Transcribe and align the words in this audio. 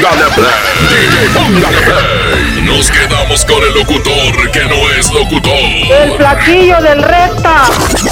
Póngale 0.00 0.30
play, 0.34 1.28
póngale 1.34 1.80
play. 1.82 2.62
Nos 2.62 2.90
quedamos 2.90 3.44
con 3.44 3.62
el 3.62 3.74
locutor 3.74 4.50
que 4.50 4.64
no 4.64 4.90
es 4.98 5.12
locutor. 5.12 5.52
El 5.52 6.16
flaquillo 6.16 6.80
del 6.80 7.02
recta. 7.02 7.64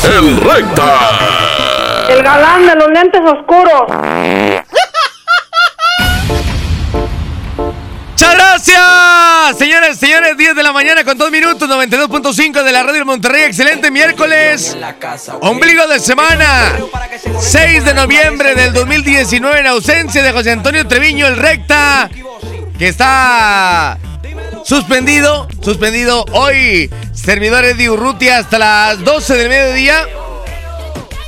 El 0.05 0.39
recta. 0.39 2.05
El 2.11 2.23
galán 2.23 2.67
de 2.67 2.75
los 2.75 2.89
lentes 2.89 3.23
oscuros. 3.23 3.85
¡Muchas 8.69 8.81
gracias! 8.81 9.59
Señores, 9.59 9.99
señores, 9.99 10.37
10 10.37 10.55
de 10.55 10.63
la 10.63 10.73
mañana 10.73 11.03
con 11.03 11.17
2 11.17 11.31
minutos, 11.31 11.69
92.5 11.69 12.63
de 12.63 12.73
la 12.73 12.83
radio 12.83 13.05
Monterrey. 13.07 13.45
Excelente 13.45 13.91
miércoles. 13.91 14.77
Ombligo 15.41 15.87
de 15.87 15.99
semana. 15.99 16.79
6 17.41 17.85
de 17.85 17.95
noviembre 17.95 18.55
del 18.55 18.73
2019 18.75 19.61
en 19.61 19.67
ausencia 19.69 20.23
de 20.23 20.33
José 20.33 20.53
Antonio 20.53 20.87
Treviño, 20.87 21.27
el 21.27 21.37
recta, 21.37 22.11
que 22.79 22.89
está 22.89 23.99
suspendido. 24.65 25.49
Suspendido 25.63 26.25
hoy. 26.33 26.91
Servidores 27.15 27.77
de 27.79 27.89
Urrutia 27.91 28.39
hasta 28.39 28.59
las 28.59 29.03
12 29.03 29.35
del 29.35 29.49
mediodía. 29.49 30.07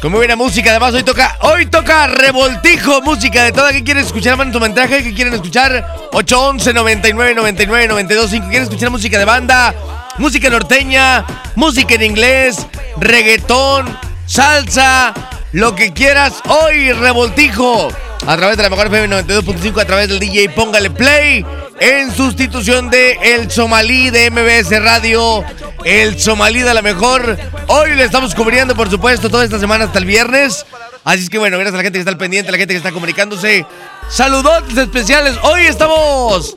Como 0.00 0.16
buena 0.16 0.34
música, 0.34 0.70
además 0.70 0.94
hoy 0.94 1.02
toca, 1.02 1.36
hoy 1.42 1.66
toca 1.66 2.06
revoltijo, 2.06 3.02
música 3.02 3.44
de 3.44 3.52
toda. 3.52 3.70
¿Qué 3.70 3.84
quieren 3.84 4.02
escuchar? 4.02 4.34
Manden 4.38 4.54
tu 4.54 4.58
mensaje. 4.58 5.02
¿Qué 5.02 5.12
quieren 5.12 5.34
escuchar? 5.34 6.08
811 6.12 6.72
99 6.72 7.34
99 7.34 7.86
92 7.86 8.30
5. 8.30 8.46
¿Quieren 8.48 8.62
escuchar 8.62 8.88
música 8.88 9.18
de 9.18 9.26
banda? 9.26 9.74
Música 10.16 10.48
norteña, 10.48 11.26
música 11.54 11.96
en 11.96 12.02
inglés, 12.02 12.66
reggaetón, 12.96 13.94
salsa, 14.24 15.12
lo 15.52 15.74
que 15.74 15.92
quieras. 15.92 16.34
Hoy 16.48 16.92
revoltijo 16.92 17.88
a 18.26 18.36
través 18.36 18.56
de 18.56 18.62
la 18.62 18.70
mejor 18.70 18.86
FM 18.86 19.24
92.5 19.24 19.80
a 19.80 19.84
través 19.84 20.08
del 20.08 20.18
DJ 20.18 20.50
Póngale 20.50 20.90
Play 20.90 21.44
en 21.80 22.14
sustitución 22.14 22.90
de 22.90 23.12
El 23.22 23.50
Somalí 23.50 24.10
de 24.10 24.30
MBS 24.30 24.82
Radio. 24.82 25.44
El 25.84 26.20
Somalí 26.20 26.60
de 26.60 26.74
la 26.74 26.82
mejor. 26.82 27.38
Hoy 27.68 27.94
le 27.94 28.04
estamos 28.04 28.34
cubriendo, 28.34 28.74
por 28.74 28.90
supuesto, 28.90 29.30
toda 29.30 29.44
esta 29.44 29.58
semana 29.58 29.84
hasta 29.84 29.98
el 29.98 30.04
viernes. 30.04 30.66
Así 31.04 31.24
es 31.24 31.30
que 31.30 31.38
bueno, 31.38 31.56
gracias 31.56 31.74
a 31.74 31.78
la 31.78 31.82
gente 31.82 31.96
que 31.96 32.00
está 32.00 32.10
al 32.10 32.18
pendiente, 32.18 32.50
a 32.50 32.52
la 32.52 32.58
gente 32.58 32.74
que 32.74 32.78
está 32.78 32.92
comunicándose. 32.92 33.64
Saludos 34.10 34.64
especiales. 34.76 35.36
Hoy 35.42 35.62
estamos 35.62 36.56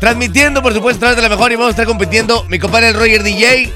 transmitiendo, 0.00 0.62
por 0.62 0.72
supuesto, 0.72 1.04
a 1.04 1.10
través 1.10 1.16
de 1.16 1.22
la 1.22 1.28
mejor 1.28 1.52
y 1.52 1.56
vamos 1.56 1.68
a 1.68 1.70
estar 1.70 1.86
compitiendo 1.86 2.44
mi 2.48 2.58
compadre 2.58 2.88
el 2.88 2.94
Roger 2.94 3.22
DJ, 3.22 3.72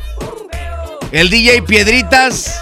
el 1.13 1.31
DJ 1.31 1.63
Piedritas, 1.63 2.61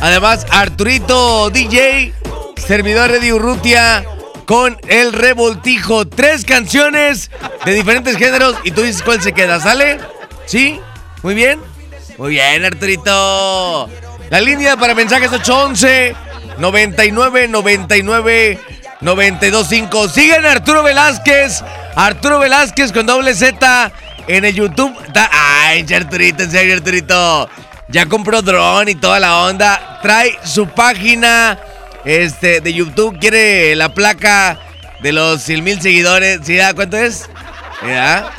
además 0.00 0.46
Arturito 0.50 1.50
DJ, 1.50 2.12
servidor 2.56 3.20
de 3.20 3.32
Urrutia 3.32 4.04
con 4.46 4.78
el 4.88 5.12
revoltijo. 5.12 6.06
Tres 6.06 6.44
canciones 6.44 7.30
de 7.64 7.74
diferentes 7.74 8.16
géneros 8.16 8.56
y 8.64 8.70
tú 8.70 8.82
dices 8.82 9.02
cuál 9.02 9.22
se 9.22 9.32
queda, 9.32 9.60
¿sale? 9.60 9.98
¿Sí? 10.46 10.80
Muy 11.22 11.34
bien. 11.34 11.60
Muy 12.18 12.30
bien, 12.30 12.64
Arturito. 12.64 13.88
La 14.30 14.40
línea 14.40 14.76
para 14.76 14.94
mensajes 14.94 15.32
811 15.32 16.14
99 16.58 17.48
99 17.48 18.60
925. 19.00 20.08
Sigan 20.08 20.46
a 20.46 20.52
Arturo 20.52 20.82
Velázquez. 20.82 21.62
Arturo 21.96 22.38
Velázquez 22.38 22.92
con 22.92 23.06
doble 23.06 23.34
Z 23.34 23.92
en 24.26 24.44
el 24.44 24.54
YouTube. 24.54 24.94
Ay, 25.30 25.84
Arturito, 25.94 26.42
en 26.42 26.50
serio, 26.50 26.74
Arturito. 26.74 27.48
Ya 27.88 28.06
compró 28.06 28.42
dron 28.42 28.88
y 28.88 28.94
toda 28.94 29.20
la 29.20 29.38
onda. 29.44 30.00
Trae 30.02 30.38
su 30.44 30.66
página 30.68 31.58
este, 32.04 32.60
de 32.60 32.72
YouTube. 32.72 33.18
Quiere 33.18 33.76
la 33.76 33.94
placa 33.94 34.58
de 35.02 35.12
los 35.12 35.42
100 35.42 35.64
mil 35.64 35.80
seguidores. 35.80 36.40
¿Sí? 36.44 36.58
ah? 36.60 36.72
¿Cuánto 36.74 36.96
es? 36.96 37.28
¿Ya? 37.86 38.30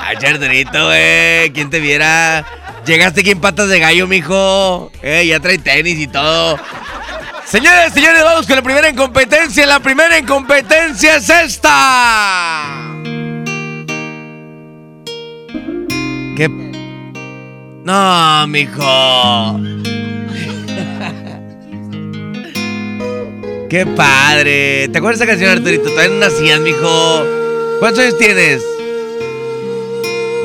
Ay, 0.00 0.16
Arturito, 0.16 0.86
güey. 0.86 1.50
¿Quién 1.52 1.70
te 1.70 1.80
viera? 1.80 2.44
Llegaste 2.84 3.20
aquí 3.20 3.30
en 3.30 3.40
patas 3.40 3.68
de 3.68 3.78
gallo, 3.78 4.06
mijo. 4.06 4.90
Eh, 5.02 5.26
ya 5.26 5.40
trae 5.40 5.58
tenis 5.58 5.98
y 5.98 6.06
todo. 6.08 6.58
Señores, 7.46 7.92
señores, 7.92 8.22
vamos 8.24 8.46
con 8.46 8.56
la 8.56 8.62
primera 8.62 8.88
en 8.88 8.96
competencia. 8.96 9.66
La 9.66 9.80
primera 9.80 10.16
en 10.16 10.26
competencia 10.26 11.16
es 11.16 11.30
esta. 11.30 12.90
¿Qué? 16.36 16.71
No, 17.84 18.46
mijo. 18.46 19.60
Qué 23.68 23.86
padre. 23.86 24.88
¿Te 24.88 24.98
acuerdas 24.98 25.18
de 25.18 25.24
esa 25.24 25.26
canción, 25.26 25.50
Arturito? 25.50 25.88
Todavía 25.90 26.10
no 26.10 26.20
nacías, 26.20 26.60
mijo. 26.60 27.24
¿Cuántos 27.80 28.04
años 28.04 28.18
tienes? 28.18 28.62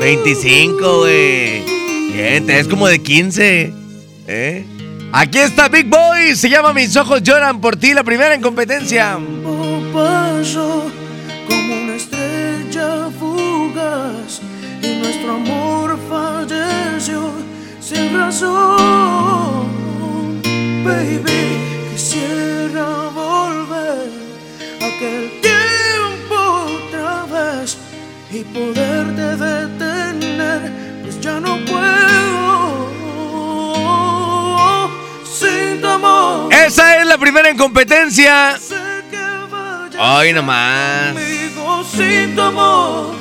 25, 0.00 0.98
güey. 0.98 1.62
Bien, 2.12 2.46
te 2.46 2.54
ves 2.54 2.66
como 2.66 2.88
de 2.88 3.00
15. 3.00 3.72
¿Eh? 4.26 4.66
Aquí 5.12 5.38
está 5.38 5.68
Big 5.68 5.86
Boy. 5.86 6.34
Se 6.34 6.48
llama 6.48 6.72
Mis 6.72 6.96
ojos 6.96 7.22
lloran 7.22 7.60
por 7.60 7.76
ti. 7.76 7.94
La 7.94 8.02
primera 8.02 8.34
en 8.34 8.40
competencia. 8.40 9.18
Sin 17.88 18.14
razón. 18.14 19.68
Baby, 20.84 21.90
quisiera 21.92 22.84
volver 23.14 24.10
a 24.82 24.86
aquel 24.86 25.40
tiempo 25.40 26.36
otra 26.78 27.24
vez 27.32 27.78
y 28.30 28.44
poderte 28.44 29.36
detener, 29.36 30.60
pues 31.02 31.20
ya 31.20 31.40
no 31.40 31.56
puedo 31.64 32.90
sin 35.24 35.80
tu 35.80 35.88
amor. 35.88 36.52
Esa 36.52 36.98
es 36.98 37.06
la 37.06 37.16
primera 37.16 37.48
en 37.48 37.56
competencia. 37.56 38.58
Ay, 40.00 40.32
nomás. 40.32 41.14
conmigo 41.14 41.84
sin 41.84 42.36
tu 42.36 42.42
amor. 42.42 43.14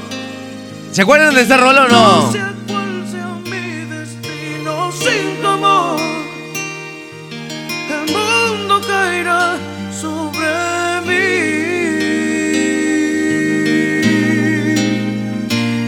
¿Se 0.91 1.01
acuerdan 1.03 1.33
de 1.33 1.41
esta 1.41 1.57
rola 1.57 1.85
o 1.85 1.87
No 1.87 2.56
sin 4.91 5.41
tu 5.41 5.47
amor. 5.47 5.99
El 7.89 8.13
mundo 8.13 8.81
caerá 8.87 9.57
sobre 9.99 11.01
mí. 11.07 11.27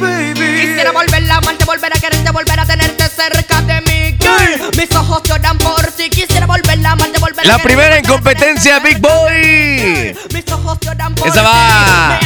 Baby. 0.01 0.61
Quisiera 0.61 0.91
volver 0.91 1.31
a 1.31 1.37
amarte, 1.37 1.65
volver 1.65 1.91
a 1.95 1.99
quererte, 1.99 2.31
volver 2.31 2.59
a 2.59 2.65
tenerte 2.65 3.07
cerca 3.09 3.61
de 3.61 3.81
mí. 3.81 4.17
Girl, 4.19 4.71
mis 4.77 4.95
ojos 4.95 5.21
lloran 5.23 5.57
por 5.57 5.85
ti. 5.91 6.09
Quisiera 6.09 6.45
volver 6.45 6.85
a 6.85 6.91
amarte, 6.91 7.19
volver 7.19 7.45
a 7.45 7.47
La 7.47 7.59
primera 7.59 7.97
en 7.97 8.05
competencia, 8.05 8.79
Big 8.79 8.99
Boy. 8.99 10.15
Mis 10.33 10.51
ojos 10.51 10.77
lloran 10.81 11.15
por 11.15 11.27
Esa 11.27 11.41
va 11.41 12.19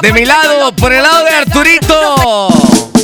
de 0.00 0.12
mi 0.12 0.24
lado, 0.24 0.74
por 0.76 0.92
el 0.92 1.02
lado 1.02 1.24
de. 1.24 1.30
Arturito. 1.30 2.95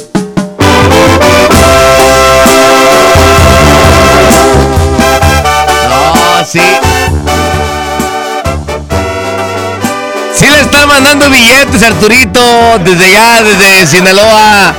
No, 6.43 6.49
sí. 6.49 6.59
Le 10.41 10.61
están 10.61 10.89
mandando 10.89 11.31
billetes, 11.31 11.85
Arturito, 11.85 12.41
desde 12.85 13.05
allá, 13.07 13.45
desde 13.45 13.87
Sinaloa. 13.87 14.75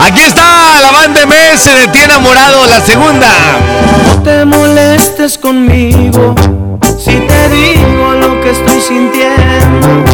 Aquí 0.00 0.22
está 0.22 0.80
la 0.80 0.92
banda 0.92 1.26
MS 1.26 1.64
de 1.64 1.88
Ti 1.88 1.98
Enamorado, 2.04 2.66
la 2.66 2.80
segunda. 2.80 3.28
No 4.06 4.22
te 4.22 4.46
molestes 4.46 5.36
conmigo 5.36 6.34
si 6.98 7.16
te 7.20 7.48
digo 7.50 8.12
lo 8.14 8.40
que 8.40 8.52
estoy 8.52 8.80
sintiendo. 8.80 10.04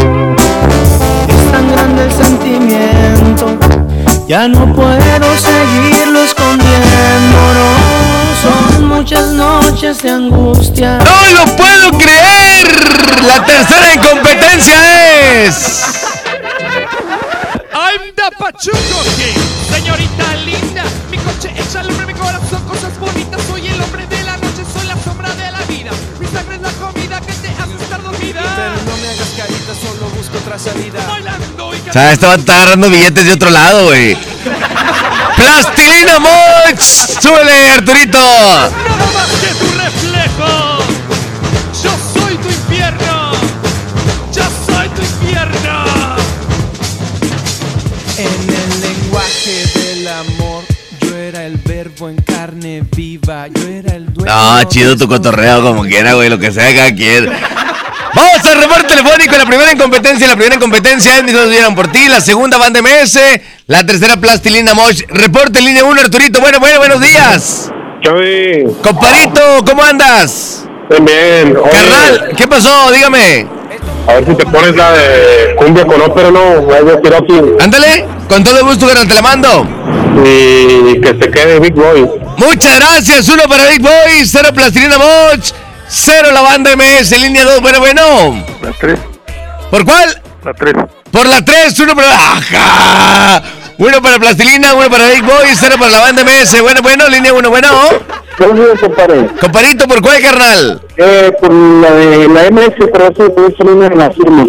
Es 1.28 1.52
tan 1.52 1.70
grande 1.70 2.02
el 2.02 2.12
sentimiento, 2.12 3.46
ya 4.26 4.48
no 4.48 4.74
puedo 4.74 5.36
seguirlo 5.38 6.24
escondiendo. 6.24 7.38
No, 7.54 7.79
muchas 9.00 9.28
noches 9.28 10.02
de 10.02 10.10
angustia. 10.10 10.98
¡No 10.98 11.32
lo 11.32 11.56
puedo 11.56 11.90
creer! 11.92 12.68
La 13.26 13.42
tercera 13.46 13.94
en 13.94 14.00
competencia 14.00 15.46
es. 15.46 15.84
I'm 17.72 18.12
the 18.14 18.36
Pachuco 18.38 19.02
King, 19.16 19.40
señorita 19.72 20.34
linda. 20.44 20.84
Mi 21.10 21.16
coche 21.16 21.50
echa 21.56 21.82
lumbre, 21.82 22.04
mi 22.04 22.12
corazón, 22.12 22.62
cosas 22.68 22.98
bonitas. 22.98 23.40
Soy 23.48 23.68
el 23.68 23.80
hombre 23.80 24.06
de 24.06 24.22
la 24.22 24.36
noche, 24.36 24.64
soy 24.70 24.86
la 24.86 24.96
sombra 25.02 25.30
de 25.30 25.50
la 25.50 25.60
vida. 25.62 25.92
Mi 26.18 26.26
sangre 26.26 26.56
es 26.56 26.60
la 26.60 26.72
comida 26.72 27.20
que 27.22 27.32
te 27.32 27.48
hace 27.48 27.82
estar 27.82 28.02
dormida. 28.02 28.42
no 28.84 28.96
me 28.98 29.08
hagas 29.08 29.30
carita, 29.34 29.74
solo 29.80 30.10
busco 30.10 30.36
otra 30.36 30.58
salida. 30.58 31.06
Bailando 31.08 31.74
y 31.74 31.88
O 31.88 31.92
sea, 31.94 32.12
estaba 32.12 32.34
agarrando 32.34 32.90
billetes 32.90 33.24
de 33.24 33.32
otro 33.32 33.48
lado, 33.48 33.86
güey. 33.86 34.14
¡Plastilina 35.36 36.18
Moch! 36.18 36.80
¡Súbele, 36.80 37.70
Arturito! 37.70 38.89
No, 54.30 54.62
chido 54.62 54.96
tu 54.96 55.08
cotorreo 55.08 55.60
como 55.60 55.82
quiera, 55.82 56.14
güey, 56.14 56.28
lo 56.28 56.38
que 56.38 56.52
sea 56.52 56.72
cada 56.72 56.94
quien. 56.94 57.28
Vamos 58.14 58.46
al 58.46 58.60
reporte 58.60 58.84
telefónico. 58.86 59.36
La 59.36 59.44
primera 59.44 59.72
incompetencia, 59.72 60.28
la 60.28 60.34
primera 60.36 60.54
incompetencia 60.54 61.16
es 61.16 61.24
mis 61.24 61.32
dos 61.32 61.50
vieron 61.50 61.74
por 61.74 61.88
ti. 61.88 62.08
La 62.08 62.20
segunda 62.20 62.56
van 62.56 62.72
de 62.72 62.80
MS. 62.80 63.18
La 63.66 63.84
tercera 63.84 64.18
plastilina 64.18 64.72
Mosh. 64.72 65.02
Reporte 65.08 65.60
línea 65.60 65.82
1, 65.82 66.00
Arturito. 66.00 66.40
Bueno, 66.40 66.60
bueno, 66.60 66.78
buenos 66.78 67.00
días. 67.00 67.72
Chavi, 68.04 68.66
Comparito, 68.84 69.64
¿cómo 69.66 69.82
andas? 69.82 70.64
bien, 70.90 71.04
bien. 71.04 71.56
Oye, 71.56 71.70
Carnal, 71.72 72.32
¿qué 72.36 72.46
pasó? 72.46 72.92
Dígame. 72.92 73.48
A 74.06 74.14
ver 74.14 74.26
si 74.26 74.34
te 74.36 74.46
pones 74.46 74.76
la 74.76 74.92
de 74.92 75.56
cumbia 75.56 75.84
con 75.84 76.00
ópera, 76.02 76.30
¿no? 76.30 76.68
Ándale, 77.60 78.06
con 78.28 78.44
todo 78.44 78.64
gusto, 78.64 78.86
carnal, 78.86 79.08
te 79.08 79.14
la 79.14 79.22
mando. 79.22 79.66
Y 80.24 81.00
que 81.00 81.18
se 81.20 81.30
quede 81.32 81.58
Big 81.58 81.74
Boy. 81.74 82.29
Muchas 82.40 82.78
gracias. 82.78 83.28
Uno 83.28 83.42
para 83.44 83.66
Big 83.66 83.82
Boy, 83.82 84.24
cero 84.24 84.48
plastilina 84.54 84.96
Moch, 84.96 85.52
cero 85.88 86.28
la 86.32 86.40
banda 86.40 86.74
MS, 86.74 87.10
línea 87.20 87.44
2. 87.44 87.60
Bueno, 87.60 87.80
bueno. 87.80 88.44
La 88.62 88.72
3, 88.72 88.98
¿Por 89.70 89.84
cuál? 89.84 90.22
la 90.42 90.54
3. 90.54 90.74
Por 91.12 91.26
la 91.26 91.44
3, 91.44 91.78
uno 91.80 91.94
para. 91.94 92.14
¡Ajá! 92.14 93.42
Uno 93.76 94.02
para 94.02 94.18
plastilina, 94.18 94.74
uno 94.74 94.88
para 94.90 95.08
Big 95.08 95.22
Boy, 95.22 95.48
cero 95.54 95.76
para 95.78 95.90
la 95.90 96.00
banda 96.00 96.22
MS. 96.24 96.60
Bueno, 96.62 96.80
bueno, 96.82 97.08
línea 97.08 97.32
1, 97.34 97.50
bueno. 97.50 97.68
¿Qué 98.38 98.44
es 98.44 98.80
compadre? 98.80 99.26
Comparito, 99.38 99.86
¿por 99.86 100.00
cuál, 100.00 100.22
carnal? 100.22 100.80
Eh, 100.96 101.32
por 101.40 101.52
la 101.52 101.90
de 101.90 102.28
la 102.28 102.50
MS, 102.50 102.74
pero 102.90 103.10
eso 103.10 103.46
es 103.48 103.60
una 103.60 103.86
en 103.86 103.98
la 103.98 104.10
firma. 104.10 104.46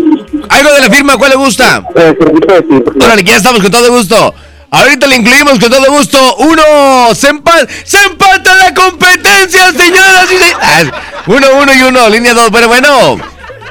Algo 0.49 0.73
de 0.73 0.79
la 0.81 0.89
firma, 0.89 1.17
¿cuál 1.17 1.31
le 1.31 1.35
gusta? 1.35 1.83
Eh, 1.95 2.15
servicio 2.17 2.61
de. 2.61 3.05
Órale, 3.05 3.23
ya 3.23 3.35
estamos 3.35 3.61
con 3.61 3.71
todo 3.71 3.89
gusto. 3.91 4.33
Ahorita 4.71 5.05
le 5.07 5.17
incluimos 5.17 5.59
con 5.59 5.69
todo 5.69 5.85
gusto. 5.91 6.17
Uno, 6.37 7.13
se, 7.13 7.29
empa- 7.29 7.67
se 7.83 7.97
empata 8.05 8.55
la 8.55 8.73
competencia, 8.73 9.71
señoras 9.73 10.25
y 10.31 10.37
señores. 10.37 10.93
Uno, 11.27 11.47
uno 11.61 11.73
y 11.73 11.81
uno, 11.83 12.09
línea 12.09 12.33
dos. 12.33 12.49
Bueno, 12.51 12.67
bueno. 12.69 13.17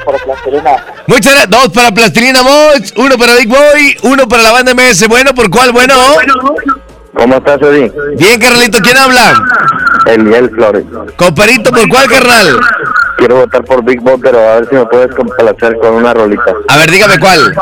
Para 0.05 0.19
plastilina. 0.19 0.70
Muchas 1.06 1.32
gracias. 1.32 1.50
Dos 1.50 1.69
para 1.70 1.91
Plastilina 1.93 2.43
Moch, 2.43 2.93
uno 2.97 3.17
para 3.19 3.35
Big 3.37 3.49
Boy, 3.49 3.97
uno 4.02 4.29
para 4.29 4.43
la 4.43 4.52
banda 4.52 4.75
MS. 4.75 5.08
Bueno, 5.08 5.35
¿por 5.35 5.50
cuál? 5.50 5.73
Bueno. 5.73 5.94
¿Cómo 7.17 7.37
estás, 7.37 7.61
Eddie? 7.62 7.91
Bien, 8.17 8.38
carnalito, 8.41 8.79
¿quién 8.82 8.97
habla? 8.97 9.35
Eliel 10.06 10.49
Flores. 10.50 10.85
Comparito, 11.17 11.70
¿por 11.73 11.88
cuál, 11.88 12.08
carnal? 12.08 12.61
Quiero 13.19 13.37
votar 13.37 13.64
por 13.64 13.82
Big 13.85 14.00
Boy, 14.00 14.17
pero 14.23 14.38
a 14.49 14.55
ver 14.56 14.69
si 14.69 14.75
me 14.76 14.87
puedes 14.87 15.14
complacer 15.14 15.76
con 15.79 15.94
una 15.94 16.14
rolita. 16.14 16.52
A 16.69 16.76
ver, 16.76 16.91
dígame 16.91 17.19
cuál. 17.19 17.52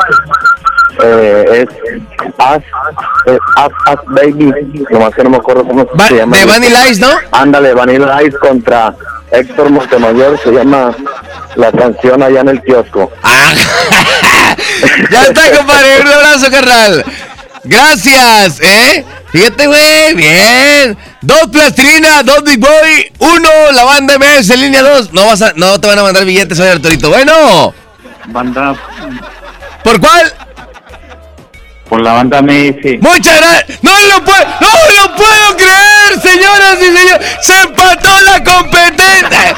Eh, 1.01 1.65
es 1.67 2.29
As, 2.37 2.61
es 3.25 3.39
As, 3.55 3.69
As 3.85 3.99
Baby. 4.07 4.51
Nomás 4.89 5.13
que 5.15 5.23
no 5.23 5.29
me 5.29 5.37
acuerdo 5.37 5.63
cómo 5.65 5.85
Va- 5.99 6.07
se 6.07 6.15
llama. 6.15 6.37
de 6.37 6.45
Vanilla 6.45 6.87
Ice, 6.87 7.01
¿no? 7.01 7.09
Ándale, 7.31 7.73
Vanilla 7.73 8.21
Ice 8.23 8.37
contra 8.37 8.93
Héctor 9.31 9.69
Montemayor. 9.69 10.39
Se 10.43 10.51
llama 10.51 10.93
la 11.55 11.71
canción 11.71 12.21
allá 12.21 12.41
en 12.41 12.49
el 12.49 12.61
kiosco. 12.63 13.11
Ah, 13.23 13.53
ya 15.11 15.23
está, 15.23 15.57
compadre. 15.57 16.01
Un 16.01 16.07
abrazo, 16.07 16.51
carnal. 16.51 17.05
Gracias, 17.63 18.59
¿eh? 18.61 19.05
Fíjate, 19.31 19.67
güey, 19.67 20.13
bien. 20.15 20.97
Dos 21.21 21.47
plastilina, 21.51 22.23
dos 22.23 22.43
Big 22.43 22.59
Boy, 22.59 23.11
uno 23.19 23.49
la 23.73 23.83
banda 23.83 24.17
MS, 24.17 24.55
línea 24.57 24.81
dos. 24.81 25.11
No 25.13 25.25
vas 25.27 25.41
a, 25.41 25.53
no 25.55 25.79
te 25.79 25.87
van 25.87 25.99
a 25.99 26.03
mandar 26.03 26.25
billetes 26.25 26.59
hoy, 26.59 26.67
Arturito. 26.69 27.09
Bueno, 27.09 27.73
Banda, 28.27 28.75
¿por 29.83 29.99
cuál? 29.99 30.33
Por 31.89 32.01
la 32.01 32.13
banda 32.13 32.41
Messi. 32.41 32.97
Muchas 33.01 33.37
gracias. 33.37 33.79
No 33.81 33.91
lo 33.91 34.23
puedo, 34.23 34.45
no 34.61 34.69
lo 35.01 35.15
puedo 35.15 35.57
creer, 35.57 36.21
señoras 36.21 36.77
y 36.79 36.85
señores. 36.85 37.27
Se 37.41 37.61
empató 37.61 38.09
la 38.21 38.43
competencia. 38.43 39.55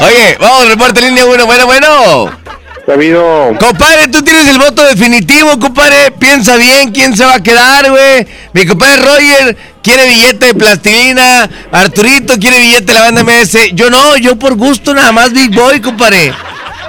Oye, 0.00 0.36
vamos, 0.40 0.68
reporte 0.68 1.00
línea 1.02 1.24
uno. 1.26 1.46
Bueno, 1.46 1.66
bueno. 1.66 2.44
Ha 2.86 2.92
habido 2.92 3.56
Compadre, 3.58 4.08
tú 4.08 4.22
tienes 4.22 4.46
el 4.48 4.58
voto 4.58 4.84
definitivo, 4.84 5.58
compadre. 5.58 6.10
Piensa 6.18 6.56
bien 6.56 6.92
quién 6.92 7.16
se 7.16 7.24
va 7.24 7.36
a 7.36 7.42
quedar, 7.42 7.88
güey. 7.90 8.26
Mi 8.52 8.66
compadre 8.66 8.96
Roger 8.96 9.56
quiere 9.82 10.06
billete 10.06 10.46
de 10.48 10.54
plastilina. 10.54 11.48
Arturito 11.72 12.34
quiere 12.38 12.58
billete 12.58 12.92
de 12.92 12.94
la 12.94 13.00
banda 13.06 13.22
MS. 13.24 13.70
Yo 13.72 13.88
no, 13.88 14.16
yo 14.18 14.36
por 14.36 14.54
gusto 14.56 14.92
nada 14.92 15.12
más 15.12 15.32
Big 15.32 15.54
Boy, 15.54 15.80
compadre. 15.80 16.34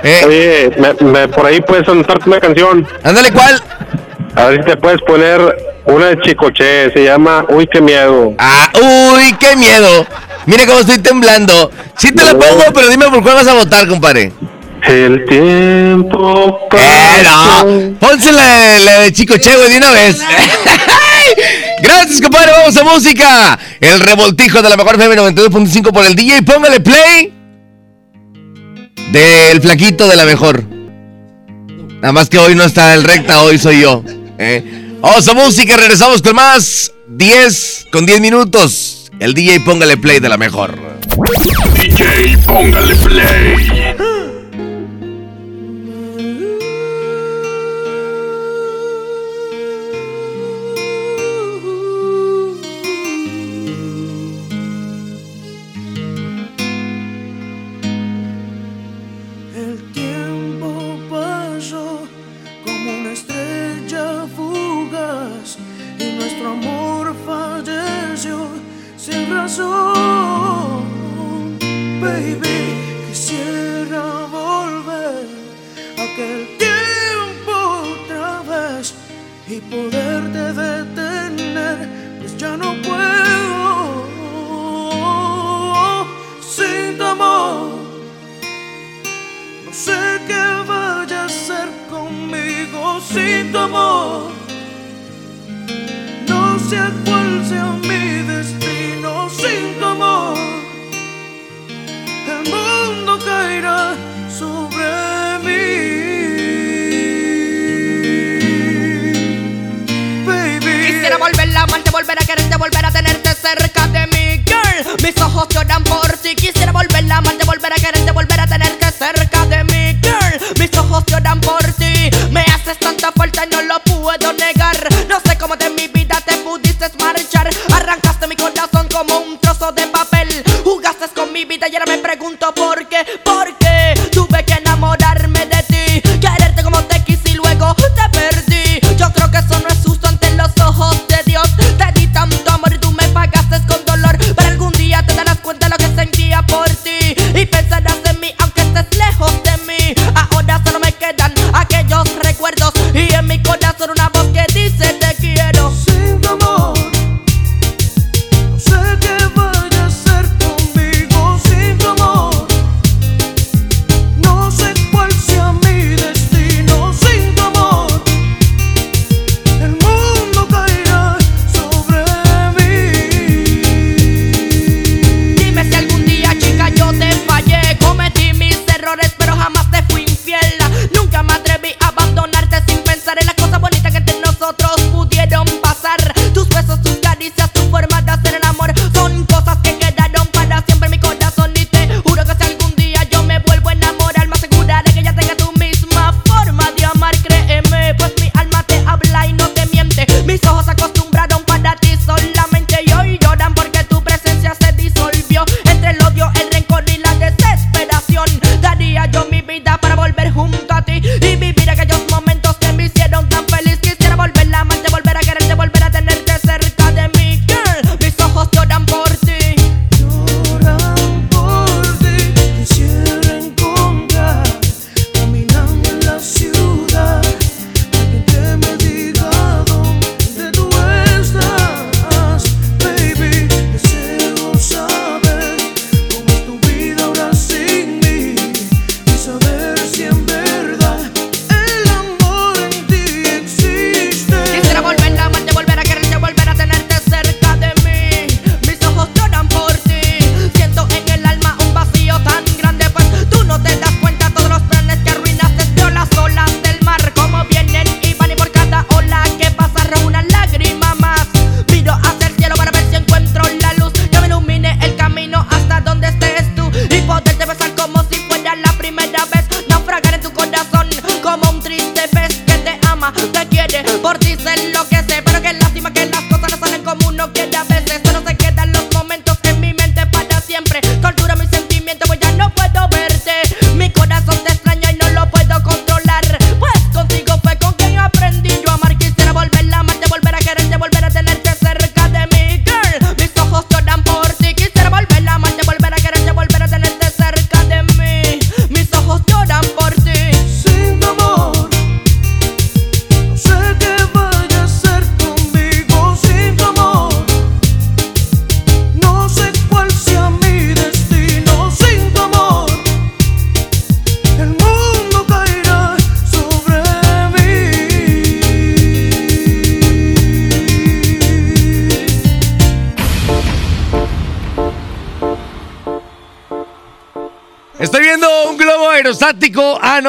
Eh, 0.03 0.23
Oye, 0.27 0.71
me, 0.77 1.11
me- 1.11 1.27
por 1.29 1.45
ahí 1.45 1.61
puedes 1.61 1.87
anotarte 1.87 2.29
una 2.29 2.39
canción. 2.41 2.85
ándale, 3.03 3.31
¿cuál? 3.31 3.63
A 4.35 4.45
ver 4.47 4.59
si 4.63 4.69
te 4.71 4.77
puedes 4.77 5.01
poner 5.01 5.39
una 5.85 6.07
de 6.07 6.17
Chicoche. 6.21 6.91
Se 6.91 7.03
llama 7.03 7.45
Uy, 7.49 7.67
qué 7.71 7.81
miedo. 7.81 8.33
Ah, 8.37 8.69
uy, 8.81 9.33
qué 9.39 9.55
miedo. 9.55 10.05
Mire 10.45 10.65
cómo 10.65 10.79
estoy 10.79 10.99
temblando. 10.99 11.71
Sí 11.97 12.11
te 12.11 12.23
la 12.23 12.31
pongo, 12.31 12.63
pero 12.73 12.87
dime 12.89 13.05
por 13.09 13.23
cuál 13.23 13.35
vas 13.35 13.47
a 13.47 13.53
votar, 13.53 13.87
compadre. 13.87 14.31
El 14.87 15.25
tiempo 15.25 16.59
Eh, 16.73 17.23
pasa. 17.23 17.63
no. 17.63 17.93
Ponse 17.99 18.31
la, 18.31 18.45
de- 18.45 18.79
la 18.85 18.99
de 18.99 19.13
Chico 19.13 19.35
Che, 19.37 19.55
güey, 19.55 19.71
de 19.71 19.77
una 19.77 19.91
vez. 19.91 20.19
Gracias, 21.81 22.21
compadre. 22.21 22.51
Vamos 22.51 22.77
a 22.77 22.83
música. 22.83 23.59
El 23.81 23.99
revoltijo 23.99 24.61
de 24.61 24.69
la 24.69 24.77
mejor 24.77 24.95
FM 24.95 25.15
92.5 25.15 25.91
por 25.91 26.05
el 26.05 26.15
DJ. 26.15 26.43
Póngale 26.43 26.79
play. 26.81 27.33
Del 29.11 29.61
flaquito 29.61 30.07
de 30.07 30.15
la 30.15 30.25
mejor. 30.25 30.63
Nada 32.05 32.13
más 32.13 32.29
que 32.29 32.37
hoy 32.37 32.53
no 32.53 32.63
está 32.63 32.93
el 32.93 33.03
recta, 33.03 33.41
hoy 33.41 33.57
soy 33.57 33.81
yo. 33.81 34.03
¿eh? 34.37 34.93
Vamos 35.01 35.25
música, 35.33 35.75
regresamos 35.75 36.21
con 36.21 36.35
más. 36.35 36.93
10 37.07 37.87
con 37.91 38.05
10 38.05 38.21
minutos. 38.21 39.11
El 39.17 39.33
DJ 39.33 39.61
póngale 39.61 39.97
play 39.97 40.19
de 40.19 40.29
la 40.29 40.37
mejor. 40.37 40.77
DJ, 41.73 42.37
póngale 42.45 42.95
play. 42.97 43.84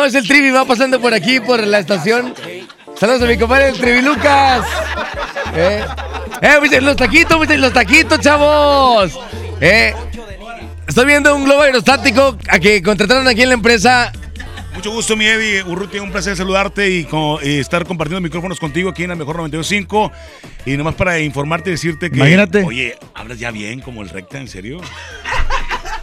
Es 0.07 0.15
el 0.15 0.27
Trivi, 0.27 0.51
va 0.51 0.65
pasando 0.65 1.01
por 1.01 1.13
aquí, 1.13 1.41
por 1.41 1.65
la 1.67 1.81
estación. 1.81 2.33
Saludos 2.99 3.23
a 3.23 3.27
mi 3.27 3.37
compadre 3.37 3.71
el 3.71 3.77
Trivi 3.77 4.03
Lucas. 4.03 4.65
Eh, 5.55 5.85
eh, 6.41 6.81
los 6.81 6.97
taquitos, 6.97 7.59
los 7.59 7.73
taquitos, 7.73 8.21
chavos. 8.21 9.19
Eh, 9.61 9.95
estoy 10.87 11.07
viendo 11.07 11.35
un 11.35 11.45
globo 11.45 11.63
aerostático 11.63 12.39
a 12.49 12.59
que 12.59 12.83
contrataron 12.83 13.27
aquí 13.27 13.43
en 13.43 13.49
la 13.49 13.55
empresa. 13.55 14.13
Mucho 14.75 14.93
gusto, 14.93 15.17
mi 15.17 15.27
Eddie 15.27 15.65
Urrutia, 15.65 16.03
un 16.03 16.13
placer 16.13 16.37
saludarte 16.37 16.89
y, 16.89 17.09
estar 17.59 17.85
compartiendo 17.85 18.21
micrófonos 18.21 18.61
contigo 18.61 18.91
aquí 18.91 19.03
en 19.03 19.09
la 19.11 19.17
Mejor 19.17 19.39
92.5. 19.39 20.13
Y 20.67 20.77
nomás 20.77 20.95
para 20.95 21.19
informarte 21.19 21.71
y 21.71 21.73
decirte 21.73 22.11
que... 22.11 22.17
Imagínate. 22.17 22.63
Oye, 22.63 22.97
hablas 23.15 23.39
ya 23.39 23.51
bien 23.51 23.81
como 23.81 24.03
el 24.03 24.11
recta, 24.11 24.39
¿en 24.39 24.49
serio? 24.49 24.81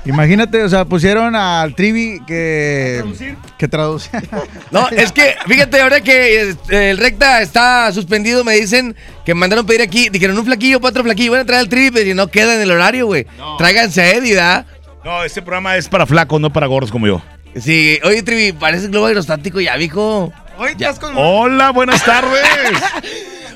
Imagínate, 0.06 0.62
o 0.64 0.70
sea, 0.70 0.86
pusieron 0.86 1.36
al 1.36 1.76
Trivi 1.76 2.20
que. 2.28 3.04
Que 3.64 3.70
traduce. 3.70 4.10
No, 4.72 4.90
es 4.90 5.14
que, 5.14 5.38
fíjate, 5.48 5.80
ahora 5.80 6.02
que 6.02 6.50
eh, 6.50 6.90
el 6.90 6.98
recta 6.98 7.42
está 7.42 7.94
suspendido, 7.94 8.44
me 8.44 8.56
dicen 8.56 8.94
que 9.26 9.34
mandaron 9.34 9.66
pedir 9.66 9.82
aquí. 9.82 10.10
Dijeron 10.10 10.38
un 10.38 10.44
flaquillo, 10.44 10.82
cuatro 10.82 11.02
flaquillos. 11.02 11.32
Van 11.32 11.40
a 11.40 11.46
traer 11.46 11.62
al 11.62 11.70
Trivi, 11.70 11.90
pero 11.92 12.14
no 12.14 12.28
queda 12.28 12.56
en 12.56 12.60
el 12.62 12.72
horario, 12.72 13.06
güey. 13.06 13.26
Tráiganse 13.58 14.02
a 14.02 14.12
Eddie, 14.16 14.36
¿verdad? 14.36 14.66
No, 15.06 15.24
este 15.24 15.42
programa 15.42 15.78
es 15.78 15.88
para 15.88 16.06
flacos, 16.06 16.42
no 16.42 16.52
para 16.52 16.68
gordos 16.68 16.92
como 16.92 17.08
yo. 17.08 17.22
Sí, 17.58 18.00
oye, 18.04 18.22
Trivi, 18.22 18.52
parece 18.52 18.90
globo 18.90 19.06
aerostático 19.06 19.62
ya, 19.62 19.78
mijo. 19.78 20.34
Hola, 21.16 21.70
buenas 21.72 22.04
tardes. 22.06 22.44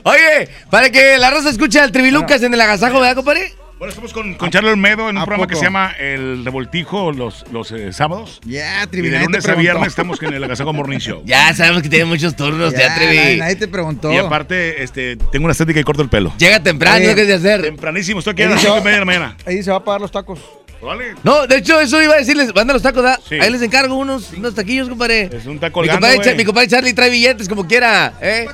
Oye, 0.04 0.48
para 0.70 0.90
que 0.90 1.18
la 1.18 1.32
raza 1.32 1.50
escuche 1.50 1.82
al 1.82 1.92
Trivi 1.92 2.12
Lucas 2.12 2.42
en 2.44 2.54
el 2.54 2.62
agasajo, 2.62 3.02
¿verdad, 3.02 3.16
compadre? 3.18 3.54
Bueno, 3.78 3.90
estamos 3.92 4.12
con, 4.12 4.34
con 4.34 4.50
Charlie 4.50 4.72
Olmedo 4.72 5.08
en 5.08 5.18
un 5.18 5.22
¿A 5.22 5.26
programa 5.26 5.46
que 5.46 5.54
poco? 5.54 5.60
se 5.60 5.66
llama 5.66 5.92
El 6.00 6.44
Revoltijo 6.44 7.12
los, 7.12 7.46
los 7.52 7.72
eh, 7.72 7.94
sábados. 7.94 8.42
Ya, 8.44 8.84
Y 8.84 8.88
Trivi, 8.88 9.10
de 9.10 9.20
lunes 9.20 9.48
a 9.48 9.54
viernes 9.54 9.90
estamos 9.90 10.20
en 10.24 10.34
el 10.34 10.44
Agasajo 10.46 10.74
Morning 10.74 10.98
Show. 10.98 11.22
Ya 11.26 11.54
sabemos 11.54 11.84
que 11.84 11.90
tiene 11.90 12.06
muchos 12.06 12.36
turnos, 12.36 12.74
ya, 12.74 12.80
Ya, 12.80 12.96
Trivi. 12.96 13.38
nadie, 13.38 13.56
te 13.56 13.68
preguntó. 13.68 14.12
Y 14.12 14.18
aparte, 14.18 14.82
este, 14.82 15.16
tengo 15.32 15.46
una 15.46 15.52
estética 15.52 15.80
y 15.80 15.84
corto 15.84 16.02
el 16.02 16.10
pelo. 16.10 16.34
Llega 16.40 16.60
temprano, 16.60 17.14
¿qué 17.14 17.22
es 17.22 17.28
de 17.28 17.34
hacer? 17.36 17.62
Tempranísimo, 17.62 18.18
estoy 18.20 18.34
aquí 18.34 18.42
a 18.44 18.50
las 18.50 18.58
Ahí 18.58 18.66
5 18.66 18.78
y 18.80 18.82
media 18.82 18.94
de 18.94 19.00
la 19.00 19.06
mañana. 19.06 19.38
Ahí 19.46 19.62
se 19.62 19.70
va 19.70 19.78
a 19.78 19.84
pagar 19.84 20.02
los 20.02 20.12
tacos. 20.12 20.40
Vale. 20.82 21.14
No, 21.24 21.46
de 21.46 21.58
hecho, 21.58 21.80
eso 21.80 22.02
iba 22.02 22.16
a 22.16 22.18
decirles, 22.18 22.54
manda 22.56 22.74
los 22.74 22.82
tacos, 22.82 23.04
¿da? 23.04 23.20
Sí. 23.30 23.36
Ahí 23.36 23.52
les 23.52 23.62
encargo 23.62 23.96
unos, 23.96 24.32
unos 24.34 24.56
taquillos, 24.56 24.90
compadre. 24.90 25.30
Es 25.32 25.46
un 25.46 25.56
está 25.56 25.68
mi, 25.68 25.88
compadre, 25.88 26.36
mi 26.36 26.46
compadre 26.46 26.68
Charlie 26.68 26.94
trae 26.94 27.12
billetes 27.12 27.48
como 27.48 27.68
quiera, 27.68 28.14
¿eh? 28.22 28.48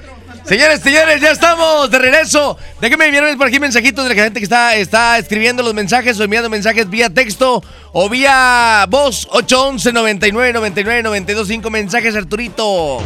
Señores, 0.46 0.82
señores, 0.82 1.22
ya 1.22 1.32
estamos 1.32 1.90
de 1.90 1.98
regreso. 1.98 2.58
Déjenme 2.82 3.06
enviarme 3.06 3.38
por 3.38 3.48
aquí 3.48 3.62
mensajitos 3.62 4.04
de 4.04 4.14
la 4.14 4.24
gente 4.24 4.42
que 4.42 4.44
está, 4.44 4.76
está 4.76 5.18
escribiendo 5.18 5.64
los 5.64 5.74
mensajes 5.74 6.20
o 6.20 6.24
enviando 6.24 6.50
mensajes 6.50 6.90
vía 6.90 7.10
texto 7.10 7.64
o 7.94 8.10
vía 8.10 8.86
voz 8.90 9.26
811 9.32 9.94
99 9.94 10.54
99 10.54 11.04
92 11.04 11.48
5 11.48 11.70
mensajes, 11.70 12.16
Arturito. 12.18 12.98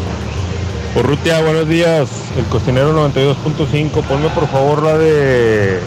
Urrutia, 0.96 1.40
buenos 1.42 1.70
días. 1.70 2.10
El 2.38 2.46
cocinero 2.46 2.92
92.5. 3.08 3.92
Ponme 4.04 4.30
por 4.30 4.50
favor 4.50 4.82
la 4.82 4.98
de 4.98 5.80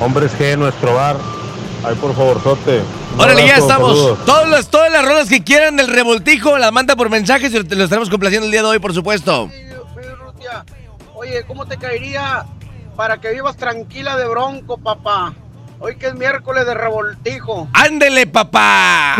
Hombres 0.00 0.32
G, 0.36 0.58
nuestro 0.58 0.94
bar. 0.94 1.16
Ahí 1.84 1.94
por 1.94 2.16
favor, 2.16 2.42
Sote. 2.42 2.80
Órale, 3.16 3.46
ya 3.46 3.58
estamos. 3.58 3.96
saludos. 3.96 4.18
Todas 4.26 4.48
las, 4.48 4.66
todas 4.66 4.90
las 4.90 5.04
rolas 5.04 5.28
que 5.28 5.44
quieran 5.44 5.76
del 5.76 5.86
revoltijo 5.86 6.58
las 6.58 6.72
manda 6.72 6.96
por 6.96 7.10
mensajes 7.10 7.52
y 7.52 7.58
los 7.58 7.64
estaremos 7.70 8.10
complaciendo 8.10 8.46
el 8.46 8.50
día 8.50 8.62
de 8.62 8.68
hoy, 8.68 8.78
por 8.80 8.92
supuesto. 8.92 9.48
Oye, 11.20 11.44
¿cómo 11.46 11.66
te 11.66 11.76
caería 11.76 12.46
para 12.96 13.20
que 13.20 13.30
vivas 13.30 13.54
tranquila 13.54 14.16
de 14.16 14.26
bronco, 14.26 14.78
papá? 14.78 15.34
Hoy 15.78 15.96
que 15.96 16.06
es 16.06 16.14
miércoles 16.14 16.64
de 16.64 16.72
revoltijo. 16.72 17.68
¡Ándele, 17.74 18.26
papá! 18.26 19.16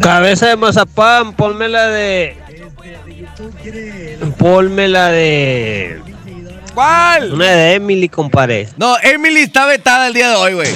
Cabeza 0.00 0.46
de 0.46 0.56
mazapán, 0.56 1.34
ponme 1.34 1.68
la 1.68 1.88
de. 1.88 2.38
Ponme 4.38 4.88
la 4.88 5.08
de. 5.08 6.00
¿Cuál? 6.72 7.34
Una 7.34 7.50
de 7.50 7.74
Emily, 7.74 8.08
compadre. 8.08 8.70
No, 8.78 8.96
Emily 9.02 9.40
está 9.40 9.66
vetada 9.66 10.06
el 10.06 10.14
día 10.14 10.30
de 10.30 10.36
hoy, 10.36 10.54
güey. 10.54 10.74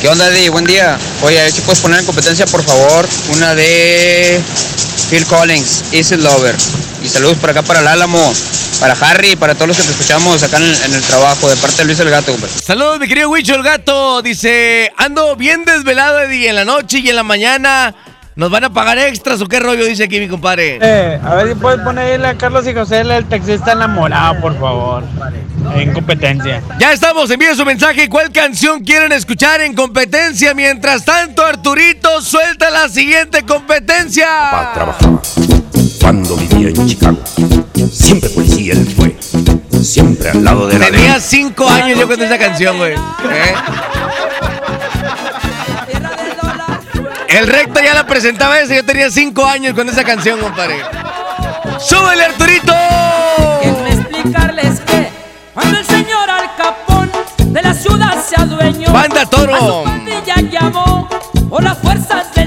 ¿Qué 0.00 0.08
onda, 0.08 0.30
Eddie? 0.30 0.50
Buen 0.50 0.64
día. 0.64 0.98
Oye, 1.22 1.38
a 1.38 1.44
ver 1.44 1.52
si 1.52 1.60
puedes 1.60 1.78
poner 1.78 2.00
en 2.00 2.06
competencia, 2.06 2.44
por 2.46 2.64
favor, 2.64 3.06
una 3.36 3.54
de 3.54 4.40
Phil 5.10 5.24
Collins, 5.26 5.92
Easy 5.92 6.16
Lover. 6.16 6.56
Y 7.04 7.08
saludos 7.08 7.38
por 7.38 7.50
acá 7.50 7.62
para 7.62 7.78
el 7.78 7.86
Álamo, 7.86 8.32
para 8.82 8.94
Harry 8.94 9.30
y 9.30 9.36
para 9.36 9.54
todos 9.54 9.68
los 9.68 9.76
que 9.76 9.84
te 9.84 9.92
escuchamos 9.92 10.42
acá 10.42 10.56
en 10.56 10.64
el, 10.64 10.74
en 10.74 10.94
el 10.94 11.02
trabajo, 11.02 11.48
de 11.48 11.54
parte 11.54 11.76
de 11.76 11.84
Luis 11.84 12.00
el 12.00 12.10
Gato, 12.10 12.34
hombre. 12.34 12.50
Saludos, 12.50 12.98
mi 12.98 13.06
querido 13.06 13.30
Huicho 13.30 13.54
el 13.54 13.62
gato. 13.62 14.22
Dice, 14.22 14.92
ando 14.96 15.36
bien 15.36 15.64
desvelado 15.64 16.20
Eddie, 16.20 16.48
en 16.48 16.56
la 16.56 16.64
noche 16.64 16.98
y 16.98 17.08
en 17.08 17.14
la 17.14 17.22
mañana. 17.22 17.94
¿Nos 18.34 18.50
van 18.50 18.64
a 18.64 18.72
pagar 18.72 18.98
extras 18.98 19.40
o 19.40 19.46
qué 19.46 19.60
rollo? 19.60 19.84
Dice 19.84 20.02
aquí 20.02 20.18
mi 20.18 20.26
compadre. 20.26 20.80
Eh, 20.82 21.20
a 21.22 21.34
ver 21.36 21.50
si 21.50 21.54
puedes 21.54 21.80
ponerle 21.82 22.26
a 22.26 22.36
Carlos 22.36 22.66
y 22.66 22.74
José 22.74 23.02
el 23.02 23.24
taxista 23.26 23.72
enamorado, 23.72 24.40
por 24.40 24.58
favor. 24.58 25.04
En 25.76 25.92
competencia. 25.92 26.60
Ya 26.80 26.92
estamos, 26.92 27.30
envíen 27.30 27.54
su 27.54 27.64
mensaje. 27.64 28.08
¿Cuál 28.08 28.32
canción 28.32 28.82
quieren 28.82 29.12
escuchar 29.12 29.60
en 29.60 29.74
competencia? 29.74 30.54
Mientras 30.54 31.04
tanto, 31.04 31.46
Arturito 31.46 32.20
suelta 32.20 32.68
la 32.70 32.88
siguiente 32.88 33.44
competencia. 33.44 34.26
trabajaba 34.74 35.20
cuando 36.02 36.36
vivía 36.36 36.68
en 36.70 36.88
Chicago. 36.88 37.18
Siempre 37.92 38.28
policía 38.62 38.72
él 38.72 38.86
fue, 38.96 39.82
siempre 39.82 40.30
al 40.30 40.44
lado 40.44 40.66
de 40.68 40.78
la 40.78 40.86
Tenía 40.86 41.12
ley. 41.12 41.20
cinco 41.20 41.68
años 41.68 41.98
yo 41.98 42.06
con 42.06 42.20
esa 42.22 42.38
canción, 42.38 42.76
güey. 42.78 42.92
¿Eh? 42.94 43.54
El 47.28 47.46
recto 47.46 47.80
ya 47.82 47.94
la 47.94 48.06
presentaba 48.06 48.60
ese, 48.60 48.76
yo 48.76 48.84
tenía 48.84 49.10
cinco 49.10 49.44
años 49.46 49.74
con 49.74 49.88
esa 49.88 50.04
canción, 50.04 50.38
compadre. 50.38 50.76
¡Súbele, 51.80 52.24
Arturito! 52.24 52.74
Déjenme 53.62 53.90
explicarles 53.94 54.80
que 54.80 55.08
cuando 55.54 55.78
el 55.78 55.86
señor 55.86 56.28
Al 56.30 56.54
Capón 56.56 57.10
de 57.38 57.62
la 57.62 57.72
ciudad 57.74 58.22
se 58.22 58.36
adueñó, 58.40 58.92
¡Banda 58.92 59.24
Toro! 59.26 59.54
a 59.54 59.58
su 59.58 59.84
pandilla 59.84 60.36
llamó 60.42 61.08
por 61.48 61.62
las 61.64 61.78
fuerzas 61.78 62.34
del 62.34 62.41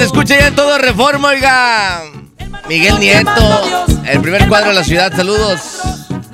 ¿Cómo 0.00 0.04
te 0.04 0.04
escucha 0.04 0.38
ya 0.38 0.46
en 0.48 0.54
todo 0.54 0.78
Reforma, 0.78 1.28
oiga? 1.28 2.02
Miguel 2.68 2.98
Nieto, 3.00 3.86
el 4.06 4.20
primer 4.20 4.48
cuadro 4.48 4.68
de 4.68 4.74
la 4.74 4.84
ciudad, 4.84 5.12
saludos. 5.14 5.60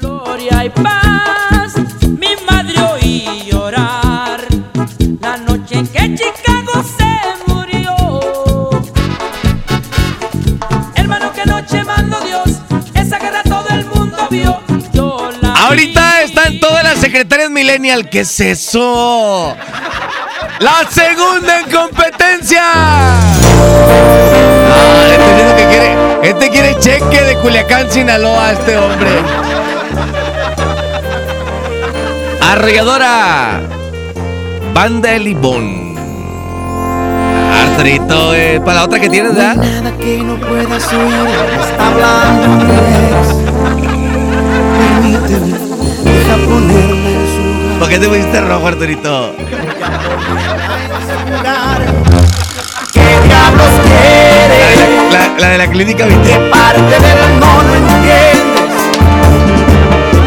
Gloria 0.01 0.65
y 0.65 0.71
paz, 0.71 1.75
mi 2.19 2.37
madre 2.49 2.81
oí 2.93 3.49
llorar. 3.51 4.41
La 5.21 5.37
noche 5.39 5.79
en 5.79 5.87
que 5.89 6.15
Chicago 6.15 6.85
se 6.99 7.53
murió. 7.53 8.71
Hermano, 10.95 11.33
que 11.33 11.45
noche 11.47 11.83
mandó 11.85 12.21
Dios, 12.21 12.51
esa 12.95 13.19
guerra 13.19 13.43
todo 13.43 13.69
el 13.71 13.87
mundo 13.87 14.29
vio. 14.31 14.61
Ahorita 15.57 16.23
están 16.23 16.61
todas 16.61 16.85
las 16.85 16.99
secretarias 16.99 17.51
millennial. 17.51 18.09
¿Qué 18.09 18.21
es 18.21 18.39
eso? 18.41 19.57
La 20.59 20.89
segunda 20.89 21.61
en 21.61 21.71
competencia. 21.71 22.63
Este 26.23 26.49
quiere, 26.49 26.79
cheque 26.79 27.23
de 27.23 27.37
Culiacán, 27.37 27.91
Sinaloa, 27.91 28.53
este 28.53 28.77
hombre. 28.79 29.11
Arrolladora. 32.41 33.61
Banda 34.73 35.13
El 35.13 35.25
Libón. 35.25 35.95
Arturito, 37.53 38.29
güey. 38.29 38.59
Para 38.61 38.75
la 38.75 38.85
otra 38.85 38.99
que 38.99 39.11
tienes, 39.11 39.35
¿verdad? 39.35 39.57
Nada 39.57 39.93
que 39.99 40.23
no 40.23 40.37
puedas 40.37 40.91
hablando. 41.79 42.65
Permíteme, 44.79 45.59
deja 46.03 46.37
lugar. 46.37 46.96
¿Por 47.79 47.89
qué 47.89 47.99
te 47.99 48.09
pusiste 48.09 48.41
rojo, 48.41 48.67
Arturito? 48.69 49.35
¿Qué 52.93 53.21
diablos 53.25 53.69
quieres? 53.85 55.13
La, 55.13 55.39
la 55.39 55.49
de 55.49 55.59
la 55.59 55.67
clínica 55.69 56.07
20. 56.07 56.51
Parte 56.51 56.81
del 56.81 57.41
no 57.41 57.63
lo 57.63 57.75
entiendes. 57.75 58.83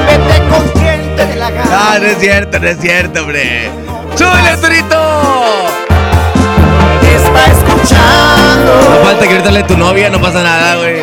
Vete 0.05 0.47
consciente 0.49 1.25
de 1.25 1.35
la 1.35 1.49
gana. 1.49 1.69
Ah, 1.71 1.97
no 1.99 2.07
es 2.07 2.17
cierto, 2.19 2.59
no 2.59 2.67
es 2.67 2.79
cierto, 2.79 3.21
hombre. 3.21 3.69
¡Súbele, 4.15 4.49
Arturito! 4.49 5.67
Está 7.01 7.45
escuchando. 7.51 8.73
No 8.89 9.05
falta 9.05 9.27
que 9.27 9.31
ahorita 9.31 9.51
le 9.51 9.63
tu 9.63 9.77
novia, 9.77 10.09
no 10.09 10.21
pasa 10.21 10.43
nada, 10.43 10.75
güey. 10.77 11.01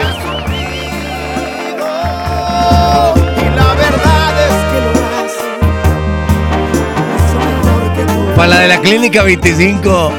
La 8.48 8.60
de 8.60 8.68
la 8.68 8.80
clínica 8.80 9.22
25. 9.22 10.12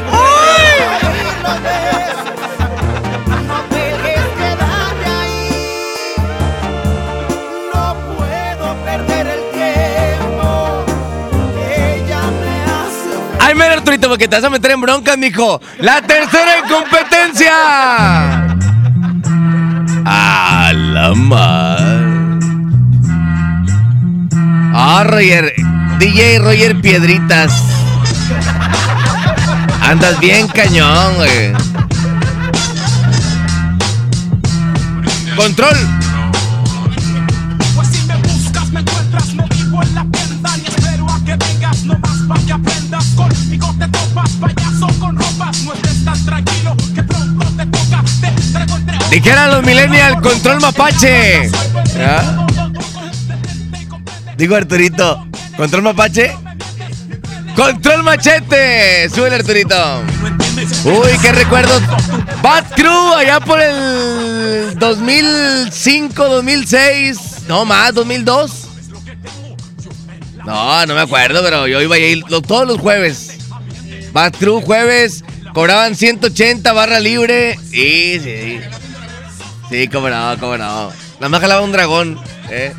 Perder 8.84 9.28
el 9.28 9.42
tiempo. 9.52 10.86
Ella 11.70 12.22
me 12.42 12.54
hace. 12.72 13.40
Ay, 13.40 13.54
mira, 13.54 13.74
Arturito, 13.74 14.10
porque 14.10 14.28
te 14.28 14.36
vas 14.36 14.44
a 14.46 14.50
meter 14.50 14.72
en 14.72 14.82
broncas, 14.82 15.18
mijo. 15.18 15.62
La 15.80 16.02
tercera 16.02 16.58
en 16.60 16.70
competencia. 16.70 17.54
A 20.06 20.72
la 20.74 21.13
mar. 21.16 21.80
Ah, 24.74 25.04
Roger. 25.06 25.54
DJ 26.00 26.40
Roger 26.40 26.80
Piedritas. 26.82 27.77
Andas 29.82 30.20
bien 30.20 30.48
cañón, 30.48 31.16
güey. 31.16 31.54
Control. 35.36 35.78
Pues 37.76 37.88
si 37.88 38.06
me 38.06 38.16
buscas, 38.18 38.70
me 38.72 38.80
encuentras, 38.82 39.34
no 39.34 39.48
vivo 39.48 39.82
en 39.84 39.96
la 39.96 40.04
penda, 40.04 40.58
ni 40.58 40.66
espero 40.66 41.08
a 41.10 41.24
que 41.24 41.36
vengas, 41.36 41.84
nomás 41.84 42.18
pa' 42.28 42.40
que 42.46 42.54
aprendas. 42.54 43.06
Conmigo 43.16 43.76
te 43.80 43.88
topas, 43.88 44.30
payaso 44.32 44.88
con 45.00 45.16
ropas, 45.16 45.62
no 45.62 45.74
estés 45.74 46.04
tan 46.04 46.26
tranquilo, 46.26 46.76
que 46.94 47.04
pronto 47.04 47.46
te 47.56 47.66
toca, 47.66 48.04
te 48.20 48.32
traigo 48.52 48.76
entre 48.76 48.98
ojos. 48.98 49.10
Dijeran 49.12 49.52
los 49.52 49.63
millennials, 49.63 50.22
control 50.22 50.60
mapache. 50.60 51.50
Digo 54.38 54.56
Arturito, 54.56 55.28
control 55.56 55.84
mapache. 55.84 56.36
Control 57.58 58.04
machete. 58.04 59.10
Sube 59.10 59.34
Arturito. 59.34 60.04
Uy, 60.86 61.10
qué 61.24 61.32
recuerdos. 61.32 61.82
Bad 62.43 62.65
Crew 62.76 63.15
allá 63.15 63.39
por 63.39 63.60
el 63.60 64.78
2005, 64.78 66.24
2006. 66.24 67.17
No 67.48 67.65
más, 67.65 67.96
2002. 67.96 68.67
No, 70.46 70.86
no 70.86 70.93
me 70.93 71.02
acuerdo, 71.02 71.41
pero 71.41 71.65
yo 71.65 71.82
iba 71.82 71.96
a 71.96 71.98
ir 71.98 72.24
todos 72.48 72.67
los 72.67 72.80
jueves. 72.80 73.39
Bad 74.13 74.34
Crew 74.36 74.62
jueves. 74.62 75.24
Cobraban 75.52 75.96
180 75.96 76.72
barra 76.74 77.00
libre. 77.00 77.58
Sí, 77.72 78.20
sí. 78.24 78.60
Sí, 79.72 79.88
cómo 79.88 80.10
no, 80.10 80.38
cómo 80.39 80.58
no. 80.58 80.91
Nada 81.15 81.30
más 81.30 81.41
jalaba 81.41 81.62
un 81.62 81.72
dragón. 81.72 82.20
¿eh? 82.52 82.72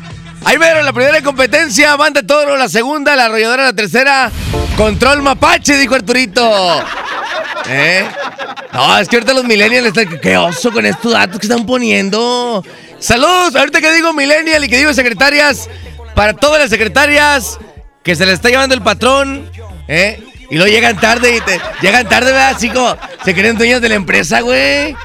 Ahí 0.45 0.57
vieron 0.57 0.85
la 0.85 0.93
primera 0.93 1.21
competencia, 1.21 1.95
Banda 1.95 2.21
Toro, 2.25 2.55
la 2.57 2.69
segunda, 2.69 3.15
la 3.15 3.25
arrolladora, 3.25 3.63
la 3.65 3.73
tercera. 3.73 4.31
Control 4.77 5.21
Mapache, 5.21 5.77
dijo 5.77 5.95
Arturito. 5.95 6.83
¿Eh? 7.67 8.07
No, 8.73 8.97
es 8.97 9.07
que 9.07 9.17
ahorita 9.17 9.33
los 9.33 9.43
millennials 9.43 9.87
están... 9.87 10.19
¡Qué 10.19 10.37
oso 10.37 10.71
con 10.71 10.85
estos 10.85 11.11
datos 11.11 11.39
que 11.39 11.47
están 11.47 11.65
poniendo! 11.65 12.63
¡Saludos! 12.99 13.55
Ahorita 13.55 13.81
que 13.81 13.91
digo 13.91 14.13
millennial 14.13 14.63
y 14.63 14.69
que 14.69 14.77
digo 14.77 14.93
secretarias, 14.93 15.69
para 16.15 16.33
todas 16.33 16.59
las 16.59 16.69
secretarias 16.69 17.57
que 18.03 18.15
se 18.15 18.25
les 18.25 18.35
está 18.35 18.49
llevando 18.49 18.73
el 18.75 18.81
patrón, 18.81 19.49
¿eh? 19.87 20.23
Y 20.49 20.55
luego 20.55 20.71
llegan 20.71 20.99
tarde 20.99 21.35
y 21.35 21.41
te... 21.41 21.59
Llegan 21.81 22.07
tarde, 22.07 22.31
¿verdad? 22.31 22.55
Así 22.55 22.71
se 23.25 23.35
creen 23.35 23.57
dueños 23.57 23.81
de 23.81 23.89
la 23.89 23.95
empresa, 23.95 24.41
güey. 24.41 24.95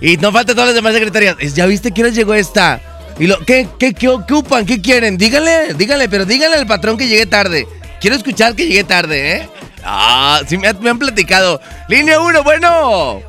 Y 0.00 0.18
no 0.18 0.30
falta 0.30 0.52
todas 0.52 0.68
las 0.68 0.74
demás 0.74 0.92
secretarias. 0.92 1.36
¿Ya 1.54 1.66
viste 1.66 1.90
que 1.90 2.02
hora 2.02 2.10
llegó 2.10 2.34
esta? 2.34 2.80
Y 3.18 3.26
lo, 3.26 3.38
¿qué, 3.40 3.66
qué, 3.78 3.94
qué 3.94 4.08
ocupan? 4.08 4.66
¿Qué 4.66 4.80
quieren? 4.82 5.16
Díganle, 5.16 5.74
díganle, 5.74 6.08
pero 6.08 6.24
díganle 6.24 6.56
al 6.58 6.66
patrón 6.66 6.96
que 6.98 7.08
llegué 7.08 7.26
tarde. 7.26 7.66
Quiero 8.00 8.16
escuchar 8.16 8.54
que 8.54 8.66
llegué 8.66 8.84
tarde, 8.84 9.32
¿eh? 9.36 9.48
Ah, 9.84 10.40
sí, 10.46 10.58
me, 10.58 10.68
han- 10.68 10.80
me 10.82 10.90
han 10.90 10.98
platicado. 10.98 11.60
Línea 11.88 12.20
1, 12.20 12.42
bueno. 12.42 13.20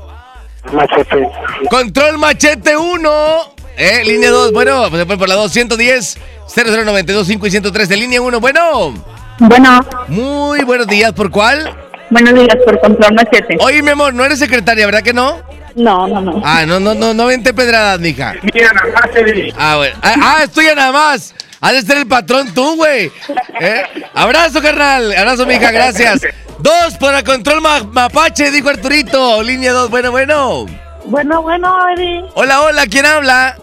Machete. 0.73 1.30
Control 1.69 2.17
machete 2.17 2.76
1. 2.76 3.10
Eh, 3.78 4.04
línea 4.04 4.32
2, 4.32 4.52
bueno, 4.54 4.82
pues 4.89 4.93
después 4.97 5.17
por 5.19 5.30
la 5.30 5.36
2, 5.36 5.52
110, 5.52 6.17
0092, 6.47 7.28
5 7.28 7.47
y 7.47 7.52
113. 7.52 7.95
Línea 7.95 8.19
1, 8.21 8.39
bueno. 8.39 8.93
Bueno, 9.39 9.80
Muy 10.08 10.63
buenos 10.63 10.88
días, 10.88 11.13
¿por 11.13 11.30
cuál? 11.30 11.73
buenos 12.10 12.34
días 12.34 12.56
por 12.65 12.80
control 12.80 13.13
machete. 13.13 13.56
Oye, 13.60 13.82
mi 13.84 13.91
amor, 13.91 14.13
no 14.13 14.26
eres 14.26 14.39
secretaria, 14.39 14.86
¿verdad 14.88 15.04
que 15.04 15.13
no? 15.13 15.41
No, 15.78 16.08
no, 16.08 16.20
no. 16.20 16.42
Ah, 16.44 16.66
no, 16.66 16.80
no, 16.80 16.94
no, 16.96 17.13
no 17.13 17.26
vente 17.28 17.54
pedradas, 17.54 18.00
mija. 18.00 18.34
Mira, 18.54 18.74
nada 18.74 18.92
más 18.94 19.12
te. 19.12 19.54
Ah, 19.58 19.76
bueno. 19.78 19.96
Ah, 20.02 20.16
ah, 20.22 20.44
estoy 20.44 20.66
nada 20.76 20.92
más. 20.92 21.34
Has 21.62 21.74
de 21.74 21.82
ser 21.84 21.98
el 21.98 22.08
patrón 22.08 22.54
tú, 22.54 22.76
güey. 22.76 23.12
¿Eh? 23.62 23.84
Abrazo, 24.13 24.62
carnal. 24.62 25.16
Abrazo, 25.16 25.46
mija, 25.46 25.72
gracias. 25.72 26.22
Dos 26.60 26.96
para 27.00 27.24
control 27.24 27.62
ma- 27.62 27.84
mapache, 27.84 28.50
dijo 28.52 28.70
Arturito. 28.70 29.42
Línea 29.44 29.72
dos, 29.72 29.90
bueno, 29.90 30.12
bueno. 30.12 30.66
Bueno, 31.06 31.42
bueno, 31.44 31.76
Eddie. 31.96 32.24
Hola, 32.34 32.62
hola, 32.62 32.86
¿quién 32.88 33.06
habla? 33.06 33.56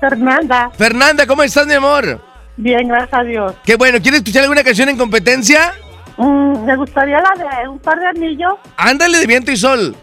Fernanda. 0.00 0.70
Fernanda, 0.76 1.26
¿cómo 1.26 1.42
estás, 1.42 1.66
mi 1.66 1.74
amor? 1.74 2.20
Bien, 2.56 2.86
gracias 2.86 3.14
a 3.14 3.22
Dios. 3.24 3.54
Qué 3.64 3.76
bueno, 3.76 4.00
¿quieres 4.00 4.20
escuchar 4.20 4.42
alguna 4.42 4.62
canción 4.62 4.88
en 4.90 4.96
competencia? 4.98 5.72
Mm, 6.18 6.64
me 6.64 6.76
gustaría 6.76 7.18
la 7.18 7.60
de 7.62 7.68
un 7.68 7.78
par 7.78 7.98
de 7.98 8.06
anillos. 8.06 8.54
Ándale 8.76 9.18
de 9.18 9.26
viento 9.26 9.50
y 9.50 9.56
sol. 9.56 9.96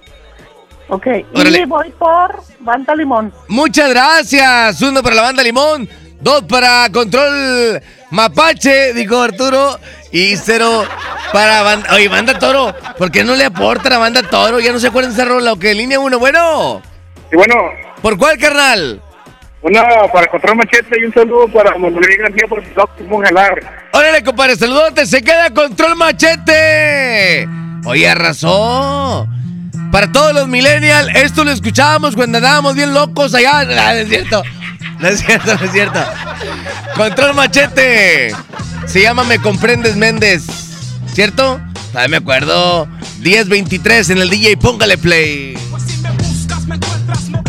Ok. 0.92 1.08
Órale. 1.34 1.60
Y 1.62 1.66
voy 1.66 1.90
por 1.98 2.44
Banda 2.60 2.94
Limón. 2.94 3.34
Muchas 3.48 3.90
gracias. 3.90 4.82
Uno 4.82 5.02
para 5.02 5.16
la 5.16 5.22
banda 5.22 5.42
Limón, 5.42 5.88
dos 6.20 6.44
para 6.44 6.90
Control 6.92 7.82
Mapache, 8.10 8.94
dijo 8.94 9.22
Arturo, 9.22 9.80
y 10.12 10.36
cero 10.36 10.84
para 11.32 11.64
banda. 11.64 11.96
Oye, 11.96 12.10
banda 12.10 12.38
Toro, 12.38 12.76
¿por 12.98 13.10
qué 13.10 13.24
no 13.24 13.36
le 13.38 13.46
aporta 13.46 13.96
a 13.96 14.00
banda 14.00 14.22
Toro? 14.24 14.60
Ya 14.60 14.74
no 14.74 14.80
se 14.80 14.88
acuerdan 14.88 15.16
de 15.16 15.22
esa 15.22 15.30
rola, 15.32 15.54
¿o 15.54 15.60
qué? 15.60 15.74
Línea 15.74 15.98
uno, 15.98 16.20
bueno. 16.20 16.82
Y 17.32 17.38
bueno, 17.38 17.56
¿Por 18.02 18.18
cuál, 18.18 18.38
carnal? 18.38 19.02
una 19.62 19.84
para 20.12 20.28
Control 20.28 20.58
Machete 20.58 21.00
y 21.00 21.06
un 21.06 21.14
saludo 21.14 21.48
para 21.48 21.78
Manuel 21.78 22.18
García 22.18 22.48
por 22.50 22.62
su 22.68 22.74
doctor 22.74 23.08
Mongelar. 23.08 23.88
Órale, 23.94 24.22
compadre, 24.24 24.58
saludote, 24.58 25.06
se 25.06 25.22
queda 25.24 25.50
Control 25.52 25.96
Machete. 25.96 27.48
Oye, 27.86 28.10
arrasó. 28.10 29.26
Para 29.92 30.12
todos 30.12 30.34
los 30.34 30.48
millennials, 30.48 31.10
esto 31.16 31.44
lo 31.44 31.52
escuchábamos 31.52 32.16
cuando 32.16 32.38
andábamos 32.38 32.76
bien 32.76 32.94
locos 32.94 33.34
allá. 33.34 33.60
Ah, 33.60 33.66
No, 33.66 33.92
es 33.92 34.08
cierto. 34.08 34.44
No 35.00 35.08
es 35.08 35.20
cierto, 35.20 35.56
no 35.56 35.66
es 35.66 35.72
cierto. 35.72 36.00
Control 36.96 37.34
Machete. 37.34 38.34
Se 38.88 39.02
llama 39.02 39.24
Me 39.24 39.40
Comprendes 39.40 39.96
Méndez. 39.96 40.44
¿Cierto? 41.14 41.60
Todavía 41.92 42.08
me 42.08 42.18
acuerdo. 42.18 42.88
1023 43.20 44.12
en 44.12 44.18
el 44.20 44.30
DJ, 44.30 44.58
póngale 44.58 44.98
play. 44.98 45.58
Pues 45.70 45.84
si 45.84 45.98
me 45.98 46.12
buscas, 46.12 46.66
me 46.68 46.76
encuentras, 46.76 47.30
no 47.30 47.41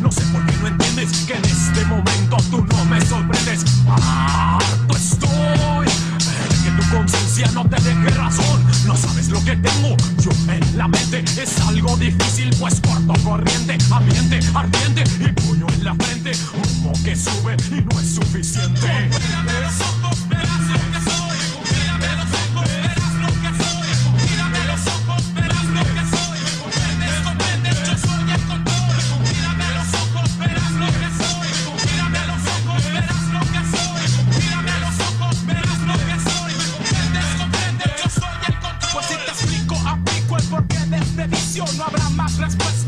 no 0.00 0.10
sé 0.10 0.22
por 0.32 0.44
qué 0.46 0.56
no 0.56 0.68
entiendes 0.68 1.24
que 1.26 1.34
en 1.34 1.44
este 1.44 1.84
momento 1.84 2.36
tú 2.50 2.64
no 2.64 2.84
me 2.86 2.98
sorprendes. 3.04 3.64
Harto 3.86 4.96
estoy 4.96 5.86
de 5.86 6.64
que 6.64 6.82
tu 6.82 6.96
conciencia 6.96 7.50
no 7.52 7.68
te 7.68 7.76
deje 7.82 8.08
razón. 8.10 8.64
No 8.86 8.96
sabes 8.96 9.28
lo 9.28 9.42
que 9.44 9.54
tengo 9.56 9.96
yo 10.20 10.30
en 10.50 10.78
la 10.78 10.88
mente. 10.88 11.24
Es 11.40 11.60
algo 11.60 11.94
difícil, 11.98 12.50
pues 12.58 12.80
corto 12.80 13.12
corriente, 13.22 13.76
ambiente 13.90 14.40
ardiente 14.54 15.04
y 15.20 15.28
puño 15.42 15.66
en 15.68 15.84
la 15.84 15.94
frente. 15.94 16.32
Humo 16.54 16.92
que 17.04 17.14
sube 17.14 17.56
y 17.70 17.82
no 17.82 18.00
es 18.00 18.14
suficiente. 18.14 19.10
no 41.64 41.84
habrá 41.84 42.10
más 42.10 42.36
respuesta. 42.36 42.85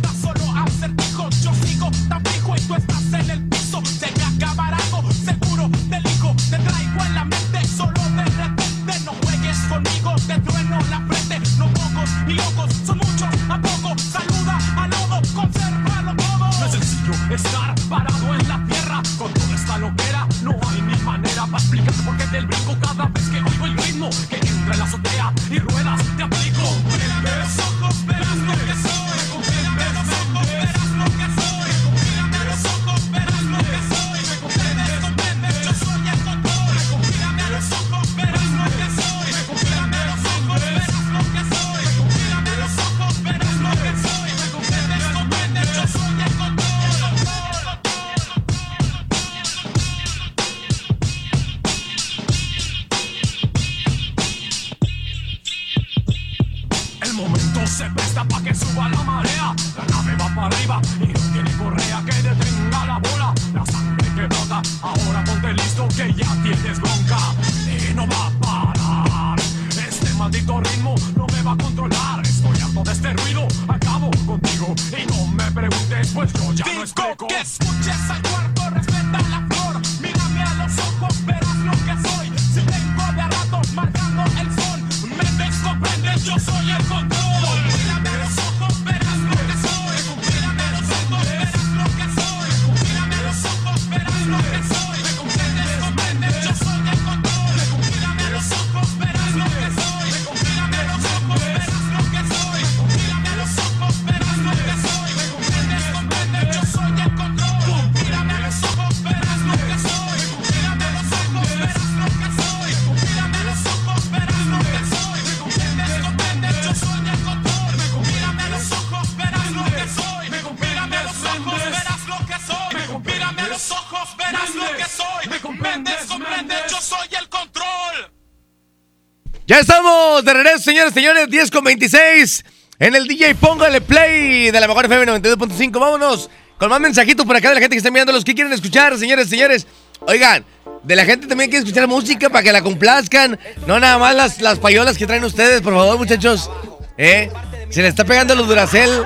De 130.28 130.34
regreso, 130.34 130.58
señores, 130.64 130.92
señores, 130.94 131.28
10 131.30 131.50
con 131.50 131.64
26. 131.64 132.44
En 132.78 132.94
el 132.94 133.08
DJ 133.08 133.34
Póngale 133.34 133.80
Play 133.80 134.50
de 134.50 134.60
la 134.60 134.68
mejor 134.68 134.84
FM 134.84 135.06
92.5. 135.20 135.80
Vámonos 135.80 136.30
con 136.58 136.68
más 136.70 136.80
mensajitos 136.80 137.24
por 137.26 137.34
acá 137.36 137.48
de 137.48 137.54
la 137.56 137.60
gente 137.60 137.74
que 137.74 137.78
está 137.78 137.90
mirando 137.90 138.12
los 138.12 138.24
que 138.24 138.34
quieren 138.34 138.52
escuchar, 138.52 138.96
señores, 138.98 139.28
señores. 139.28 139.66
Oigan, 140.00 140.44
de 140.82 140.96
la 140.96 141.04
gente 141.04 141.26
también 141.26 141.50
quiere 141.50 141.64
escuchar 141.64 141.88
música 141.88 142.28
para 142.30 142.42
que 142.44 142.52
la 142.52 142.62
complazcan. 142.62 143.38
No 143.66 143.80
nada 143.80 143.98
más 143.98 144.14
las, 144.14 144.40
las 144.40 144.58
payolas 144.58 144.96
que 144.98 145.06
traen 145.06 145.24
ustedes, 145.24 145.60
por 145.60 145.74
favor, 145.74 145.98
muchachos. 145.98 146.50
¿Eh? 146.96 147.30
Se 147.70 147.82
le 147.82 147.88
está 147.88 148.04
pegando 148.04 148.34
los 148.34 148.46
Duracel. 148.46 149.02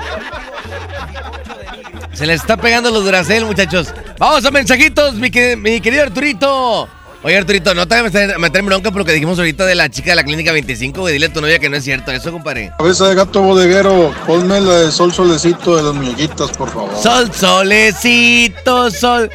Se 2.13 2.25
le 2.27 2.33
está 2.33 2.57
pegando 2.57 2.91
los 2.91 3.03
Duracel, 3.03 3.45
muchachos. 3.45 3.93
Vamos 4.19 4.45
a 4.45 4.51
mensajitos, 4.51 5.15
mi, 5.15 5.31
que- 5.31 5.55
mi 5.55 5.81
querido 5.81 6.03
Arturito. 6.03 6.87
Oye, 7.23 7.37
Arturito, 7.37 7.73
no 7.73 7.87
te 7.87 7.95
vayas 7.95 8.13
a 8.13 8.19
meter- 8.19 8.39
meter 8.39 8.59
en 8.59 8.65
bronca 8.65 8.91
por 8.91 8.99
lo 8.99 9.05
que 9.05 9.13
dijimos 9.13 9.39
ahorita 9.39 9.65
de 9.65 9.75
la 9.75 9.89
chica 9.89 10.09
de 10.09 10.17
la 10.17 10.23
clínica 10.25 10.51
25, 10.51 10.99
güey. 11.01 11.13
Dile 11.13 11.27
a 11.27 11.33
tu 11.33 11.39
novia 11.39 11.57
que 11.57 11.69
no 11.69 11.77
es 11.77 11.83
cierto 11.85 12.11
eso, 12.11 12.31
compadre. 12.33 12.71
Cabeza 12.77 13.07
de 13.07 13.15
gato 13.15 13.41
bodeguero, 13.41 14.13
ponme 14.27 14.59
la 14.59 14.73
de 14.81 14.91
sol 14.91 15.13
solecito 15.13 15.77
de 15.77 15.83
las 15.83 15.93
muñequitas, 15.93 16.51
por 16.51 16.69
favor. 16.69 16.91
Sol, 17.01 17.31
solecito, 17.33 18.91
sol. 18.91 19.29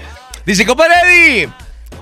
Dice, 0.44 0.66
compadre 0.66 0.94
Eddie, 1.04 1.48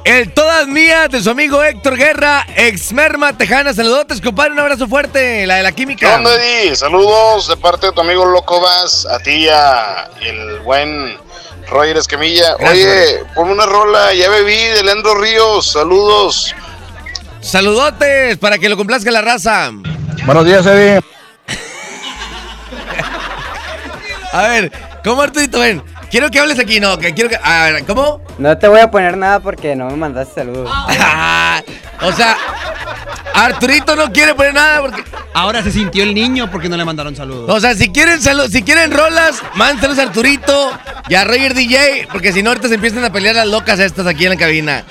el 0.05 0.33
todas 0.33 0.66
mías 0.66 1.09
de 1.11 1.22
su 1.22 1.31
amigo 1.31 1.62
Héctor 1.62 1.96
Guerra, 1.96 2.44
ex 2.57 2.92
merma 2.92 3.38
tejana. 3.38 3.72
Saludotes, 3.72 4.20
compadre, 4.20 4.53
un 4.53 4.59
abrazo 4.61 4.88
fuerte, 4.88 5.46
la 5.46 5.57
de 5.57 5.62
la 5.62 5.70
¿Qué 5.70 5.77
química. 5.83 6.16
onda, 6.16 6.31
Eddie? 6.35 6.75
Saludos 6.75 7.46
de 7.46 7.57
parte 7.57 7.87
de 7.87 7.92
tu 7.92 8.01
amigo 8.01 8.25
Loco 8.27 8.61
Vas, 8.61 9.07
a 9.07 9.20
ti 9.20 9.31
y 9.31 9.49
a 9.49 10.09
el 10.20 10.59
buen 10.61 11.16
Roger 11.69 11.97
Escamilla. 11.97 12.57
Gracias, 12.59 12.87
Oye, 12.87 13.25
ponme 13.35 13.53
una 13.53 13.67
rola, 13.67 14.15
ya 14.15 14.31
bebí 14.31 14.55
de 14.55 14.83
Leandro 14.83 15.15
Ríos, 15.17 15.73
saludos. 15.73 16.55
Saludotes 17.41 18.39
para 18.39 18.59
que 18.59 18.69
lo 18.69 18.77
complazca 18.77 19.11
la 19.11 19.23
raza. 19.23 19.71
Buenos 20.25 20.45
días, 20.45 20.67
Eddie. 20.67 21.01
A 24.33 24.43
ver, 24.49 24.73
¿cómo 25.03 25.23
Arturito? 25.23 25.61
Ven, 25.61 25.83
quiero 26.11 26.31
que 26.31 26.39
hables 26.39 26.59
aquí, 26.59 26.79
no, 26.79 26.99
que 26.99 27.15
quiero 27.15 27.31
que... 27.31 27.39
A 27.43 27.71
ver, 27.71 27.85
¿cómo? 27.87 28.21
No 28.39 28.59
te 28.59 28.69
voy 28.69 28.81
a 28.81 28.91
poner 28.91 29.17
nada 29.17 29.41
porque 29.41 29.75
no 29.75 29.87
me 29.87 29.97
mandaste 29.97 30.35
saludos. 30.35 30.71
o 32.03 32.13
sea, 32.13 32.37
Arturito 33.44 33.94
no 33.96 34.11
quiere 34.12 34.35
poner 34.35 34.55
nada 34.55 34.81
porque... 34.81 35.05
Ahora 35.35 35.62
se 35.62 35.70
sintió 35.70 36.03
el 36.03 36.14
niño 36.14 36.51
porque 36.51 36.68
no 36.68 36.77
le 36.77 36.85
mandaron 36.85 37.14
saludos. 37.14 37.51
O 37.51 37.61
sea, 37.61 37.75
si 37.75 37.90
quieren 37.90 38.20
salu- 38.20 38.49
si 38.49 38.62
quieren 38.62 38.90
rolas, 38.90 39.42
mándalos 39.55 39.99
a 39.99 40.03
Arturito 40.05 40.70
y 41.09 41.14
a 41.14 41.25
Roger 41.25 41.53
DJ, 41.55 42.09
porque 42.11 42.33
si 42.33 42.42
no 42.42 42.51
ahorita 42.51 42.68
se 42.68 42.75
empiezan 42.77 43.05
a 43.05 43.11
pelear 43.12 43.35
las 43.37 43.46
locas 43.46 43.79
estas 43.79 44.07
aquí 44.07 44.25
en 44.25 44.31
la 44.31 44.37
cabina. 44.37 44.85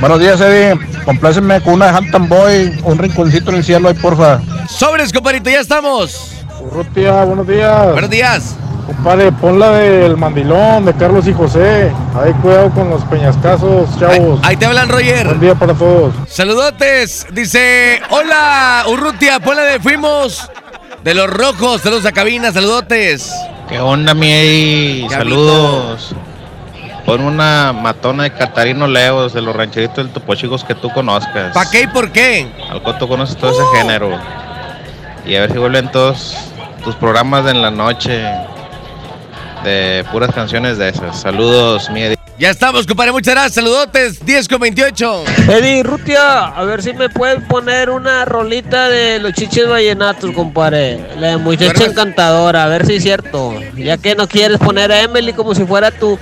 Buenos 0.00 0.18
días, 0.20 0.40
Eddie. 0.40 0.78
Compláceme 1.04 1.60
con 1.60 1.74
una 1.74 1.86
de 1.90 1.98
Hampton 1.98 2.28
Boy, 2.28 2.72
un 2.84 2.98
rinconcito 2.98 3.50
en 3.50 3.56
el 3.58 3.64
cielo 3.64 3.88
ahí, 3.88 3.94
porfa. 3.94 4.40
Sobres, 4.68 5.12
compadrito, 5.12 5.50
ya 5.50 5.60
estamos. 5.60 6.32
Urrutia, 6.60 7.24
buenos 7.24 7.46
días. 7.46 7.92
Buenos 7.92 8.10
días. 8.10 8.56
Compadre, 8.86 9.32
pon 9.32 9.58
la 9.58 9.70
del 9.70 10.16
mandilón 10.16 10.84
de 10.84 10.92
Carlos 10.94 11.26
y 11.26 11.32
José. 11.32 11.90
Ahí 12.14 12.32
cuidado 12.34 12.70
con 12.70 12.90
los 12.90 13.02
peñascasos, 13.04 13.98
chavos. 13.98 14.40
Ahí 14.42 14.56
te 14.56 14.66
hablan, 14.66 14.88
Roger. 14.88 15.26
Buen 15.26 15.40
día 15.40 15.54
para 15.54 15.72
todos. 15.72 16.14
Saludotes. 16.28 17.26
Dice, 17.32 18.02
hola, 18.10 18.84
Urrutia, 18.88 19.40
ponla 19.40 19.62
de 19.62 19.80
Fuimos 19.80 20.50
de 21.02 21.14
los 21.14 21.30
Rojos. 21.30 21.80
Saludos 21.80 22.04
a 22.04 22.12
cabina, 22.12 22.52
saludotes. 22.52 23.32
¿Qué 23.68 23.80
onda, 23.80 24.12
mi. 24.12 25.06
Saludos. 25.08 26.14
Pon 27.06 27.22
una 27.22 27.72
matona 27.72 28.24
de 28.24 28.32
Catarino 28.32 28.86
Leos 28.86 29.32
de 29.32 29.42
los 29.42 29.54
rancheritos 29.56 29.96
del 29.96 30.10
Topo 30.10 30.34
Chicos 30.34 30.64
que 30.64 30.74
tú 30.74 30.90
conozcas. 30.90 31.52
¿Para 31.54 31.70
qué 31.70 31.82
y 31.82 31.86
por 31.86 32.10
qué? 32.10 32.50
Algo 32.70 32.94
tú 32.96 33.08
conoces 33.08 33.36
todo 33.36 33.50
ese 33.50 33.78
género. 33.78 34.18
Y 35.26 35.36
a 35.36 35.40
ver 35.40 35.52
si 35.52 35.58
vuelven 35.58 35.90
todos 35.90 36.34
tus 36.82 36.94
programas 36.96 37.44
de 37.44 37.50
en 37.50 37.62
la 37.62 37.70
noche 37.70 38.24
de 39.64 40.04
puras 40.12 40.32
canciones 40.32 40.78
de 40.78 40.90
esas. 40.90 41.20
Saludos, 41.20 41.90
mi 41.90 42.02
Eddie. 42.02 42.18
Ya 42.38 42.50
estamos, 42.50 42.86
compadre, 42.86 43.12
muchas 43.12 43.34
gracias. 43.34 43.54
Saludotes, 43.54 44.24
10 44.24 44.48
con 44.48 44.60
28. 44.60 45.24
Eddie, 45.48 45.82
Rutia, 45.82 46.46
a 46.46 46.64
ver 46.64 46.82
si 46.82 46.92
me 46.92 47.08
pueden 47.08 47.46
poner 47.46 47.90
una 47.90 48.24
rolita 48.24 48.88
de 48.88 49.20
los 49.20 49.32
chiches 49.32 49.68
vallenatos, 49.68 50.32
compadre. 50.32 51.00
La 51.18 51.28
de 51.28 51.36
muchacha 51.36 51.84
encantadora, 51.84 52.64
a 52.64 52.66
ver 52.66 52.86
si 52.86 52.96
es 52.96 53.02
cierto. 53.02 53.54
Ya 53.76 53.96
que 53.96 54.14
no 54.14 54.28
quieres 54.28 54.58
poner 54.58 54.92
a 54.92 55.00
Emily 55.00 55.32
como 55.32 55.54
si 55.54 55.64
fuera 55.64 55.90
tu, 55.90 56.18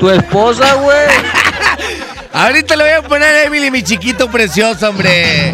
tu 0.00 0.10
esposa, 0.10 0.74
güey. 0.74 0.96
Ahorita 2.32 2.74
le 2.74 2.84
voy 2.84 2.92
a 2.92 3.02
poner 3.02 3.28
a 3.28 3.42
Emily, 3.44 3.70
mi 3.70 3.82
chiquito 3.82 4.30
precioso, 4.30 4.88
hombre. 4.88 5.52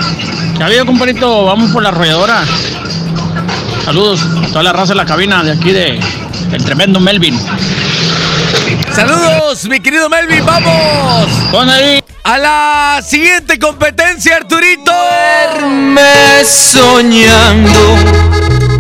Ya 0.57 0.67
había, 0.67 0.85
compadrito, 0.85 1.45
vamos 1.45 1.73
por 1.73 1.83
la 1.83 1.89
arrolladora. 1.89 2.45
Saludos 3.85 4.21
a 4.23 4.47
toda 4.49 4.63
la 4.63 4.73
raza 4.73 4.93
de 4.93 4.97
la 4.97 5.05
cabina 5.05 5.43
de 5.43 5.53
aquí 5.53 5.73
de 5.73 5.99
el 6.53 6.65
tremendo 6.65 7.01
Melvin. 7.01 7.39
Saludos, 8.95 9.65
mi 9.65 9.81
querido 9.81 10.09
Melvin, 10.09 10.45
vamos. 10.45 11.29
Pon 11.51 11.69
ahí. 11.69 12.03
A 12.25 12.37
la 12.37 13.01
siguiente 13.07 13.59
competencia, 13.59 14.37
Arturito. 14.37 14.93
Duerme 14.93 16.45
soñando 16.45 17.97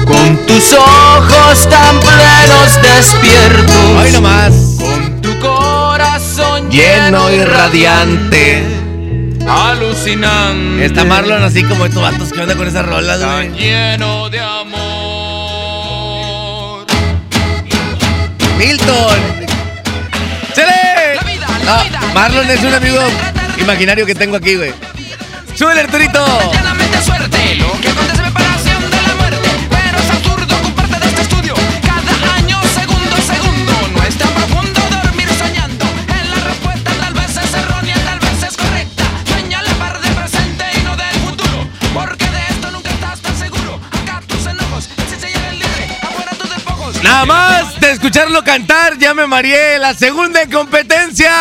con 0.06 0.46
tus 0.46 0.72
ojos 0.74 1.68
tan 1.70 1.98
plenos 2.00 2.82
despiertos. 2.82 3.76
Hoy 4.02 4.10
nomás. 4.12 4.52
Con 4.78 5.22
tu 5.22 5.38
corazón 5.40 6.70
Lleno 6.70 7.30
y 7.30 7.42
radiante. 7.44 8.62
alucinante. 9.48 10.84
Está 10.84 11.04
Marlon 11.04 11.42
así 11.42 11.62
como 11.64 11.86
estos 11.86 12.02
vatos 12.02 12.32
que 12.32 12.42
andan 12.42 12.58
con 12.58 12.68
esas 12.68 12.84
rolas, 12.84 13.20
güey. 13.22 13.50
lleno 13.52 14.28
de 14.28 14.40
amor. 14.40 14.87
Milton. 18.58 19.20
¡Chale! 20.52 21.18
No, 21.64 22.12
Marlon 22.12 22.50
es 22.50 22.60
un 22.64 22.74
amigo 22.74 22.98
imaginario 23.56 24.04
que 24.04 24.16
tengo 24.16 24.36
aquí, 24.36 24.56
güey. 24.56 24.72
¡Súbele, 25.54 25.82
Arturito! 25.82 26.52
Llanamente 26.52 27.00
suerte, 27.02 27.54
lo 27.54 27.72
que 27.80 27.88
acontece 27.88 28.22
me 28.22 28.30
para 28.32 28.57
Nada 47.08 47.24
más 47.24 47.80
de 47.80 47.92
escucharlo 47.92 48.44
cantar, 48.44 48.98
ya 48.98 49.14
me 49.14 49.26
mareé. 49.26 49.78
La 49.78 49.94
segunda 49.94 50.42
en 50.42 50.50
competencia. 50.50 51.32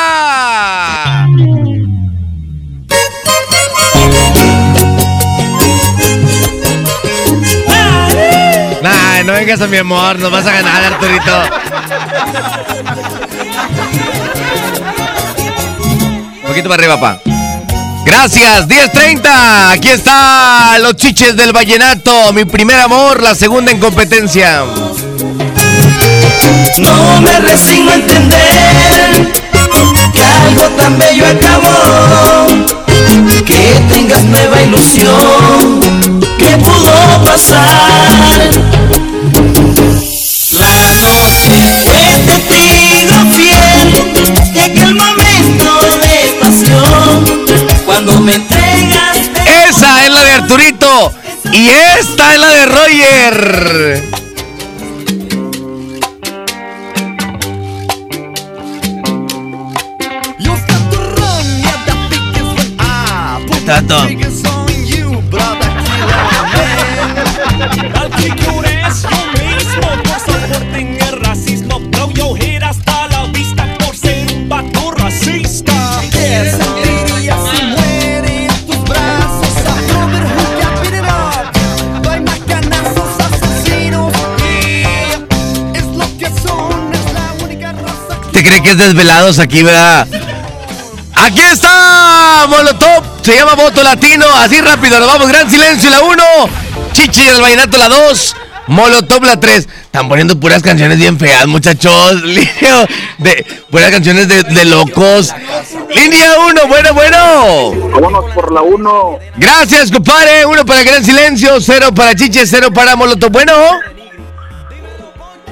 Nah, 8.81 9.23
no 9.25 9.33
vengas 9.33 9.59
a 9.59 9.67
mi 9.67 9.75
amor, 9.75 10.17
nos 10.19 10.31
vas 10.31 10.45
a 10.47 10.53
ganar, 10.53 10.85
Arturito. 10.85 11.41
Un 16.43 16.47
poquito 16.47 16.69
para 16.69 16.81
arriba, 16.81 16.97
papá. 16.97 17.19
Gracias, 18.05 18.69
10.30. 18.69 19.71
Aquí 19.73 19.89
está 19.89 20.79
los 20.79 20.95
chiches 20.95 21.35
del 21.35 21.51
vallenato. 21.51 22.31
Mi 22.31 22.45
primer 22.45 22.79
amor, 22.79 23.21
la 23.21 23.35
segunda 23.35 23.69
en 23.69 23.81
competencia. 23.81 24.63
No 26.77 27.21
me 27.21 27.39
resigno 27.39 27.91
a 27.91 27.95
entender 27.95 29.31
que 30.13 30.23
algo 30.23 30.63
tan 30.77 30.97
bello 30.99 31.25
acabó. 31.25 32.47
Que 33.45 33.81
tengas 33.89 34.23
nueva 34.25 34.61
ilusión, 34.61 36.19
que 36.37 36.57
pudo 36.57 37.23
pasar. 37.23 37.67
La 40.51 40.93
noche 41.01 41.55
fue 41.83 42.01
testigo 42.25 43.15
fiel 43.35 44.53
de 44.53 44.61
aquel 44.61 44.95
momento 44.95 45.79
de 46.01 46.37
pasión. 46.39 47.25
Cuando 47.85 48.19
me 48.21 48.35
entregas 48.35 49.17
Esa 49.69 50.03
es 50.03 50.09
la 50.11 50.23
de 50.23 50.31
Arturito. 50.33 51.13
Y 51.51 51.69
esta 51.69 52.33
es 52.33 52.39
la 52.39 52.49
de 52.49 52.65
Roger. 52.65 54.26
¿Te 88.37 88.43
cree 88.43 88.61
que 88.61 88.69
es 88.69 88.77
desvelados 88.77 89.39
aquí, 89.39 89.63
verdad? 89.63 90.07
Aquí 91.15 91.41
está 91.41 92.45
Molotov, 92.47 93.16
se 93.27 93.35
llama 93.35 93.55
Voto 93.55 93.83
Latino, 93.83 94.25
así 94.35 94.61
rápido, 94.61 95.01
nos 95.01 95.09
vamos, 95.09 95.27
Gran 95.27 95.51
Silencio 95.51 95.89
la 95.89 96.01
1, 96.01 96.23
Chichi 96.93 97.25
del 97.25 97.41
Vallenato 97.41 97.77
la 97.77 97.89
2, 97.89 98.35
Molotov 98.67 99.21
la 99.25 99.37
3. 99.37 99.67
Están 99.83 100.07
poniendo 100.07 100.39
puras 100.39 100.63
canciones 100.63 100.97
bien 100.97 101.19
feas, 101.19 101.45
muchachos. 101.45 102.13
Línea 102.23 102.87
de 103.17 103.45
puras 103.69 103.91
canciones 103.91 104.29
de, 104.29 104.43
de 104.43 104.63
locos. 104.63 105.33
Línea 105.93 106.39
1, 106.39 106.67
bueno, 106.69 106.93
bueno. 106.93 107.89
Vámonos 107.91 108.33
por 108.33 108.53
la 108.53 108.61
1. 108.61 109.19
Gracias, 109.35 109.91
compadre. 109.91 110.45
Uno 110.45 110.65
para 110.65 110.83
Gran 110.83 111.03
Silencio, 111.03 111.59
cero 111.59 111.89
para 111.93 112.15
Chiche, 112.15 112.47
cero 112.47 112.71
para 112.73 112.95
Molotov. 112.95 113.29
Bueno. 113.29 113.53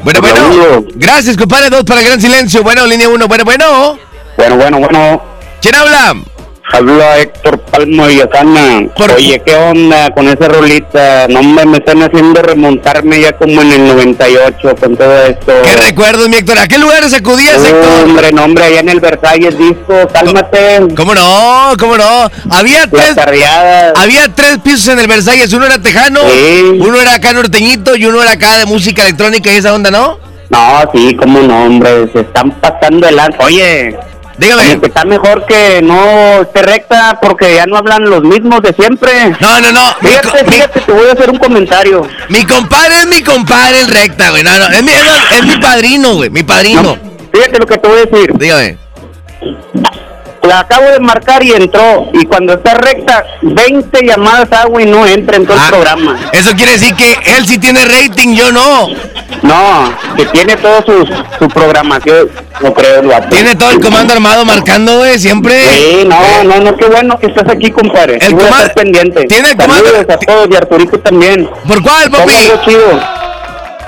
Bueno, 0.01 0.21
bueno. 0.21 0.85
Gracias, 0.95 1.35
compadre. 1.35 1.69
Dos 1.69 1.83
para 1.83 2.01
Gran 2.01 2.21
Silencio. 2.21 2.63
Bueno, 2.63 2.85
línea 2.85 3.09
1. 3.09 3.27
Bueno, 3.27 3.43
bueno. 3.43 3.99
Bueno, 4.37 4.55
bueno, 4.55 4.79
bueno. 4.79 5.21
¿Quién 5.61 5.75
habla? 5.75 6.15
Habla 6.75 7.19
Héctor 7.19 7.57
Palmo 7.59 8.05
Villasana. 8.05 8.85
Oye, 9.15 9.41
¿qué 9.45 9.55
onda 9.55 10.09
con 10.09 10.27
esa 10.27 10.49
rolita? 10.49 11.25
No 11.29 11.41
me, 11.41 11.63
me 11.63 11.77
están 11.77 12.03
haciendo 12.03 12.41
remontarme 12.41 13.21
ya 13.21 13.31
como 13.31 13.61
en 13.61 13.71
el 13.71 13.87
98 13.87 14.75
con 14.77 14.97
todo 14.97 15.25
esto. 15.25 15.53
¿Qué 15.63 15.75
recuerdos, 15.87 16.27
mi 16.27 16.35
Héctor? 16.35 16.59
¿A 16.59 16.67
qué 16.67 16.77
lugares 16.77 17.13
acudías, 17.13 17.61
Uh, 17.61 17.65
Héctor? 17.65 18.03
Hombre, 18.03 18.31
no, 18.33 18.43
hombre, 18.43 18.65
allá 18.65 18.81
en 18.81 18.89
el 18.89 18.99
Versalles 18.99 19.57
disco, 19.57 19.93
cálmate. 20.11 20.81
¿Cómo 20.97 21.15
no? 21.15 21.71
¿Cómo 21.79 21.95
no? 21.97 22.29
Había 22.49 22.87
tres, 22.87 23.15
había 23.95 24.27
tres 24.35 24.57
pisos 24.61 24.89
en 24.89 24.99
el 24.99 25.07
Versalles. 25.07 25.53
Uno 25.53 25.65
era 25.67 25.81
tejano, 25.81 26.19
uno 26.77 26.99
era 26.99 27.13
acá 27.15 27.31
norteñito 27.31 27.95
y 27.95 28.05
uno 28.05 28.21
era 28.21 28.31
acá 28.33 28.57
de 28.57 28.65
música 28.65 29.03
electrónica 29.03 29.49
y 29.49 29.55
esa 29.57 29.73
onda, 29.73 29.91
¿no? 29.91 30.19
No, 30.49 30.83
sí, 30.93 31.15
cómo 31.15 31.39
no, 31.39 31.67
hombre, 31.67 32.07
se 32.11 32.19
están 32.19 32.51
pasando 32.59 33.07
el 33.07 33.15
lanza. 33.15 33.37
Oye, 33.43 33.97
dígame. 34.37 34.79
Que 34.79 34.87
está 34.87 35.05
mejor 35.05 35.45
que 35.45 35.81
no 35.81 36.41
esté 36.41 36.61
recta 36.61 37.19
porque 37.21 37.55
ya 37.55 37.65
no 37.65 37.77
hablan 37.77 38.09
los 38.09 38.23
mismos 38.23 38.61
de 38.61 38.73
siempre. 38.73 39.35
No, 39.39 39.61
no, 39.61 39.71
no. 39.71 39.95
Fíjate, 40.01 40.45
fíjate, 40.45 40.79
te 40.81 40.91
voy 40.91 41.09
a 41.09 41.13
hacer 41.13 41.29
un 41.29 41.37
comentario. 41.37 42.07
Mi 42.29 42.45
compadre 42.45 42.95
es 42.99 43.07
mi 43.07 43.21
compadre 43.23 43.81
el 43.81 43.87
recta, 43.87 44.29
güey. 44.31 44.43
No, 44.43 44.57
no, 44.57 44.67
es 44.67 44.83
mi, 44.83 44.91
es, 44.91 45.39
es 45.39 45.45
mi 45.45 45.57
padrino, 45.57 46.15
güey. 46.15 46.29
Mi 46.29 46.43
padrino. 46.43 46.97
Fíjate 47.31 47.59
lo 47.59 47.65
que 47.65 47.77
te 47.77 47.87
voy 47.87 47.99
a 47.99 48.05
decir. 48.05 48.33
Dígame. 48.37 48.77
La 50.47 50.59
acabo 50.59 50.85
de 50.85 50.99
marcar 50.99 51.43
y 51.43 51.51
entró. 51.51 52.07
Y 52.13 52.25
cuando 52.25 52.53
está 52.53 52.75
recta, 52.75 53.25
20 53.41 54.05
llamadas 54.05 54.51
hago 54.51 54.79
y 54.79 54.85
no 54.85 55.05
entra 55.05 55.37
en 55.37 55.45
todo 55.45 55.57
el 55.57 55.69
programa. 55.69 56.17
Eso 56.31 56.51
quiere 56.55 56.73
decir 56.73 56.93
que 56.95 57.13
él 57.37 57.45
sí 57.47 57.57
tiene 57.57 57.83
rating, 57.85 58.35
yo 58.35 58.51
no. 58.51 58.87
No, 59.41 59.93
que 60.15 60.25
tiene 60.27 60.55
todo 60.57 60.83
su, 60.85 61.05
su 61.39 61.47
programación, 61.49 62.29
no 62.61 62.73
creo. 62.73 63.01
Tiene 63.29 63.55
todo 63.55 63.71
el 63.71 63.79
comando 63.79 64.13
armado 64.13 64.45
marcando, 64.45 64.97
güey, 64.97 65.19
siempre. 65.19 65.61
Sí, 65.73 66.03
no, 66.07 66.43
no, 66.43 66.59
no, 66.61 66.77
qué 66.77 66.85
bueno 66.85 67.17
que 67.19 67.27
estás 67.27 67.47
aquí, 67.49 67.71
compadre. 67.71 68.17
El 68.21 68.35
comando- 68.35 68.73
pendiente. 68.75 69.25
tiene 69.25 69.49
el 69.51 69.57
comando- 69.57 69.85
Saludos 69.85 70.05
a 70.09 70.17
todos 70.17 70.47
y 70.51 70.55
Arturito 70.55 70.99
también. 70.99 71.49
¿Por 71.67 71.81
cuál, 71.81 72.09
papi? 72.09 72.31
Chido. 72.65 73.24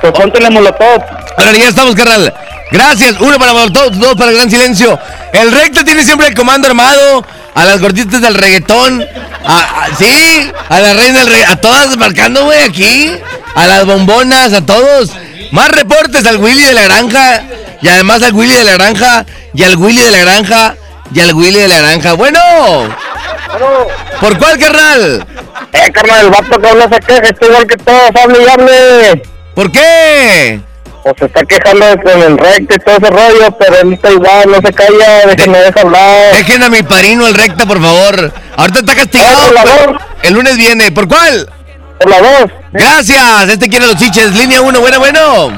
Pues 0.01 0.13
ponte 0.13 0.39
la 0.39 0.49
molotov. 0.49 1.03
Ahora 1.37 1.51
ya 1.57 1.67
estamos, 1.69 1.95
carnal. 1.95 2.33
Gracias. 2.71 3.15
Uno 3.19 3.39
para 3.39 3.53
Molotov, 3.53 3.91
dos 3.93 4.15
para 4.15 4.31
Gran 4.31 4.49
Silencio. 4.49 4.99
El 5.33 5.51
recta 5.51 5.83
tiene 5.83 6.03
siempre 6.03 6.27
el 6.27 6.33
comando 6.35 6.67
armado. 6.67 7.25
A 7.55 7.65
las 7.65 7.79
gorditas 7.81 8.21
del 8.21 8.35
reggaetón. 8.35 9.03
A, 9.45 9.57
a- 9.85 9.95
sí, 9.97 10.51
a 10.69 10.79
la 10.79 10.93
reina 10.93 11.19
del 11.19 11.27
reggaetón. 11.29 11.53
A 11.53 11.61
todas 11.61 11.97
marcando, 11.97 12.43
güey, 12.45 12.63
aquí. 12.63 13.11
A 13.55 13.67
las 13.67 13.85
bombonas, 13.85 14.53
a 14.53 14.65
todos. 14.65 15.11
Más 15.51 15.69
reportes 15.71 16.25
al 16.25 16.37
Willy 16.37 16.63
de 16.63 16.73
la 16.73 16.83
Granja. 16.83 17.41
Y 17.81 17.87
además 17.87 18.21
al 18.21 18.33
Willy 18.33 18.53
de 18.53 18.63
la 18.65 18.73
Granja. 18.73 19.25
Y 19.53 19.63
al 19.63 19.75
Willy 19.77 20.01
de 20.03 20.11
la 20.11 20.19
Granja. 20.19 20.75
Y 21.13 21.19
al 21.21 21.33
Willy 21.33 21.59
de 21.61 21.67
la 21.69 21.79
Granja. 21.79 22.13
Bueno. 22.13 22.39
¿Por 24.19 24.37
cuál, 24.37 24.59
carnal? 24.59 25.25
Eh, 25.71 25.91
carnal, 25.91 26.25
el 26.25 26.29
vato 26.31 26.59
que 26.61 26.67
habla 26.67 26.89
se 26.89 26.99
queja, 26.99 27.21
está 27.29 27.45
igual 27.45 27.65
que 27.67 27.77
todos, 27.77 28.11
hable 28.21 28.43
y 28.43 28.47
hable. 28.49 29.21
¿Por 29.57 29.71
qué? 29.71 30.61
Pues 31.01 31.15
se 31.17 31.25
está 31.25 31.43
quejando 31.43 31.83
con 32.03 32.21
el 32.21 32.37
recto 32.37 32.75
y 32.75 32.77
todo 32.77 32.97
ese 32.97 33.09
rollo, 33.09 33.51
pero 33.57 33.79
él 33.81 33.93
está 33.93 34.11
igual, 34.11 34.51
no 34.51 34.57
se 34.57 34.71
calla, 34.71 35.25
déjenme 35.25 35.57
dejar 35.57 35.85
hablar. 35.87 36.35
Dejen 36.35 36.61
a 36.61 36.69
mi 36.69 36.83
padrino 36.83 37.25
el 37.25 37.33
recta, 37.33 37.65
por 37.65 37.81
favor. 37.81 38.31
Ahorita 38.55 38.79
está 38.81 38.93
castigado. 38.93 39.45
por 39.45 39.53
la 39.55 39.63
pero 39.63 39.93
dos. 39.93 40.01
el 40.21 40.33
lunes 40.35 40.57
viene. 40.57 40.91
¿Por 40.91 41.07
cuál? 41.07 41.49
Por 41.99 42.07
la 42.07 42.19
dos. 42.19 42.51
Gracias. 42.71 43.49
Este 43.49 43.67
quiere 43.67 43.87
los 43.87 43.95
chiches. 43.95 44.31
Línea 44.35 44.61
1. 44.61 44.79
Bueno, 44.79 44.99
bueno. 44.99 45.49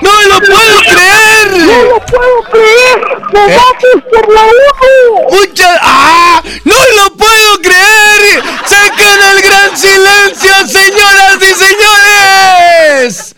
¡No 0.00 0.22
lo 0.26 0.40
puedo 0.40 0.80
creer! 0.80 1.50
¡No 1.50 1.82
lo 1.84 2.00
puedo 2.00 2.42
creer! 2.50 2.98
¡Nos 3.32 3.46
vamos 3.46 4.04
por 4.10 4.34
la 4.34 4.40
1! 4.40 5.28
¡Muchas! 5.32 5.78
¡Ah! 5.82 6.42
¡No 6.64 6.74
lo 6.96 7.12
puedo 7.14 7.58
creer! 7.62 7.89
¡Sacan 8.66 9.18
el 9.32 9.42
gran 9.42 9.76
silencio, 9.76 10.52
señoras 10.66 11.38
y 11.40 11.54
señores! 11.64 13.36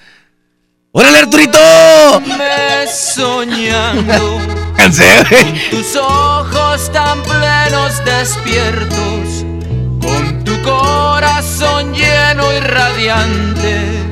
¡Órale, 0.92 1.18
Arturito! 1.18 2.20
Me 2.38 2.86
soñando 2.86 4.38
güey. 4.38 5.70
tus 5.70 5.96
ojos 5.96 6.90
tan 6.92 7.22
plenos 7.22 8.04
despiertos, 8.04 9.44
con 10.00 10.44
tu 10.44 10.60
corazón 10.62 11.94
lleno 11.94 12.52
y 12.52 12.60
radiante, 12.60 14.02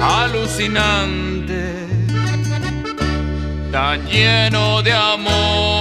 alucinante, 0.00 1.74
tan 3.70 4.06
lleno 4.06 4.82
de 4.82 4.92
amor. 4.92 5.71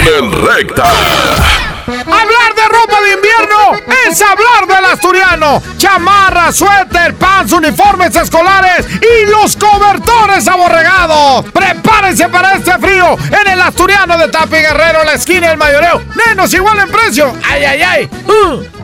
El 0.00 0.32
Recta. 0.32 0.84
Hablar 1.86 2.54
de 2.54 2.68
ropa 2.68 3.00
de 3.02 3.12
invierno 3.12 3.92
es 4.08 4.22
hablar 4.22 4.66
del 4.66 4.84
asturiano. 4.86 5.62
Chamarra, 5.76 6.50
suéter, 6.52 7.14
pants, 7.16 7.52
uniformes 7.52 8.16
escolares 8.16 8.86
y 9.00 9.30
los 9.30 9.56
cobertores 9.56 10.48
aborregados. 10.48 11.44
Prepárense 11.52 12.28
para 12.30 12.54
este 12.54 12.72
frío 12.78 13.18
en 13.42 13.52
el 13.52 13.60
asturiano 13.60 14.16
de 14.16 14.28
Tapi 14.28 14.56
Guerrero, 14.56 15.04
la 15.04 15.14
esquina 15.14 15.48
del 15.48 15.58
mayoreo. 15.58 16.00
Menos 16.26 16.54
igual 16.54 16.78
en 16.78 16.88
precio. 16.88 17.34
¡Ay, 17.44 17.64
ay, 17.64 17.82
ay! 17.82 18.10
Uh. 18.26 18.80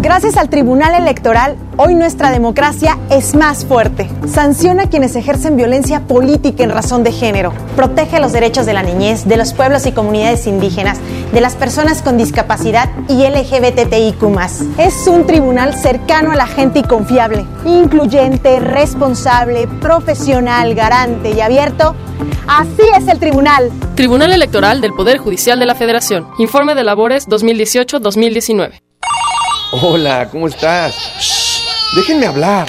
Gracias 0.00 0.38
al 0.38 0.48
Tribunal 0.48 0.94
Electoral, 0.94 1.56
hoy 1.76 1.94
nuestra 1.94 2.30
democracia 2.30 2.96
es 3.10 3.34
más 3.34 3.66
fuerte. 3.66 4.10
Sanciona 4.32 4.84
a 4.84 4.88
quienes 4.88 5.14
ejercen 5.14 5.58
violencia 5.58 6.00
política 6.00 6.64
en 6.64 6.70
razón 6.70 7.04
de 7.04 7.12
género. 7.12 7.52
Protege 7.80 8.20
los 8.20 8.32
derechos 8.32 8.66
de 8.66 8.74
la 8.74 8.82
niñez, 8.82 9.26
de 9.26 9.38
los 9.38 9.54
pueblos 9.54 9.86
y 9.86 9.92
comunidades 9.92 10.46
indígenas, 10.46 10.98
de 11.32 11.40
las 11.40 11.54
personas 11.54 12.02
con 12.02 12.18
discapacidad 12.18 12.90
y 13.08 13.26
LGBTIQ. 13.26 14.22
Es 14.76 15.06
un 15.06 15.26
tribunal 15.26 15.74
cercano 15.74 16.30
a 16.30 16.36
la 16.36 16.46
gente 16.46 16.80
y 16.80 16.82
confiable, 16.82 17.46
incluyente, 17.64 18.60
responsable, 18.60 19.66
profesional, 19.80 20.74
garante 20.74 21.30
y 21.30 21.40
abierto. 21.40 21.96
Así 22.46 22.82
es 22.98 23.08
el 23.08 23.18
tribunal. 23.18 23.70
Tribunal 23.94 24.34
Electoral 24.34 24.82
del 24.82 24.92
Poder 24.92 25.16
Judicial 25.16 25.58
de 25.58 25.64
la 25.64 25.74
Federación. 25.74 26.28
Informe 26.36 26.74
de 26.74 26.84
labores 26.84 27.28
2018-2019. 27.28 28.78
Hola, 29.80 30.28
¿cómo 30.30 30.48
estás? 30.48 30.94
Shh, 31.18 31.96
déjenme 31.96 32.26
hablar. 32.26 32.68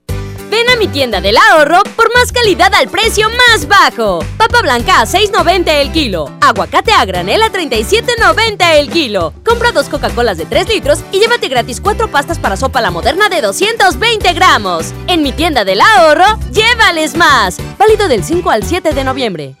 Ven 0.61 0.69
a 0.69 0.75
mi 0.75 0.87
tienda 0.87 1.19
del 1.21 1.37
ahorro 1.37 1.81
por 1.95 2.13
más 2.13 2.31
calidad 2.31 2.71
al 2.75 2.87
precio 2.87 3.27
más 3.29 3.67
bajo. 3.67 4.23
Papa 4.37 4.61
blanca 4.61 5.01
a 5.01 5.07
6.90 5.07 5.67
el 5.81 5.91
kilo. 5.91 6.29
Aguacate 6.39 6.91
a 6.91 7.03
granel 7.03 7.41
a 7.41 7.51
37.90 7.51 8.75
el 8.75 8.91
kilo. 8.91 9.33
Compra 9.43 9.71
dos 9.71 9.89
Coca-Colas 9.89 10.37
de 10.37 10.45
3 10.45 10.69
litros 10.69 10.99
y 11.11 11.19
llévate 11.19 11.47
gratis 11.47 11.81
cuatro 11.81 12.11
pastas 12.11 12.37
para 12.37 12.57
sopa 12.57 12.79
la 12.79 12.91
moderna 12.91 13.27
de 13.27 13.41
220 13.41 14.33
gramos. 14.33 14.93
En 15.07 15.23
mi 15.23 15.31
tienda 15.31 15.65
del 15.65 15.81
ahorro, 15.81 16.37
llévales 16.51 17.15
más. 17.15 17.57
Válido 17.79 18.07
del 18.07 18.23
5 18.23 18.51
al 18.51 18.63
7 18.63 18.93
de 18.93 19.03
noviembre. 19.03 19.60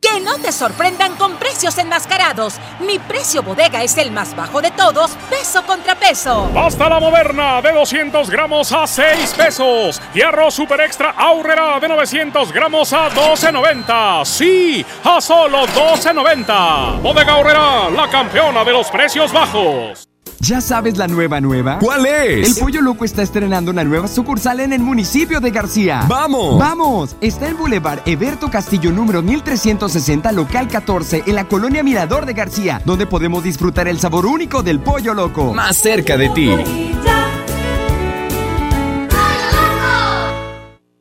Que 0.00 0.20
no 0.20 0.38
te 0.38 0.52
sorprendan 0.52 1.16
con 1.16 1.36
precios 1.36 1.76
enmascarados. 1.78 2.54
Mi 2.80 2.98
precio 3.00 3.42
bodega 3.42 3.82
es 3.82 3.96
el 3.98 4.12
más 4.12 4.34
bajo 4.36 4.62
de 4.62 4.70
todos, 4.70 5.10
peso 5.28 5.64
contra 5.66 5.96
peso. 5.96 6.48
Pasta 6.54 6.88
la 6.88 7.00
moderna 7.00 7.60
de 7.60 7.72
200 7.72 8.30
gramos 8.30 8.70
a 8.72 8.86
6 8.86 9.34
pesos. 9.36 10.00
Y 10.14 10.22
arroz 10.22 10.54
super 10.54 10.80
extra 10.80 11.10
aurrera 11.10 11.80
de 11.80 11.88
900 11.88 12.52
gramos 12.52 12.92
a 12.92 13.10
12.90. 13.10 14.24
Sí, 14.24 14.86
a 15.02 15.20
solo 15.20 15.66
12.90. 15.66 17.00
Bodega 17.00 17.32
aurrera, 17.32 17.90
la 17.90 18.08
campeona 18.08 18.64
de 18.64 18.72
los 18.72 18.88
precios 18.90 19.32
bajos. 19.32 20.07
¿Ya 20.40 20.60
sabes 20.60 20.96
la 20.96 21.08
nueva 21.08 21.40
nueva? 21.40 21.80
¿Cuál 21.80 22.06
es? 22.06 22.48
El 22.48 22.54
Pollo 22.54 22.80
Loco 22.80 23.04
está 23.04 23.22
estrenando 23.22 23.72
una 23.72 23.82
nueva 23.82 24.06
sucursal 24.06 24.60
en 24.60 24.72
el 24.72 24.80
municipio 24.80 25.40
de 25.40 25.50
García. 25.50 26.04
¡Vamos! 26.08 26.58
¡Vamos! 26.58 27.16
Está 27.20 27.48
en 27.48 27.58
Boulevard 27.58 28.00
Eberto 28.06 28.48
Castillo 28.48 28.92
número 28.92 29.20
1360, 29.20 30.30
local 30.30 30.68
14, 30.68 31.24
en 31.26 31.34
la 31.34 31.48
colonia 31.48 31.82
Mirador 31.82 32.24
de 32.24 32.34
García, 32.34 32.80
donde 32.84 33.06
podemos 33.06 33.42
disfrutar 33.42 33.88
el 33.88 33.98
sabor 33.98 34.26
único 34.26 34.62
del 34.62 34.78
Pollo 34.78 35.12
Loco. 35.12 35.52
Más 35.52 35.76
cerca 35.76 36.16
de 36.16 36.28
ti. 36.28 36.50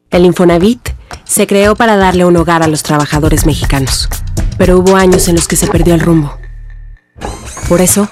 El 0.10 0.26
Infonavit 0.26 0.90
se 1.26 1.46
creó 1.46 1.76
para 1.76 1.96
darle 1.96 2.26
un 2.26 2.36
hogar 2.38 2.64
a 2.64 2.68
los 2.68 2.82
trabajadores 2.82 3.46
mexicanos, 3.46 4.10
pero 4.58 4.80
hubo 4.80 4.96
años 4.96 5.28
en 5.28 5.36
los 5.36 5.48
que 5.48 5.58
se 5.58 5.68
perdió 5.68 5.94
el 5.94 6.00
rumbo. 6.00 6.36
Por 7.70 7.82
eso, 7.82 8.08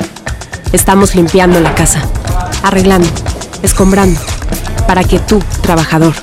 Estamos 0.76 1.16
limpiando 1.16 1.62
la 1.62 1.74
casa, 1.74 2.02
arreglando, 2.62 3.08
escombrando, 3.64 4.20
para 4.86 5.06
que 5.06 5.20
tú, 5.20 5.42
trabajador, 5.62 6.14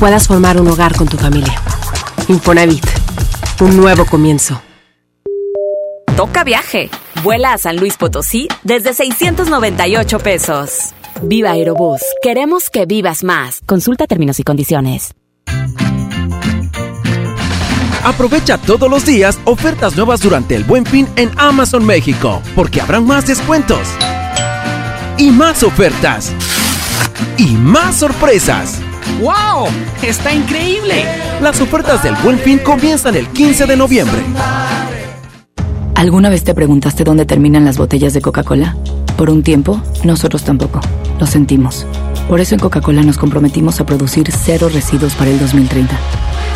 puedas 0.00 0.28
formar 0.28 0.58
un 0.58 0.66
hogar 0.68 0.96
con 0.96 1.06
tu 1.06 1.18
familia. 1.18 1.60
Infonavit, 2.26 2.86
un 3.60 3.76
nuevo 3.76 4.06
comienzo. 4.06 4.62
Toca 6.16 6.42
viaje. 6.42 6.88
Vuela 7.22 7.52
a 7.52 7.58
San 7.58 7.76
Luis 7.76 7.98
Potosí 7.98 8.48
desde 8.62 8.94
698 8.94 10.18
pesos. 10.20 10.94
Viva 11.20 11.50
Aerobús. 11.50 12.00
Queremos 12.22 12.70
que 12.70 12.86
vivas 12.86 13.22
más. 13.22 13.60
Consulta 13.66 14.06
términos 14.06 14.40
y 14.40 14.42
condiciones. 14.42 15.14
Aprovecha 18.04 18.58
todos 18.58 18.90
los 18.90 19.06
días 19.06 19.38
ofertas 19.44 19.96
nuevas 19.96 20.20
durante 20.20 20.56
el 20.56 20.64
Buen 20.64 20.84
Fin 20.84 21.06
en 21.14 21.30
Amazon 21.36 21.84
México, 21.84 22.42
porque 22.56 22.80
habrán 22.80 23.06
más 23.06 23.28
descuentos 23.28 23.88
y 25.18 25.30
más 25.30 25.62
ofertas 25.62 26.32
y 27.38 27.52
más 27.52 27.96
sorpresas. 27.96 28.80
¡Wow! 29.20 29.68
¡Está 30.02 30.34
increíble! 30.34 31.04
Las 31.40 31.60
ofertas 31.60 32.02
del 32.02 32.16
Buen 32.24 32.40
Fin 32.40 32.58
comienzan 32.58 33.14
el 33.14 33.28
15 33.28 33.66
de 33.66 33.76
noviembre. 33.76 34.20
¿Alguna 35.94 36.28
vez 36.28 36.42
te 36.42 36.54
preguntaste 36.54 37.04
dónde 37.04 37.24
terminan 37.24 37.64
las 37.64 37.78
botellas 37.78 38.12
de 38.14 38.20
Coca-Cola? 38.20 38.76
Por 39.16 39.30
un 39.30 39.44
tiempo, 39.44 39.80
nosotros 40.02 40.42
tampoco. 40.42 40.80
Lo 41.20 41.26
sentimos. 41.26 41.86
Por 42.32 42.40
eso 42.40 42.54
en 42.54 42.60
Coca-Cola 42.60 43.02
nos 43.02 43.18
comprometimos 43.18 43.78
a 43.78 43.84
producir 43.84 44.32
cero 44.32 44.70
residuos 44.72 45.14
para 45.14 45.30
el 45.30 45.38
2030. 45.38 45.94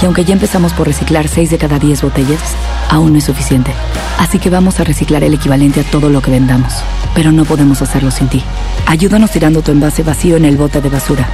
Y 0.01 0.07
aunque 0.07 0.25
ya 0.25 0.33
empezamos 0.33 0.73
por 0.73 0.87
reciclar 0.87 1.29
6 1.29 1.51
de 1.51 1.59
cada 1.59 1.79
10 1.79 2.01
botellas, 2.01 2.41
aún 2.89 3.13
no 3.13 3.19
es 3.19 3.25
suficiente. 3.25 3.73
Así 4.17 4.39
que 4.39 4.49
vamos 4.49 4.81
a 4.81 4.85
reciclar 4.85 5.23
el 5.23 5.35
equivalente 5.35 5.81
a 5.81 5.85
todo 5.85 6.09
lo 6.09 6.23
que 6.23 6.31
vendamos. 6.31 6.73
Pero 7.15 7.31
no 7.31 7.45
podemos 7.45 7.83
hacerlo 7.83 8.11
sin 8.11 8.29
ti. 8.29 8.43
Ayúdanos 8.87 9.33
tirando 9.33 9.61
tu 9.61 9.71
envase 9.71 10.03
vacío 10.03 10.39
en 10.39 10.47
el 10.47 10.57
bote 10.57 10.81
de 10.81 10.89
basura. 10.89 11.29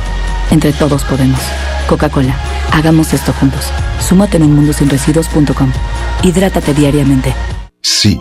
Entre 0.51 0.73
todos 0.73 1.05
podemos. 1.05 1.39
Coca-Cola, 1.89 2.35
hagamos 2.73 3.15
esto 3.15 3.33
juntos. 3.33 3.67
Súmate 4.01 4.39
en 4.39 4.43
unmundosinresiduos.com. 4.43 5.71
Hidrátate 6.25 6.75
diariamente. 6.75 7.33
Sí, 7.81 8.21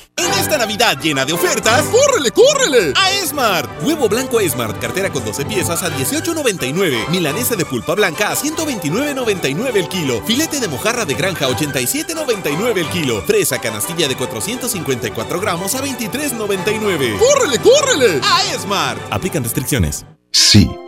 En 0.21 0.31
esta 0.39 0.57
Navidad 0.57 0.99
llena 1.01 1.25
de 1.25 1.33
ofertas, 1.33 1.83
¡córrele, 1.85 2.29
córrele! 2.31 2.93
A 2.95 3.11
Esmart. 3.11 3.69
Huevo 3.83 4.07
blanco 4.07 4.39
Esmart, 4.39 4.79
cartera 4.79 5.09
con 5.09 5.25
12 5.25 5.45
piezas 5.45 5.81
a 5.81 5.89
18.99. 5.89 7.09
Milanesa 7.09 7.55
de 7.55 7.65
pulpa 7.65 7.95
blanca 7.95 8.29
a 8.29 8.35
129.99 8.35 9.75
el 9.75 9.89
kilo. 9.89 10.21
Filete 10.25 10.59
de 10.59 10.67
mojarra 10.67 11.05
de 11.05 11.15
granja 11.15 11.45
a 11.45 11.49
87.99 11.49 12.77
el 12.77 12.89
kilo. 12.89 13.21
Fresa 13.23 13.59
canastilla 13.59 14.07
de 14.07 14.15
454 14.15 15.39
gramos 15.39 15.73
a 15.73 15.81
23.99. 15.83 17.17
¡Córrele, 17.17 17.59
córrele! 17.59 18.21
A 18.23 18.53
Esmart. 18.53 19.01
Aplican 19.11 19.43
restricciones. 19.43 20.05
Sí, 20.31 20.69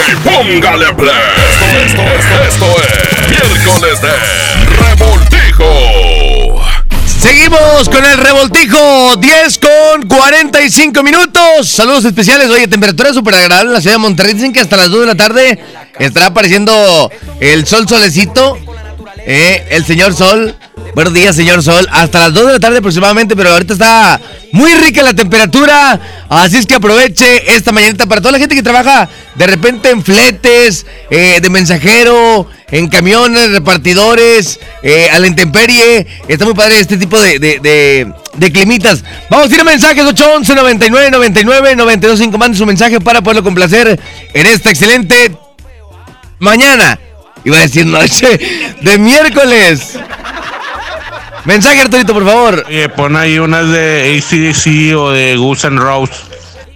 DJ 0.00 0.16
Póngale 0.24 0.94
Play. 0.94 1.14
Esto, 1.50 1.66
esto, 1.84 2.02
esto, 2.48 2.66
es 2.82 2.88
miércoles 3.28 4.00
de 4.00 4.08
Revoltijo. 4.76 5.70
Seguimos 7.04 7.88
con 7.88 8.04
el 8.04 8.16
revoltijo, 8.16 9.16
10 9.16 9.58
con 9.58 10.08
45 10.08 11.02
minutos. 11.02 11.68
Saludos 11.68 12.06
especiales. 12.06 12.48
Oye, 12.48 12.66
temperatura 12.66 13.12
súper 13.12 13.34
agradable 13.34 13.68
en 13.68 13.74
la 13.74 13.80
ciudad 13.82 13.96
de 13.96 13.98
Monterrey. 13.98 14.32
Dicen 14.32 14.54
que 14.54 14.60
hasta 14.60 14.76
las 14.78 14.88
2 14.90 15.00
de 15.00 15.06
la 15.06 15.16
tarde 15.16 15.58
estará 15.98 16.26
apareciendo 16.26 17.10
el 17.40 17.66
sol 17.66 17.86
solecito. 17.86 18.56
Eh, 19.18 19.66
el 19.70 19.84
señor 19.84 20.14
sol. 20.14 20.56
Buenos 20.94 21.14
días, 21.14 21.36
señor 21.36 21.62
sol. 21.62 21.86
Hasta 21.92 22.20
las 22.20 22.34
2 22.34 22.46
de 22.46 22.52
la 22.54 22.60
tarde 22.60 22.78
aproximadamente, 22.78 23.36
pero 23.36 23.50
ahorita 23.50 23.74
está 23.74 24.20
muy 24.52 24.74
rica 24.74 25.02
la 25.02 25.14
temperatura. 25.14 26.00
Así 26.28 26.56
es 26.56 26.66
que 26.66 26.74
aproveche 26.74 27.54
esta 27.54 27.72
mañanita 27.72 28.06
para 28.06 28.20
toda 28.20 28.32
la 28.32 28.38
gente 28.38 28.54
que 28.54 28.62
trabaja 28.62 29.08
de 29.34 29.46
repente 29.46 29.90
en 29.90 30.02
fletes, 30.02 30.86
eh, 31.10 31.38
de 31.40 31.50
mensajero, 31.50 32.48
en 32.70 32.88
camiones, 32.88 33.50
repartidores, 33.52 34.58
eh, 34.82 35.08
a 35.12 35.18
la 35.18 35.26
intemperie. 35.26 36.06
Está 36.28 36.44
muy 36.44 36.54
padre 36.54 36.80
este 36.80 36.96
tipo 36.96 37.20
de, 37.20 37.38
de, 37.38 37.60
de, 37.60 38.12
de 38.34 38.52
climitas. 38.52 39.04
Vamos 39.30 39.50
a 39.50 39.54
ir 39.54 39.60
a 39.60 39.64
mensajes 39.64 40.04
811 40.04 40.54
99 40.54 41.10
99 41.10 41.76
925. 41.76 42.38
Mande 42.38 42.58
su 42.58 42.66
mensaje 42.66 43.00
para 43.00 43.22
poderlo 43.22 43.44
complacer 43.44 43.98
en 44.34 44.46
esta 44.46 44.70
excelente 44.70 45.32
mañana. 46.38 46.98
Iba 47.44 47.58
a 47.58 47.60
decir 47.60 47.86
noche 47.86 48.38
de 48.82 48.98
miércoles. 48.98 49.98
Mensaje, 51.44 51.80
Arturito, 51.80 52.12
por 52.12 52.24
favor. 52.24 52.64
Oye, 52.68 52.88
pon 52.88 53.16
ahí 53.16 53.38
unas 53.38 53.68
de 53.70 54.18
ACDC 54.18 54.96
o 54.96 55.10
de 55.10 55.36
Guns 55.36 55.64
N' 55.64 55.78
Roses. 55.78 56.22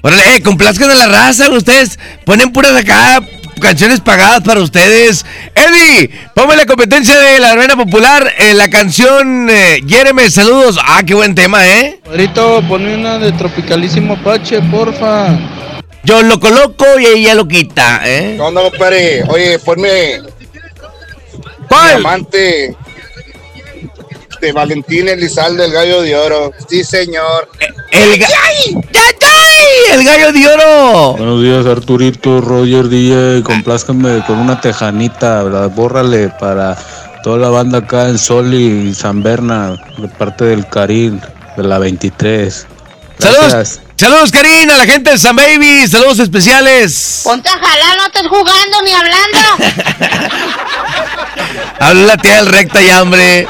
Órale, 0.02 0.36
eh, 0.36 0.42
complazcan 0.42 0.90
a 0.90 0.94
la 0.94 1.08
raza, 1.08 1.48
ustedes 1.50 1.98
ponen 2.24 2.52
puras 2.52 2.74
acá 2.76 3.20
canciones 3.60 4.00
pagadas 4.00 4.42
para 4.42 4.60
ustedes. 4.60 5.24
Eddie, 5.54 6.10
ponme 6.34 6.56
la 6.56 6.66
competencia 6.66 7.18
de 7.18 7.40
la 7.40 7.52
arena 7.52 7.76
popular, 7.76 8.30
eh, 8.38 8.52
la 8.54 8.68
canción 8.68 9.48
eh, 9.48 9.80
Yéreme, 9.86 10.30
saludos. 10.30 10.78
Ah, 10.82 11.02
qué 11.06 11.14
buen 11.14 11.34
tema, 11.34 11.66
¿eh? 11.66 12.00
Padrito, 12.04 12.62
ponme 12.68 12.94
una 12.94 13.18
de 13.18 13.32
Tropicalísimo 13.32 14.14
Apache, 14.14 14.60
porfa. 14.62 15.38
Yo 16.02 16.22
lo 16.22 16.38
coloco 16.38 16.84
y 16.98 17.06
ella 17.06 17.34
lo 17.34 17.48
quita, 17.48 18.02
¿eh? 18.04 18.34
¿Qué 18.36 18.42
onda, 18.42 18.62
compadre? 18.62 19.24
Oye, 19.28 19.58
ponme... 19.58 20.20
¿Cuál? 21.66 22.00
Diamante 22.00 22.76
de 24.44 24.52
Valentín 24.52 25.08
Elizalde, 25.08 25.64
el 25.64 25.72
gallo 25.72 26.02
de 26.02 26.14
oro. 26.14 26.52
Sí, 26.68 26.84
señor. 26.84 27.48
El, 27.90 28.18
ga 28.18 28.28
el 29.92 30.04
gallo 30.04 30.32
de 30.32 30.48
oro. 30.48 31.12
Buenos 31.16 31.42
días, 31.42 31.64
Arturito, 31.64 32.42
Roger 32.42 32.88
DJ. 32.88 33.42
Complázcanme 33.42 34.22
con 34.26 34.38
una 34.38 34.60
tejanita, 34.60 35.42
¿verdad? 35.44 35.70
Bórrale 35.70 36.28
para 36.28 36.76
toda 37.22 37.38
la 37.38 37.48
banda 37.48 37.78
acá 37.78 38.08
en 38.08 38.18
Sol 38.18 38.52
y 38.52 38.92
San 38.94 39.22
Berna, 39.22 39.80
de 39.96 40.08
parte 40.08 40.44
del 40.44 40.68
Caril, 40.68 41.20
de 41.56 41.62
la 41.62 41.78
23. 41.78 42.66
Saludos, 43.18 43.80
saludos 43.96 44.30
Karina, 44.30 44.74
a 44.74 44.78
la 44.78 44.84
gente 44.84 45.12
de 45.12 45.18
San 45.18 45.36
Baby, 45.36 45.86
saludos 45.88 46.18
especiales. 46.18 47.22
Ponte 47.24 47.48
a 47.48 47.52
jalar, 47.52 47.96
no 47.96 48.06
estés 48.06 48.26
jugando 48.28 48.82
ni 48.82 48.92
hablando. 48.92 49.38
Habla 51.80 52.02
la 52.04 52.16
tía 52.16 52.36
del 52.36 52.46
recta 52.46 52.80
ya, 52.82 53.02
hombre. 53.02 53.46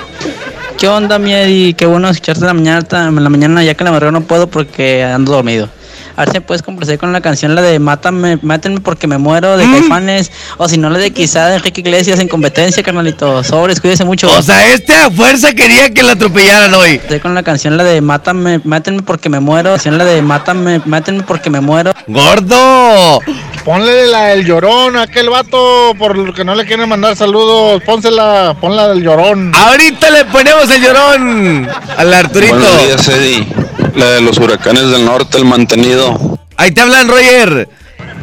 ¿Qué 0.78 0.88
onda, 0.88 1.18
Miedi? 1.18 1.72
Qué 1.74 1.86
bueno 1.86 2.08
escucharte 2.08 2.40
en 2.40 2.46
la 2.48 2.54
mañana, 2.54 3.10
la 3.10 3.30
mañana 3.30 3.62
ya 3.62 3.74
que 3.74 3.84
la 3.84 3.92
madrugada 3.92 4.18
no 4.18 4.26
puedo 4.26 4.48
porque 4.48 5.04
ando 5.04 5.32
dormido. 5.32 5.68
A 6.16 6.20
ver 6.20 6.28
si 6.28 6.34
me 6.34 6.40
puedes 6.42 6.62
complacer 6.62 6.98
con 6.98 7.12
la 7.12 7.20
canción, 7.20 7.54
la 7.54 7.62
de 7.62 7.78
Mátame, 7.78 8.38
Mátenme 8.42 8.80
porque 8.80 9.06
me 9.06 9.18
muero, 9.18 9.56
de 9.56 9.64
Caifanes. 9.64 10.30
O 10.58 10.68
si 10.68 10.78
no, 10.78 10.90
la 10.90 10.98
de 10.98 11.12
quizá 11.12 11.48
de 11.48 11.56
Enrique 11.56 11.80
Iglesias 11.80 12.20
en 12.20 12.28
competencia, 12.28 12.82
carnalito. 12.82 13.42
Sobres, 13.42 13.80
cuídese 13.80 14.04
mucho. 14.04 14.30
O 14.30 14.42
sea, 14.42 14.72
este 14.72 14.94
a 14.94 15.10
fuerza 15.10 15.52
quería 15.52 15.92
que 15.92 16.02
la 16.02 16.12
atropellaran 16.12 16.72
hoy. 16.74 16.92
Estoy 16.92 17.20
con 17.20 17.34
la 17.34 17.42
canción, 17.42 17.76
la 17.76 17.84
de 17.84 18.00
Mátame, 18.00 18.60
Mátenme 18.64 19.02
porque 19.02 19.28
me 19.28 19.40
muero. 19.40 19.70
La 19.70 19.74
canción, 19.76 19.98
la 19.98 20.04
de 20.04 20.22
Mátame, 20.22 20.80
Mátenme 20.84 21.24
porque 21.24 21.50
me 21.50 21.60
muero. 21.60 21.92
¡Gordo! 22.06 23.20
Ponle 23.64 24.06
la 24.08 24.26
del 24.26 24.44
llorón 24.44 24.96
a 24.96 25.02
aquel 25.02 25.30
vato 25.30 25.94
por 25.98 26.18
lo 26.18 26.34
que 26.34 26.44
no 26.44 26.54
le 26.54 26.66
quieren 26.66 26.88
mandar 26.88 27.16
saludos. 27.16 27.82
Pónsela, 27.84 28.54
ponla 28.60 28.88
del 28.88 29.02
llorón. 29.02 29.52
Ahorita 29.54 30.10
le 30.10 30.26
ponemos 30.26 30.70
el 30.70 30.82
llorón 30.82 31.68
al 31.96 32.14
Arturito. 32.14 32.54
Buenos 32.54 32.86
días, 32.86 33.08
Eddie. 33.08 33.46
La 33.94 34.06
de 34.10 34.20
los 34.20 34.38
huracanes 34.38 34.90
del 34.90 35.04
norte, 35.04 35.38
el 35.38 35.44
mantenido. 35.44 36.38
Ahí 36.56 36.72
te 36.72 36.80
hablan, 36.80 37.08
Roger. 37.08 37.68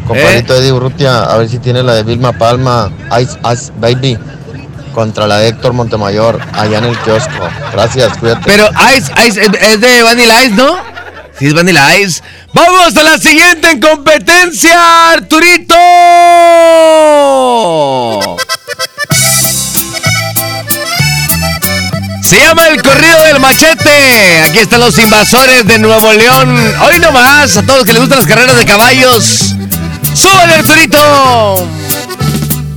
Compadrito 0.06 0.56
Eddie 0.56 0.74
Urrutia, 0.74 1.24
a 1.24 1.38
ver 1.38 1.48
si 1.48 1.60
tiene 1.60 1.84
la 1.84 1.94
de 1.94 2.04
Vilma 2.04 2.34
Palma, 2.34 2.92
Ice 3.22 3.38
Ice 3.54 3.72
Baby, 3.80 4.18
contra 4.94 5.28
la 5.28 5.38
de 5.38 5.50
Héctor 5.50 5.74
Montemayor, 5.74 6.42
allá 6.54 6.80
en 6.80 6.86
el 6.86 6.98
kiosco. 7.00 7.50
Gracias, 7.72 8.18
cuídate. 8.18 8.42
Pero 8.46 8.70
Ice, 8.98 9.12
Ice, 9.26 9.42
es 9.42 9.80
de 9.80 10.04
Vanilla 10.04 10.44
Ice, 10.44 10.56
¿no? 10.56 10.76
Sí, 11.40 11.48
es 11.48 11.54
Vanilla 11.54 11.98
Ice. 12.00 12.22
Vamos 12.54 12.96
a 12.98 13.04
la 13.04 13.18
siguiente 13.18 13.72
en 13.72 13.80
competencia, 13.80 15.14
Arturito. 15.14 15.76
Se 22.32 22.40
llama 22.40 22.66
el 22.70 22.82
corrido 22.82 23.20
del 23.24 23.42
machete. 23.42 24.44
Aquí 24.48 24.60
están 24.60 24.80
los 24.80 24.98
invasores 24.98 25.68
de 25.68 25.78
Nuevo 25.80 26.14
León. 26.14 26.58
Hoy 26.80 26.98
nomás, 26.98 27.58
a 27.58 27.62
todos 27.62 27.80
los 27.80 27.86
que 27.86 27.92
les 27.92 28.00
gustan 28.00 28.20
las 28.20 28.28
carreras 28.28 28.56
de 28.56 28.66
caballos. 28.66 29.54
¡Súbale, 30.14 30.54
Arturito! 30.54 31.68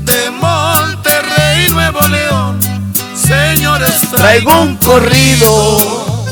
De 0.07 0.31
Monterrey, 0.41 1.69
Nuevo 1.71 2.01
León, 2.09 2.59
señores, 3.15 3.93
Traigo 4.11 4.61
un 4.61 4.77
corrido. 4.79 6.25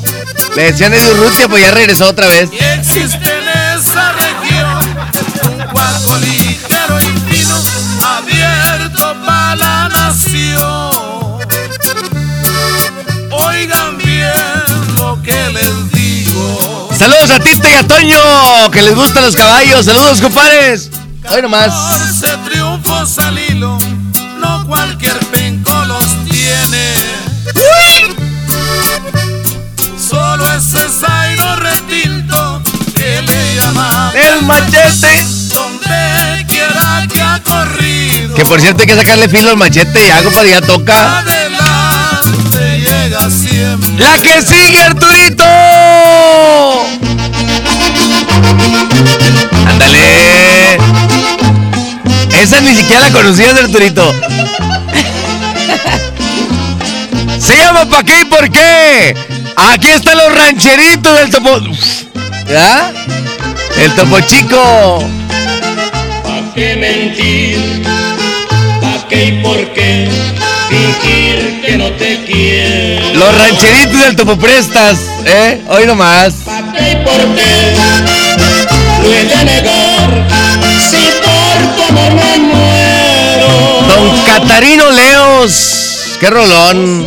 Le 0.56 0.72
decían 0.72 0.92
Eddie 0.92 1.12
Urrutia, 1.12 1.46
pues 1.46 1.62
ya 1.62 1.70
regresó 1.70 2.08
otra 2.08 2.26
vez. 2.26 2.50
Y 2.52 2.56
existe 2.56 3.18
en 3.18 3.78
esa 3.78 4.14
región 4.14 4.80
un 5.44 5.62
cuarto 5.70 6.18
ligero 6.18 7.00
y 7.00 7.32
fino 7.32 7.54
abierto 8.04 9.14
para 9.24 9.54
la 9.54 9.88
nación. 9.90 10.71
Saludos 17.22 17.40
a 17.40 17.44
Tita 17.44 17.70
y 17.70 17.74
a 17.74 17.86
Toño, 17.86 18.70
que 18.72 18.82
les 18.82 18.96
gustan 18.96 19.22
los 19.22 19.36
caballos. 19.36 19.86
Saludos, 19.86 20.20
compadres. 20.20 20.90
Hoy 21.30 21.40
nomás. 21.40 21.68
Catorce 21.68 22.50
triunfos 22.50 23.16
al 23.20 23.38
hilo, 23.38 23.78
no 24.40 24.66
cualquier 24.66 25.16
penco 25.26 25.72
los 25.84 26.04
tiene. 26.24 26.94
Solo 29.96 30.52
ese 30.52 30.88
Zaino 30.88 31.54
retinto 31.54 32.60
que 32.96 33.22
le 33.22 34.28
El 34.28 34.42
machete. 34.42 35.24
Donde 35.54 36.44
quiera 36.48 37.06
que 37.08 37.20
ha 37.20 37.40
corrido. 37.44 38.34
Que 38.34 38.44
por 38.44 38.60
cierto 38.60 38.80
hay 38.80 38.88
que 38.88 38.96
sacarle 38.96 39.28
filo 39.28 39.50
al 39.50 39.56
machete 39.56 40.08
y 40.08 40.10
algo 40.10 40.32
para 40.32 40.48
ya 40.48 40.60
toca. 40.60 41.18
Adelante 41.18 42.80
llega 42.80 43.30
siempre. 43.30 44.04
La 44.04 44.18
que 44.18 44.42
sigue, 44.42 44.82
Arturito. 44.82 45.44
Ándale. 49.66 50.78
Esa 52.40 52.60
ni 52.60 52.74
siquiera 52.74 53.02
la 53.02 53.10
conocías, 53.10 53.54
Arturito. 53.54 54.12
Se 57.38 57.56
llama 57.56 57.84
¿Pa 57.88 58.02
qué 58.02 58.20
y 58.20 58.24
por 58.24 58.50
qué? 58.50 59.14
Aquí 59.56 59.88
están 59.88 60.16
los 60.16 60.34
rancheritos 60.34 61.18
del 61.18 61.30
topo. 61.30 61.60
¿Ya? 62.48 62.92
El 63.76 63.92
topo 63.94 64.20
chico. 64.20 65.04
¿Pa 66.22 66.40
qué 66.54 66.76
mentir? 66.76 67.82
¿Pa 68.80 69.08
qué 69.08 69.24
y 69.26 69.42
por 69.42 69.72
qué? 69.72 70.08
Fingir 70.68 71.62
que 71.62 71.76
no 71.76 71.90
te 71.92 72.24
quiero. 72.24 73.14
Los 73.14 73.38
rancheritos 73.38 74.00
del 74.00 74.16
topo 74.16 74.36
prestas. 74.36 74.98
¿Eh? 75.24 75.60
Hoy 75.68 75.86
nomás. 75.86 76.34
¿Pa 76.44 76.62
qué 76.72 76.92
y 76.92 76.96
por 77.04 77.34
qué? 77.34 78.21
De 79.02 79.44
negar. 79.44 80.28
Si 80.90 81.04
por 81.24 81.76
tu 81.76 81.82
amor 81.88 82.12
me 82.14 82.38
muero. 82.38 83.50
Don 83.88 84.18
Catarino 84.24 84.90
Leos. 84.90 86.16
Qué 86.20 86.30
rolón. 86.30 87.06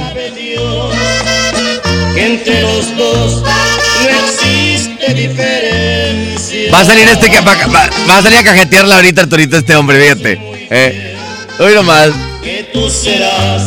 Que 2.13 2.25
entre 2.25 2.61
los 2.61 2.95
dos 2.97 3.41
no 3.43 4.09
existe 4.27 5.13
diferencia. 5.13 6.71
Va 6.73 6.79
a 6.81 6.85
salir 6.85 7.07
este 7.07 7.29
que 7.29 7.41
va, 7.41 7.55
va- 7.67 7.89
va 8.09 8.17
a 8.17 8.21
salir 8.21 8.39
a 8.39 8.43
cajetearla 8.43 8.95
ahorita 8.95 9.21
Arturito 9.21 9.57
este 9.57 9.75
hombre, 9.75 10.01
fíjate. 10.01 10.39
Eh. 10.69 11.15
Hoy 11.59 11.73
nomás. 11.73 12.09
Que 12.43 12.69
tú 12.73 12.89
serás 12.89 13.63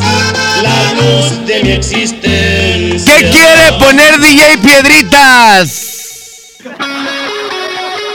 la 0.63 0.93
luz 0.95 1.47
de 1.47 1.63
mi 1.63 1.71
existencia. 1.73 3.15
¿Qué 3.17 3.31
quiere 3.31 3.73
poner 3.79 4.19
DJ 4.21 4.59
Piedritas? 4.59 5.85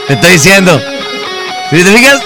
Te 0.06 0.14
estoy 0.14 0.30
diciendo. 0.32 0.80
Si 1.70 1.82
te 1.82 1.90
fijas, 1.90 2.20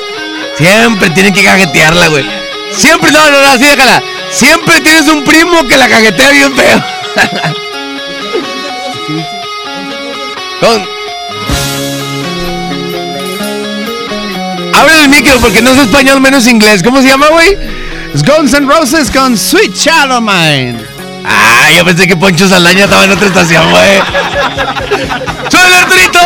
siempre 0.57 1.11
tienen 1.11 1.33
que 1.33 1.45
cajetearla, 1.45 2.09
güey. 2.09 2.25
Siempre, 2.73 3.13
no, 3.13 3.31
no, 3.31 3.41
no, 3.41 3.47
así 3.49 3.65
déjala. 3.65 4.03
Siempre 4.31 4.81
tienes 4.81 5.07
un 5.09 5.25
primo 5.25 5.67
que 5.67 5.77
la 5.77 5.89
cajetea 5.89 6.31
bien 6.31 6.55
feo. 6.55 6.81
Con... 10.61 10.87
Abre 14.75 15.03
el 15.03 15.09
micro 15.09 15.39
porque 15.41 15.63
no 15.63 15.71
es 15.71 15.79
español 15.79 16.21
menos 16.21 16.47
inglés. 16.47 16.83
¿Cómo 16.83 17.01
se 17.01 17.09
llama, 17.09 17.29
güey? 17.29 17.57
Guns 18.15 18.53
N' 18.55 18.67
Roses 18.67 19.11
con 19.11 19.37
Sweet 19.37 19.73
Child 19.73 20.13
of 20.13 20.23
Mine. 20.23 20.98
Ah, 21.25 21.71
yo 21.77 21.85
pensé 21.85 22.07
que 22.07 22.17
Poncho 22.17 22.49
Saldaña 22.49 22.85
estaba 22.85 23.05
en 23.05 23.13
otra 23.13 23.27
estación, 23.27 23.71
güey. 23.71 23.99
¡Súbele, 25.51 25.77
Arturito! 25.77 26.19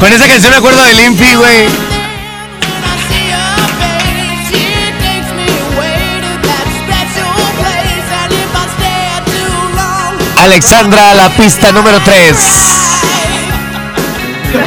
Con 0.00 0.12
esa 0.12 0.28
canción 0.28 0.52
me 0.52 0.58
acuerdo 0.58 0.82
de 0.84 0.94
Limpy, 0.94 1.34
güey. 1.34 1.87
Alexandra, 10.42 11.14
la 11.14 11.28
pista 11.30 11.72
número 11.72 12.00
3. 12.00 12.36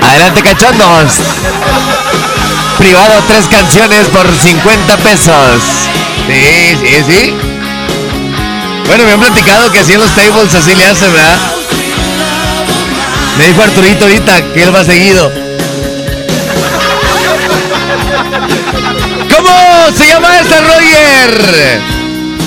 Adelante, 0.01 0.41
cachondos. 0.43 1.13
Privado, 2.77 3.23
tres 3.27 3.47
canciones 3.47 4.07
por 4.07 4.27
50 4.27 4.97
pesos. 4.97 5.61
Sí, 6.27 6.77
sí, 6.81 7.03
sí. 7.07 7.35
Bueno, 8.87 9.05
me 9.05 9.13
han 9.13 9.19
platicado 9.19 9.71
que 9.71 9.79
así 9.79 9.93
en 9.93 10.01
los 10.01 10.11
tables 10.11 10.53
así 10.53 10.75
le 10.75 10.85
hacen, 10.85 11.11
¿verdad? 11.13 11.37
Me 13.37 13.47
dijo 13.47 13.61
Arturito 13.63 14.05
ahorita 14.05 14.53
que 14.53 14.63
él 14.63 14.75
va 14.75 14.83
seguido. 14.83 15.31
¿Cómo 19.35 19.97
se 19.97 20.07
llama 20.07 20.37
esta, 20.37 20.59
Roger? 20.59 21.81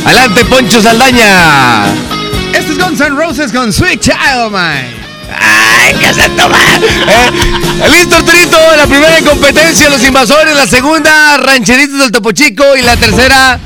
Adelante, 0.04 0.44
Poncho 0.44 0.82
Saldaña. 0.82 2.13
Este 2.54 2.72
es 2.72 2.78
Guns 2.78 3.00
N' 3.00 3.16
Roses 3.16 3.52
con 3.52 3.72
Sweet 3.72 4.00
Child 4.00 4.46
of 4.46 4.52
Mine. 4.52 4.94
¡Ay, 5.36 5.92
qué 5.98 6.14
se 6.14 6.28
toma! 6.30 6.56
Eh, 6.56 7.88
Listo, 7.90 8.16
Arturito. 8.16 8.56
La 8.76 8.86
primera 8.86 9.18
en 9.18 9.24
competencia, 9.24 9.90
los 9.90 10.02
invasores. 10.04 10.54
La 10.54 10.66
segunda, 10.66 11.36
rancheritos 11.38 11.98
del 11.98 12.12
Topo 12.12 12.30
Chico. 12.30 12.76
Y 12.76 12.82
la 12.82 12.96
tercera, 12.96 13.58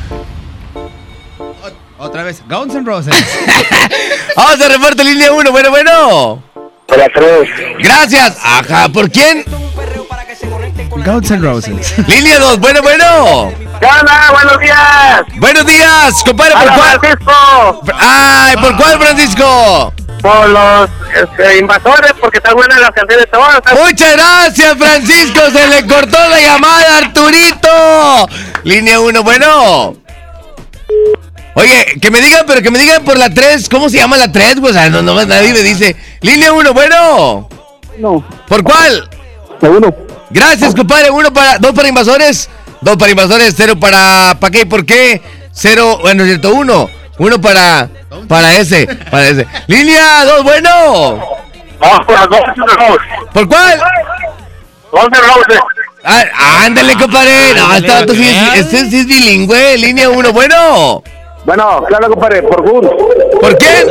Otra 1.99 2.23
vez, 2.23 2.43
Guns 2.49 2.75
N' 2.75 2.87
Roses. 2.87 3.15
Vamos 4.37 4.61
a 4.61 4.69
reporte 4.69 5.05
línea 5.05 5.33
1, 5.33 5.51
bueno, 5.51 5.71
bueno. 5.71 6.43
Para 6.87 7.09
tres. 7.11 7.51
Gracias. 7.81 8.39
Ajá, 8.43 8.89
¿por 8.89 9.11
quién? 9.11 9.45
Guns 11.05 11.31
N' 11.31 11.43
Roses. 11.43 11.95
Línea 12.09 12.39
2, 12.39 12.59
bueno, 12.59 12.81
bueno. 12.81 13.68
¿Qué 13.81 13.87
onda? 13.87 14.31
Buenos 14.33 14.59
días. 14.59 15.23
Buenos 15.37 15.67
días, 15.67 16.23
compadre, 16.25 16.55
¿por 16.55 16.75
cuál? 16.75 17.01
Francisco. 17.01 17.83
Ay, 17.97 18.57
¿por 18.57 18.77
cuál, 18.77 18.99
Francisco? 18.99 19.93
Por 20.21 20.49
los 20.49 20.91
este, 21.15 21.59
invasores, 21.59 22.13
porque 22.21 22.39
están 22.39 22.55
buenas 22.55 22.81
las 22.81 22.91
canciones 22.91 23.27
todas. 23.31 23.61
Muchas 23.79 24.13
gracias, 24.17 24.77
Francisco. 24.77 25.41
Se 25.53 25.69
le 25.69 25.87
cortó 25.87 26.19
la 26.29 26.41
llamada, 26.41 26.99
Arturito. 26.99 28.29
Línea 28.65 28.99
1, 28.99 29.23
bueno. 29.23 29.97
Oye, 31.55 31.99
que 32.01 32.11
me 32.11 32.21
digan, 32.21 32.45
pero 32.47 32.63
que 32.63 32.71
me 32.73 32.79
digan 32.81 33.05
por 33.05 33.17
la 33.17 33.31
3. 33.31 33.69
¿Cómo 33.69 33.89
se 33.89 33.99
llama 33.99 34.17
la 34.17 34.33
3? 34.33 34.57
O 34.61 34.73
sea, 34.73 34.91
no, 34.91 35.03
no, 35.03 35.25
nadie 35.25 35.53
me 35.53 35.63
dice. 35.63 35.95
Línea 36.21 36.53
1, 36.53 36.75
bueno. 36.75 37.49
No. 37.99 38.25
¿Por 38.49 38.65
cuál? 38.65 39.09
La 39.61 39.71
uno. 39.71 39.95
Gracias, 40.31 40.75
compadre. 40.75 41.11
Uno 41.11 41.33
para, 41.33 41.59
dos 41.59 41.73
para 41.73 41.89
invasores. 41.89 42.49
Dos 42.81 42.97
para 42.97 43.11
invasores, 43.11 43.55
cero 43.57 43.75
para. 43.79 44.37
¿Para 44.39 44.51
qué? 44.51 44.67
¿Por 44.67 44.87
qué? 44.87 45.21
Cero, 45.53 45.99
bueno, 46.01 46.23
es 46.23 46.29
cierto, 46.29 46.53
uno. 46.53 46.89
Uno 47.19 47.41
para. 47.41 47.89
Para 48.29 48.57
ese, 48.57 48.87
para 49.11 49.29
ese. 49.29 49.47
Línea 49.67 50.25
dos, 50.25 50.45
bueno. 50.45 51.21
Vamos 51.81 52.07
por 52.07 52.15
las 52.15 52.29
Guns 52.29 52.57
Roses. 52.57 53.09
¿Por 53.33 53.49
cuál? 53.49 53.81
Guns 54.93 55.19
Roses. 55.19 55.61
Ah, 56.05 56.63
ándale, 56.65 56.95
compadre. 56.95 57.55
No, 57.55 57.75
este 57.75 57.89
vato 57.91 58.15
sí 58.15 58.25
es, 58.55 58.61
este 58.61 58.91
sí 58.91 59.01
es 59.01 59.07
bilingüe. 59.07 59.77
Línea 59.79 60.09
uno, 60.09 60.33
bueno. 60.33 61.03
Bueno, 61.45 61.83
claro, 61.89 62.09
compadre, 62.11 62.43
por 62.43 62.63
Guns. 62.63 62.89
¿Por 63.41 63.59
quién? 63.59 63.89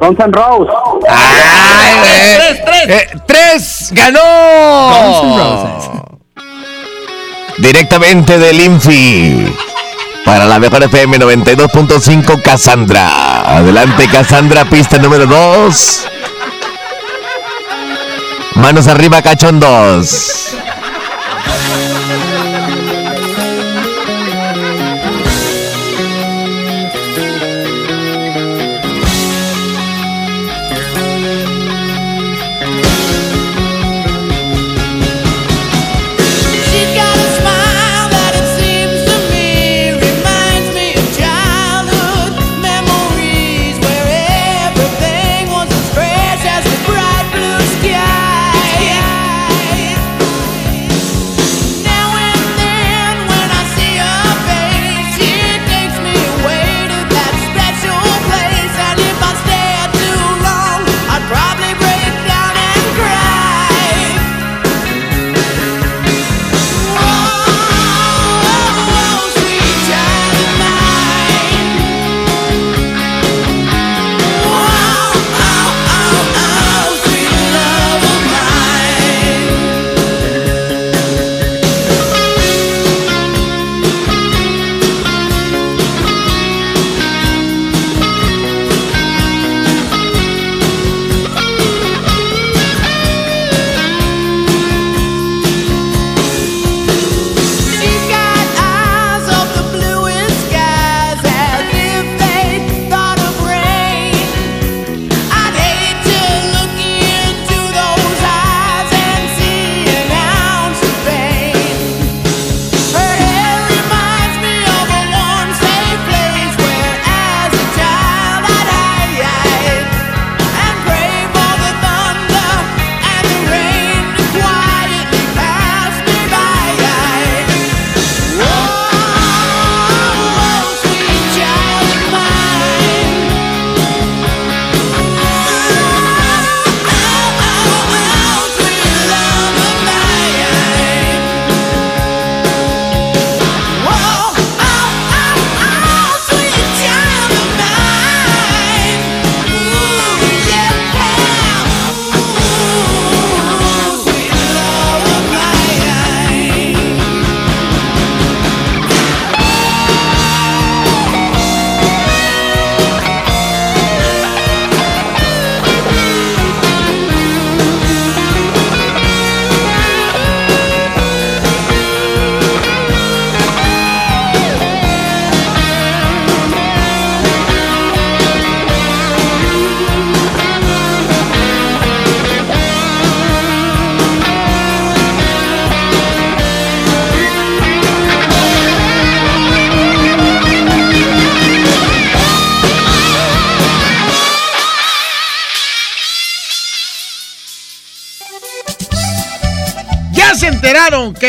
Guns 0.00 0.18
N' 0.18 0.32
Roses. 0.32 0.74
Ay, 1.08 1.94
güey. 1.98 2.36
Tres, 2.36 2.64
tres. 2.64 2.88
Eh, 2.88 3.08
tres, 3.26 3.88
ganó. 3.92 4.90
Directamente 7.58 8.38
del 8.38 8.60
Infi. 8.60 9.54
Para 10.24 10.44
la 10.46 10.58
mejor 10.58 10.84
FM 10.84 11.18
92.5, 11.18 12.40
Cassandra. 12.42 13.58
Adelante, 13.58 14.06
Cassandra, 14.08 14.64
pista 14.64 14.98
número 14.98 15.26
2. 15.26 16.08
Manos 18.54 18.86
arriba, 18.86 19.20
cachondos. 19.22 20.54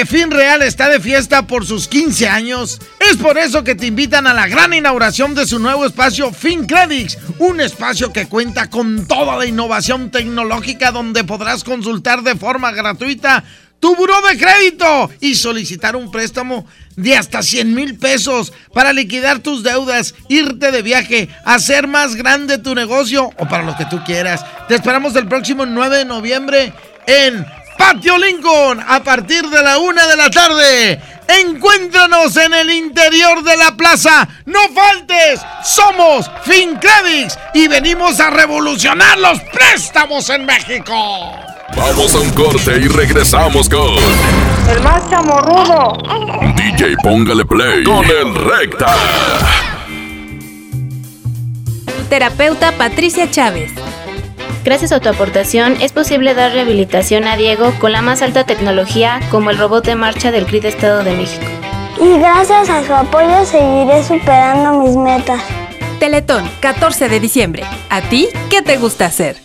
Fin 0.05 0.31
Real 0.31 0.61
está 0.61 0.89
de 0.89 0.99
fiesta 0.99 1.47
por 1.47 1.65
sus 1.65 1.87
15 1.87 2.27
años? 2.27 2.79
Es 2.99 3.17
por 3.17 3.37
eso 3.37 3.63
que 3.63 3.75
te 3.75 3.87
invitan 3.87 4.27
a 4.27 4.33
la 4.33 4.47
gran 4.47 4.73
inauguración 4.73 5.35
de 5.35 5.45
su 5.45 5.59
nuevo 5.59 5.85
espacio 5.85 6.31
Fin 6.31 6.65
Credits, 6.65 7.17
un 7.39 7.61
espacio 7.61 8.11
que 8.11 8.27
cuenta 8.27 8.69
con 8.69 9.07
toda 9.07 9.37
la 9.37 9.45
innovación 9.45 10.11
tecnológica 10.11 10.91
donde 10.91 11.23
podrás 11.23 11.63
consultar 11.63 12.23
de 12.23 12.35
forma 12.35 12.71
gratuita 12.71 13.43
tu 13.83 13.97
buró 13.97 14.21
de 14.21 14.37
crédito 14.37 15.11
y 15.19 15.35
solicitar 15.35 15.97
un 15.97 16.09
préstamo 16.09 16.65
de 16.95 17.17
hasta 17.17 17.43
100 17.43 17.75
mil 17.75 17.97
pesos 17.97 18.53
para 18.73 18.93
liquidar 18.93 19.39
tus 19.39 19.61
deudas, 19.61 20.15
irte 20.29 20.71
de 20.71 20.81
viaje, 20.81 21.27
hacer 21.43 21.87
más 21.87 22.15
grande 22.15 22.59
tu 22.59 22.75
negocio 22.75 23.31
o 23.37 23.45
para 23.49 23.63
lo 23.63 23.75
que 23.75 23.85
tú 23.85 24.01
quieras. 24.05 24.45
Te 24.69 24.75
esperamos 24.75 25.13
el 25.17 25.27
próximo 25.27 25.65
9 25.65 25.97
de 25.97 26.05
noviembre 26.05 26.73
en 27.07 27.45
Patio 27.83 28.17
Lincoln 28.17 28.79
a 28.79 29.03
partir 29.03 29.45
de 29.49 29.61
la 29.61 29.77
una 29.77 30.07
de 30.07 30.15
la 30.15 30.29
tarde. 30.29 31.01
Encuéntranos 31.27 32.37
en 32.37 32.53
el 32.53 32.69
interior 32.71 33.43
de 33.43 33.57
la 33.57 33.75
plaza. 33.75 34.25
No 34.45 34.59
faltes. 34.73 35.41
Somos 35.65 36.31
FinCredits 36.45 37.37
y 37.53 37.67
venimos 37.67 38.21
a 38.21 38.29
revolucionar 38.29 39.17
los 39.17 39.37
préstamos 39.51 40.29
en 40.29 40.45
México. 40.45 40.93
Vamos 41.75 42.15
a 42.15 42.19
un 42.19 42.29
corte 42.29 42.77
y 42.77 42.87
regresamos 42.87 43.67
con 43.67 43.97
El 44.69 44.81
más 44.81 45.09
chamorrudo. 45.09 45.97
DJ 46.55 46.95
Póngale 47.03 47.43
Play 47.43 47.83
con 47.83 48.05
el 48.05 48.33
Recta. 48.33 48.95
Terapeuta 52.07 52.71
Patricia 52.77 53.29
Chávez. 53.29 53.73
Gracias 54.63 54.93
a 54.93 55.01
tu 55.01 55.09
aportación 55.09 55.75
es 55.81 55.91
posible 55.91 56.33
dar 56.33 56.53
rehabilitación 56.53 57.25
a 57.25 57.35
Diego 57.35 57.73
con 57.79 57.91
la 57.91 58.01
más 58.01 58.21
alta 58.21 58.45
tecnología 58.45 59.19
como 59.29 59.49
el 59.49 59.57
robot 59.57 59.85
de 59.85 59.95
marcha 59.95 60.31
del 60.31 60.45
CRID 60.45 60.65
Estado 60.65 61.03
de 61.03 61.11
México. 61.13 61.45
Y 61.99 62.17
gracias 62.17 62.69
a 62.69 62.83
su 62.85 62.93
apoyo 62.93 63.45
seguiré 63.45 64.01
superando 64.03 64.79
mis 64.79 64.95
metas. 64.95 65.41
Teletón, 65.99 66.49
14 66.61 67.09
de 67.09 67.19
diciembre. 67.19 67.63
¿A 67.89 68.01
ti 68.01 68.29
qué 68.49 68.61
te 68.61 68.77
gusta 68.77 69.05
hacer? 69.05 69.37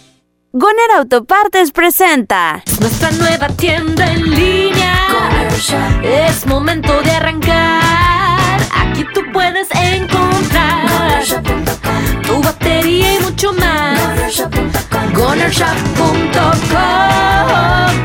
Goner 0.52 0.90
Autopartes 0.96 1.72
presenta 1.72 2.62
Nuestra 2.80 3.10
nueva 3.10 3.48
tienda 3.48 4.10
en 4.10 4.30
línea. 4.30 5.08
Es 6.02 6.46
momento 6.46 7.02
de 7.02 7.10
arrancar. 7.10 8.60
Aquí 8.72 9.04
tú 9.12 9.20
puedes 9.32 9.68
encontrar 9.74 11.22
tu 12.22 12.40
batería 12.40 13.14
y 13.14 13.18
mucho 13.18 13.52
más. 13.54 14.87
GonerShop.com 15.28 16.38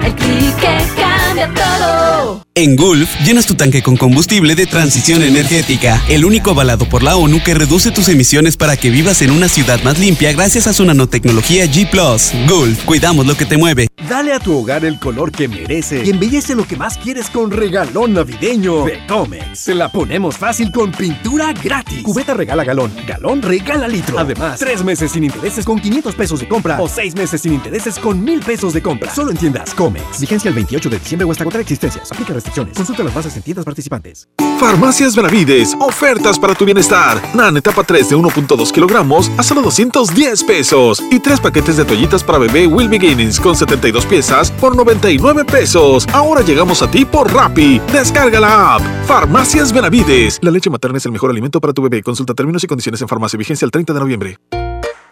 El 0.03 0.13
clic 0.15 0.62
cambia 0.95 1.51
todo. 1.53 2.43
En 2.55 2.75
Gulf, 2.75 3.09
llenas 3.25 3.47
tu 3.47 3.55
tanque 3.55 3.81
con 3.81 3.97
combustible 3.97 4.53
de 4.53 4.67
transición 4.67 5.23
energética, 5.23 5.99
el 6.07 6.23
único 6.23 6.51
avalado 6.51 6.88
por 6.88 7.01
la 7.01 7.15
ONU 7.15 7.41
que 7.43 7.55
reduce 7.55 7.89
tus 7.89 8.09
emisiones 8.09 8.57
para 8.57 8.77
que 8.77 8.91
vivas 8.91 9.23
en 9.23 9.31
una 9.31 9.47
ciudad 9.47 9.81
más 9.81 9.97
limpia 9.97 10.31
gracias 10.34 10.67
a 10.67 10.73
su 10.73 10.86
nanotecnología 10.86 11.65
G⁇ 11.65 11.89
Gulf, 12.47 12.84
cuidamos 12.86 13.25
lo 13.25 13.36
que 13.36 13.45
te 13.45 13.57
mueve. 13.57 13.88
Dale 14.07 14.34
a 14.34 14.39
tu 14.39 14.55
hogar 14.55 14.86
el 14.86 14.99
color 14.99 15.31
que 15.31 15.47
merece 15.47 16.03
y 16.05 16.11
embellece 16.11 16.53
lo 16.53 16.67
que 16.67 16.75
más 16.75 16.97
quieres 16.99 17.29
con 17.31 17.49
regalón 17.49 18.13
navideño 18.13 18.86
de 18.86 19.03
Comex. 19.07 19.57
Se 19.57 19.73
la 19.73 19.89
ponemos 19.89 20.38
fácil 20.38 20.71
con 20.71 20.91
pintura 20.91 21.53
gratis. 21.53 22.03
Cubeta 22.03 22.36
regala 22.36 22.63
galón, 22.63 22.93
galón 23.07 23.41
regala 23.41 23.88
litro. 23.88 24.19
Además, 24.19 24.59
tres 24.59 24.84
meses 24.84 25.11
sin 25.11 25.23
intereses 25.23 25.65
con 25.65 25.79
500 25.79 26.13
pesos 26.13 26.39
de 26.39 26.47
compra 26.47 26.79
o 26.79 26.88
seis 26.88 27.15
meses 27.15 27.41
sin 27.41 27.53
intereses 27.53 27.97
con 27.97 28.23
1000 28.23 28.41
pesos 28.41 28.73
de 28.73 28.81
compra. 28.84 29.13
Solo 29.15 29.31
en 29.31 29.38
tiendas 29.38 29.73
Comex. 29.73 30.19
Vigencia 30.19 30.49
el 30.49 30.55
28 30.74 30.89
de 30.89 30.99
diciembre 30.99 31.26
o 31.26 31.32
hasta 31.32 31.43
agotar 31.43 31.61
existencias. 31.61 32.11
Aplica 32.11 32.34
restricciones. 32.34 32.76
Consulta 32.76 33.03
las 33.03 33.13
bases 33.13 33.36
en 33.36 33.43
tiendas 33.43 33.65
participantes. 33.65 34.28
Farmacias 34.59 35.15
Benavides, 35.15 35.76
ofertas 35.80 36.39
para 36.39 36.55
tu 36.55 36.65
bienestar. 36.65 37.21
Nan 37.36 37.57
etapa 37.57 37.84
3 37.84 38.09
de 38.09 38.15
1.2 38.15 38.71
kilogramos 38.71 39.32
a 39.38 39.43
solo 39.43 39.61
210 39.61 40.43
pesos. 40.43 41.03
Y 41.11 41.19
tres 41.19 41.39
paquetes 41.39 41.78
de 41.78 41.86
toallitas 41.86 42.24
para 42.24 42.39
bebé 42.39 42.67
Will 42.67 42.89
Beginnings 42.89 43.39
con 43.39 43.55
72 43.55 44.05
piezas 44.05 44.51
por 44.51 44.76
99 44.76 45.45
pesos. 45.45 46.07
Ahora 46.13 46.41
llegamos 46.41 46.82
a 46.82 46.89
ti 46.89 47.05
por 47.05 47.32
Rappi. 47.32 47.80
Descarga 47.91 48.39
la 48.39 48.76
app. 48.76 48.82
Farmacias 49.05 49.71
Benavides. 49.71 50.39
La 50.41 50.51
leche 50.51 50.69
materna 50.69 50.97
es 50.97 51.05
el 51.05 51.11
mejor 51.11 51.30
alimento 51.30 51.59
para 51.61 51.74
tu 51.74 51.82
bebé. 51.82 52.01
Consulta 52.01 52.34
términos 52.34 52.63
y 52.63 52.67
condiciones 52.67 53.01
en 53.01 53.07
farmacia. 53.07 53.38
Vigencia 53.38 53.65
el 53.65 53.71
30 53.71 53.93
de 53.93 53.99
noviembre. 53.99 54.62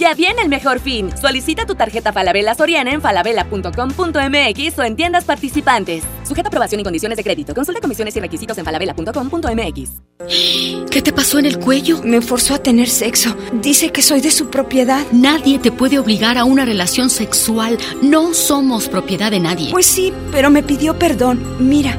Ya 0.00 0.14
viene 0.14 0.40
el 0.40 0.48
mejor 0.48 0.80
fin. 0.80 1.10
Solicita 1.14 1.66
tu 1.66 1.74
tarjeta 1.74 2.10
Falabella 2.10 2.54
Soriana 2.54 2.90
en 2.90 3.02
falabella.com.mx 3.02 4.78
o 4.78 4.82
en 4.82 4.96
tiendas 4.96 5.24
participantes. 5.24 6.04
Sujeta 6.26 6.48
aprobación 6.48 6.80
y 6.80 6.84
condiciones 6.84 7.18
de 7.18 7.22
crédito. 7.22 7.54
Consulta 7.54 7.82
comisiones 7.82 8.16
y 8.16 8.20
requisitos 8.20 8.56
en 8.56 8.64
falabella.com.mx. 8.64 9.90
¿Qué 10.90 11.02
te 11.02 11.12
pasó 11.12 11.38
en 11.38 11.44
el 11.44 11.58
cuello? 11.58 12.00
Me 12.02 12.22
forzó 12.22 12.54
a 12.54 12.62
tener 12.62 12.88
sexo. 12.88 13.36
Dice 13.52 13.92
que 13.92 14.00
soy 14.00 14.22
de 14.22 14.30
su 14.30 14.48
propiedad. 14.48 15.04
Nadie 15.12 15.58
te 15.58 15.70
puede 15.70 15.98
obligar 15.98 16.38
a 16.38 16.44
una 16.44 16.64
relación 16.64 17.10
sexual. 17.10 17.76
No 18.00 18.32
somos 18.32 18.88
propiedad 18.88 19.30
de 19.30 19.40
nadie. 19.40 19.70
Pues 19.70 19.84
sí, 19.84 20.14
pero 20.32 20.48
me 20.48 20.62
pidió 20.62 20.98
perdón. 20.98 21.44
Mira, 21.58 21.98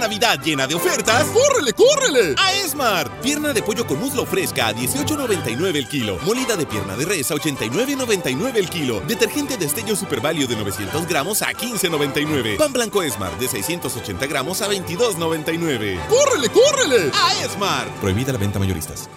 Navidad 0.00 0.40
llena 0.42 0.66
de 0.66 0.74
ofertas, 0.74 1.26
¡córrele, 1.26 1.72
córrele! 1.72 2.34
A 2.38 2.52
Esmart. 2.54 3.12
Pierna 3.20 3.52
de 3.52 3.62
pollo 3.62 3.86
con 3.86 4.00
muslo 4.00 4.26
fresca 4.26 4.68
a 4.68 4.74
18.99 4.74 5.76
el 5.76 5.88
kilo. 5.88 6.18
Molida 6.24 6.56
de 6.56 6.66
pierna 6.66 6.96
de 6.96 7.04
res 7.04 7.30
a 7.30 7.34
89.99 7.34 8.56
el 8.56 8.68
kilo. 8.68 9.00
Detergente 9.00 9.56
Destello 9.56 9.94
Super 9.94 10.20
Value 10.20 10.46
de 10.46 10.56
900 10.56 11.06
gramos 11.06 11.42
a 11.42 11.52
15.99. 11.52 12.56
Pan 12.56 12.72
blanco 12.72 13.02
Esmart 13.02 13.38
de 13.38 13.48
680 13.48 14.26
gramos 14.26 14.62
a 14.62 14.68
22.99. 14.68 16.06
¡Córrele, 16.08 16.48
córrele! 16.48 17.10
A 17.14 17.44
Esmart. 17.44 17.90
Prohibida 18.00 18.32
la 18.32 18.38
venta 18.38 18.58
mayoristas. 18.58 19.08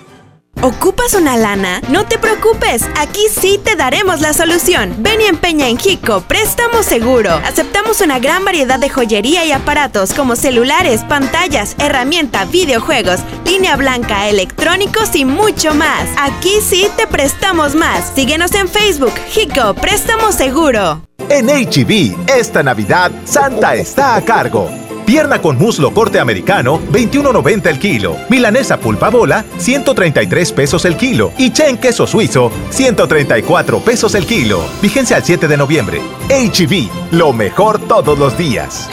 ¿Ocupas 0.63 1.13
una 1.13 1.35
lana? 1.35 1.81
No 1.89 2.05
te 2.05 2.17
preocupes, 2.17 2.83
aquí 2.97 3.25
sí 3.29 3.59
te 3.61 3.75
daremos 3.75 4.21
la 4.21 4.31
solución. 4.31 4.95
Ven 4.99 5.19
y 5.19 5.25
empeña 5.25 5.67
en 5.67 5.77
Jico, 5.77 6.21
préstamo 6.21 6.83
seguro. 6.83 7.31
Aceptamos 7.33 7.99
una 7.99 8.17
gran 8.19 8.45
variedad 8.45 8.79
de 8.79 8.87
joyería 8.87 9.43
y 9.43 9.51
aparatos 9.51 10.13
como 10.13 10.37
celulares, 10.37 11.01
pantallas, 11.01 11.75
herramienta, 11.79 12.45
videojuegos, 12.45 13.19
línea 13.45 13.75
blanca, 13.75 14.29
electrónicos 14.29 15.13
y 15.17 15.25
mucho 15.25 15.73
más. 15.73 16.07
Aquí 16.17 16.61
sí 16.61 16.87
te 16.95 17.07
prestamos 17.07 17.75
más. 17.75 18.13
Síguenos 18.15 18.53
en 18.53 18.69
Facebook, 18.69 19.13
Jico, 19.27 19.73
préstamo 19.73 20.31
seguro. 20.31 21.05
En 21.27 21.47
HB, 21.47 22.29
esta 22.29 22.63
Navidad, 22.63 23.11
Santa 23.25 23.75
está 23.75 24.15
a 24.15 24.21
cargo. 24.21 24.69
Pierna 25.03 25.41
con 25.41 25.57
muslo 25.57 25.93
corte 25.93 26.19
americano, 26.19 26.79
21.90 26.91 27.67
el 27.67 27.79
kilo. 27.79 28.17
Milanesa 28.29 28.77
pulpa 28.77 29.09
bola, 29.09 29.45
133 29.57 30.51
pesos 30.51 30.85
el 30.85 30.95
kilo. 30.97 31.31
Y 31.37 31.51
chen 31.51 31.77
queso 31.77 32.07
suizo, 32.07 32.51
134 32.69 33.79
pesos 33.79 34.15
el 34.15 34.25
kilo. 34.25 34.63
Vigencia 34.81 35.17
al 35.17 35.23
7 35.23 35.47
de 35.47 35.57
noviembre. 35.57 36.01
HB, 36.29 36.89
lo 37.11 37.33
mejor 37.33 37.79
todos 37.79 38.17
los 38.17 38.37
días. 38.37 38.89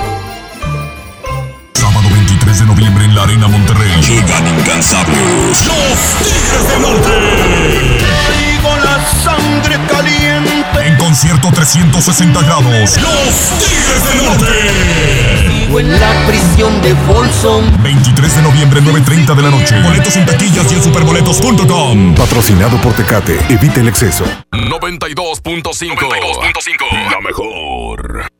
Sábado 1.75 2.09
23 2.13 2.59
de 2.61 2.67
noviembre 2.67 3.05
en 3.05 3.15
la 3.15 3.23
Arena 3.23 3.49
Monterrey. 3.49 3.91
Llegan 4.03 4.59
incansables. 4.59 5.67
Los 5.67 5.99
Tigres 6.19 6.69
del 6.69 6.83
Norte. 6.83 7.11
Con 8.63 8.85
la 8.85 9.05
sangre 9.25 9.79
caliente. 9.89 10.20
En 10.83 10.97
concierto 10.97 11.51
360 11.53 12.43
grados. 12.43 12.65
Los 12.65 12.99
Tigres 13.59 14.05
del 14.09 14.25
Norte. 14.25 14.47
Vivo 15.49 15.81
en 15.81 16.01
la 16.01 16.27
prisión 16.27 16.81
de 16.83 16.95
Folsom. 17.07 17.65
23 17.83 18.37
de 18.37 18.43
noviembre, 18.43 18.81
9.30 18.83 19.35
de 19.35 19.43
la 19.43 19.51
noche. 19.51 19.81
Boletos 19.83 20.17
en 20.17 20.27
taquillas 20.27 20.71
y 20.73 20.77
en 20.77 20.83
superboletos.com. 20.83 22.15
Patrocinado 22.15 22.81
por 22.81 22.93
Tecate. 22.95 23.39
Evite 23.49 23.81
el 23.81 23.89
exceso. 23.89 24.25
92.5. 24.53 27.11
La 27.11 27.21
mejor. 27.21 28.40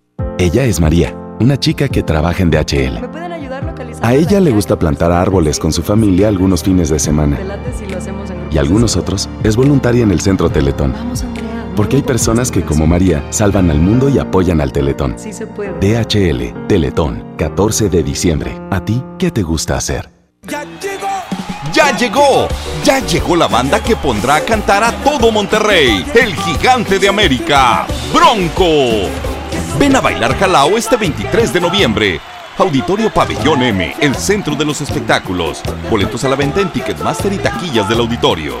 Ella 0.37 0.63
es 0.65 0.79
María, 0.79 1.15
una 1.39 1.57
chica 1.57 1.87
que 1.87 2.03
trabaja 2.03 2.43
en 2.43 2.51
DHL. 2.51 3.21
A 4.01 4.13
ella 4.15 4.39
le 4.39 4.51
gusta 4.51 4.77
plantar 4.77 5.11
árboles 5.11 5.59
con 5.59 5.71
su 5.71 5.83
familia 5.83 6.27
algunos 6.27 6.63
fines 6.63 6.89
de 6.89 6.99
semana. 6.99 7.37
Y 8.51 8.57
algunos 8.57 8.95
otros 8.97 9.29
es 9.43 9.55
voluntaria 9.55 10.03
en 10.03 10.11
el 10.11 10.21
centro 10.21 10.49
Teletón. 10.49 10.93
Porque 11.75 11.97
hay 11.97 12.01
personas 12.01 12.51
que, 12.51 12.63
como 12.63 12.85
María, 12.85 13.25
salvan 13.29 13.69
al 13.69 13.79
mundo 13.79 14.09
y 14.09 14.19
apoyan 14.19 14.61
al 14.61 14.71
Teletón. 14.71 15.15
DHL, 15.79 16.67
Teletón, 16.67 17.23
14 17.37 17.89
de 17.89 18.03
diciembre. 18.03 18.59
¿A 18.71 18.83
ti 18.83 19.03
qué 19.17 19.31
te 19.31 19.43
gusta 19.43 19.77
hacer? 19.77 20.09
¡Ya 21.73 21.95
llegó! 21.97 22.47
Ya 22.83 22.99
llegó 23.05 23.35
la 23.35 23.47
banda 23.47 23.81
que 23.81 23.95
pondrá 23.95 24.37
a 24.37 24.41
cantar 24.41 24.83
a 24.83 24.91
todo 25.03 25.31
Monterrey, 25.31 26.03
el 26.13 26.35
gigante 26.35 26.99
de 26.99 27.07
América, 27.07 27.85
Bronco. 28.13 29.09
Ven 29.79 29.95
a 29.95 30.01
bailar 30.01 30.35
Jalao 30.37 30.77
este 30.77 30.95
23 30.95 31.53
de 31.53 31.61
noviembre. 31.61 32.19
Auditorio 32.57 33.11
Pabellón 33.11 33.63
M, 33.63 33.95
el 33.99 34.15
centro 34.15 34.55
de 34.55 34.65
los 34.65 34.81
espectáculos. 34.81 35.61
Boletos 35.89 36.23
a 36.23 36.29
la 36.29 36.35
venta 36.35 36.61
en 36.61 36.69
Ticketmaster 36.69 37.33
y 37.33 37.37
taquillas 37.37 37.89
del 37.89 37.99
auditorio. 37.99 38.55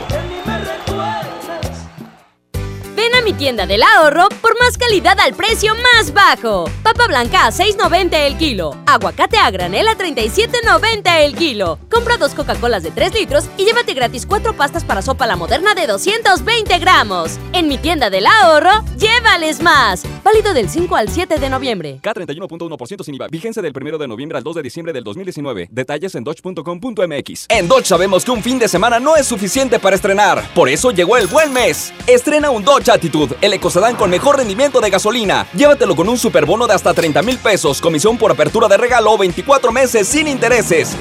Mi 3.23 3.33
tienda 3.33 3.67
del 3.67 3.83
ahorro 3.83 4.29
por 4.41 4.57
más 4.59 4.77
calidad 4.77 5.19
al 5.19 5.35
precio 5.35 5.73
más 5.75 6.11
bajo. 6.11 6.65
Papa 6.81 7.05
blanca 7.07 7.45
a 7.45 7.51
6.90 7.51 8.13
el 8.13 8.37
kilo. 8.37 8.75
Aguacate 8.87 9.37
a 9.37 9.51
granel 9.51 9.87
a 9.87 9.97
37.90 9.97 11.19
el 11.19 11.35
kilo. 11.35 11.77
Compra 11.89 12.17
dos 12.17 12.33
Coca-Colas 12.33 12.81
de 12.81 12.89
3 12.89 13.13
litros 13.13 13.45
y 13.57 13.65
llévate 13.65 13.93
gratis 13.93 14.25
cuatro 14.25 14.55
pastas 14.55 14.83
para 14.83 15.03
sopa 15.03 15.27
la 15.27 15.35
moderna 15.35 15.75
de 15.75 15.85
220 15.85 16.79
gramos. 16.79 17.37
En 17.53 17.67
mi 17.67 17.77
tienda 17.77 18.09
del 18.09 18.25
ahorro, 18.25 18.83
llévales 18.97 19.61
más. 19.61 20.03
Válido 20.23 20.53
del 20.53 20.69
5 20.69 20.95
al 20.95 21.09
7 21.09 21.37
de 21.37 21.49
noviembre. 21.49 21.99
K31.1% 22.01 23.03
sin 23.03 23.15
IVA. 23.15 23.27
Vigencia 23.27 23.61
del 23.61 23.73
1 23.75 23.97
de 23.97 24.07
noviembre 24.07 24.37
al 24.37 24.43
2 24.43 24.55
de 24.55 24.63
diciembre 24.63 24.93
del 24.93 25.03
2019. 25.03 25.69
Detalles 25.71 26.15
en 26.15 26.23
dodge.com.mx. 26.23 27.45
En 27.49 27.67
Dodge 27.67 27.85
sabemos 27.85 28.25
que 28.25 28.31
un 28.31 28.41
fin 28.41 28.57
de 28.57 28.67
semana 28.67 28.99
no 28.99 29.15
es 29.15 29.27
suficiente 29.27 29.79
para 29.79 29.95
estrenar. 29.95 30.43
Por 30.55 30.69
eso 30.69 30.91
llegó 30.91 31.17
el 31.17 31.27
buen 31.27 31.53
mes. 31.53 31.93
Estrena 32.07 32.49
un 32.49 32.63
Dodge 32.63 32.89
Attitude, 32.89 33.10
el 33.41 33.53
ecocedán 33.53 33.95
con 33.95 34.09
mejor 34.09 34.37
rendimiento 34.37 34.81
de 34.81 34.89
gasolina. 34.89 35.47
Llévatelo 35.53 35.95
con 35.95 36.09
un 36.09 36.17
superbono 36.17 36.67
de 36.67 36.73
hasta 36.73 36.93
30 36.93 37.21
mil 37.21 37.37
pesos, 37.37 37.81
comisión 37.81 38.17
por 38.17 38.31
apertura 38.31 38.67
de 38.67 38.77
regalo, 38.77 39.17
24 39.17 39.71
meses 39.71 40.07
sin 40.07 40.27
intereses. 40.27 40.95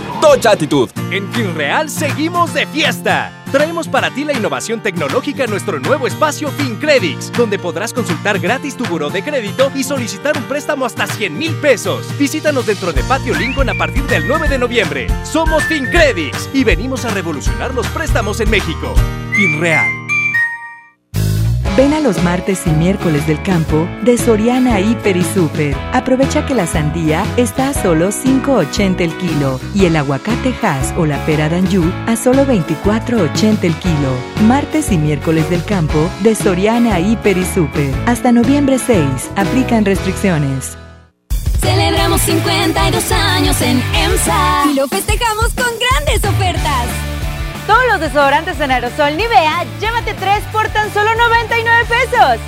Attitude. 0.45 0.93
En 1.11 1.31
FinReal 1.33 1.91
seguimos 1.91 2.55
de 2.55 2.67
fiesta. 2.67 3.33
Traemos 3.51 3.89
para 3.89 4.11
ti 4.11 4.25
la 4.25 4.33
innovación 4.33 4.81
tecnológica 4.81 5.45
en 5.45 5.51
nuestro 5.51 5.81
nuevo 5.81 6.07
espacio 6.07 6.51
FinCredits, 6.51 7.33
donde 7.33 7.59
podrás 7.59 7.93
consultar 7.93 8.39
gratis 8.39 8.77
tu 8.77 8.85
buró 8.85 9.11
de 9.11 9.25
crédito 9.25 9.73
y 9.75 9.83
solicitar 9.83 10.37
un 10.37 10.45
préstamo 10.45 10.87
hasta 10.87 11.07
100 11.07 11.37
mil 11.37 11.55
pesos. 11.57 12.07
Visítanos 12.17 12.67
dentro 12.67 12.93
de 12.93 13.03
Patio 13.03 13.35
Lincoln 13.35 13.69
a 13.69 13.75
partir 13.75 14.05
del 14.05 14.27
9 14.29 14.49
de 14.49 14.59
noviembre. 14.59 15.07
Somos 15.25 15.65
FinCredits 15.65 16.51
y 16.55 16.63
venimos 16.63 17.05
a 17.05 17.11
revolucionar 17.11 17.75
los 17.75 17.87
préstamos 17.89 18.41
en 18.41 18.51
México. 18.51 18.95
FinReal. 19.35 20.00
Ven 21.81 21.95
a 21.95 22.01
los 22.01 22.22
martes 22.22 22.66
y 22.66 22.70
miércoles 22.72 23.26
del 23.26 23.43
campo 23.43 23.89
de 24.03 24.18
Soriana 24.18 24.81
Hiper 24.81 25.16
y 25.16 25.24
Super. 25.24 25.74
Aprovecha 25.95 26.45
que 26.45 26.55
la 26.55 26.66
sandía 26.66 27.24
está 27.39 27.70
a 27.70 27.72
solo 27.72 28.11
5.80 28.11 29.01
el 29.01 29.16
kilo 29.16 29.59
y 29.74 29.87
el 29.87 29.97
aguacate 29.97 30.55
Hass 30.61 30.93
o 30.99 31.07
la 31.07 31.16
pera 31.24 31.49
Danju 31.49 31.91
a 32.07 32.16
solo 32.16 32.45
24.80 32.45 33.64
el 33.64 33.74
kilo. 33.76 34.12
Martes 34.47 34.93
y 34.93 34.99
miércoles 34.99 35.49
del 35.49 35.64
campo 35.64 36.11
de 36.22 36.35
Soriana 36.35 37.01
Hiper 37.01 37.39
y 37.39 37.47
Super. 37.47 37.95
Hasta 38.05 38.31
noviembre 38.31 38.78
6. 38.78 39.31
Aplican 39.37 39.87
restricciones. 39.87 40.76
Celebramos 41.62 42.20
52 42.20 43.11
años 43.11 43.59
en 43.62 43.83
EMSA 43.95 44.64
y 44.70 44.74
lo 44.74 44.87
festejamos 44.87 45.55
con 45.55 45.70
grandes 45.78 46.28
ofertas. 46.28 47.10
Todos 47.67 47.87
los 47.89 48.01
desodorantes 48.01 48.59
en 48.61 48.71
aerosol 48.71 49.17
Nivea, 49.17 49.65
llévate 49.81 50.15
3 50.15 50.45
por 50.53 50.69
tan 50.69 50.93
solo 50.93 51.15
99 51.15 51.85
pesos. 51.87 52.41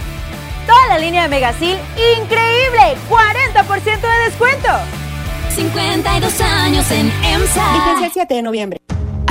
Toda 0.67 0.89
la 0.89 0.99
línea 0.99 1.23
de 1.23 1.29
Megasil, 1.29 1.79
increíble, 2.19 2.97
40% 3.09 4.01
de 4.01 4.25
descuento. 4.25 4.69
52 5.55 6.41
años 6.41 6.91
en 6.91 7.13
EMSA. 7.25 7.73
Vigencia 7.73 8.07
el 8.07 8.13
7 8.13 8.35
de 8.35 8.43
noviembre. 8.43 8.79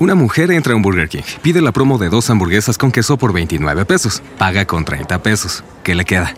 Una 0.00 0.14
mujer 0.14 0.52
entra 0.52 0.74
a 0.74 0.76
un 0.76 0.82
Burger 0.82 1.08
King, 1.08 1.22
pide 1.42 1.60
la 1.60 1.72
promo 1.72 1.98
de 1.98 2.08
dos 2.08 2.30
hamburguesas 2.30 2.78
con 2.78 2.92
queso 2.92 3.16
por 3.16 3.32
29 3.32 3.84
pesos, 3.84 4.22
paga 4.38 4.64
con 4.64 4.84
30 4.84 5.22
pesos. 5.22 5.64
¿Qué 5.82 5.94
le 5.96 6.04
queda? 6.04 6.34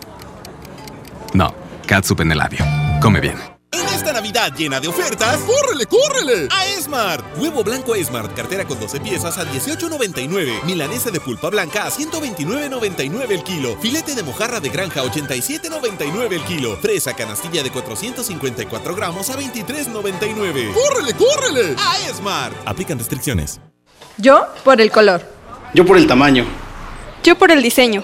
No, 1.33 1.53
catsup 1.85 2.21
en 2.21 2.31
el 2.31 2.39
labio. 2.39 2.65
Come 3.01 3.19
bien. 3.19 3.50
En 3.73 3.87
esta 3.87 4.11
Navidad 4.11 4.51
llena 4.53 4.81
de 4.81 4.89
ofertas, 4.89 5.39
¡córrele, 5.39 5.85
córrele! 5.85 6.49
A 6.51 6.65
Esmart. 6.65 7.23
Huevo 7.37 7.63
blanco 7.63 7.95
Esmart, 7.95 8.35
cartera 8.35 8.65
con 8.65 8.77
12 8.77 8.99
piezas 8.99 9.37
a 9.37 9.45
18.99. 9.45 10.63
Milanesa 10.65 11.09
de 11.09 11.21
pulpa 11.21 11.49
blanca 11.49 11.85
a 11.85 11.89
129.99 11.89 13.31
el 13.31 13.43
kilo. 13.43 13.77
Filete 13.77 14.13
de 14.13 14.23
mojarra 14.23 14.59
de 14.59 14.67
granja 14.67 14.99
a 14.99 15.05
87.99 15.05 16.33
el 16.33 16.43
kilo. 16.43 16.75
Fresa 16.81 17.13
canastilla 17.13 17.63
de 17.63 17.71
454 17.71 18.93
gramos 18.93 19.29
a 19.29 19.37
23.99. 19.37 20.73
¡Córrele, 20.73 21.13
córrele! 21.13 21.75
A 21.77 22.09
Esmart. 22.09 22.55
Aplican 22.65 22.97
restricciones. 22.97 23.61
Yo 24.17 24.47
por 24.65 24.81
el 24.81 24.91
color. 24.91 25.23
Yo 25.73 25.85
por 25.85 25.95
el 25.95 26.07
tamaño. 26.07 26.45
Yo 27.23 27.37
por 27.37 27.51
el 27.51 27.63
diseño. 27.63 28.03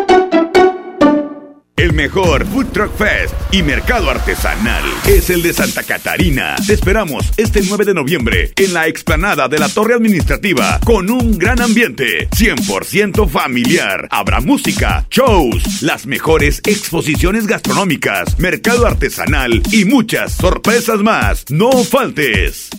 El 1.81 1.93
mejor 1.93 2.45
Food 2.45 2.67
Truck 2.73 2.95
Fest 2.95 3.33
y 3.51 3.63
mercado 3.63 4.11
artesanal 4.11 4.83
es 5.07 5.31
el 5.31 5.41
de 5.41 5.51
Santa 5.51 5.81
Catarina. 5.81 6.55
Te 6.67 6.73
esperamos 6.73 7.31
este 7.37 7.61
9 7.67 7.85
de 7.85 7.95
noviembre 7.95 8.53
en 8.55 8.73
la 8.73 8.85
explanada 8.85 9.47
de 9.47 9.57
la 9.57 9.67
Torre 9.67 9.95
Administrativa 9.95 10.79
con 10.85 11.09
un 11.09 11.39
gran 11.39 11.59
ambiente 11.59 12.29
100% 12.29 13.27
familiar. 13.27 14.07
Habrá 14.11 14.41
música, 14.41 15.07
shows, 15.09 15.81
las 15.81 16.05
mejores 16.05 16.61
exposiciones 16.67 17.47
gastronómicas, 17.47 18.37
mercado 18.37 18.85
artesanal 18.85 19.63
y 19.71 19.85
muchas 19.85 20.33
sorpresas 20.33 20.99
más. 20.99 21.45
No 21.49 21.83
faltes. 21.83 22.69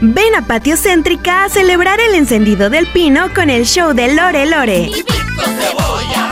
Ven 0.00 0.34
a 0.36 0.42
Patio 0.42 0.76
Céntrica 0.76 1.44
a 1.44 1.48
celebrar 1.48 1.98
el 1.98 2.14
encendido 2.14 2.70
del 2.70 2.86
pino 2.86 3.34
con 3.34 3.50
el 3.50 3.64
show 3.64 3.94
de 3.94 4.14
Lore 4.14 4.46
Lore. 4.46 4.90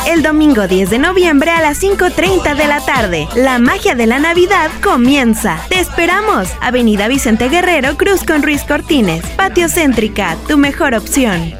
El 0.06 0.22
domingo 0.22 0.68
10 0.68 0.88
de 0.88 0.98
noviembre 1.00 1.50
a 1.50 1.60
las 1.60 1.82
5.30 1.82 2.54
de 2.54 2.68
la 2.68 2.80
tarde, 2.84 3.26
la 3.34 3.58
magia 3.58 3.96
de 3.96 4.06
la 4.06 4.20
Navidad 4.20 4.70
comienza. 4.84 5.58
Te 5.68 5.80
esperamos. 5.80 6.48
Avenida 6.60 7.08
Vicente 7.08 7.48
Guerrero, 7.48 7.96
Cruz 7.96 8.22
con 8.22 8.44
Ruiz 8.44 8.62
Cortines. 8.62 9.26
Patio 9.36 9.68
Céntrica, 9.68 10.36
tu 10.46 10.58
mejor 10.58 10.94
opción. 10.94 11.52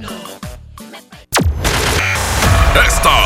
Esta 2.86 3.25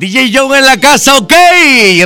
DJ 0.00 0.32
Joe 0.34 0.58
en 0.58 0.64
la 0.64 0.80
casa, 0.80 1.18
ok. 1.18 1.30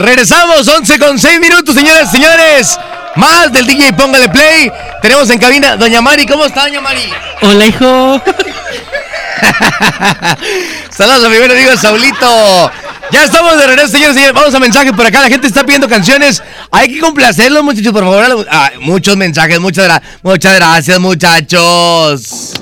Regresamos, 0.01 0.67
11 0.67 0.99
con 0.99 1.17
6 1.17 1.39
minutos, 1.39 1.77
señoras 1.77 2.09
y 2.09 2.11
señores. 2.17 2.77
Más 3.15 3.53
del 3.53 3.69
DJ 3.69 3.93
Póngale 3.93 4.29
Play. 4.29 4.69
Tenemos 5.01 5.31
en 5.31 5.39
cabina 5.39 5.77
Doña 5.77 6.03
Mari. 6.03 6.27
¿Cómo 6.27 6.45
está, 6.45 6.63
Doña 6.63 6.81
Mari? 6.81 7.03
Hola, 7.43 7.67
hijo. 7.67 8.21
Saludos 10.91 11.25
a 11.25 11.29
mi 11.29 11.39
buen 11.39 11.53
amigo 11.53 11.77
Saulito. 11.77 12.73
Ya 13.13 13.23
estamos 13.23 13.57
de 13.59 13.67
regreso, 13.69 13.93
señores 13.93 14.17
y 14.17 14.19
señores. 14.19 14.35
Vamos 14.35 14.53
a 14.57 14.59
mensajes 14.59 14.91
por 14.93 15.07
acá. 15.07 15.21
La 15.21 15.29
gente 15.29 15.47
está 15.47 15.63
pidiendo 15.63 15.89
canciones. 15.89 16.43
Hay 16.73 16.93
que 16.93 16.99
complacerlos, 16.99 17.63
muchachos, 17.63 17.93
por 17.93 18.03
favor. 18.03 18.45
Ah, 18.51 18.73
muchos 18.81 19.17
mensajes. 19.17 19.61
Muchas, 19.61 19.89
gra- 19.89 20.03
muchas 20.25 20.57
gracias, 20.57 20.99
muchachos. 20.99 22.55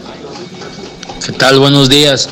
¿Qué 1.24 1.32
tal? 1.32 1.58
Buenos 1.58 1.88
días. 1.88 2.28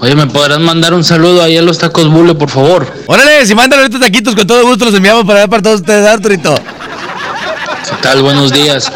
Oye, 0.00 0.14
¿me 0.14 0.26
podrás 0.26 0.60
mandar 0.60 0.92
un 0.92 1.02
saludo 1.02 1.42
ahí 1.42 1.56
a 1.56 1.62
los 1.62 1.78
tacos 1.78 2.08
Bule, 2.08 2.34
por 2.34 2.50
favor? 2.50 2.86
Órale, 3.06 3.46
si 3.46 3.54
mandan 3.54 3.80
ahorita 3.80 3.98
taquitos, 3.98 4.34
con 4.34 4.46
todo 4.46 4.66
gusto 4.66 4.84
los 4.84 4.94
enviamos 4.94 5.24
para 5.24 5.40
allá 5.40 5.48
para 5.48 5.62
todos 5.62 5.80
ustedes, 5.80 6.06
Arturito. 6.06 6.54
¿Qué 6.54 7.96
tal? 8.02 8.20
Buenos 8.22 8.52
días. 8.52 8.92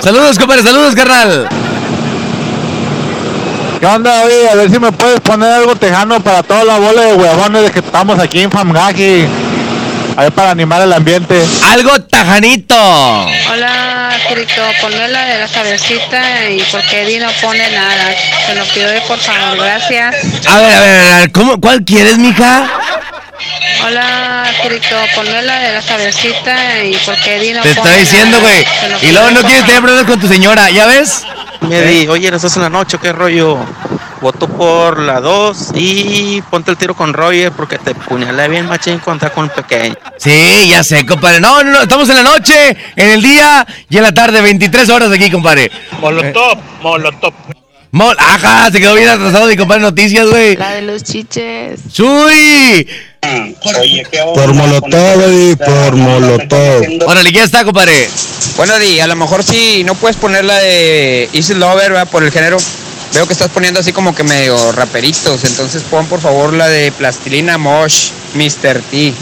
Saludos, 0.00 0.38
compadre, 0.38 0.62
saludos, 0.62 0.94
carnal. 0.94 1.48
¿Qué 3.80 3.86
onda, 3.86 4.22
oye? 4.24 4.48
A 4.48 4.54
ver 4.54 4.70
si 4.70 4.78
me 4.78 4.92
puedes 4.92 5.20
poner 5.20 5.50
algo 5.50 5.74
tejano 5.74 6.20
para 6.20 6.42
toda 6.42 6.64
la 6.64 6.78
bola 6.78 7.02
de 7.02 7.14
huevones 7.14 7.62
de 7.62 7.70
que 7.70 7.80
estamos 7.80 8.18
aquí 8.18 8.40
en 8.40 8.50
Famgaji. 8.50 9.26
Ahí 10.18 10.32
para 10.32 10.50
animar 10.50 10.82
el 10.82 10.92
ambiente. 10.92 11.46
Algo 11.62 11.96
tajanito. 12.02 12.74
Hola, 12.74 14.08
Arturito, 14.08 14.62
ponme 14.80 15.06
la 15.06 15.24
de 15.26 15.38
la 15.38 15.46
sabercita 15.46 16.50
y 16.50 16.60
porque 16.72 17.02
Eddie 17.02 17.20
no 17.20 17.30
pone 17.40 17.70
nada. 17.70 18.16
Se 18.44 18.52
lo 18.56 18.64
pido 18.64 18.90
de 18.90 19.00
por 19.02 19.16
favor, 19.20 19.56
gracias. 19.58 20.16
A 20.48 20.56
ver, 20.58 20.74
a 20.74 20.80
ver, 20.80 21.00
a 21.00 21.18
ver, 21.18 21.30
¿cómo, 21.30 21.60
¿cuál 21.60 21.84
quieres, 21.84 22.18
mija? 22.18 22.68
Hola, 23.84 24.44
Arturito, 24.44 24.96
ponme 25.14 25.42
la 25.42 25.60
de 25.60 25.72
la 25.74 25.82
sabercita 25.82 26.82
y 26.84 26.96
porque 27.04 27.36
Eddie 27.36 27.54
no 27.54 27.62
Te 27.62 27.70
estoy 27.70 28.00
diciendo, 28.00 28.40
güey. 28.40 28.64
Y 29.02 29.12
luego 29.12 29.30
no 29.30 29.40
quieres 29.42 29.64
tener 29.64 29.80
problemas 29.80 30.06
con 30.06 30.20
tu 30.20 30.26
señora, 30.26 30.70
¿ya 30.70 30.86
ves? 30.86 31.24
Me 31.60 31.82
di, 31.82 32.08
oye, 32.08 32.30
dos 32.30 32.56
en 32.56 32.62
la 32.62 32.68
noche, 32.68 32.98
¿qué 33.00 33.12
rollo? 33.12 33.58
Voto 34.20 34.48
por 34.48 34.98
la 34.98 35.20
2 35.20 35.72
y 35.76 36.42
ponte 36.50 36.72
el 36.72 36.76
tiro 36.76 36.94
con 36.94 37.12
Roger 37.12 37.52
porque 37.52 37.78
te 37.78 37.94
puñalé 37.94 38.48
bien 38.48 38.66
machín 38.66 38.98
contra 38.98 39.30
con 39.30 39.44
el 39.44 39.50
pequeño. 39.50 39.94
Sí, 40.16 40.68
ya 40.68 40.82
sé, 40.82 41.06
compadre. 41.06 41.40
No, 41.40 41.62
no, 41.62 41.70
no, 41.70 41.82
estamos 41.82 42.08
en 42.08 42.16
la 42.16 42.22
noche, 42.24 42.76
en 42.96 43.10
el 43.10 43.22
día 43.22 43.64
y 43.88 43.96
en 43.96 44.02
la 44.02 44.12
tarde, 44.12 44.40
23 44.40 44.88
horas 44.90 45.12
aquí, 45.12 45.30
compadre. 45.30 45.70
Molotov, 46.00 46.58
molotov. 46.82 47.32
Mol, 47.90 48.16
ajá, 48.18 48.70
se 48.70 48.80
quedó 48.80 48.94
bien 48.94 49.08
atrasado 49.08 49.46
mi 49.46 49.56
compadre 49.56 49.82
Noticias, 49.82 50.26
güey. 50.26 50.56
La 50.56 50.72
de 50.72 50.82
los 50.82 51.04
chiches. 51.04 51.80
¡Chuy! 51.92 52.86
Por 54.34 54.54
Molotov, 54.54 55.32
y 55.32 55.56
por 55.56 55.96
Molotov. 55.96 56.82
Órale, 57.06 57.32
ya 57.32 57.44
está, 57.44 57.64
compadre. 57.64 58.08
Bueno, 58.56 58.78
Di, 58.78 59.00
a 59.00 59.06
lo 59.06 59.16
mejor 59.16 59.42
si 59.42 59.84
no 59.84 59.94
puedes 59.94 60.16
poner 60.16 60.44
la 60.44 60.58
de 60.58 61.28
Easy 61.32 61.54
Lover, 61.54 61.92
¿verdad? 61.92 62.08
Por 62.08 62.22
el 62.24 62.30
género. 62.30 62.56
Veo 63.14 63.26
que 63.26 63.32
estás 63.32 63.48
poniendo 63.48 63.80
así 63.80 63.92
como 63.92 64.14
que 64.14 64.22
medio 64.22 64.72
raperitos. 64.72 65.44
Entonces 65.44 65.82
pon 65.84 66.06
por 66.06 66.20
favor 66.20 66.52
la 66.52 66.68
de 66.68 66.92
Plastilina 66.92 67.58
Mosh, 67.58 68.10
Mr. 68.34 68.82
T. 68.90 69.14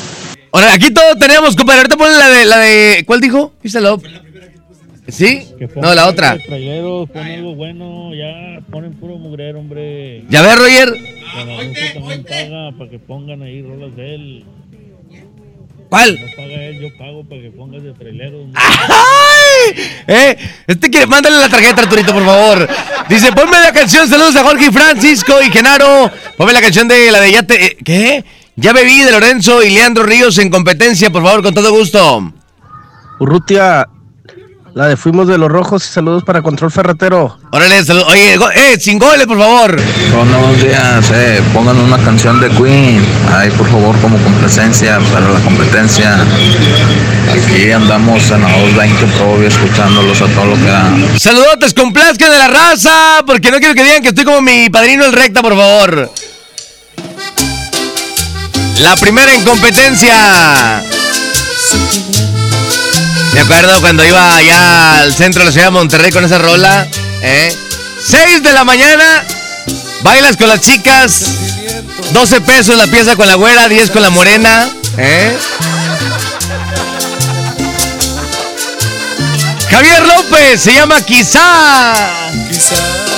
Ahora, 0.53 0.73
aquí 0.73 0.91
todo 0.91 1.17
tenemos, 1.17 1.55
compadre. 1.55 1.81
Ahorita 1.81 1.97
ponen 1.97 2.19
la 2.19 2.29
de, 2.29 2.45
la 2.45 2.59
de, 2.59 3.05
¿cuál 3.07 3.21
dijo? 3.21 3.53
Díselo. 3.63 4.01
¿Sí? 5.09 5.47
No, 5.77 5.95
la 5.95 6.09
otra. 6.09 6.37
Traileros, 6.37 7.09
pon 7.11 7.23
algo 7.23 7.55
bueno, 7.55 8.13
ya 8.15 8.61
ponen 8.71 8.95
puro 8.95 9.17
mugrero, 9.19 9.61
hombre. 9.61 10.25
¿Ya 10.29 10.43
ves, 10.43 10.59
Roger? 10.59 11.16
Don 11.37 11.51
Alonso 11.51 11.81
también 11.95 12.25
paga 12.25 12.73
para 12.79 12.91
que 12.91 12.99
pongan 12.99 13.43
ahí 13.43 13.63
rolas 13.63 13.95
de 13.97 14.15
él. 14.15 14.45
¿Cuál? 15.89 16.19
No 16.21 16.27
paga 16.37 16.65
él, 16.65 16.81
yo 16.81 16.89
pago 16.99 17.25
para 17.29 17.41
que 17.43 17.51
pongas 17.51 17.83
de 17.83 17.93
traileros. 17.93 18.47
¿Eh? 20.07 20.37
Este 20.67 20.91
quiere, 20.91 21.07
mándale 21.07 21.37
la 21.39 21.49
tarjeta, 21.49 21.83
Arturito, 21.83 22.13
por 22.13 22.25
favor. 22.25 22.69
Dice, 23.09 23.33
ponme 23.33 23.59
la 23.61 23.73
canción, 23.73 24.09
saludos 24.09 24.35
a 24.37 24.43
Jorge 24.43 24.73
Francisco 24.73 25.41
y 25.43 25.51
Genaro. 25.51 26.11
Ponme 26.37 26.53
la 26.53 26.61
canción 26.61 26.89
de 26.89 27.11
la 27.11 27.21
de 27.21 27.33
Ya 27.33 27.43
te... 27.45 27.65
eh, 27.67 27.77
¿Qué? 27.85 28.25
Ya 28.57 28.73
bebí 28.73 29.03
de 29.03 29.13
Lorenzo 29.13 29.63
y 29.63 29.71
Leandro 29.71 30.05
Ríos 30.05 30.39
en 30.39 30.51
competencia, 30.51 31.11
por 31.11 31.23
favor, 31.23 31.43
con 31.43 31.55
todo 31.55 31.71
gusto. 31.73 32.33
Urrutia, 33.21 33.87
la 34.77 34.89
de 34.89 34.97
Fuimos 34.99 35.27
de 35.27 35.39
los 35.39 35.51
Rojos 35.51 35.89
y 35.89 35.89
saludos 35.91 36.23
para 36.23 36.43
Control 36.43 36.71
Ferretero. 36.71 37.39
Órale, 37.51 37.83
saludos. 37.83 38.09
Oye, 38.11 38.37
go- 38.37 38.51
eh, 38.51 38.77
sin 38.79 38.99
goles, 38.99 39.27
por 39.27 39.39
favor. 39.39 39.75
Buenos 40.15 40.63
días, 40.63 41.11
eh, 41.15 41.41
pongan 41.55 41.79
una 41.79 41.97
canción 41.97 42.39
de 42.43 42.51
Queen, 42.51 43.03
ahí 43.35 43.49
por 43.53 43.67
favor 43.71 43.99
como 44.03 44.19
complacencia 44.19 44.99
para 45.15 45.31
la 45.31 45.41
competencia. 45.41 46.19
Aquí 47.33 47.73
andamos 47.73 48.31
en 48.31 48.43
la 48.43 48.49
220 48.53 49.07
Pro 49.17 49.43
escuchándolos 49.43 50.21
a 50.21 50.27
todo 50.27 50.45
lo 50.45 50.57
que 50.57 50.67
da. 50.67 50.95
Saludotes, 51.19 51.73
complazcan 51.73 52.31
de 52.31 52.37
la 52.39 52.49
raza, 52.49 53.23
porque 53.27 53.51
no 53.51 53.59
quiero 53.59 53.75
que 53.75 53.83
digan 53.83 54.03
que 54.03 54.09
estoy 54.09 54.25
como 54.27 54.43
mi 54.43 54.69
padrino 54.69 55.07
el 55.07 55.15
recta, 55.15 55.41
por 55.41 55.57
favor. 55.57 56.11
La 58.83 58.95
primera 58.97 59.33
en 59.33 59.43
competencia. 59.43 60.83
Me 63.37 63.43
acuerdo 63.43 63.79
cuando 63.83 64.03
iba 64.03 64.35
allá 64.35 65.03
al 65.03 65.15
centro 65.15 65.41
de 65.41 65.45
la 65.45 65.53
ciudad 65.53 65.67
de 65.67 65.73
Monterrey 65.73 66.11
con 66.11 66.25
esa 66.25 66.39
rola. 66.39 66.89
¿eh? 67.21 67.55
6 68.03 68.43
de 68.43 68.51
la 68.55 68.65
mañana, 68.65 69.23
bailas 70.01 70.39
con 70.39 70.49
las 70.49 70.63
chicas. 70.63 71.21
12 72.13 72.41
pesos 72.41 72.79
la 72.79 72.87
pieza 72.87 73.15
con 73.15 73.27
la 73.27 73.35
güera, 73.35 73.69
10 73.69 73.91
con 73.91 74.01
la 74.01 74.09
morena. 74.09 74.71
¿eh? 74.97 75.37
Javier 79.71 80.03
López 80.07 80.63
se 80.63 80.73
llama 80.73 81.03
Quizá. 81.03 81.93
Quizá 82.49 83.16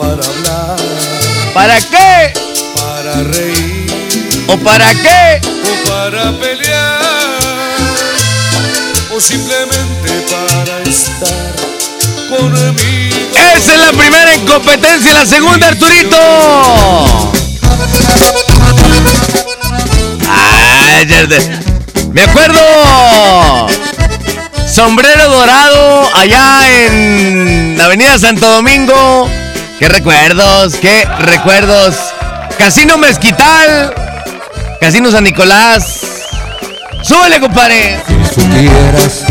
para 0.00 0.24
hablar, 0.24 0.76
¿Para 1.54 1.80
qué? 1.80 2.32
para 2.76 3.22
reír 3.24 3.86
¿O 4.48 4.56
para 4.58 4.88
qué? 4.94 5.40
o 5.44 5.88
para 5.90 6.32
pelear 6.38 7.00
o 9.12 9.20
simplemente 9.20 10.26
para 10.30 10.78
estar 10.82 11.56
conmigo. 12.30 13.36
Esa 13.56 13.74
es 13.74 13.80
la 13.80 13.92
primera 13.92 14.32
en 14.34 14.46
competencia, 14.46 15.12
la 15.14 15.26
segunda, 15.26 15.66
Arturito. 15.68 16.16
Ay, 20.28 21.06
te- 21.06 22.06
Me 22.12 22.22
acuerdo. 22.22 23.66
Sombrero 24.72 25.28
dorado 25.28 26.08
allá 26.14 26.60
en 26.86 27.74
la 27.76 27.86
Avenida 27.86 28.18
Santo 28.18 28.48
Domingo. 28.48 29.28
Qué 29.80 29.88
recuerdos, 29.88 30.74
qué 30.74 31.06
recuerdos. 31.20 31.96
Casino 32.58 32.98
Mezquital. 32.98 33.94
Casino 34.78 35.10
San 35.10 35.24
Nicolás. 35.24 36.00
Súbele, 37.02 37.40
compadre. 37.40 37.98
supieras 38.34 39.24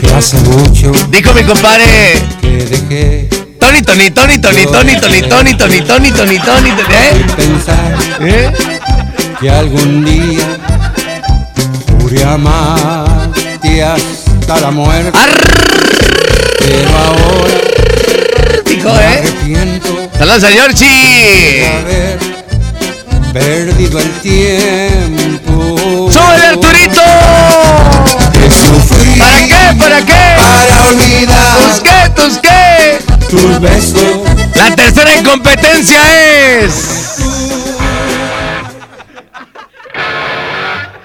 que 0.00 0.12
hace 0.12 0.38
mucho 0.38 0.90
Dijo 1.10 1.32
mi 1.34 1.44
compadre. 1.44 2.20
que 2.40 2.48
dejé 2.48 3.28
Tony, 3.60 3.80
Tony, 3.80 4.10
Tony, 4.10 4.38
Tony, 4.38 4.66
Tony, 4.66 4.96
Tony, 4.96 5.22
Tony, 5.22 5.22
Tony, 5.22 5.54
Tony, 5.54 5.80
Tony, 5.82 6.10
Tony, 6.10 6.38
Tony, 6.40 6.70
¿eh? 6.70 7.26
pensar 7.36 7.96
¿Eh? 8.20 8.52
que 9.40 9.50
algún 9.50 10.04
día 10.04 10.42
juré 12.00 12.24
amarte 12.24 13.84
hasta 13.84 14.60
la 14.62 14.70
muerte. 14.72 15.16
Pero 16.58 16.90
ahora 16.96 17.68
Dijo, 18.68 18.90
¿eh? 18.90 19.22
Arrepiento 19.54 20.10
Saludos 20.18 20.44
a 20.44 20.50
Giorgi. 20.50 20.84
de 20.84 21.66
haber 21.68 22.18
perdido 23.32 23.98
el 24.00 24.10
tiempo. 24.20 26.10
¡Súbele, 26.12 26.46
Arturito! 26.46 27.02
Sufrí 28.50 29.18
¿Para 29.18 29.46
qué? 29.46 29.78
¿Para 29.78 30.00
qué? 30.04 30.34
Para 30.36 30.88
olvidar 30.88 31.58
¿Tus 31.58 31.80
qué? 31.80 32.10
¿Tus 32.16 32.38
qué? 32.38 32.98
tus 33.28 33.60
besos. 33.60 34.28
La 34.54 34.74
tercera 34.74 35.14
en 35.14 35.24
competencia 35.24 36.00
es. 36.60 37.16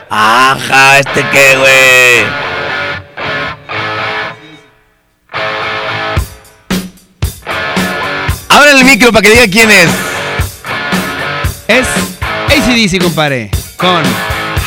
Ajá, 0.09 0.99
este 0.99 1.25
qué, 1.31 1.57
güey. 1.57 2.52
El 8.73 8.85
micro 8.85 9.11
para 9.11 9.21
que 9.21 9.29
diga 9.29 9.47
quién 9.51 9.69
es. 9.69 9.89
Es 11.67 11.87
ACDC, 12.47 13.03
compadre, 13.03 13.51
con 13.77 14.03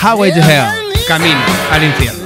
Highway 0.00 0.32
to 0.32 0.38
Hell, 0.38 0.64
Camino 1.08 1.40
al 1.72 1.82
Infierno. 1.82 2.24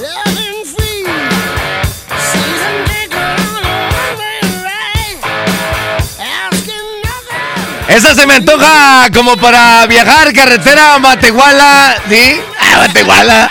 Esa 7.89 8.15
se 8.15 8.27
me 8.27 8.35
antoja 8.35 9.09
como 9.15 9.39
para 9.39 9.87
viajar 9.87 10.35
carretera 10.35 10.97
a 10.97 10.99
Matehuala, 10.99 11.97
¿sí? 12.11 12.43
¡Ah, 12.61 12.81
Matehuala! 12.81 13.51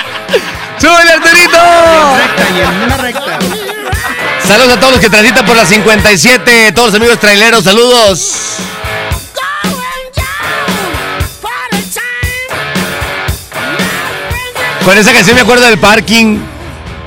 ¡Súbele, 0.78 1.12
Arturito! 1.14 1.58
y 2.56 2.60
en 2.60 2.84
una 2.84 2.98
recta. 2.98 3.40
Saludos 4.50 4.78
a 4.78 4.80
todos 4.80 4.94
los 4.94 5.02
que 5.02 5.12
transitan 5.12 5.46
por 5.46 5.56
la 5.56 5.64
57, 5.64 6.72
todos 6.72 6.96
amigos 6.96 7.20
traileros, 7.20 7.64
saludos. 7.64 8.34
Con 14.84 14.98
esa 14.98 15.14
canción 15.14 15.36
me 15.36 15.44
acuerdo 15.44 15.68
del 15.68 15.78
parking. 15.78 16.40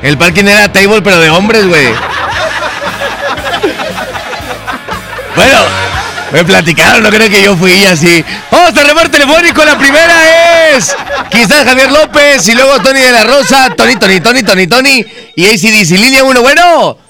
El 0.02 0.16
parking 0.16 0.44
era 0.44 0.70
table, 0.70 1.02
pero 1.02 1.18
de 1.18 1.30
hombres, 1.30 1.66
güey. 1.66 1.88
Bueno, 5.34 5.58
me 6.30 6.44
platicaron, 6.44 7.02
no 7.02 7.10
creo 7.10 7.28
que 7.28 7.42
yo 7.42 7.56
fui 7.56 7.84
así. 7.86 8.24
Vamos 8.52 8.78
a 8.78 8.84
remar 8.84 9.08
telefónico, 9.08 9.64
la 9.64 9.76
primera 9.76 10.76
es 10.76 10.94
quizás 11.28 11.64
Javier 11.64 11.90
López 11.90 12.46
y 12.46 12.54
luego 12.54 12.78
Tony 12.78 13.00
de 13.00 13.10
la 13.10 13.24
Rosa, 13.24 13.68
Tony, 13.76 13.96
Tony, 13.96 14.20
Tony, 14.20 14.44
Tony, 14.44 14.68
Tony 14.68 15.04
y 15.34 15.46
ACDC, 15.46 15.98
línea 15.98 16.22
1, 16.22 16.40
bueno. 16.40 17.01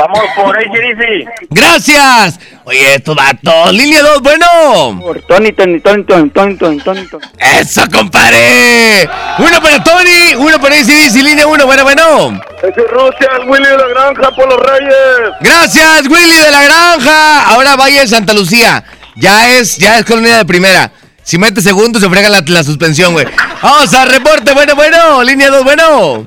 Vamos 0.00 0.24
por 0.34 0.56
ACDC. 0.56 1.28
Gracias. 1.50 2.40
Oye, 2.64 2.94
estos 2.94 3.14
vatos, 3.14 3.72
línea 3.74 4.02
2, 4.02 4.22
bueno. 4.22 4.98
Por 5.02 5.20
Tony, 5.22 5.52
Tony, 5.52 5.78
Tony, 5.80 6.04
Tony, 6.04 6.30
Tony, 6.30 6.56
Tony, 6.56 6.78
Tony, 6.78 7.06
Tony. 7.06 7.24
Eso, 7.38 7.82
compadre. 7.92 9.06
Uno 9.38 9.60
para 9.60 9.84
Tony, 9.84 10.34
uno 10.38 10.58
para 10.58 10.76
ACDC, 10.76 11.16
línea 11.16 11.46
1, 11.46 11.66
bueno, 11.66 11.82
bueno. 11.82 12.40
Es 12.62 12.90
Rusia, 12.90 13.28
el 13.42 13.48
Willy 13.48 13.66
de 13.66 13.76
la 13.76 13.88
Granja 13.88 14.30
por 14.34 14.48
los 14.48 14.58
Reyes. 14.58 15.34
Gracias, 15.40 16.06
Willy 16.08 16.34
de 16.44 16.50
la 16.50 16.62
Granja. 16.62 17.46
Ahora 17.48 17.76
vaya 17.76 18.00
en 18.00 18.08
Santa 18.08 18.32
Lucía. 18.32 18.82
Ya 19.16 19.50
es, 19.50 19.76
ya 19.76 19.98
es 19.98 20.06
colonia 20.06 20.38
de 20.38 20.44
primera. 20.46 20.92
Si 21.22 21.36
mete 21.36 21.60
segundo, 21.60 22.00
se 22.00 22.08
frega 22.08 22.30
la, 22.30 22.42
la 22.46 22.64
suspensión, 22.64 23.12
güey. 23.12 23.26
Vamos 23.60 23.92
a 23.92 24.06
reporte, 24.06 24.54
bueno, 24.54 24.74
bueno. 24.74 25.22
Línea 25.22 25.50
2, 25.50 25.62
bueno. 25.62 26.26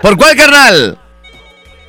¿Por 0.00 0.16
cuál, 0.16 0.36
carnal? 0.36 0.98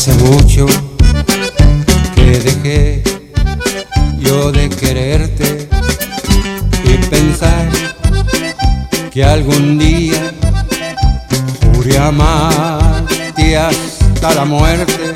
hace 0.00 0.14
mucho 0.14 0.64
que 2.14 2.38
dejé 2.38 3.02
yo 4.18 4.50
de 4.50 4.70
quererte 4.70 5.68
y 6.84 6.96
pensar 7.10 7.68
que 9.10 9.22
algún 9.22 9.78
día 9.78 10.32
juré 11.60 11.98
amarte 11.98 13.58
hasta 13.58 14.36
la 14.36 14.46
muerte, 14.46 15.14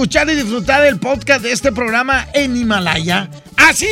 escuchar 0.00 0.30
y 0.30 0.34
disfrutar 0.34 0.86
el 0.86 0.98
podcast 0.98 1.42
de 1.42 1.52
este 1.52 1.72
programa 1.72 2.26
en 2.32 2.56
Himalaya? 2.56 3.28
Así 3.58 3.86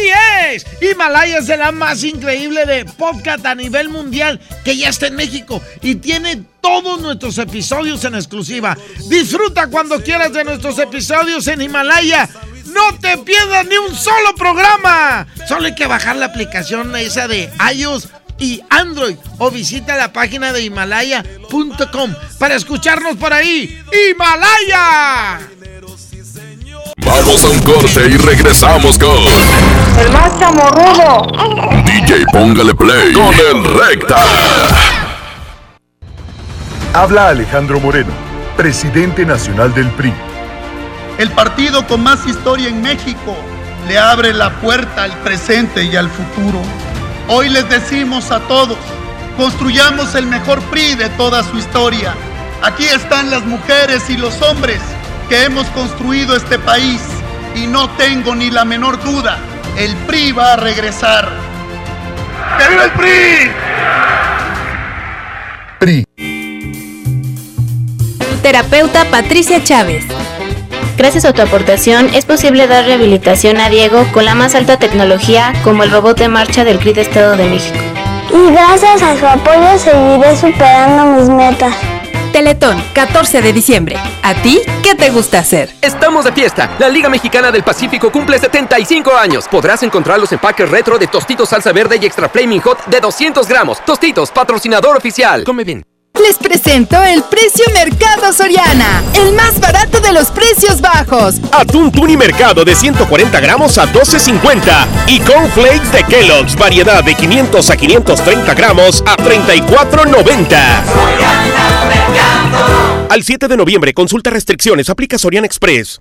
es. 0.49 0.65
Himalaya 0.81 1.37
es 1.37 1.49
la 1.49 1.71
más 1.71 2.03
increíble 2.03 2.65
de 2.65 2.87
podcast 2.87 3.45
a 3.45 3.55
nivel 3.55 3.91
mundial 3.91 4.41
que 4.65 4.75
ya 4.75 4.89
está 4.89 5.09
en 5.09 5.17
México 5.17 5.61
y 5.83 5.97
tiene 5.97 6.45
todos 6.63 7.03
nuestros 7.03 7.37
episodios 7.37 8.03
en 8.05 8.15
exclusiva. 8.15 8.75
Disfruta 9.11 9.67
cuando 9.67 10.03
quieras 10.03 10.33
de 10.33 10.45
nuestros 10.45 10.79
episodios 10.79 11.47
en 11.47 11.61
Himalaya. 11.61 12.27
No 12.73 12.99
te 12.99 13.19
pierdas 13.19 13.67
ni 13.67 13.77
un 13.77 13.95
solo 13.95 14.35
programa. 14.35 15.27
Solo 15.47 15.67
hay 15.67 15.75
que 15.75 15.87
bajar 15.87 16.17
la 16.17 16.27
aplicación 16.27 16.97
esa 16.97 17.29
de 17.29 17.51
iOS 17.75 18.09
y 18.39 18.63
Android 18.71 19.17
o 19.37 19.51
visita 19.51 19.95
la 19.99 20.11
página 20.11 20.55
de 20.55 20.63
himalaya.com 20.63 22.15
para 22.39 22.55
escucharnos 22.55 23.19
por 23.19 23.35
ahí. 23.35 23.79
¡Himalaya! 23.93 25.58
Vamos 27.19 27.45
a 27.45 27.49
un 27.49 27.59
corte 27.63 28.09
y 28.09 28.17
regresamos 28.17 28.97
con 28.97 29.11
El 29.99 30.13
más 30.13 30.39
chamorrudo. 30.39 31.27
DJ 31.85 32.25
Póngale 32.33 32.73
Play 32.77 33.13
con 33.13 33.35
el 33.35 33.65
Recta. 33.65 34.25
Habla 36.95 37.31
Alejandro 37.31 37.81
Moreno, 37.81 38.13
presidente 38.57 39.27
nacional 39.27 39.75
del 39.75 39.91
PRI. 39.91 40.15
El 41.19 41.33
partido 41.33 41.85
con 41.89 42.05
más 42.05 42.25
historia 42.25 42.69
en 42.69 42.83
México 42.83 43.37
le 43.89 43.99
abre 43.99 44.33
la 44.33 44.51
puerta 44.61 45.03
al 45.03 45.13
presente 45.19 45.83
y 45.83 45.97
al 45.97 46.09
futuro. 46.09 46.61
Hoy 47.27 47.49
les 47.49 47.69
decimos 47.69 48.31
a 48.31 48.39
todos, 48.47 48.79
construyamos 49.37 50.15
el 50.15 50.27
mejor 50.27 50.61
PRI 50.71 50.95
de 50.95 51.09
toda 51.11 51.43
su 51.43 51.59
historia. 51.59 52.15
Aquí 52.63 52.85
están 52.85 53.29
las 53.29 53.45
mujeres 53.45 54.09
y 54.09 54.17
los 54.17 54.41
hombres 54.41 54.81
que 55.29 55.45
hemos 55.45 55.67
construido 55.69 56.37
este 56.37 56.59
país 56.59 57.01
y 57.55 57.67
no 57.67 57.91
tengo 57.91 58.35
ni 58.35 58.51
la 58.51 58.65
menor 58.65 59.03
duda, 59.03 59.39
el 59.77 59.95
PRI 60.07 60.33
va 60.33 60.55
a 60.55 60.57
regresar. 60.57 61.29
¡Que 62.59 62.69
viva 62.69 62.85
el 62.85 62.91
PRI! 62.93 63.51
Terapeuta 68.43 69.05
Patricia 69.11 69.63
Chávez. 69.63 70.05
Gracias 70.97 71.25
a 71.25 71.33
tu 71.33 71.43
aportación 71.43 72.11
es 72.15 72.25
posible 72.25 72.67
dar 72.67 72.85
rehabilitación 72.87 73.59
a 73.59 73.69
Diego 73.69 74.05
con 74.13 74.25
la 74.25 74.35
más 74.35 74.55
alta 74.55 74.79
tecnología 74.79 75.53
como 75.63 75.85
el 75.85 75.91
robot 75.91 76.19
de 76.19 76.29
marcha 76.29 76.65
del 76.65 76.79
CRIT 76.79 76.99
Estado 76.99 77.37
de 77.37 77.45
México. 77.45 77.79
Y 78.33 78.51
gracias 78.51 79.03
a 79.03 79.17
su 79.17 79.27
apoyo 79.27 79.79
seguiré 79.79 80.37
superando 80.37 81.21
mis 81.21 81.29
metas. 81.29 81.98
Teletón, 82.39 82.81
14 82.95 83.43
de 83.43 83.53
diciembre. 83.53 83.97
¿A 84.23 84.33
ti 84.33 84.61
qué 84.85 84.95
te 84.95 85.11
gusta 85.11 85.41
hacer? 85.41 85.75
Estamos 85.83 86.25
de 86.25 86.31
fiesta. 86.31 86.71
La 86.79 86.89
Liga 86.89 87.09
Mexicana 87.09 87.51
del 87.51 87.65
Pacífico 87.65 88.13
cumple 88.13 88.39
75 88.39 89.13
años. 89.17 89.49
Podrás 89.49 89.83
encontrar 89.83 90.21
los 90.21 90.31
empaques 90.31 90.71
retro 90.71 91.01
de 91.01 91.09
Tostitos 91.09 91.49
Salsa 91.49 91.73
Verde 91.73 91.99
y 92.01 92.07
Extra 92.07 92.29
Flaming 92.29 92.61
Hot 92.61 92.87
de 92.87 93.01
200 93.01 93.49
gramos. 93.49 93.85
Tostitos, 93.85 94.31
patrocinador 94.31 94.97
oficial. 94.97 95.43
Come 95.43 95.65
bien. 95.65 95.83
Les 96.23 96.37
presento 96.37 97.03
el 97.03 97.23
precio 97.25 97.65
Mercado 97.73 98.33
Soriana, 98.33 99.03
el 99.15 99.35
más 99.35 99.61
barato 99.61 100.01
de 100.01 100.13
los 100.13 100.31
precios 100.31 100.81
bajos. 100.81 101.37
Atún 101.53 101.93
Tuni 101.93 102.17
Mercado 102.17 102.65
de 102.65 102.75
140 102.75 103.41
gramos 103.41 103.79
a 103.79 103.87
12.50 103.93 104.87
y 105.07 105.21
cornflakes 105.21 105.93
de 105.93 106.05
Kellogg's 106.05 106.57
variedad 106.57 107.05
de 107.05 107.15
500 107.15 107.71
a 107.71 107.77
530 107.77 108.55
gramos 108.55 109.03
a 109.07 109.17
34.90. 109.17 110.59
Al 113.09 113.23
7 113.23 113.49
de 113.49 113.57
noviembre, 113.57 113.95
consulta 113.95 114.31
restricciones, 114.31 114.91
aplica 114.91 115.19
Soriana 115.19 115.47
Express. 115.47 116.01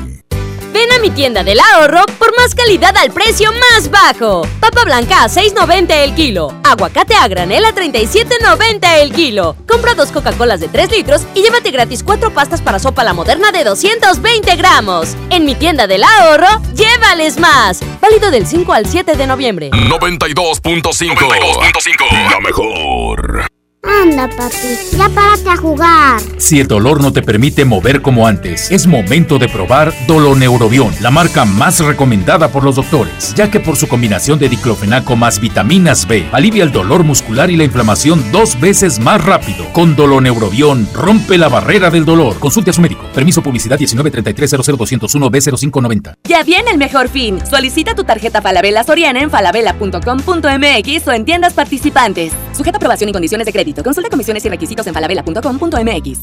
Ven 0.73 0.91
a 0.91 0.99
mi 0.99 1.09
tienda 1.09 1.43
del 1.43 1.59
ahorro 1.59 2.05
por 2.17 2.35
más 2.37 2.55
calidad 2.55 2.95
al 2.97 3.11
precio 3.11 3.51
más 3.51 3.89
bajo. 3.89 4.47
Papa 4.59 4.83
blanca 4.85 5.23
a 5.23 5.27
6.90 5.27 5.91
el 5.91 6.15
kilo. 6.15 6.53
Aguacate 6.63 7.15
a 7.15 7.27
granel 7.27 7.65
a 7.65 7.75
37.90 7.75 9.01
el 9.01 9.13
kilo. 9.13 9.55
Compra 9.67 9.93
dos 9.93 10.11
Coca-Colas 10.11 10.59
de 10.59 10.69
3 10.69 10.91
litros 10.91 11.23
y 11.35 11.41
llévate 11.41 11.71
gratis 11.71 12.03
cuatro 12.03 12.33
pastas 12.33 12.61
para 12.61 12.79
sopa 12.79 13.03
la 13.03 13.13
moderna 13.13 13.51
de 13.51 13.63
220 13.63 14.55
gramos. 14.55 15.09
En 15.29 15.45
mi 15.45 15.55
tienda 15.55 15.87
del 15.87 16.03
ahorro, 16.03 16.61
llévales 16.73 17.37
más. 17.37 17.81
Válido 18.01 18.31
del 18.31 18.47
5 18.47 18.73
al 18.73 18.85
7 18.85 19.15
de 19.15 19.27
noviembre. 19.27 19.71
92.5. 19.71 22.29
La 22.29 22.39
mejor. 22.39 23.60
Anda, 23.83 24.29
papi, 24.29 24.77
ya 24.95 25.09
párate 25.09 25.49
a 25.49 25.57
jugar. 25.57 26.21
Si 26.37 26.59
el 26.59 26.67
dolor 26.67 27.01
no 27.01 27.11
te 27.11 27.23
permite 27.23 27.65
mover 27.65 28.03
como 28.03 28.27
antes, 28.27 28.69
es 28.69 28.85
momento 28.85 29.39
de 29.39 29.49
probar 29.49 29.91
Doloneurobion, 30.05 30.93
la 31.01 31.09
marca 31.09 31.45
más 31.45 31.79
recomendada 31.79 32.49
por 32.49 32.63
los 32.63 32.75
doctores, 32.75 33.33
ya 33.33 33.49
que 33.49 33.59
por 33.59 33.77
su 33.77 33.87
combinación 33.87 34.37
de 34.37 34.49
diclofenaco 34.49 35.15
más 35.15 35.39
vitaminas 35.39 36.07
B, 36.07 36.27
alivia 36.31 36.63
el 36.63 36.71
dolor 36.71 37.03
muscular 37.03 37.49
y 37.49 37.57
la 37.57 37.63
inflamación 37.63 38.23
dos 38.31 38.59
veces 38.59 38.99
más 38.99 39.25
rápido. 39.25 39.65
Con 39.73 39.95
Doloneurobion, 39.95 40.87
rompe 40.93 41.39
la 41.39 41.49
barrera 41.49 41.89
del 41.89 42.05
dolor. 42.05 42.37
Consulte 42.37 42.69
a 42.69 42.73
su 42.73 42.81
médico. 42.81 43.01
Permiso 43.15 43.41
publicidad 43.41 43.79
1933-00201-B0590. 43.79 46.17
Ya 46.25 46.43
viene 46.43 46.69
el 46.69 46.77
mejor 46.77 47.09
fin. 47.09 47.39
Solicita 47.49 47.95
tu 47.95 48.03
tarjeta 48.03 48.43
Falabella 48.43 48.83
Soriana 48.83 49.21
en 49.21 49.31
falabella.com.mx 49.31 51.07
o 51.07 51.11
en 51.13 51.25
tiendas 51.25 51.53
participantes. 51.53 52.31
Sujeta 52.53 52.77
aprobación 52.77 53.09
y 53.09 53.13
condiciones 53.13 53.47
de 53.47 53.51
crédito. 53.51 53.70
Consulta 53.73 54.09
comisiones 54.09 54.43
y 54.45 54.49
requisitos 54.49 54.85
en 54.87 54.93
falabella.com.mx. 54.93 56.19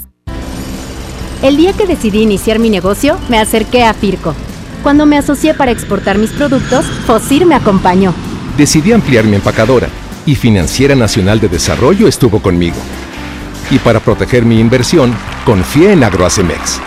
El 1.43 1.57
día 1.57 1.73
que 1.73 1.87
decidí 1.87 2.23
iniciar 2.23 2.59
mi 2.59 2.69
negocio, 2.69 3.17
me 3.29 3.39
acerqué 3.39 3.85
a 3.85 3.95
Firco. 3.95 4.35
Cuando 4.83 5.07
me 5.07 5.17
asocié 5.17 5.55
para 5.55 5.71
exportar 5.71 6.19
mis 6.19 6.31
productos, 6.31 6.85
Fosir 7.07 7.47
me 7.47 7.55
acompañó. 7.55 8.13
Decidí 8.57 8.93
ampliar 8.93 9.25
mi 9.25 9.37
empacadora 9.37 9.89
y 10.27 10.35
Financiera 10.35 10.95
Nacional 10.95 11.41
de 11.41 11.49
Desarrollo 11.49 12.07
estuvo 12.09 12.41
conmigo. 12.41 12.77
Y 13.71 13.79
para 13.79 14.01
proteger 14.01 14.45
mi 14.45 14.61
inversión, 14.61 15.15
confié 15.45 15.93
en 15.93 16.05
Agroacemex. 16.05 16.81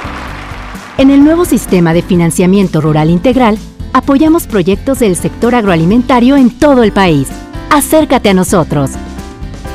En 0.98 1.10
el 1.10 1.24
nuevo 1.24 1.46
sistema 1.46 1.94
de 1.94 2.02
financiamiento 2.02 2.82
rural 2.82 3.10
integral, 3.10 3.58
apoyamos 3.94 4.48
proyectos 4.48 5.00
del 5.00 5.16
sector 5.16 5.56
agroalimentario 5.56 6.38
en 6.38 6.52
todo 6.52 6.84
el 6.84 6.92
país. 6.92 7.30
Acércate 7.70 8.30
a 8.30 8.34
nosotros. 8.34 8.92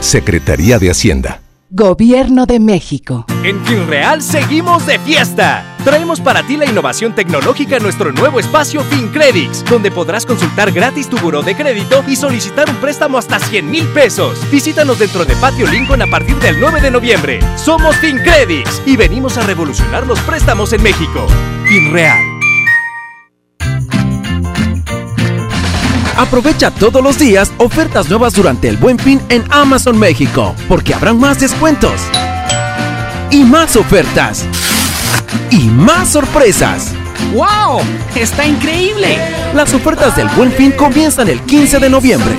Secretaría 0.00 0.78
de 0.78 0.90
Hacienda. 0.90 1.40
Gobierno 1.68 2.46
de 2.46 2.60
México. 2.60 3.26
En 3.42 3.64
FinReal 3.64 4.22
seguimos 4.22 4.86
de 4.86 5.00
fiesta. 5.00 5.64
Traemos 5.84 6.20
para 6.20 6.46
ti 6.46 6.56
la 6.56 6.64
innovación 6.64 7.14
tecnológica 7.14 7.76
en 7.76 7.82
nuestro 7.82 8.12
nuevo 8.12 8.38
espacio 8.38 8.82
FinCredits, 8.84 9.64
donde 9.64 9.90
podrás 9.90 10.24
consultar 10.24 10.70
gratis 10.70 11.08
tu 11.08 11.18
buró 11.18 11.42
de 11.42 11.56
crédito 11.56 12.04
y 12.06 12.14
solicitar 12.14 12.70
un 12.70 12.76
préstamo 12.76 13.18
hasta 13.18 13.40
100 13.40 13.68
mil 13.68 13.84
pesos. 13.88 14.38
Visítanos 14.50 14.98
dentro 15.00 15.24
de 15.24 15.34
Patio 15.36 15.66
Lincoln 15.66 16.02
a 16.02 16.06
partir 16.06 16.36
del 16.36 16.60
9 16.60 16.80
de 16.80 16.90
noviembre. 16.90 17.40
Somos 17.56 17.96
FinCredits 17.96 18.82
y 18.86 18.96
venimos 18.96 19.36
a 19.36 19.42
revolucionar 19.42 20.06
los 20.06 20.20
préstamos 20.20 20.72
en 20.72 20.82
México. 20.82 21.26
FinReal. 21.64 22.35
Aprovecha 26.16 26.70
todos 26.70 27.02
los 27.02 27.18
días 27.18 27.52
ofertas 27.58 28.08
nuevas 28.08 28.32
durante 28.32 28.68
el 28.68 28.78
Buen 28.78 28.98
Fin 28.98 29.20
en 29.28 29.44
Amazon 29.50 29.98
México, 29.98 30.54
porque 30.66 30.94
habrán 30.94 31.20
más 31.20 31.40
descuentos 31.40 32.00
y 33.30 33.44
más 33.44 33.76
ofertas 33.76 34.46
y 35.50 35.64
más 35.64 36.08
sorpresas. 36.10 36.94
¡Wow! 37.34 37.82
¡Está 38.14 38.46
increíble! 38.46 39.18
Las 39.54 39.74
ofertas 39.74 40.16
del 40.16 40.28
Buen 40.28 40.52
Fin 40.52 40.72
comienzan 40.72 41.28
el 41.28 41.40
15 41.40 41.80
de 41.80 41.90
noviembre. 41.90 42.34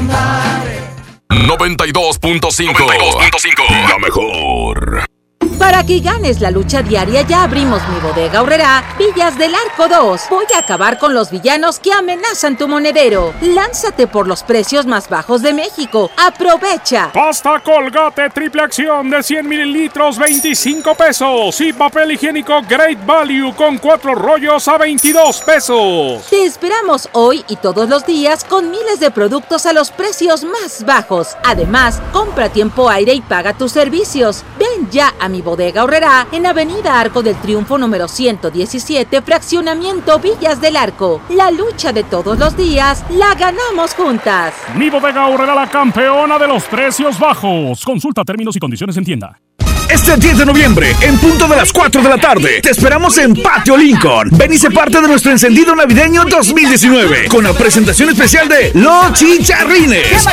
92.5. 1.29 3.89
La 3.89 3.99
mejor. 3.99 5.16
Para 5.59 5.83
que 5.83 5.99
ganes 5.99 6.39
la 6.39 6.51
lucha 6.51 6.83
diaria 6.83 7.23
ya 7.23 7.43
abrimos 7.43 7.81
mi 7.89 7.99
bodega 7.99 8.41
horrera 8.41 8.83
Villas 8.97 9.37
del 9.37 9.53
Arco 9.55 9.87
2. 9.87 10.21
Voy 10.29 10.45
a 10.55 10.59
acabar 10.59 10.99
con 10.99 11.15
los 11.15 11.31
villanos 11.31 11.79
que 11.79 11.91
amenazan 11.91 12.57
tu 12.57 12.67
monedero. 12.67 13.33
Lánzate 13.41 14.05
por 14.05 14.27
los 14.27 14.43
precios 14.43 14.85
más 14.85 15.09
bajos 15.09 15.41
de 15.41 15.53
México. 15.53 16.11
Aprovecha. 16.15 17.11
Pasta 17.11 17.59
Colgate 17.63 18.29
triple 18.29 18.61
acción 18.61 19.09
de 19.09 19.23
100 19.23 19.47
mililitros 19.47 20.19
25 20.19 20.93
pesos 20.93 21.59
y 21.61 21.73
papel 21.73 22.11
higiénico 22.11 22.61
Great 22.69 23.03
Value 23.05 23.53
con 23.55 23.79
cuatro 23.79 24.13
rollos 24.13 24.67
a 24.67 24.77
22 24.77 25.41
pesos. 25.41 26.23
Te 26.29 26.45
esperamos 26.45 27.09
hoy 27.13 27.43
y 27.47 27.55
todos 27.55 27.89
los 27.89 28.05
días 28.05 28.43
con 28.43 28.69
miles 28.69 28.99
de 28.99 29.09
productos 29.09 29.65
a 29.65 29.73
los 29.73 29.89
precios 29.89 30.43
más 30.43 30.85
bajos. 30.85 31.29
Además, 31.43 31.99
compra 32.13 32.49
tiempo 32.49 32.89
aire 32.89 33.13
y 33.13 33.21
paga 33.21 33.53
tus 33.53 33.71
servicios. 33.71 34.43
Ven 34.59 34.89
ya 34.91 35.13
a 35.19 35.29
mi 35.29 35.41
bodega 35.47 35.85
horrera 35.85 36.27
en 36.33 36.45
Avenida 36.45 36.99
Arco 36.99 37.23
del 37.23 37.37
Triunfo 37.37 37.77
número 37.77 38.09
117, 38.09 39.21
fraccionamiento 39.21 40.19
Villas 40.19 40.59
del 40.59 40.75
Arco. 40.75 41.21
La 41.29 41.51
lucha 41.51 41.93
de 41.93 42.03
todos 42.03 42.37
los 42.37 42.57
días 42.57 43.05
la 43.11 43.33
ganamos 43.33 43.93
juntas. 43.95 44.53
Mi 44.75 44.89
bodega 44.89 45.23
ahorrará 45.23 45.55
la 45.55 45.69
campeona 45.69 46.37
de 46.37 46.49
los 46.49 46.65
precios 46.65 47.17
bajos. 47.17 47.85
Consulta 47.85 48.25
términos 48.25 48.57
y 48.57 48.59
condiciones 48.59 48.97
en 48.97 49.05
tienda. 49.05 49.39
Este 49.89 50.17
10 50.17 50.39
de 50.39 50.45
noviembre, 50.45 50.95
en 51.01 51.17
punto 51.17 51.47
de 51.47 51.55
las 51.55 51.71
4 51.71 52.01
de 52.01 52.09
la 52.09 52.17
tarde, 52.17 52.61
te 52.61 52.71
esperamos 52.71 53.17
en 53.17 53.33
Patio 53.35 53.77
Lincoln. 53.77 54.29
Ven 54.31 54.53
y 54.53 54.57
sé 54.57 54.69
parte 54.69 55.01
de 55.01 55.07
nuestro 55.07 55.31
encendido 55.31 55.75
navideño 55.75 56.25
2019 56.25 57.27
con 57.29 57.43
la 57.43 57.53
presentación 57.53 58.09
especial 58.09 58.49
de 58.49 58.71
Los 58.73 59.13
Chicharrines. 59.13 60.25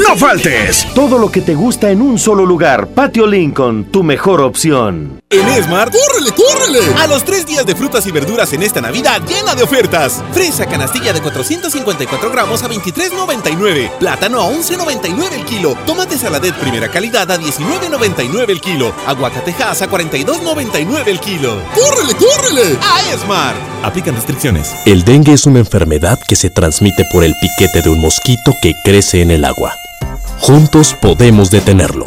No 0.00 0.16
faltes. 0.16 0.86
Todo 0.94 1.18
lo 1.18 1.30
que 1.30 1.42
te 1.42 1.54
gusta 1.54 1.90
en 1.90 2.00
un 2.00 2.18
solo 2.18 2.46
lugar. 2.46 2.88
Patio 2.88 3.26
Lincoln, 3.26 3.84
tu 3.84 4.02
mejor 4.02 4.40
opción. 4.40 5.21
En 5.32 5.64
Smart, 5.64 5.90
¡córrele, 5.90 6.30
córrele! 6.32 6.80
A 6.98 7.06
los 7.06 7.24
tres 7.24 7.46
días 7.46 7.64
de 7.64 7.74
frutas 7.74 8.06
y 8.06 8.10
verduras 8.10 8.52
en 8.52 8.62
esta 8.62 8.82
Navidad 8.82 9.22
llena 9.26 9.54
de 9.54 9.62
ofertas. 9.62 10.22
Fresa 10.32 10.66
canastilla 10.66 11.14
de 11.14 11.22
454 11.22 12.30
gramos 12.30 12.62
a 12.62 12.68
23,99. 12.68 13.96
Plátano 13.98 14.42
a 14.42 14.50
11,99 14.50 15.32
el 15.32 15.44
kilo. 15.46 15.74
Tomate 15.86 16.18
saladet 16.18 16.54
primera 16.56 16.90
calidad 16.90 17.30
a 17.30 17.38
19,99 17.38 18.50
el 18.50 18.60
kilo. 18.60 18.94
Aguacatejas 19.06 19.80
a 19.80 19.88
42,99 19.88 21.06
el 21.06 21.18
kilo. 21.18 21.62
¡Córrele, 21.74 22.14
córrele! 22.14 22.78
A 22.82 23.16
Smart. 23.16 23.56
Aplican 23.82 24.14
restricciones. 24.14 24.74
El 24.84 25.02
dengue 25.02 25.32
es 25.32 25.46
una 25.46 25.60
enfermedad 25.60 26.18
que 26.28 26.36
se 26.36 26.50
transmite 26.50 27.06
por 27.10 27.24
el 27.24 27.34
piquete 27.40 27.80
de 27.80 27.88
un 27.88 28.02
mosquito 28.02 28.54
que 28.60 28.74
crece 28.84 29.22
en 29.22 29.30
el 29.30 29.46
agua. 29.46 29.72
Juntos 30.40 30.94
podemos 31.00 31.50
detenerlo. 31.50 32.06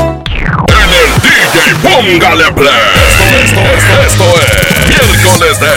DJ, 1.51 1.75
póngale 1.83 2.51
play. 2.53 2.73
Esto, 3.09 3.25
esto, 3.43 3.61
esto, 3.67 3.99
esto 4.07 4.25
es 4.35 5.09
miércoles 5.09 5.59
de 5.59 5.67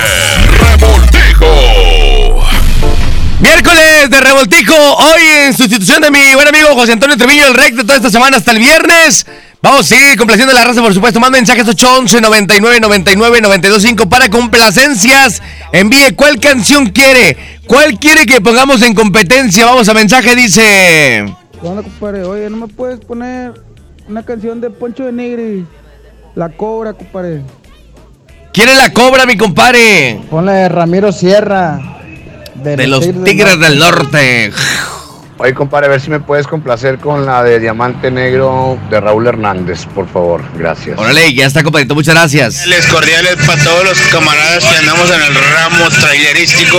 revoltijo. 0.59 1.51
Miércoles 3.41 4.11
de 4.11 4.21
revoltijo, 4.21 4.75
hoy 4.75 5.23
en 5.47 5.57
sustitución 5.57 6.03
de 6.03 6.13
mi 6.13 6.35
buen 6.35 6.47
amigo 6.47 6.69
José 6.75 6.93
Antonio 6.93 7.17
Treviño, 7.17 7.47
el 7.47 7.55
recto 7.55 7.83
toda 7.83 7.97
esta 7.97 8.11
semana 8.11 8.37
hasta 8.37 8.53
el 8.53 8.59
viernes. 8.59 9.27
Vamos 9.63 9.81
a 9.81 9.85
seguir 9.85 10.17
complaciendo 10.17 10.53
a 10.53 10.59
la 10.61 10.65
raza, 10.65 10.81
por 10.81 10.95
supuesto. 10.95 11.19
Más 11.19 11.33
mensajes 11.33 11.67
811 11.67 12.21
99 12.21 12.81
99 12.81 13.41
925 13.41 14.09
para 14.09 14.29
complacencias. 14.29 15.43
Envíe 15.73 16.13
cuál 16.15 16.39
canción 16.39 16.91
quiere. 16.91 17.59
¿Cuál 17.67 17.99
quiere 17.99 18.27
que 18.27 18.41
pongamos 18.41 18.83
en 18.83 18.95
competencia? 18.95 19.65
Vamos 19.65 19.89
a 19.89 19.95
mensaje, 19.95 20.37
dice. 20.37 21.25
¿Qué 21.61 21.67
onda, 21.67 21.83
compadre? 21.83 22.23
Oye, 22.23 22.49
¿no 22.49 22.59
me 22.59 22.69
puedes 22.69 23.01
poner 23.01 23.55
una 24.09 24.23
canción 24.23 24.61
de 24.61 24.71
Poncho 24.71 25.05
de 25.05 25.13
Nigri? 25.13 25.67
La 26.35 26.49
Cobra, 26.49 26.93
compadre. 26.93 27.43
¿Quiere 28.53 28.75
la 28.77 28.93
cobra, 28.93 29.27
mi 29.27 29.37
compadre? 29.37 30.21
Ponla 30.31 30.53
de 30.53 30.69
Ramiro 30.69 31.11
Sierra. 31.11 31.81
De 32.55 32.87
los 32.87 33.05
Tigres 33.25 33.59
del 33.59 33.81
Norte. 33.81 34.53
Oye, 35.39 35.53
compadre, 35.53 35.87
a 35.87 35.91
ver 35.91 36.01
si 36.01 36.09
me 36.09 36.21
puedes 36.21 36.47
complacer 36.47 36.99
con 36.99 37.27
la 37.27 37.43
de 37.43 37.59
Diamante 37.59 38.13
Negro 38.13 38.79
de 38.91 39.01
Raúl 39.01 39.27
Hernández, 39.27 39.87
por 39.93 40.09
favor. 40.09 40.45
Gracias. 40.57 40.97
Órale, 40.97 41.35
ya 41.35 41.47
está, 41.47 41.65
compadrito. 41.65 41.97
Muchas 41.97 42.15
gracias. 42.15 42.65
Les 42.69 42.87
cordiales 42.87 43.37
para 43.45 43.63
todos 43.65 43.85
los 43.85 44.01
camaradas 44.03 44.65
que 44.65 44.77
andamos 44.77 45.11
en 45.11 45.21
el 45.21 45.35
ramo 45.35 45.91
trailerístico, 46.01 46.79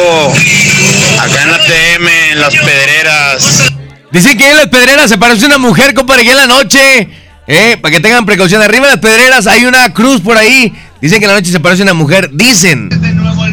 acá 1.20 1.44
en 1.44 1.52
la 1.52 1.58
TM, 1.58 2.08
en 2.32 2.40
las 2.40 2.56
pedreras. 2.56 3.75
Dicen 4.16 4.38
que 4.38 4.50
en 4.50 4.56
las 4.56 4.68
pedreras 4.68 5.10
se 5.10 5.18
parece 5.18 5.46
una 5.46 5.58
mujer, 5.58 5.94
compadre, 5.94 6.24
que 6.24 6.32
en 6.32 6.38
la 6.38 6.48
noche. 6.48 7.10
Eh, 7.48 7.78
para 7.82 7.94
que 7.94 8.00
tengan 8.00 8.26
precaución. 8.26 8.62
Arriba 8.62 8.86
de 8.88 8.94
las 8.94 9.02
pedreras 9.02 9.46
hay 9.46 9.66
una 9.66 9.94
cruz 9.94 10.22
por 10.22 10.38
ahí. 10.38 10.74
Dicen 11.02 11.20
que 11.20 11.26
en 11.26 11.32
la 11.32 11.38
noche 11.38 11.52
se 11.52 11.60
parece 11.60 11.84
una 11.84 11.94
mujer. 11.94 12.30
Dicen. 12.32 12.88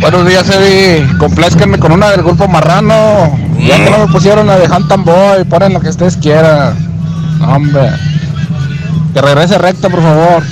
Buenos 0.01 0.24
días, 0.28 0.48
Eddie. 0.48 1.05
Complázcanme 1.18 1.78
con 1.80 1.90
una 1.90 2.10
del 2.10 2.22
grupo 2.22 2.47
Marrano. 2.47 3.36
Ya 3.59 3.84
que 3.84 3.90
no 3.90 4.06
me 4.06 4.12
pusieron 4.12 4.47
la 4.47 4.56
de 4.56 4.68
Huntan 4.68 5.05
Boy, 5.05 5.43
ponen 5.51 5.72
lo 5.72 5.80
que 5.80 5.89
ustedes 5.89 6.16
quieran. 6.16 6.76
No, 7.40 7.56
hombre. 7.56 7.90
Que 9.12 9.20
regrese 9.20 9.59
recto, 9.59 9.90
por 9.90 10.01
favor. 10.01 10.44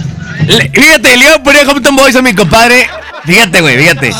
Le- 0.48 0.70
fíjate, 0.70 1.16
le 1.16 1.24
iba 1.24 1.34
a 1.36 1.42
poner 1.44 1.68
Hampton 1.70 1.94
Boys 1.94 2.16
a 2.16 2.22
mi 2.22 2.34
compadre. 2.34 2.88
Fíjate, 3.24 3.60
güey, 3.60 3.78
fíjate. 3.78 4.12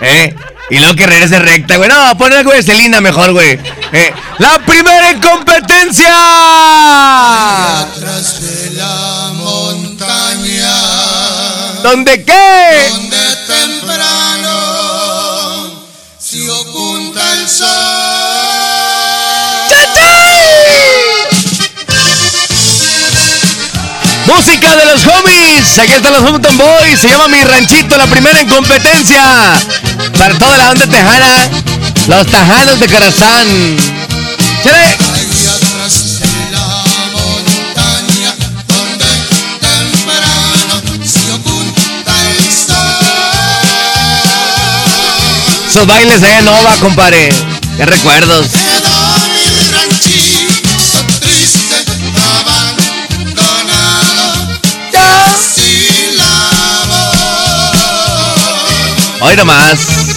¿Eh? 0.00 0.34
Y 0.70 0.78
luego 0.78 0.94
que 0.94 1.06
regrese 1.06 1.38
recta, 1.38 1.76
güey. 1.76 1.88
No, 1.88 2.16
pon 2.16 2.32
algo 2.32 2.50
de 2.52 2.62
Celina 2.62 3.00
mejor, 3.02 3.32
güey. 3.32 3.58
Eh, 3.96 4.12
La 4.38 4.58
primera 4.66 5.10
en 5.10 5.20
competencia. 5.20 6.12
Atrás 7.82 8.40
de 8.40 8.70
la 8.72 9.30
montaña, 9.34 10.74
¿Dónde 11.82 12.24
qué? 12.24 12.88
donde 12.90 13.36
temprano 13.46 14.50
se 16.18 16.50
oculta 16.50 17.32
el 17.34 17.48
sol. 17.48 17.68
Música 24.26 24.74
de 24.76 24.84
los 24.86 25.02
homies. 25.06 25.78
Aquí 25.78 25.92
están 25.92 26.12
los 26.12 26.22
Hampton 26.22 26.56
Boys. 26.56 26.98
Se 27.00 27.08
llama 27.08 27.28
Mi 27.28 27.42
Ranchito, 27.44 27.96
la 27.96 28.06
primera 28.06 28.40
en 28.40 28.48
competencia. 28.48 29.22
Para 30.18 30.36
toda 30.38 30.56
la 30.56 30.70
onda 30.70 30.86
tejana. 30.86 31.50
Los 32.06 32.26
tajanos 32.26 32.78
de 32.80 32.86
corazón. 32.86 33.76
¡Chale! 34.62 34.78
De. 34.78 35.04
Esos 45.66 45.86
bailes 45.86 46.22
en 46.22 46.44
Nova, 46.44 46.76
compadre. 46.76 47.32
Qué 47.78 47.86
recuerdos. 47.86 48.48
Hoy 59.20 59.36
nomás. 59.36 60.13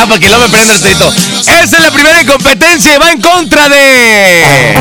Ah, 0.00 0.04
ya, 0.04 0.06
para 0.06 0.18
que 0.20 0.28
no 0.30 0.38
me 0.38 0.48
prenda 0.48 0.72
el 0.74 0.80
trito. 0.80 1.12
Esa 1.40 1.62
es 1.62 1.80
la 1.80 1.90
primera 1.90 2.22
incompetencia 2.22 2.94
y 2.94 2.98
va 2.98 3.10
en 3.10 3.20
contra 3.20 3.68
de. 3.68 4.78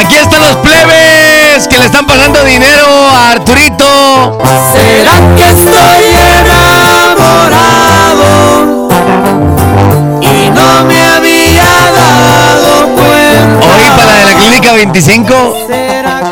Aquí 0.00 0.16
están 0.16 0.40
los 0.40 0.56
plebes 0.56 1.68
que 1.68 1.78
le 1.78 1.84
están 1.86 2.06
pasando 2.06 2.42
dinero 2.44 2.86
a 2.86 3.30
Arturito. 3.32 4.38
¿Será 4.72 5.12
que 5.36 5.48
estoy 5.48 6.04
enamorado? 6.40 7.68
Y 10.20 10.50
no 10.50 10.84
me 10.84 11.00
había 11.04 11.70
dado 11.94 12.88
cuenta. 12.96 13.66
Hoy 13.74 13.90
para 13.96 14.06
la 14.06 14.14
de 14.18 14.24
la 14.24 14.34
clínica 14.34 14.72
25. 14.72 15.56
¿Será 15.68 16.31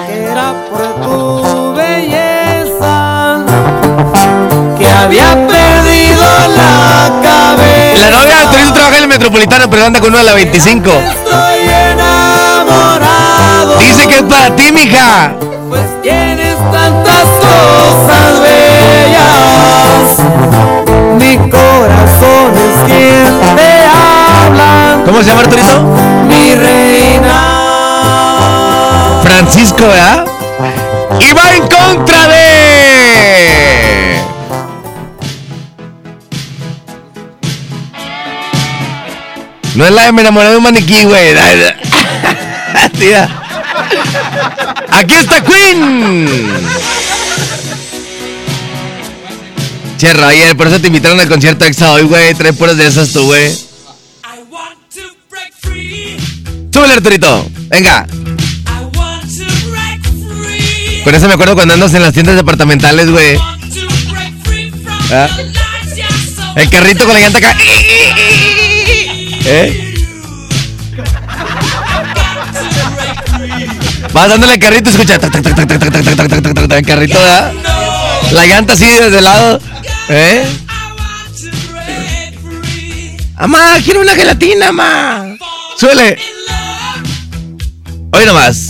Metropolitano, 9.20 9.68
pero 9.68 9.84
anda 9.84 10.00
con 10.00 10.08
una 10.08 10.20
de 10.20 10.24
la 10.24 10.32
25. 10.32 10.88
Estoy 10.88 11.68
enamorado. 11.92 13.76
Dice 13.78 14.08
que 14.08 14.14
es 14.14 14.22
para 14.22 14.56
ti, 14.56 14.72
mija. 14.72 15.34
Pues 15.68 15.82
tienes 16.00 16.56
tantas 16.72 17.24
cosas 17.44 18.40
bellas. 18.40 20.20
Mi 21.18 21.36
corazón 21.50 22.54
es 22.56 22.76
quien 22.86 23.40
te 23.56 23.84
habla. 23.84 25.02
¿Cómo 25.04 25.18
se 25.18 25.24
llama 25.28 25.42
Arturito? 25.42 25.82
Mi 26.26 26.54
reina. 26.54 27.36
Francisco, 29.22 29.86
¿verdad? 29.86 30.24
Y 31.18 31.34
va 31.34 31.52
en 31.56 31.66
contra 31.68 32.26
de. 32.26 32.39
No 39.80 39.86
es 39.86 39.92
la 39.92 40.04
de 40.04 40.12
me 40.12 40.20
enamoré 40.20 40.50
de 40.50 40.58
un 40.58 40.62
maniquí, 40.62 41.04
güey. 41.04 41.34
Tía. 42.98 43.26
Aquí 44.90 45.14
está 45.14 45.42
Queen. 45.42 46.28
Che, 49.96 50.12
Roger, 50.12 50.54
por 50.54 50.66
eso 50.66 50.78
te 50.82 50.88
invitaron 50.88 51.18
al 51.18 51.28
concierto 51.28 51.64
extra 51.64 51.92
hoy, 51.92 52.02
güey. 52.02 52.34
Trae 52.34 52.52
puras 52.52 52.76
de 52.76 52.88
esas 52.88 53.10
tú, 53.10 53.24
güey. 53.24 53.56
Súbele, 56.74 56.92
Arturito. 56.92 57.48
Venga. 57.68 58.06
Con 61.04 61.14
eso 61.14 61.26
me 61.26 61.32
acuerdo 61.32 61.54
cuando 61.54 61.72
andas 61.72 61.94
en 61.94 62.02
las 62.02 62.12
tiendas 62.12 62.36
departamentales, 62.36 63.10
güey. 63.10 63.38
¿Ah? 65.10 65.30
El 66.56 66.68
carrito 66.68 67.06
con 67.06 67.14
la 67.14 67.20
llanta 67.20 67.38
acá. 67.38 67.56
¿Eh? 69.44 69.94
Vas 74.12 74.28
dándole 74.28 74.54
el 74.54 74.58
carrito, 74.58 74.90
escucha. 74.90 75.14
El 75.14 76.86
carrito, 76.86 77.18
¿verdad? 77.18 77.52
La 78.32 78.46
llanta 78.46 78.74
así 78.74 78.84
desde 78.84 79.18
el 79.18 79.24
lado. 79.24 79.60
¿Eh? 80.08 80.44
Amá, 83.36 83.78
quiero 83.84 84.00
una 84.00 84.14
gelatina, 84.14 84.68
amá. 84.68 85.36
Suele. 85.78 86.18
Hoy 88.12 88.26
nomás. 88.26 88.68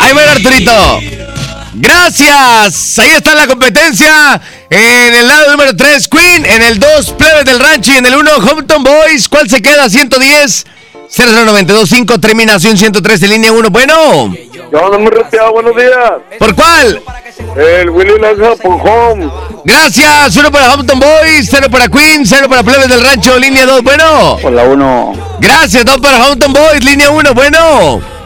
Ahí 0.00 0.14
va 0.14 0.22
el 0.22 0.28
Arturito. 0.28 1.00
Gracias. 1.78 2.98
Ahí 2.98 3.10
está 3.12 3.34
la 3.34 3.46
competencia. 3.46 4.40
En 4.70 5.14
el 5.14 5.26
lado 5.26 5.52
número 5.52 5.74
3, 5.76 6.08
Queen. 6.08 6.44
En 6.44 6.62
el 6.62 6.78
2, 6.78 7.10
Plebes 7.12 7.44
del 7.44 7.60
Rancho. 7.60 7.92
Y 7.92 7.96
en 7.96 8.06
el 8.06 8.16
1, 8.16 8.30
Hompton 8.36 8.82
Boys. 8.82 9.28
¿Cuál 9.28 9.48
se 9.48 9.62
queda? 9.62 9.88
110. 9.88 10.66
00925, 11.10 12.20
terminación 12.20 12.76
103 12.76 13.22
en 13.22 13.30
línea 13.30 13.52
1. 13.52 13.70
Bueno. 13.70 14.34
Yo 14.70 14.88
no 14.90 14.98
me 14.98 15.10
reteado, 15.10 15.52
buenos 15.52 15.74
días. 15.74 15.94
¿Por 16.38 16.54
cuál? 16.54 17.02
El 17.56 17.88
Willy 17.88 18.18
Lanza 18.20 18.56
por 18.56 18.74
Home. 18.86 19.30
Gracias. 19.64 20.36
Uno 20.36 20.52
para 20.52 20.72
Hampton 20.72 21.00
Boys, 21.00 21.48
cero 21.50 21.68
para 21.70 21.88
Queen, 21.88 22.26
cero 22.26 22.46
para 22.48 22.62
Plebes 22.62 22.88
del 22.88 23.02
Rancho, 23.02 23.38
línea 23.38 23.64
2. 23.64 23.82
Bueno. 23.82 24.38
Por 24.42 24.52
la 24.52 24.64
1. 24.64 25.38
Gracias, 25.40 25.84
dos 25.84 25.98
para 25.98 26.22
Hampton 26.22 26.52
Boys, 26.52 26.84
línea 26.84 27.10
1. 27.10 27.34
Bueno. 27.34 28.17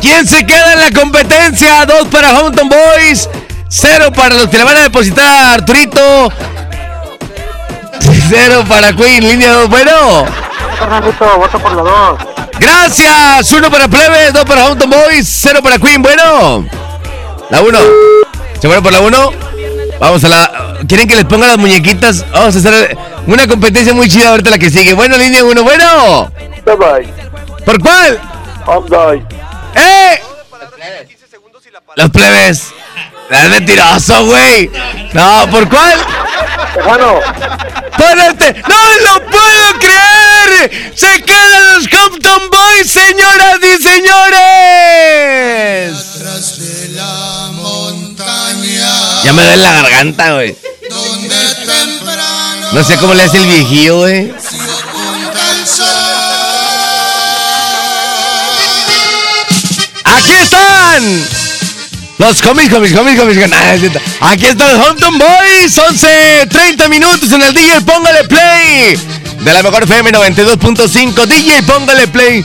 ¿Quién 0.00 0.26
se 0.26 0.46
queda 0.46 0.74
en 0.74 0.80
la 0.80 1.00
competencia? 1.00 1.84
Dos 1.86 2.08
para 2.08 2.30
Hampton 2.30 2.68
Boys, 2.68 3.28
cero 3.68 4.10
para 4.14 4.34
los 4.34 4.48
que 4.48 4.58
le 4.58 4.64
van 4.64 4.76
a 4.76 4.82
depositar 4.82 5.26
a 5.26 5.52
Arturito. 5.54 6.00
Cero 8.28 8.64
para 8.68 8.92
Queen, 8.92 9.22
línea 9.22 9.52
2. 9.52 9.68
Bueno. 9.68 10.24
Fernandito, 10.78 11.38
voto 11.38 11.58
por 11.58 11.72
la 11.72 11.82
2. 11.82 12.18
Gracias. 12.58 13.52
Uno 13.52 13.70
para 13.70 13.88
Plebes, 13.88 14.32
dos 14.32 14.44
para 14.44 14.66
Hampton 14.66 14.90
Boys, 14.90 15.28
cero 15.28 15.60
para 15.62 15.78
Queen. 15.78 16.02
Bueno. 16.02 16.66
La 17.50 17.62
1. 17.62 17.78
¿Se 18.60 18.66
fueron 18.66 18.82
por 18.82 18.92
la 18.92 19.00
1? 19.00 19.30
Vamos 20.00 20.24
a 20.24 20.28
la. 20.28 20.76
¿Quieren 20.88 21.08
que 21.08 21.16
les 21.16 21.24
ponga 21.24 21.46
las 21.46 21.58
muñequitas? 21.58 22.24
Vamos 22.32 22.56
a 22.56 22.58
hacer 22.58 22.96
una 23.26 23.46
competencia 23.46 23.94
muy 23.94 24.08
chida 24.08 24.30
ahorita 24.30 24.50
la 24.50 24.58
que 24.58 24.70
sigue. 24.70 24.94
Bueno, 24.94 25.16
línea 25.16 25.44
1. 25.44 25.62
Bueno. 25.62 26.30
Bye 26.64 26.76
bye. 26.76 27.64
¿Por 27.64 27.80
cuál? 27.80 28.18
I'm 28.66 28.84
die. 28.88 29.35
¡Eh! 29.76 30.22
Los 31.96 32.10
plebes. 32.10 32.62
Es 33.30 33.48
mentiroso, 33.48 34.26
güey. 34.26 34.70
No, 35.12 35.46
¿por 35.50 35.68
cuál? 35.68 35.98
Bueno. 36.84 37.20
¡Párate! 37.96 38.62
¡No 38.68 38.98
lo 39.00 39.26
puedo 39.30 39.78
creer! 39.80 40.92
¡Se 40.94 41.22
quedan 41.22 41.74
los 41.74 41.88
Compton 41.88 42.50
Boys, 42.50 42.90
señoras 42.90 43.58
y 43.62 43.82
señores! 43.82 44.36
Ya 49.24 49.32
me 49.32 49.42
duele 49.42 49.62
la 49.62 49.72
garganta, 49.72 50.34
güey. 50.34 50.56
No 52.72 52.84
sé 52.84 52.96
cómo 52.98 53.14
le 53.14 53.22
hace 53.22 53.38
el 53.38 53.46
viejillo, 53.46 53.98
güey. 53.98 54.34
Los 62.18 62.40
comis, 62.40 62.70
comis, 62.70 62.92
comis, 62.92 63.18
comis. 63.18 63.48
Nah, 63.48 63.74
es 63.74 63.80
cierto. 63.80 64.00
Aquí 64.20 64.46
están 64.46 64.76
los 64.76 64.86
Hampton 64.86 65.18
Boys. 65.18 65.76
11, 65.76 66.46
30 66.48 66.88
minutos 66.88 67.30
en 67.32 67.42
el 67.42 67.52
DJ. 67.52 67.82
Póngale 67.82 68.24
play. 68.24 68.98
De 69.40 69.52
la 69.52 69.62
mejor 69.62 69.82
FM 69.82 70.10
92.5. 70.12 71.26
DJ, 71.26 71.62
póngale 71.64 72.08
play. 72.08 72.44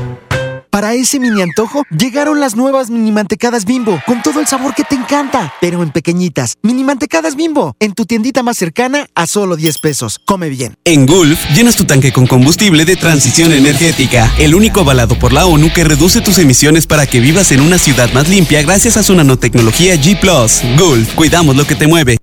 Para 0.81 0.95
ese 0.95 1.19
mini 1.19 1.43
antojo, 1.43 1.83
llegaron 1.95 2.39
las 2.39 2.55
nuevas 2.55 2.89
mini 2.89 3.11
mantecadas 3.11 3.65
bimbo, 3.65 4.01
con 4.07 4.23
todo 4.23 4.39
el 4.39 4.47
sabor 4.47 4.73
que 4.73 4.83
te 4.83 4.95
encanta, 4.95 5.53
pero 5.61 5.83
en 5.83 5.91
pequeñitas. 5.91 6.55
Mini 6.63 6.83
mantecadas 6.83 7.35
bimbo, 7.35 7.75
en 7.79 7.93
tu 7.93 8.07
tiendita 8.07 8.41
más 8.41 8.57
cercana 8.57 9.05
a 9.13 9.27
solo 9.27 9.55
10 9.57 9.77
pesos. 9.77 10.19
Come 10.25 10.49
bien. 10.49 10.73
En 10.83 11.05
Gulf, 11.05 11.39
llenas 11.53 11.75
tu 11.75 11.85
tanque 11.85 12.11
con 12.11 12.25
combustible 12.25 12.83
de 12.83 12.95
transición 12.95 13.53
energética, 13.53 14.33
el 14.39 14.55
único 14.55 14.79
avalado 14.79 15.19
por 15.19 15.33
la 15.33 15.45
ONU 15.45 15.71
que 15.71 15.83
reduce 15.83 16.19
tus 16.19 16.39
emisiones 16.39 16.87
para 16.87 17.05
que 17.05 17.19
vivas 17.19 17.51
en 17.51 17.61
una 17.61 17.77
ciudad 17.77 18.11
más 18.13 18.27
limpia 18.27 18.63
gracias 18.63 18.97
a 18.97 19.03
su 19.03 19.13
nanotecnología 19.13 19.93
G⁇ 19.97 20.19
Gulf, 20.79 21.13
cuidamos 21.13 21.55
lo 21.55 21.67
que 21.67 21.75
te 21.75 21.85
mueve. 21.85 22.20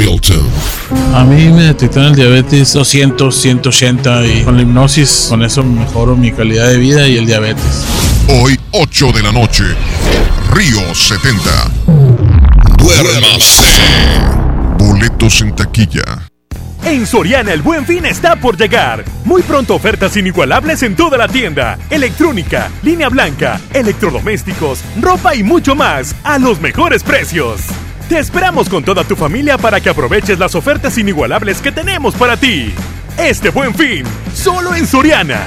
Milton. 0.00 0.40
A 1.14 1.24
mí 1.24 1.50
me 1.50 1.64
detectaron 1.64 2.10
el 2.10 2.16
diabetes 2.16 2.72
200, 2.72 3.36
180 3.36 4.26
y 4.26 4.42
con 4.44 4.56
la 4.56 4.62
hipnosis, 4.62 5.26
con 5.28 5.42
eso 5.42 5.62
mejoro 5.62 6.16
mi 6.16 6.32
calidad 6.32 6.68
de 6.68 6.78
vida 6.78 7.06
y 7.06 7.18
el 7.18 7.26
diabetes. 7.26 7.84
Hoy, 8.28 8.58
8 8.70 9.12
de 9.12 9.22
la 9.22 9.30
noche, 9.30 9.64
Río 10.52 10.94
70. 10.94 11.50
Duérmase. 12.78 13.62
Boletos 14.78 15.42
en 15.42 15.54
taquilla. 15.54 16.30
En 16.82 17.06
Soriana 17.06 17.52
el 17.52 17.60
buen 17.60 17.84
fin 17.84 18.06
está 18.06 18.36
por 18.36 18.56
llegar. 18.56 19.04
Muy 19.26 19.42
pronto 19.42 19.74
ofertas 19.74 20.16
inigualables 20.16 20.82
en 20.82 20.96
toda 20.96 21.18
la 21.18 21.28
tienda. 21.28 21.78
Electrónica, 21.90 22.70
línea 22.82 23.10
blanca, 23.10 23.60
electrodomésticos, 23.74 24.80
ropa 24.98 25.34
y 25.34 25.42
mucho 25.42 25.74
más 25.74 26.16
a 26.24 26.38
los 26.38 26.58
mejores 26.58 27.02
precios. 27.02 27.60
Te 28.10 28.18
esperamos 28.18 28.68
con 28.68 28.82
toda 28.82 29.04
tu 29.04 29.14
familia 29.14 29.56
para 29.56 29.80
que 29.80 29.88
aproveches 29.88 30.36
las 30.36 30.56
ofertas 30.56 30.98
inigualables 30.98 31.60
que 31.60 31.70
tenemos 31.70 32.12
para 32.16 32.36
ti. 32.36 32.74
Este 33.16 33.50
buen 33.50 33.72
fin, 33.72 34.02
solo 34.34 34.74
en 34.74 34.84
Soriana. 34.84 35.46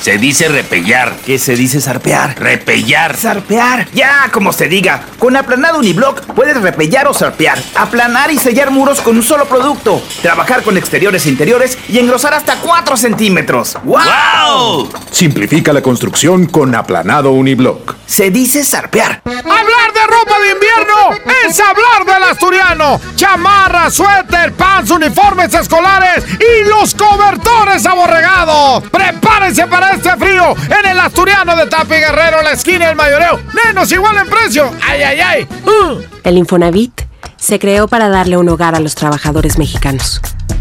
Se 0.00 0.16
dice 0.16 0.48
repellar. 0.48 1.14
¿Qué 1.26 1.38
se 1.38 1.54
dice 1.54 1.78
zarpear? 1.78 2.40
Repellar. 2.40 3.16
Zarpear. 3.18 3.86
Ya, 3.92 4.30
como 4.32 4.50
se 4.50 4.66
diga. 4.66 5.02
Con 5.18 5.36
aplanado 5.36 5.78
uniblock 5.78 6.22
puedes 6.34 6.58
repellar 6.60 7.06
o 7.06 7.12
zarpear. 7.12 7.58
Aplanar 7.74 8.30
y 8.30 8.38
sellar 8.38 8.70
muros 8.70 9.02
con 9.02 9.16
un 9.16 9.22
solo 9.22 9.44
producto. 9.44 10.02
Trabajar 10.22 10.62
con 10.62 10.78
exteriores 10.78 11.26
e 11.26 11.28
interiores 11.28 11.76
y 11.90 11.98
engrosar 11.98 12.32
hasta 12.32 12.56
4 12.56 12.96
centímetros. 12.96 13.76
¡Wow! 13.84 14.90
Simplifica 15.10 15.74
la 15.74 15.82
construcción 15.82 16.46
con 16.46 16.74
aplanado 16.74 17.32
uniblock. 17.32 17.94
Se 18.06 18.30
dice 18.30 18.64
zarpear. 18.64 19.20
Hablar 19.26 19.92
de 19.92 20.06
ropa 20.06 20.38
de 20.40 20.52
invierno 20.52 21.30
es 21.46 21.60
hablar 21.60 22.06
del 22.06 22.24
asturiano. 22.24 22.98
Chamarra, 23.16 23.90
suéter, 23.90 24.54
pants, 24.54 24.90
uniformes 24.90 25.52
escolares 25.52 26.24
y 26.40 26.68
los 26.68 26.94
cobertores 26.94 27.84
aborregados. 27.84 28.84
Prepárense 28.90 29.66
para 29.66 29.89
este 29.94 30.16
frío 30.16 30.54
en 30.56 30.90
el 30.90 31.00
asturiano 31.00 31.56
de 31.56 31.66
Tapi 31.66 31.94
Guerrero, 31.94 32.42
la 32.42 32.52
esquina 32.52 32.86
del 32.88 32.96
mayoreo. 32.96 33.40
Menos 33.64 33.90
igual 33.92 34.16
en 34.16 34.28
precio. 34.28 34.70
¡Ay, 34.86 35.02
ay, 35.02 35.20
ay! 35.20 35.48
Uh. 35.66 36.00
El 36.24 36.38
Infonavit 36.38 37.02
se 37.36 37.58
creó 37.58 37.88
para 37.88 38.08
darle 38.08 38.36
un 38.36 38.48
hogar 38.48 38.74
a 38.74 38.80
los 38.80 38.94
trabajadores 38.94 39.58
mexicanos. 39.58 40.20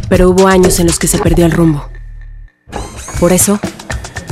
Pero 0.10 0.30
hubo 0.30 0.48
años 0.48 0.80
en 0.80 0.88
los 0.88 0.98
que 0.98 1.08
se 1.08 1.20
perdió 1.20 1.46
el 1.46 1.52
rumbo. 1.52 1.90
Por 3.20 3.34
eso, 3.34 3.60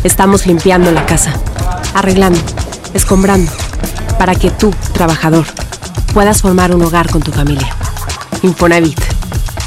estamos 0.03 0.47
limpiando 0.47 0.91
la 0.91 1.05
casa, 1.05 1.33
arreglando, 1.93 2.39
escombrando, 2.93 3.51
para 4.17 4.33
que 4.33 4.49
tú, 4.49 4.73
trabajador, 4.93 5.45
puedas 6.13 6.41
formar 6.41 6.73
un 6.73 6.83
hogar 6.83 7.09
con 7.09 7.21
tu 7.21 7.31
familia. 7.31 7.75
Infonavit, 8.41 8.99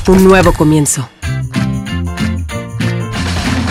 un 0.08 0.24
nuevo 0.24 0.52
comienzo. 0.52 1.08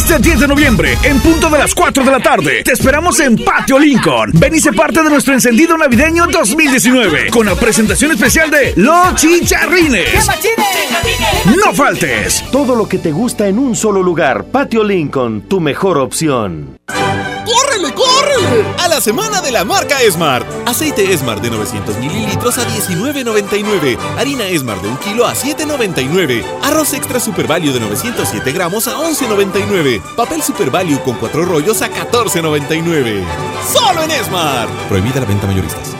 Este 0.00 0.18
10 0.18 0.40
de 0.40 0.48
noviembre, 0.48 0.96
en 1.02 1.20
punto 1.20 1.50
de 1.50 1.58
las 1.58 1.74
4 1.74 2.02
de 2.02 2.10
la 2.10 2.20
tarde, 2.20 2.62
te 2.64 2.72
esperamos 2.72 3.20
en 3.20 3.36
Patio 3.36 3.78
Lincoln. 3.78 4.30
Ven 4.32 4.54
y 4.54 4.58
sé 4.58 4.72
parte 4.72 5.02
de 5.02 5.10
nuestro 5.10 5.34
encendido 5.34 5.76
navideño 5.76 6.26
2019 6.26 7.28
con 7.30 7.44
la 7.44 7.54
presentación 7.54 8.10
especial 8.12 8.50
de 8.50 8.72
Los 8.76 9.14
Chicharrines. 9.16 10.26
¡No 11.54 11.74
faltes! 11.74 12.42
Todo 12.50 12.74
lo 12.74 12.88
que 12.88 12.96
te 12.98 13.12
gusta 13.12 13.46
en 13.46 13.58
un 13.58 13.76
solo 13.76 14.02
lugar. 14.02 14.46
Patio 14.46 14.82
Lincoln, 14.82 15.42
tu 15.42 15.60
mejor 15.60 15.98
opción. 15.98 16.78
¡Córrele, 16.86 17.79
A 18.78 18.88
la 18.88 19.00
semana 19.00 19.40
de 19.40 19.50
la 19.50 19.64
marca 19.64 19.98
Smart. 20.10 20.46
Aceite 20.66 21.16
Smart 21.16 21.42
de 21.42 21.50
900 21.50 21.96
mililitros 21.98 22.58
a 22.58 22.66
19.99. 22.66 23.98
Harina 24.18 24.44
Smart 24.58 24.82
de 24.82 24.88
1 24.88 25.00
kilo 25.00 25.26
a 25.26 25.34
7.99. 25.34 26.44
Arroz 26.62 26.92
extra 26.94 27.20
Super 27.20 27.46
Value 27.46 27.72
de 27.72 27.80
907 27.80 28.52
gramos 28.52 28.88
a 28.88 28.96
11.99. 28.96 30.00
Papel 30.16 30.42
Super 30.42 30.70
Value 30.70 31.00
con 31.02 31.14
4 31.16 31.44
rollos 31.44 31.82
a 31.82 31.90
14.99. 31.90 33.24
¡Solo 33.72 34.02
en 34.02 34.24
Smart! 34.24 34.70
Prohibida 34.88 35.20
la 35.20 35.26
venta 35.26 35.46
mayoristas. 35.46 35.99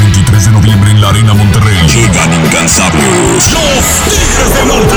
23 0.01 0.45
de 0.45 0.51
noviembre 0.51 0.91
en 0.91 1.01
la 1.01 1.09
Arena 1.09 1.33
Monterrey. 1.33 1.77
Llegan 1.87 2.33
incansables. 2.33 3.53
Los 3.53 4.13
Tigres 4.13 4.53
del 4.55 4.67
Norte. 4.67 4.95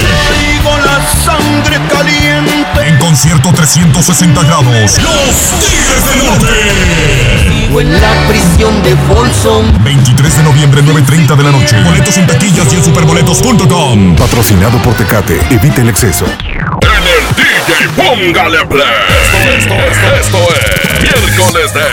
Traigo 0.00 0.78
la 0.78 1.06
sangre 1.24 1.80
caliente. 1.88 2.88
En 2.88 2.98
concierto 2.98 3.36
abierto 3.36 3.52
360 3.52 4.42
grados. 4.44 4.98
Los 4.98 5.36
Tigres 5.60 6.04
del 6.10 6.24
Norte. 6.24 7.80
en 7.80 8.00
la 8.00 8.28
prisión 8.28 8.82
de 8.82 8.96
Folsom. 9.08 9.84
23 9.84 10.36
de 10.36 10.42
noviembre, 10.42 10.82
9.30 10.82 11.36
de 11.36 11.42
la 11.42 11.52
noche. 11.52 11.82
Boletos 11.82 12.16
en 12.16 12.26
taquillas 12.26 12.72
y 12.72 12.76
en 12.76 12.84
superboletos.com. 12.84 14.16
Patrocinado 14.16 14.78
por 14.82 14.94
Tecate. 14.94 15.40
Evite 15.50 15.82
el 15.82 15.90
exceso. 15.90 16.24
En 16.24 17.04
el 17.04 17.26
DJ 17.36 17.88
Póngale 17.94 18.64
Play. 18.66 18.86
Esto, 19.22 19.38
esto, 19.58 19.74
esto, 19.74 20.06
esto 20.20 20.38
es 20.54 21.02
miércoles 21.02 21.74
de 21.74 21.84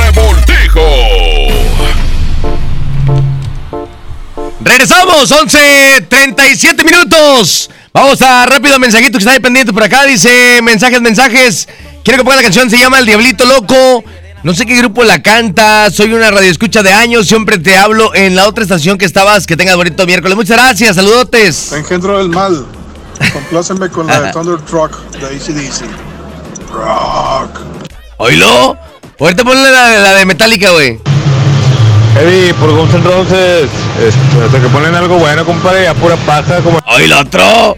Revoltijo. 0.00 1.39
Regresamos, 4.62 5.30
11.37 5.30 6.84
minutos. 6.84 7.70
Vamos 7.92 8.20
a 8.20 8.44
rápido 8.46 8.78
mensajito 8.78 9.12
que 9.12 9.18
está 9.18 9.32
ahí 9.32 9.40
pendiente 9.40 9.72
por 9.72 9.82
acá. 9.82 10.04
Dice 10.04 10.60
mensajes, 10.62 11.00
mensajes. 11.00 11.68
Quiero 12.04 12.18
que 12.18 12.24
ponga 12.24 12.36
la 12.36 12.42
canción, 12.42 12.68
se 12.68 12.78
llama 12.78 12.98
El 12.98 13.06
Diablito 13.06 13.46
Loco. 13.46 14.04
No 14.42 14.54
sé 14.54 14.66
qué 14.66 14.76
grupo 14.76 15.02
la 15.02 15.22
canta. 15.22 15.90
Soy 15.90 16.12
una 16.12 16.30
radioescucha 16.30 16.82
de 16.82 16.92
años. 16.92 17.26
Siempre 17.26 17.58
te 17.58 17.76
hablo 17.76 18.14
en 18.14 18.36
la 18.36 18.48
otra 18.48 18.62
estación 18.62 18.96
que 18.96 19.04
estabas. 19.04 19.46
Que 19.46 19.56
tengas 19.56 19.76
bonito 19.76 20.06
miércoles. 20.06 20.36
Muchas 20.36 20.56
gracias. 20.56 20.96
Saludotes. 20.96 21.72
Engendro 21.72 22.18
del 22.18 22.28
mal. 22.28 22.66
Complácenme 23.32 23.88
con 23.90 24.06
la 24.06 24.20
de 24.20 24.32
Thunder 24.32 24.60
Truck 24.60 24.98
de 25.10 25.26
ACDC. 25.26 25.84
Rock. 26.72 27.60
Oílo. 28.16 28.78
Ahorita 29.18 29.44
ponle 29.44 29.70
la, 29.70 29.90
la 29.90 30.14
de 30.14 30.24
Metallica, 30.24 30.70
güey. 30.70 30.98
Eddie, 32.16 32.52
por 32.54 32.70
Roses, 32.70 33.70
este, 33.98 34.44
hasta 34.44 34.60
que 34.60 34.68
ponen 34.68 34.94
algo 34.94 35.18
bueno, 35.18 35.44
compadre, 35.44 35.86
a 35.86 35.94
pura 35.94 36.16
paja 36.16 36.60
como... 36.60 36.78
¡Oílo 36.86 37.20
otro! 37.20 37.76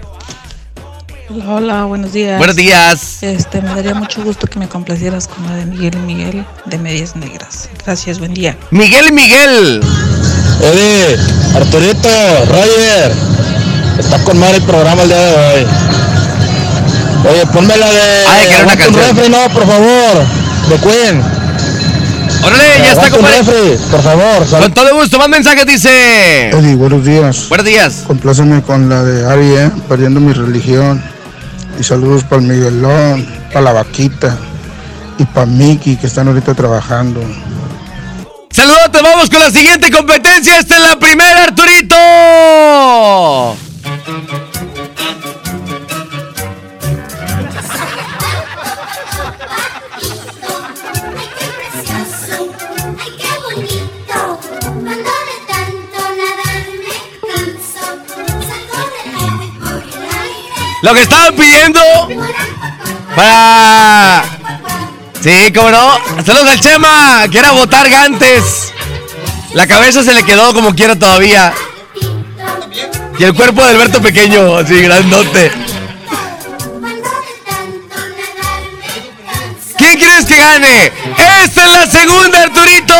Hola, 1.28 1.54
hola, 1.54 1.84
buenos 1.84 2.12
días. 2.12 2.38
Buenos 2.38 2.56
días. 2.56 3.22
Este, 3.22 3.60
me 3.60 3.74
daría 3.74 3.94
mucho 3.94 4.22
gusto 4.22 4.46
que 4.46 4.58
me 4.58 4.68
complacieras 4.68 5.28
con 5.28 5.46
la 5.46 5.56
de 5.56 5.66
Miguel 5.66 5.94
y 5.94 5.98
Miguel 5.98 6.46
de 6.64 6.78
Medias 6.78 7.14
Negras. 7.14 7.68
Gracias, 7.84 8.18
buen 8.18 8.34
día. 8.34 8.56
Miguel 8.70 9.08
y 9.08 9.12
Miguel. 9.12 9.80
Eddie, 10.60 11.18
Arturito, 11.54 12.08
Roger, 12.46 13.12
está 13.98 14.22
con 14.24 14.38
madre 14.38 14.56
el 14.56 14.62
programa 14.62 15.02
el 15.02 15.08
día 15.08 15.18
de 15.18 15.34
hoy. 15.34 15.66
Oye, 17.30 17.46
ponme 17.46 17.76
la 17.76 17.90
de... 17.90 18.26
Ay, 18.28 18.46
que 18.48 18.54
era 18.54 18.64
una 18.64 18.76
canción. 18.76 19.16
refri, 19.16 19.28
no, 19.30 19.48
por 19.54 19.66
favor, 19.66 20.24
de 20.68 20.76
Queen. 20.78 21.31
Órale, 22.44 22.64
ya 22.78 22.92
está, 22.92 23.10
compadre. 23.10 23.38
refri, 23.42 23.76
por 23.90 24.02
favor. 24.02 24.46
sal- 24.46 24.62
Con 24.62 24.72
todo 24.74 24.94
gusto, 24.96 25.18
más 25.18 25.28
mensajes, 25.28 25.64
dice. 25.66 26.48
Eddie, 26.50 26.74
buenos 26.74 27.04
días. 27.04 27.48
Buenos 27.48 27.66
días. 27.66 28.02
Complácenme 28.06 28.62
con 28.62 28.88
la 28.88 29.02
de 29.04 29.24
Ari, 29.30 29.46
¿eh? 29.54 29.70
Perdiendo 29.88 30.20
mi 30.20 30.32
religión. 30.32 31.02
Y 31.78 31.84
saludos 31.84 32.24
para 32.24 32.42
el 32.42 32.48
Miguelón, 32.48 33.26
para 33.52 33.62
la 33.62 33.72
vaquita 33.72 34.36
y 35.18 35.24
para 35.24 35.46
Miki, 35.46 35.96
que 35.96 36.06
están 36.06 36.28
ahorita 36.28 36.54
trabajando. 36.54 37.20
Saludos, 38.50 38.90
vamos 39.02 39.30
con 39.30 39.40
la 39.40 39.50
siguiente 39.50 39.90
competencia. 39.90 40.58
Esta 40.58 40.76
es 40.76 40.82
la 40.82 40.98
primera, 40.98 41.44
Arturito. 41.44 41.96
Lo 60.82 60.92
que 60.94 61.02
estaban 61.02 61.34
pidiendo 61.34 61.80
para. 63.14 64.24
Sí, 65.22 65.52
cómo 65.54 65.70
no. 65.70 65.96
Saludos 66.24 66.50
al 66.50 66.60
Chema. 66.60 67.24
Quiere 67.30 67.50
votar 67.50 67.88
Gantes. 67.88 68.72
La 69.54 69.66
cabeza 69.66 70.02
se 70.02 70.12
le 70.12 70.24
quedó 70.24 70.52
como 70.52 70.74
quiera 70.74 70.98
todavía. 70.98 71.54
Y 73.18 73.24
el 73.24 73.34
cuerpo 73.34 73.62
de 73.62 73.70
Alberto 73.70 74.02
pequeño, 74.02 74.56
así 74.56 74.82
grandote. 74.82 75.52
¿Quién 79.78 79.98
crees 79.98 80.24
que 80.26 80.36
gane? 80.36 80.92
¡Esta 81.42 81.64
es 81.64 81.72
la 81.72 81.86
segunda, 81.86 82.42
Arturito! 82.42 82.94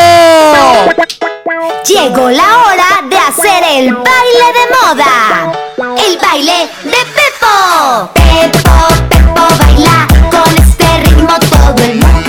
Llegó 1.86 2.30
la 2.30 2.59
hora 2.59 3.02
de 3.09 3.16
hacer 3.16 3.64
el 3.70 3.94
baile 3.94 4.46
de 4.54 4.64
moda. 4.76 5.52
El 6.06 6.18
baile 6.18 6.68
de. 6.84 7.11
Pepo, 8.14 8.70
Pepo 9.09 9.47
baila 9.59 10.06
con 10.30 10.56
este 10.56 10.98
ritmo. 11.05 11.34
Todo 11.39 11.84
el 11.84 11.94
mundo 12.01 12.21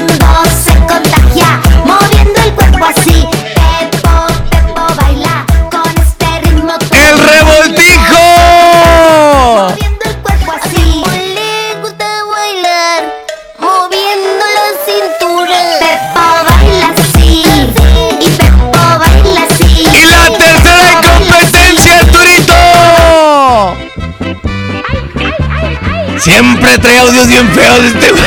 Siempre 26.34 26.80
trae 26.80 26.98
audios 26.98 27.28
bien 27.28 27.48
feos 27.50 27.80
este 27.84 28.10
güey. 28.10 28.24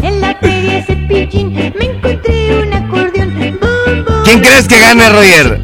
En 0.00 0.20
la 0.22 0.34
feria 0.40 0.82
cepillín 0.86 1.52
me 1.52 1.84
encontré 1.84 2.56
un 2.56 2.72
acordeón. 2.72 3.58
¿Quién 4.24 4.40
crees 4.40 4.66
que 4.66 4.80
gane, 4.80 5.10
Roger? 5.10 5.60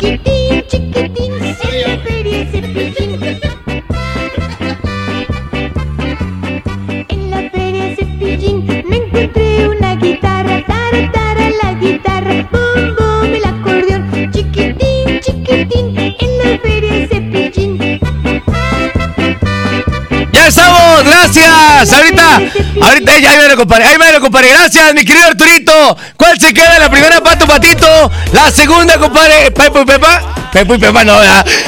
Ahorita, 21.80 22.42
ahorita 22.82 23.18
ya 23.20 23.36
me 23.36 23.48
lo 23.48 23.56
comparé, 23.56 23.84
ahí 23.86 23.96
me 23.96 24.12
lo 24.12 24.20
comparé. 24.20 24.50
Gracias, 24.50 24.92
mi 24.92 25.02
querido 25.02 25.28
Arturito. 25.28 25.96
¿Cuál 26.14 26.38
se 26.38 26.52
queda? 26.52 26.78
La 26.78 26.90
primera, 26.90 27.22
Pato 27.22 27.46
Patito. 27.46 28.10
La 28.32 28.50
segunda, 28.50 28.98
compadre, 28.98 29.50
Pepo 29.50 29.80
y 29.80 29.84
Pepa. 29.86 30.20
Pepo 30.52 30.74
y 30.74 30.78
Pepa 30.78 31.04
no. 31.04 31.18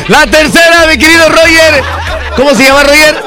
La 0.08 0.26
tercera, 0.26 0.84
mi 0.86 0.98
querido 0.98 1.28
Roger. 1.30 1.82
¿Cómo 2.36 2.54
se 2.54 2.64
llama 2.64 2.82
Roger? 2.82 3.24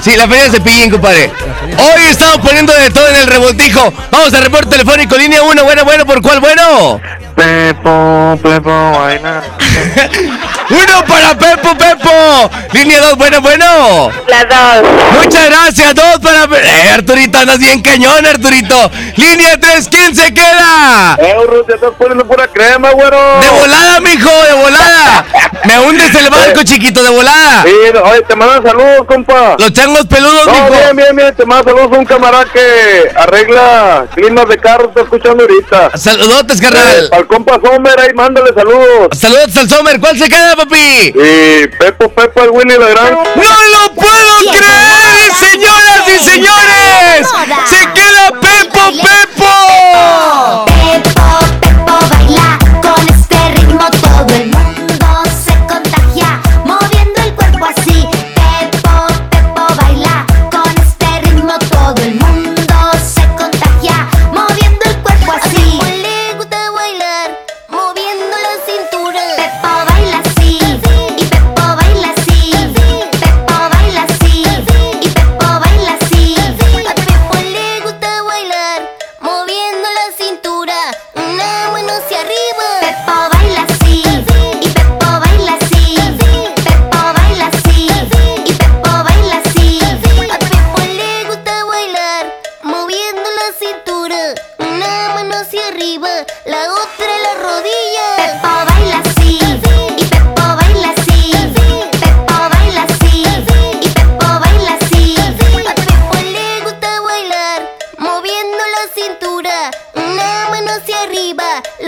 Sí, 0.00 0.16
la 0.16 0.28
feria 0.28 0.44
de 0.44 0.50
Cepillín, 0.50 0.90
compadre. 0.90 1.32
Hoy 1.78 2.02
estamos 2.08 2.38
poniendo 2.38 2.72
de 2.72 2.90
todo 2.90 3.08
en 3.08 3.16
el 3.16 3.26
revoltijo. 3.26 3.92
Vamos 4.12 4.32
al 4.32 4.42
reporte 4.42 4.70
telefónico, 4.70 5.16
línea 5.16 5.42
1, 5.42 5.64
bueno, 5.64 5.84
bueno, 5.84 6.06
¿por 6.06 6.22
cuál 6.22 6.38
bueno? 6.38 7.00
Pepo, 7.34 8.38
Pepo, 8.42 8.92
vaina. 8.92 9.42
Uno 10.70 11.04
para 11.06 11.36
Pepo, 11.36 11.76
Pepo. 11.76 12.50
Línea 12.72 13.00
2, 13.00 13.16
bueno, 13.16 13.40
bueno. 13.40 14.10
Las 14.28 14.48
dos. 14.48 14.90
Muchas 15.22 15.46
gracias, 15.46 15.94
dos 15.94 16.18
para... 16.22 16.44
Eh, 16.44 16.90
Arturito, 16.94 17.38
andas 17.38 17.58
bien 17.58 17.82
cañón, 17.82 18.24
Arturito. 18.26 18.90
Línea 19.16 19.58
3, 19.58 19.88
¿quién 19.90 20.14
se 20.14 20.32
queda? 20.32 21.16
Euros, 21.18 21.66
ya 21.68 21.74
estás 21.74 21.92
poniendo 21.98 22.26
pura 22.26 22.48
crema, 22.48 22.90
güero. 22.90 23.40
De 23.40 23.48
volada, 23.50 24.00
mijo, 24.00 24.30
de 24.30 24.52
volada. 24.54 25.24
Me 25.64 25.78
hundes 25.78 26.14
el 26.14 26.28
barco, 26.30 26.62
chiquito, 26.64 27.02
de 27.02 27.10
volada. 27.10 27.62
Sí, 27.62 27.70
oye, 28.02 28.22
te 28.22 28.34
mandan 28.36 28.62
saludos, 28.62 29.06
compa. 29.06 29.56
Los 29.58 29.72
changos 29.72 30.06
peludos, 30.06 30.46
No, 30.46 30.52
mijo. 30.52 30.70
bien, 30.70 30.96
bien, 30.96 31.16
bien, 31.16 31.34
te 31.36 31.46
mando 31.46 31.70
saludos 31.70 31.96
a 31.96 32.00
un 32.00 32.04
camarada 32.04 32.44
que 32.52 33.12
arregla 33.16 34.06
climas 34.14 34.48
de 34.48 34.58
carro, 34.58 34.88
está 34.88 35.02
escuchando 35.02 35.44
ahorita. 35.44 35.96
Saludotes, 35.96 36.60
carnal. 36.60 37.08
al 37.12 37.26
compa 37.26 37.60
Sommer, 37.64 38.00
ahí 38.00 38.12
mándale 38.14 38.52
saludos. 38.54 39.08
Saludos 39.18 39.56
al 39.56 39.68
Sommer, 39.68 40.00
¿cuál 40.00 40.18
se 40.18 40.28
queda, 40.28 40.56
papi? 40.56 41.12
Y 41.14 41.66
Pepo, 41.78 42.08
Pepo, 42.10 42.42
el 42.42 42.50
Willy 42.50 42.76
la 42.78 42.88
gran. 42.88 43.14
¡No 43.14 43.42
lo 43.42 43.94
puedo 43.94 44.52
creer, 44.56 45.32
señoras 45.38 46.02
y 46.08 46.24
señores! 46.24 47.28
¡Se 47.68 47.78
queda 47.92 48.32
Pepo, 48.40 48.80
Pepo! 49.00 49.31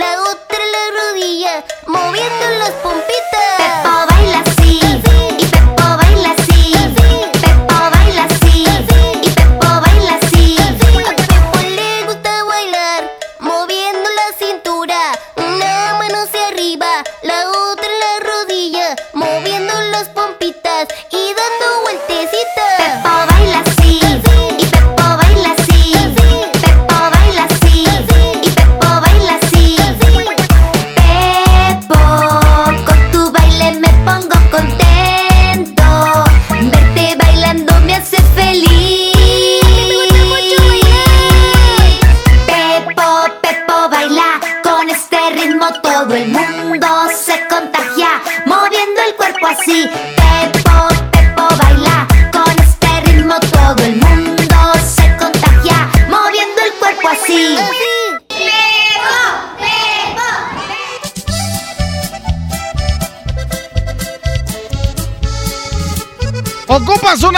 la 0.05 0.21
otra 0.21 0.59
la 0.73 0.83
rodilla, 0.97 1.63
moviendo 1.87 2.49
las 2.59 2.71
pompitas. 2.83 3.47
Pepo 3.57 3.93
baila 4.09 4.39
así. 4.39 4.64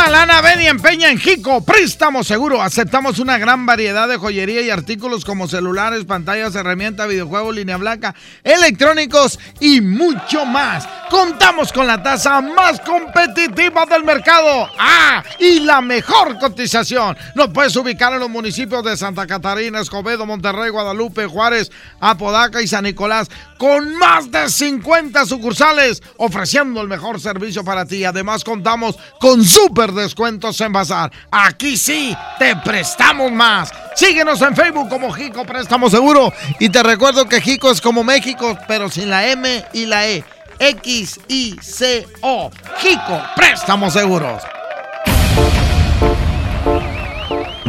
Una 0.07 0.19
lana, 0.19 0.39
ven 0.39 0.61
y 0.61 0.67
empeña 0.67 1.09
en 1.09 1.19
Jico. 1.19 1.65
Préstamo 1.65 2.23
seguro. 2.23 2.61
Aceptamos 2.61 3.19
una 3.19 3.37
gran 3.37 3.65
variedad 3.65 4.07
de 4.07 4.15
joyería 4.15 4.61
y 4.61 4.69
artículos 4.69 5.25
como 5.25 5.49
celulares, 5.49 6.05
pantallas, 6.05 6.55
herramientas, 6.55 7.09
videojuegos, 7.09 7.53
línea 7.53 7.75
blanca, 7.75 8.15
electrónicos 8.41 9.37
y 9.59 9.81
mucho 9.81 10.45
más. 10.45 10.87
Contamos 11.09 11.71
con 11.71 11.87
la 11.87 12.01
tasa 12.03 12.41
más 12.41 12.81
competitiva 12.81 13.85
del 13.85 14.03
mercado. 14.03 14.69
¡Ah! 14.77 15.23
Y 15.39 15.61
la 15.61 15.79
mejor 15.79 16.37
cotización. 16.37 17.17
Nos 17.33 17.49
puedes 17.49 17.75
ubicar 17.77 18.11
en 18.13 18.19
los 18.19 18.29
municipios 18.29 18.83
de 18.83 18.97
Santa 18.97 19.25
Catarina, 19.25 19.79
Escobedo, 19.79 20.25
Monterrey, 20.25 20.69
Guadalupe, 20.69 21.25
Juárez, 21.25 21.71
Apodaca 22.01 22.61
y 22.61 22.67
San 22.67 22.83
Nicolás. 22.83 23.29
Con 23.57 23.95
más 23.95 24.29
de 24.31 24.49
50 24.49 25.25
sucursales 25.25 26.03
ofreciendo 26.17 26.81
el 26.81 26.87
mejor 26.87 27.21
servicio 27.21 27.63
para 27.63 27.85
ti. 27.85 28.03
Además 28.03 28.43
contamos 28.43 28.97
con 29.19 29.45
súper 29.45 29.93
descuentos 29.93 30.59
en 30.61 30.73
Bazar. 30.73 31.11
Aquí 31.31 31.77
sí, 31.77 32.15
te 32.37 32.55
prestamos 32.57 33.31
más. 33.31 33.71
Síguenos 33.95 34.41
en 34.41 34.55
Facebook 34.55 34.89
como 34.89 35.11
Jico 35.11 35.45
Préstamo 35.45 35.89
Seguro. 35.89 36.33
Y 36.59 36.69
te 36.69 36.83
recuerdo 36.83 37.27
que 37.27 37.41
Jico 37.41 37.71
es 37.71 37.81
como 37.81 38.03
México, 38.03 38.57
pero 38.67 38.89
sin 38.89 39.09
la 39.09 39.27
M 39.27 39.65
y 39.73 39.85
la 39.85 40.07
E. 40.07 40.36
X-I-C-O. 40.59 42.51
Jico 42.79 43.23
Préstamos 43.35 43.93
Seguros. 43.93 44.43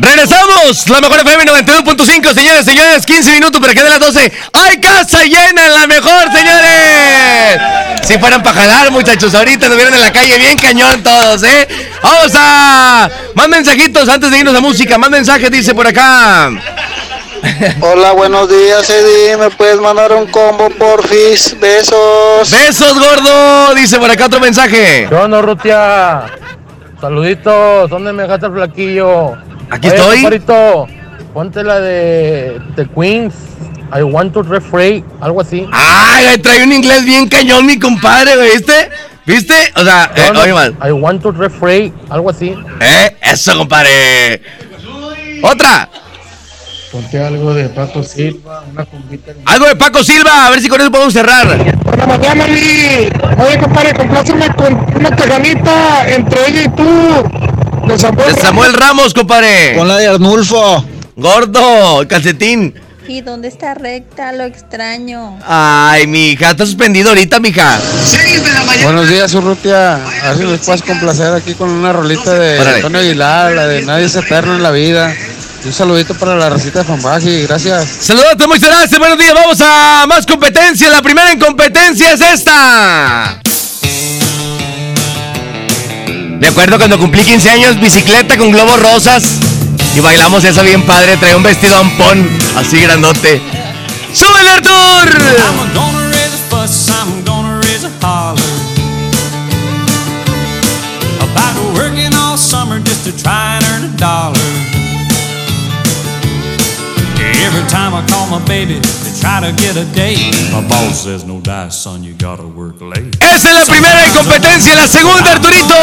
Regresamos, 0.01 0.89
la 0.89 1.01
mejor 1.01 1.21
FM 1.21 1.45
92.5, 1.45 2.35
señores, 2.35 2.65
señores, 2.65 3.05
15 3.05 3.33
minutos 3.33 3.61
para 3.61 3.75
que 3.75 3.83
de 3.83 3.91
las 3.91 3.99
12. 3.99 4.33
¡Hay 4.53 4.81
casa 4.81 5.25
llena 5.25 5.67
en 5.67 5.75
la 5.75 5.87
mejor, 5.87 6.33
señores! 6.33 7.61
Si 8.07 8.17
fueran 8.19 8.43
para 8.43 8.61
jalar, 8.61 8.91
muchachos, 8.93 9.35
ahorita 9.35 9.69
nos 9.69 9.77
vieron 9.77 9.95
en 9.95 10.01
la 10.01 10.13
calle 10.13 10.39
bien 10.39 10.57
cañón 10.57 11.03
todos, 11.03 11.43
¿eh? 11.43 11.69
Vamos 12.03 12.33
a... 12.37 13.11
Más 13.35 13.49
mensajitos 13.49 14.09
antes 14.09 14.31
de 14.31 14.39
irnos 14.39 14.55
a 14.55 14.61
música, 14.61 14.99
más 14.99 15.11
mensajes, 15.11 15.51
dice 15.51 15.75
por 15.75 15.87
acá. 15.87 16.51
Hola, 17.81 18.13
buenos 18.13 18.49
días, 18.49 18.89
Eddie. 18.91 19.37
¿Me 19.37 19.51
puedes 19.51 19.81
mandar 19.81 20.13
un 20.13 20.27
combo, 20.27 20.69
porfis? 20.71 21.57
Besos. 21.61 22.51
Besos, 22.51 22.95
gordo, 22.95 23.75
dice 23.75 23.99
por 23.99 24.11
acá 24.11 24.27
otro 24.27 24.41
mensaje. 24.41 25.07
¿Qué 25.09 25.15
onda, 25.15 25.41
Rutia? 25.41 26.23
Saluditos, 27.01 27.89
¿dónde 27.91 28.13
me 28.13 28.23
dejaste 28.25 28.47
el 28.47 28.53
flaquillo? 28.53 29.33
Aquí 29.71 29.89
Oye, 29.89 29.97
estoy. 29.97 30.15
compadrito, 30.17 30.87
ponte 31.33 31.63
la 31.63 31.81
de 31.81 32.61
The 32.77 32.87
Queens. 32.87 33.35
I 33.97 34.03
want 34.03 34.35
to 34.35 34.43
refrain, 34.43 35.05
algo 35.21 35.41
así. 35.41 35.67
Ay, 35.73 36.37
trae 36.39 36.63
un 36.65 36.73
inglés 36.73 37.05
bien 37.05 37.29
cañón, 37.29 37.65
mi 37.65 37.79
compadre, 37.79 38.37
¿viste? 38.53 38.91
¿Viste? 39.25 39.55
O 39.77 39.85
sea, 39.85 40.11
eh, 40.15 40.23
No, 40.29 40.33
no, 40.35 40.41
oye, 40.41 40.53
man. 40.53 40.77
I 40.87 40.91
want 40.91 41.23
to 41.23 41.31
refrain, 41.33 41.95
algo 42.11 42.31
así. 42.31 42.55
Eh, 42.81 43.17
eso, 43.23 43.57
compadre. 43.57 44.43
Otra. 45.43 45.89
Ponte 46.91 47.23
algo 47.23 47.53
de 47.53 47.69
Paco 47.69 48.03
Silva, 48.03 48.65
una 48.71 48.85
cumbita. 48.87 49.33
Algo 49.45 49.67
de 49.67 49.77
Paco 49.77 50.03
Silva, 50.03 50.47
a 50.47 50.51
ver 50.51 50.61
si 50.61 50.69
con 50.69 50.81
eso 50.81 50.91
podemos 50.91 51.13
cerrar. 51.13 51.47
Oye, 51.47 53.59
compadre, 53.61 53.95
compláceme 53.95 54.49
con 54.55 54.75
una 54.97 55.15
teganita 55.15 56.09
entre 56.09 56.49
ella 56.49 56.63
y 56.63 56.69
tú. 56.71 57.85
De 57.87 57.99
Samuel, 57.99 58.35
De 58.35 58.41
Samuel 58.41 58.73
Ramos, 58.73 59.13
compadre. 59.13 59.75
Con 59.77 59.87
la 59.87 59.99
de 59.99 60.09
Arnulfo. 60.09 60.85
Gordo, 61.17 62.07
calcetín. 62.09 62.75
¿Y 63.07 63.23
dónde 63.23 63.49
está 63.49 63.75
recta? 63.75 64.33
Lo 64.33 64.45
extraño. 64.45 65.39
Ay, 65.47 66.07
mija, 66.07 66.51
está 66.51 66.67
suspendido 66.67 67.11
ahorita, 67.11 67.41
mija. 67.41 67.79
Buenos 68.83 69.09
días, 69.09 69.33
Urrutia. 69.35 69.97
A 69.97 70.29
ver 70.29 70.37
si 70.37 70.43
nos 70.45 70.61
puedes 70.61 70.83
complacer 70.83 71.33
aquí 71.33 71.55
con 71.55 71.71
una 71.71 71.93
rolita 71.93 72.35
de. 72.35 72.61
Antonio 72.61 73.01
Aguilar, 73.01 73.53
la 73.53 73.67
de 73.67 73.83
Nadie 73.83 74.07
es 74.07 74.17
eterno 74.17 74.57
en 74.57 74.63
la 74.63 74.71
vida. 74.71 75.15
Un 75.65 75.73
saludito 75.73 76.15
para 76.15 76.37
la 76.37 76.49
recita 76.49 76.79
de 76.81 76.85
Fambaji, 76.85 77.43
gracias. 77.43 77.89
Saludos, 78.01 78.37
muchas 78.47 78.71
gracias, 78.71 78.99
buenos 78.99 79.19
días, 79.19 79.35
vamos 79.35 79.61
a 79.61 80.05
más 80.09 80.25
competencia. 80.25 80.89
La 80.89 81.03
primera 81.03 81.33
en 81.33 81.39
competencia 81.41 82.13
es 82.13 82.21
esta. 82.21 83.41
Me 86.39 86.47
acuerdo 86.47 86.79
cuando 86.79 86.99
cumplí 86.99 87.23
15 87.25 87.51
años, 87.51 87.81
bicicleta 87.81 88.39
con 88.39 88.53
globos 88.53 88.81
rosas. 88.81 89.25
Y 89.97 90.01
bailamos 90.01 90.45
esa 90.45 90.63
bien 90.63 90.83
padre, 90.83 91.17
traía 91.17 91.37
un 91.37 91.43
vestido 91.43 91.77
ampón, 91.77 92.29
así 92.57 92.81
grandote. 92.81 93.43
¡Súbele, 94.15 94.51
Artur! 94.51 95.09
About 101.21 101.75
working 101.75 102.15
all 102.15 102.39
summer 102.39 102.81
just 102.81 103.05
to 103.05 103.13
try 103.23 103.57
and 103.57 103.65
earn 103.65 103.85
a 103.85 103.97
dollar 103.97 104.48
Every 107.49 107.67
time 107.71 107.95
I 107.95 108.05
call 108.07 108.27
my 108.29 108.45
baby 108.45 108.79
to 108.79 109.21
try 109.21 109.41
to 109.41 109.53
get 109.57 109.75
a 109.79 109.87
date 109.97 110.37
My 110.53 110.61
boss 110.69 111.05
says 111.05 111.25
no 111.25 111.41
dice, 111.41 111.73
son, 111.81 112.05
you 112.05 112.13
gotta 112.13 112.47
work 112.47 112.79
late 112.83 113.17
Esa 113.25 113.49
es 113.49 113.55
la 113.55 113.65
primera 113.65 114.05
en 114.05 114.13
competencia, 114.13 114.77
la 114.77 114.87
segunda, 114.87 115.33
Arturito. 115.33 115.75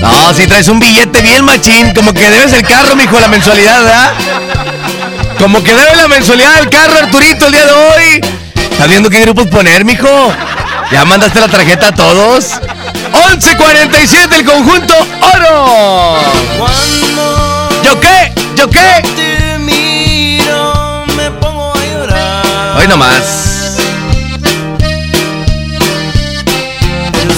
No, 0.00 0.34
si 0.34 0.46
traes 0.48 0.66
un 0.66 0.80
billete 0.80 1.22
bien 1.22 1.44
machín, 1.44 1.94
como 1.94 2.12
que 2.12 2.28
debes 2.28 2.52
el 2.54 2.66
carro, 2.66 2.96
mijo, 2.96 3.20
la 3.20 3.28
mensualidad, 3.28 3.84
¿verdad? 3.84 4.12
Como 5.38 5.62
que 5.62 5.72
debe 5.72 5.94
la 5.94 6.08
mensualidad 6.08 6.56
del 6.56 6.70
carro, 6.70 6.98
Arturito, 7.04 7.46
el 7.46 7.52
día 7.52 7.66
de 7.66 7.72
hoy. 7.72 8.20
¿Estás 8.56 8.88
viendo 8.88 9.08
qué 9.08 9.20
grupos 9.20 9.46
poner, 9.46 9.84
mijo? 9.84 10.08
¿Ya 10.90 11.04
mandaste 11.04 11.38
la 11.38 11.48
tarjeta 11.48 11.88
a 11.88 11.94
todos? 11.94 12.46
11.47 13.12 14.32
el 14.38 14.44
conjunto 14.44 14.94
oro. 15.34 16.16
¿Yo 17.84 18.00
qué? 18.00 18.32
¿Yo 18.56 18.70
qué? 18.70 19.02
Miro, 19.58 21.04
me 21.16 21.30
pongo 21.32 21.72
a 21.74 21.84
llorar 21.86 22.76
Hoy 22.78 22.88
nomás. 22.88 23.76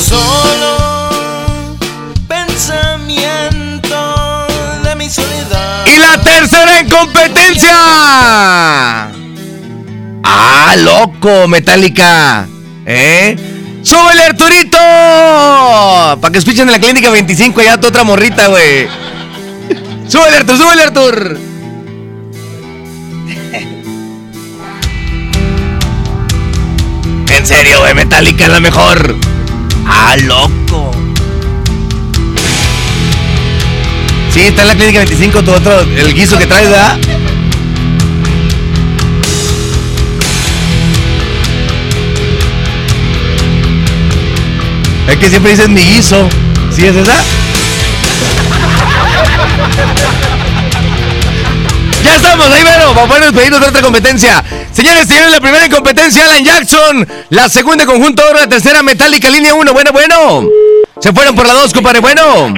Solo 0.01 1.77
pensamiento 2.29 3.97
de 4.85 4.95
mi 4.97 5.09
soledad 5.09 5.87
Y 5.87 5.97
la 5.99 6.21
tercera 6.21 6.81
en 6.81 6.91
competencia. 6.91 7.75
Ah, 10.23 10.75
loco, 10.77 11.49
Metallica. 11.49 12.47
¿Eh? 12.87 13.54
¡Súbele, 13.85 14.25
Arturito! 14.25 14.79
Para 14.79 16.33
que 16.33 16.39
escuchen 16.39 16.67
en 16.67 16.73
la 16.73 16.79
clínica 16.79 17.11
25 17.11 17.61
ya 17.61 17.79
tu 17.79 17.89
otra 17.89 18.03
morrita, 18.03 18.47
güey. 18.47 18.89
¡Súbele, 20.09 20.39
Artur! 20.39 20.57
¡Súbele, 20.57 20.83
Artur! 20.85 21.39
En 27.29 27.47
serio, 27.47 27.81
güey, 27.81 27.93
Metallica 27.95 28.45
es 28.45 28.51
la 28.51 28.61
mejor. 28.61 29.17
Ah, 29.87 30.17
loco. 30.17 30.91
Sí, 34.31 34.41
está 34.41 34.63
en 34.63 34.69
la 34.69 34.75
clínica 34.77 35.01
25 35.01 35.43
tu 35.43 35.53
otro, 35.53 35.81
el 35.81 36.15
guiso 36.15 36.39
que 36.39 36.47
traes, 36.47 36.71
¿verdad? 36.71 36.97
Que 45.19 45.29
siempre 45.31 45.53
dicen 45.53 45.73
mi 45.73 45.81
guiso. 45.83 46.29
¿Sí 46.75 46.87
es 46.87 46.97
esa? 46.97 47.15
Ya 52.05 52.17
estamos, 52.17 52.47
ahí 52.51 52.63
bueno, 52.63 52.95
vamos 52.95 53.17
a 53.17 53.21
despedirnos 53.21 53.61
de 53.61 53.67
otra 53.69 53.81
competencia. 53.83 54.45
Señores, 54.73 55.07
señores, 55.09 55.31
la 55.33 55.41
primera 55.41 55.65
en 55.65 55.71
competencia, 55.73 56.25
Alan 56.25 56.45
Jackson. 56.45 57.09
La 57.31 57.49
segunda, 57.49 57.87
Conjunto 57.87 58.23
Oro. 58.29 58.41
La 58.41 58.47
tercera, 58.49 58.83
Metallica, 58.83 59.31
línea 59.31 59.55
1. 59.55 59.73
Bueno, 59.73 59.93
bueno. 59.93 60.49
Se 61.01 61.13
fueron 61.13 61.35
por 61.35 61.47
la 61.47 61.55
2, 61.55 61.73
compadre. 61.73 62.01
Bueno. 62.01 62.55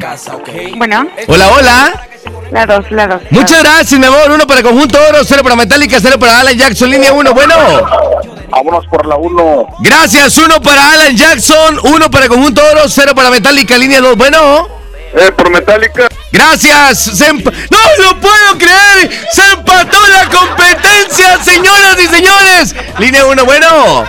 Bueno, 0.77 1.07
Hola, 1.29 1.49
hola. 1.51 2.07
la 2.51 2.67
dos, 2.67 2.91
la 2.91 3.07
dos. 3.07 3.23
Muchas 3.31 3.63
gracias, 3.63 4.01
mi 4.01 4.07
amor. 4.07 4.31
Uno 4.33 4.47
para 4.47 4.63
Conjunto 4.63 4.99
Oro, 5.09 5.19
cero 5.25 5.43
para 5.43 5.57
Metallica, 5.57 5.99
cero 6.01 6.19
para 6.19 6.41
Alan 6.41 6.57
Jackson, 6.57 6.91
línea 6.91 7.13
1. 7.13 7.33
Bueno. 7.35 7.55
Vámonos 8.49 8.87
por 8.87 9.07
la 9.07 9.17
1. 9.17 9.67
Gracias, 9.81 10.37
uno 10.39 10.61
para 10.63 10.93
Alan 10.93 11.17
Jackson, 11.17 11.79
uno 11.85 12.11
para 12.11 12.29
Conjunto 12.29 12.63
Oro, 12.73 12.89
cero 12.89 13.13
para 13.15 13.31
Metallica, 13.31 13.77
línea 13.77 14.01
2. 14.01 14.17
Bueno. 14.17 14.69
Eh, 15.15 15.33
por 15.37 15.51
Metallica. 15.51 16.09
Gracias. 16.33 16.99
Se 16.99 17.27
emp- 17.33 17.51
¡No 17.71 18.05
lo 18.05 18.21
puedo 18.21 18.59
creer! 18.59 19.11
¡Se 19.33 19.43
empató 19.53 19.99
la 20.09 20.29
competencia, 20.29 21.43
señoras 21.43 21.97
y 22.03 22.07
señores! 22.09 22.75
Línea 22.99 23.25
1, 23.27 23.45
bueno. 23.45 24.05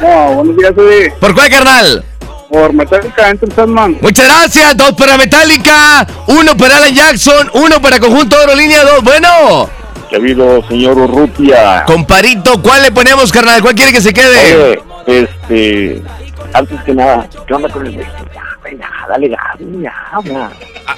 No, 0.00 0.34
buenos 0.34 0.56
días, 0.56 0.72
Eddie. 0.76 1.10
¿Por 1.20 1.34
cuál, 1.34 1.50
carnal? 1.50 2.04
Por 2.50 2.72
Metallica, 2.72 3.30
Enter 3.30 3.52
Sandman. 3.54 3.98
Muchas 4.00 4.26
gracias. 4.26 4.76
Dos 4.76 4.92
para 4.92 5.16
Metallica, 5.16 6.06
uno 6.26 6.56
para 6.56 6.76
Alan 6.76 6.94
Jackson, 6.94 7.50
uno 7.54 7.80
para 7.80 7.98
Conjunto 7.98 8.36
Oro, 8.42 8.54
línea 8.54 8.84
2. 8.84 9.02
Bueno. 9.02 9.70
¿Qué 10.12 10.16
ha 10.16 10.20
habido, 10.20 10.62
señor 10.68 10.98
Urrutia? 10.98 11.84
Comparito, 11.86 12.60
¿cuál 12.60 12.82
le 12.82 12.92
ponemos, 12.92 13.32
carnal? 13.32 13.62
¿Cuál 13.62 13.74
quiere 13.74 13.92
que 13.92 14.02
se 14.02 14.12
quede? 14.12 14.82
Oye, 15.06 15.22
este. 15.22 16.02
Antes 16.52 16.82
que 16.82 16.92
nada, 16.92 17.26
¿qué 17.46 17.54
onda 17.54 17.70
con 17.70 17.86
el 17.86 17.96
México? 17.96 18.16
Dale 19.08 19.28
gas, 19.28 19.40
ya, 19.58 19.92
ya. 20.24 20.50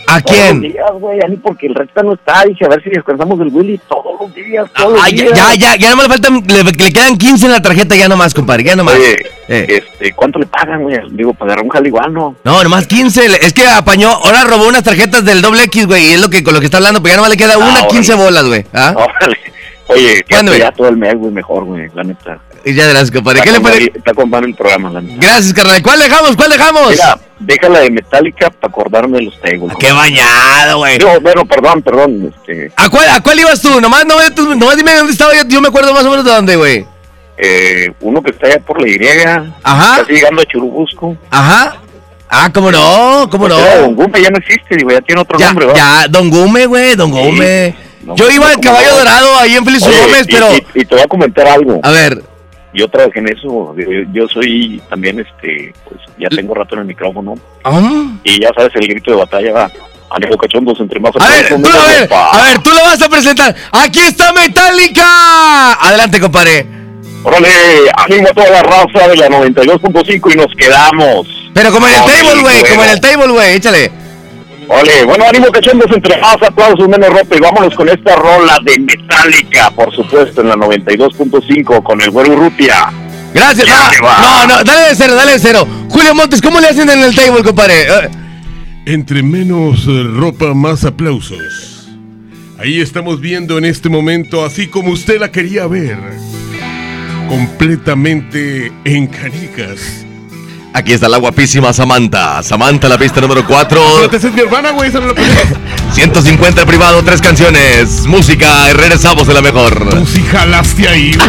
¿A 0.06 0.20
quién? 0.20 0.40
Todos 0.40 0.52
los 0.54 0.62
días, 0.62 0.90
güey, 1.00 1.18
ya 1.20 1.28
ni 1.28 1.36
porque 1.36 1.66
el 1.66 1.74
recta 1.74 2.02
no 2.02 2.14
está. 2.14 2.44
Dije, 2.44 2.64
a 2.64 2.68
ver 2.68 2.82
si 2.82 2.90
descansamos 2.90 3.38
del 3.38 3.48
Willy 3.48 3.78
todos 3.88 4.20
los 4.20 4.34
días, 4.34 4.66
todos 4.76 4.92
los 4.92 5.02
Ay, 5.02 5.12
ya, 5.16 5.24
días. 5.24 5.38
ya, 5.38 5.54
ya, 5.54 5.76
ya 5.76 5.90
no 5.90 5.96
me 5.96 6.04
faltan, 6.08 6.42
le, 6.46 6.62
le 6.62 6.72
quedan 6.92 7.16
15 7.16 7.46
en 7.46 7.52
la 7.52 7.62
tarjeta 7.62 7.96
ya 7.96 8.08
nomás, 8.08 8.32
compadre, 8.34 8.64
ya 8.64 8.76
nomás. 8.76 8.94
Oye, 8.94 9.16
Eh. 9.48 9.66
este, 9.92 10.12
¿cuánto 10.14 10.38
le 10.38 10.46
pagan, 10.46 10.82
güey? 10.82 10.96
Digo, 11.10 11.34
pagar 11.34 11.60
un 11.62 11.68
jale 11.68 11.88
igual, 11.88 12.12
¿no? 12.12 12.36
No, 12.44 12.62
nomás 12.62 12.86
15. 12.86 13.28
le- 13.28 13.36
Es 13.44 13.52
que 13.52 13.66
apañó, 13.66 14.08
ahora 14.10 14.44
robó 14.44 14.68
unas 14.68 14.82
tarjetas 14.84 15.24
del 15.24 15.42
doble 15.42 15.64
X, 15.64 15.86
güey, 15.86 16.04
y 16.10 16.12
es 16.14 16.20
lo 16.20 16.28
que 16.30 16.42
con 16.44 16.54
lo 16.54 16.60
que 16.60 16.66
está 16.66 16.78
hablando, 16.78 17.02
pero 17.02 17.12
ya 17.12 17.16
nomás 17.16 17.30
le 17.30 17.36
queda 17.36 17.58
una 17.58 17.72
órale. 17.72 17.88
15 17.88 18.14
bolas, 18.14 18.44
güey. 18.46 18.64
¿ah? 18.74 18.94
Órale. 18.96 19.36
Oye, 19.88 20.24
ya 20.58 20.72
todo 20.72 20.88
el 20.88 20.96
mes, 20.96 21.14
güey, 21.16 21.30
mejor, 21.32 21.64
güey, 21.64 21.88
la 21.94 22.04
neta. 22.04 22.38
Y 22.64 22.74
ya 22.74 22.86
gracias, 22.86 23.10
compadre. 23.10 23.42
¿Qué 23.42 23.52
le 23.52 23.60
parece? 23.60 23.92
Está 23.94 24.14
con 24.14 24.32
el 24.32 24.54
programa, 24.54 24.90
la. 24.90 25.02
Gracias, 25.02 25.52
carnal. 25.52 25.82
¿Cuál 25.82 25.98
dejamos? 26.00 26.34
¿Cuál 26.36 26.50
dejamos? 26.50 26.90
Mira, 26.90 27.18
déjala 27.38 27.80
de 27.80 27.90
Metallica 27.90 28.50
para 28.50 28.70
acordarme 28.72 29.18
de 29.18 29.24
los 29.24 29.40
tables. 29.40 29.72
Qué 29.78 29.92
bañado, 29.92 30.78
güey. 30.78 30.98
No, 30.98 31.20
bueno, 31.20 31.44
perdón, 31.44 31.82
perdón. 31.82 32.32
Este, 32.34 32.72
¿A 32.76 32.88
cuál, 32.88 33.08
¿A 33.10 33.20
cuál 33.20 33.40
ibas 33.40 33.60
tú? 33.60 33.80
Nomás, 33.80 34.06
no, 34.06 34.14
tú, 34.34 34.54
nomás 34.54 34.76
dime 34.76 34.94
dónde 34.94 35.12
estaba 35.12 35.34
yo, 35.34 35.42
yo 35.46 35.60
me 35.60 35.68
acuerdo 35.68 35.92
más 35.92 36.04
o 36.04 36.10
menos 36.10 36.24
de 36.24 36.30
dónde, 36.30 36.56
güey. 36.56 36.86
eh, 37.36 37.92
uno 38.00 38.22
que 38.22 38.30
está 38.30 38.46
allá 38.46 38.60
por 38.60 38.80
la 38.80 38.88
Y. 38.88 38.98
Ajá. 39.62 40.00
Casi 40.00 40.12
llegando 40.12 40.40
a 40.40 40.44
Churubusco. 40.46 41.16
Ajá. 41.30 41.76
Ah, 42.30 42.50
¿cómo 42.52 42.72
no? 42.72 43.28
¿Cómo 43.30 43.46
no? 43.48 43.56
Pero 43.58 43.82
Don 43.82 43.94
Gume 43.94 44.22
ya 44.22 44.30
no 44.30 44.38
existe, 44.38 44.76
digo, 44.76 44.90
ya 44.90 45.00
tiene 45.02 45.20
otro 45.20 45.38
Ya, 45.38 45.48
nombre, 45.48 45.66
¿verdad? 45.66 46.02
ya, 46.02 46.08
Don 46.08 46.30
Gume, 46.30 46.66
güey, 46.66 46.96
Don 46.96 47.10
Gume. 47.10 47.74
Yo 48.16 48.30
iba 48.30 48.48
al 48.48 48.60
caballo 48.60 48.96
dorado 48.96 49.38
ahí 49.38 49.54
en 49.54 49.64
Feliz 49.64 49.82
Gómez, 49.82 50.26
pero. 50.26 50.48
Y, 50.54 50.80
y 50.80 50.84
te 50.84 50.94
voy 50.94 51.04
a 51.04 51.06
comentar 51.06 51.46
algo. 51.46 51.78
A 51.82 51.90
ver. 51.90 52.22
Yo 52.74 52.88
trabajé 52.88 53.20
en 53.20 53.28
eso. 53.28 53.74
Yo, 54.12 54.28
soy 54.28 54.82
también, 54.90 55.20
este, 55.20 55.72
pues 55.88 56.00
ya 56.18 56.28
tengo 56.28 56.54
rato 56.54 56.74
en 56.74 56.80
el 56.80 56.86
micrófono. 56.86 57.34
Ah. 57.62 58.10
Y 58.24 58.40
ya 58.40 58.50
sabes, 58.54 58.72
el 58.74 58.88
grito 58.88 59.12
de 59.12 59.16
batalla 59.16 59.52
va. 59.52 59.70
Ánimo 60.10 60.36
cachondos 60.36 60.78
entre 60.78 61.00
más 61.00 61.12
A 61.18 61.28
ver, 61.28 61.48
tú, 61.48 61.54
a 61.54 61.86
ver, 61.88 62.12
a 62.12 62.42
ver, 62.42 62.58
tú 62.62 62.70
lo 62.70 62.82
vas 62.84 63.00
a 63.00 63.08
presentar. 63.08 63.54
Aquí 63.72 64.00
está 64.00 64.32
Metallica. 64.32 65.72
Adelante, 65.74 66.20
compadre. 66.20 66.66
Órale, 67.24 67.48
ánimo 67.96 68.28
a 68.28 68.34
toda 68.34 68.50
la 68.50 68.62
raza 68.62 69.08
de 69.08 69.16
la 69.16 69.28
92.5 69.28 70.32
y 70.32 70.36
nos 70.36 70.54
quedamos. 70.54 71.26
Pero 71.54 71.72
como 71.72 71.86
en 71.86 71.94
el 71.94 72.00
table, 72.00 72.42
güey, 72.42 72.60
como 72.68 72.84
en 72.84 72.90
el 72.90 73.00
table, 73.00 73.28
güey, 73.28 73.56
échale. 73.56 74.03
Ole, 74.68 75.04
bueno, 75.04 75.24
ánimo 75.28 75.46
cachondos 75.52 75.90
entre 75.94 76.18
más 76.20 76.36
aplausos, 76.42 76.88
menos 76.88 77.10
ropa 77.10 77.36
y 77.36 77.40
vámonos 77.40 77.74
con 77.74 77.88
esta 77.88 78.16
rola 78.16 78.58
de 78.64 78.78
Metallica, 78.78 79.70
por 79.70 79.94
supuesto, 79.94 80.40
en 80.40 80.48
la 80.48 80.54
92.5 80.56 81.82
con 81.82 82.00
el 82.00 82.10
güero 82.10 82.32
Urrutia. 82.32 82.92
Gracias. 83.34 83.66
Ya 83.66 83.90
No, 84.00 84.46
no, 84.46 84.56
no, 84.58 84.64
dale 84.64 84.88
de 84.90 84.94
cero, 84.94 85.14
dale 85.14 85.32
de 85.32 85.38
cero. 85.38 85.66
Julio 85.90 86.14
Montes, 86.14 86.40
¿cómo 86.40 86.60
le 86.60 86.68
hacen 86.68 86.88
en 86.88 87.00
el 87.02 87.14
table, 87.14 87.42
compadre? 87.42 87.82
Eh, 87.82 88.10
Entre 88.86 89.22
menos 89.22 89.86
eh, 89.86 90.04
ropa, 90.16 90.54
más 90.54 90.84
aplausos. 90.84 91.88
Ahí 92.58 92.80
estamos 92.80 93.20
viendo 93.20 93.58
en 93.58 93.64
este 93.64 93.88
momento, 93.88 94.44
así 94.44 94.68
como 94.68 94.90
usted 94.90 95.18
la 95.20 95.30
quería 95.32 95.66
ver, 95.66 95.98
completamente 97.28 98.72
en 98.84 99.08
canicas. 99.08 100.03
Aquí 100.76 100.92
está 100.92 101.08
la 101.08 101.18
guapísima 101.18 101.72
Samantha. 101.72 102.42
Samantha, 102.42 102.88
la 102.88 102.98
pista 102.98 103.20
número 103.20 103.46
4. 103.46 104.10
Esa 104.12 104.26
es 104.26 104.34
mi 104.34 104.40
hermana, 104.40 104.72
güey, 104.72 104.88
esa 104.88 104.98
no 104.98 105.06
la 105.06 105.14
ponía. 105.14 105.30
150 105.92 106.60
el 106.62 106.66
privado, 106.66 107.00
tres 107.04 107.22
canciones. 107.22 108.06
Música, 108.06 108.72
regresamos 108.72 109.28
de 109.28 109.34
la 109.34 109.40
mejor. 109.40 109.88
Tú 109.88 110.04
sí 110.04 110.20
jalaste 110.32 110.88
ahí, 110.88 111.12
güey. 111.14 111.28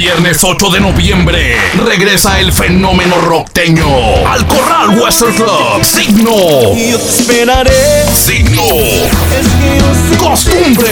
Viernes 0.00 0.42
8 0.42 0.70
de 0.70 0.80
noviembre 0.80 1.58
regresa 1.84 2.40
el 2.40 2.54
fenómeno 2.54 3.16
rockteño 3.20 4.26
al 4.26 4.46
Corral 4.46 4.98
Western 4.98 5.34
Club. 5.34 5.84
Signo. 5.84 6.74
Yo 6.74 6.98
te 6.98 7.06
esperaré. 7.06 8.06
Signo. 8.10 8.62
Costumbre. 10.16 10.88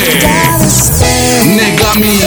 Negami. 1.47 2.21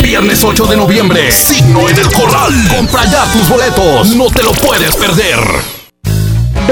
Viernes 0.00 0.44
8 0.44 0.66
de 0.66 0.76
noviembre. 0.76 1.32
Signo 1.32 1.88
en 1.88 1.98
el 1.98 2.12
Corral. 2.12 2.54
Compra 2.68 3.04
ya 3.10 3.24
tus 3.32 3.48
boletos. 3.48 4.14
No 4.14 4.30
te 4.30 4.44
lo 4.44 4.52
puedes 4.52 4.94
perder. 4.94 5.71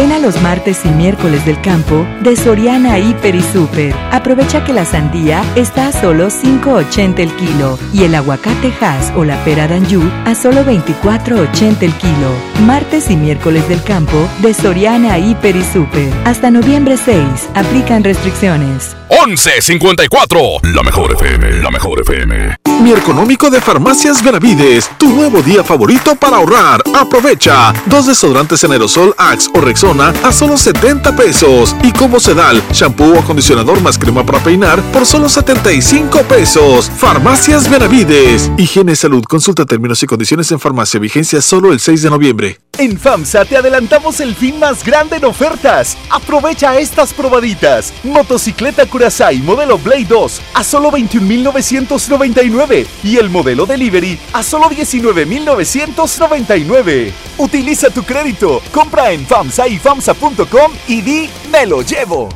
Ven 0.00 0.12
a 0.12 0.18
los 0.18 0.40
martes 0.40 0.86
y 0.86 0.88
miércoles 0.88 1.44
del 1.44 1.60
campo 1.60 2.06
de 2.22 2.34
Soriana 2.34 2.98
Hiper 2.98 3.34
y 3.34 3.42
Super. 3.42 3.94
Aprovecha 4.10 4.64
que 4.64 4.72
la 4.72 4.86
sandía 4.86 5.44
está 5.56 5.88
a 5.88 5.92
solo 5.92 6.28
5.80 6.28 7.18
el 7.18 7.36
kilo 7.36 7.78
y 7.92 8.04
el 8.04 8.14
aguacate 8.14 8.72
Hass 8.80 9.12
o 9.14 9.26
la 9.26 9.36
pera 9.44 9.68
Danju 9.68 10.00
a 10.24 10.34
solo 10.34 10.64
24.80 10.64 11.82
el 11.82 11.92
kilo. 11.92 12.30
Martes 12.64 13.10
y 13.10 13.16
miércoles 13.16 13.68
del 13.68 13.82
campo 13.82 14.26
de 14.40 14.54
Soriana 14.54 15.18
Hiper 15.18 15.54
y 15.54 15.64
Super. 15.64 16.10
Hasta 16.24 16.50
noviembre 16.50 16.96
6. 16.96 17.50
Aplican 17.54 18.02
restricciones. 18.02 18.96
1154. 19.10 20.40
La 20.72 20.82
mejor 20.82 21.12
FM. 21.12 21.60
La 21.62 21.70
mejor 21.70 22.00
FM. 22.00 22.56
Mi 22.80 22.92
económico 22.92 23.50
de 23.50 23.60
Farmacias 23.60 24.22
Benavides, 24.22 24.88
tu 24.96 25.10
nuevo 25.10 25.42
día 25.42 25.62
favorito 25.62 26.14
para 26.14 26.38
ahorrar. 26.38 26.82
Aprovecha. 26.94 27.74
Dos 27.84 28.06
desodorantes 28.06 28.64
en 28.64 28.72
aerosol 28.72 29.14
Axe 29.18 29.50
o 29.52 29.60
Rexona 29.60 29.89
a 29.90 30.30
solo 30.30 30.56
70 30.56 31.16
pesos. 31.16 31.74
Y 31.82 31.90
como 31.90 32.20
Sedal, 32.20 32.62
shampoo 32.72 33.14
o 33.14 33.18
acondicionador 33.18 33.80
más 33.80 33.98
crema 33.98 34.24
para 34.24 34.38
peinar 34.38 34.80
por 34.92 35.04
solo 35.04 35.28
75 35.28 36.22
pesos. 36.22 36.88
Farmacias 36.96 37.68
Benavides. 37.68 38.52
Higiene 38.56 38.94
salud. 38.94 39.24
Consulta 39.24 39.66
términos 39.66 40.00
y 40.02 40.06
condiciones 40.06 40.52
en 40.52 40.60
farmacia. 40.60 41.00
Vigencia 41.00 41.42
solo 41.42 41.72
el 41.72 41.80
6 41.80 42.02
de 42.02 42.10
noviembre. 42.10 42.60
En 42.78 42.98
FAMSA 42.98 43.44
te 43.44 43.56
adelantamos 43.56 44.20
el 44.20 44.32
fin 44.34 44.60
más 44.60 44.84
grande 44.84 45.16
en 45.16 45.24
ofertas. 45.24 45.96
Aprovecha 46.08 46.78
estas 46.78 47.12
probaditas. 47.12 47.92
Motocicleta 48.04 48.86
Curaçao 48.86 49.34
modelo 49.42 49.76
Blade 49.76 50.04
2 50.04 50.40
a 50.54 50.62
solo 50.62 50.92
21.999 50.92 52.86
y 53.02 53.16
el 53.16 53.28
modelo 53.28 53.66
Delivery 53.66 54.16
a 54.32 54.44
solo 54.44 54.70
19.999. 54.70 57.10
Utiliza 57.38 57.90
tu 57.90 58.02
crédito, 58.02 58.60
compra 58.72 59.12
en 59.12 59.26
FAMSA 59.26 59.66
y 59.70 59.78
FAMSA.com 59.78 60.72
y 60.88 61.00
di 61.00 61.30
me 61.50 61.64
lo 61.66 61.82
llevo. 61.82 62.28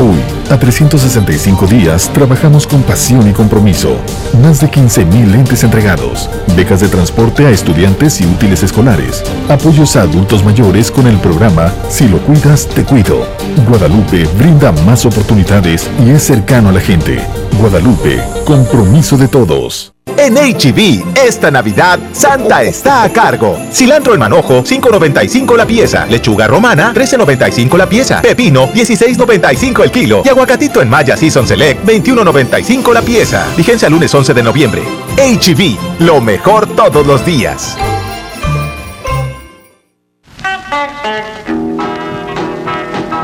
Hoy, 0.00 0.18
a 0.50 0.58
365 0.58 1.68
días, 1.68 2.10
trabajamos 2.12 2.66
con 2.66 2.82
pasión 2.82 3.30
y 3.30 3.32
compromiso. 3.32 3.96
Más 4.42 4.60
de 4.60 4.68
15.000 4.68 5.30
lentes 5.30 5.62
entregados, 5.62 6.28
becas 6.56 6.80
de 6.80 6.88
transporte 6.88 7.46
a 7.46 7.50
estudiantes 7.50 8.20
y 8.20 8.26
útiles 8.26 8.64
escolares, 8.64 9.22
apoyos 9.48 9.94
a 9.94 10.02
adultos 10.02 10.44
mayores 10.44 10.90
con 10.90 11.06
el 11.06 11.16
programa 11.18 11.72
Si 11.88 12.08
lo 12.08 12.18
cuidas, 12.18 12.66
te 12.66 12.82
cuido. 12.82 13.24
Guadalupe 13.68 14.26
brinda 14.36 14.72
más 14.84 15.06
oportunidades 15.06 15.88
y 16.04 16.10
es 16.10 16.24
cercano 16.24 16.70
a 16.70 16.72
la 16.72 16.80
gente. 16.80 17.24
Guadalupe, 17.60 18.20
compromiso 18.44 19.16
de 19.16 19.28
todos. 19.28 19.93
En 20.16 20.36
HB, 20.36 21.16
esta 21.16 21.50
Navidad, 21.50 21.98
Santa 22.12 22.62
está 22.62 23.02
a 23.02 23.12
cargo. 23.12 23.58
Cilantro 23.72 24.14
en 24.14 24.20
manojo, 24.20 24.62
5.95 24.62 25.56
la 25.56 25.66
pieza. 25.66 26.06
Lechuga 26.06 26.46
romana, 26.46 26.92
13.95 26.94 27.76
la 27.76 27.88
pieza. 27.88 28.22
Pepino, 28.22 28.68
16.95 28.72 29.82
el 29.82 29.90
kilo. 29.90 30.22
Y 30.24 30.28
aguacatito 30.28 30.80
en 30.80 30.88
Maya 30.88 31.16
Season 31.16 31.46
Select, 31.46 31.84
21.95 31.84 32.92
la 32.92 33.02
pieza. 33.02 33.44
Vigencia 33.56 33.88
lunes 33.88 34.14
11 34.14 34.34
de 34.34 34.42
noviembre. 34.42 34.82
HB, 35.16 36.00
lo 36.04 36.20
mejor 36.20 36.66
todos 36.68 37.06
los 37.06 37.24
días. 37.26 37.76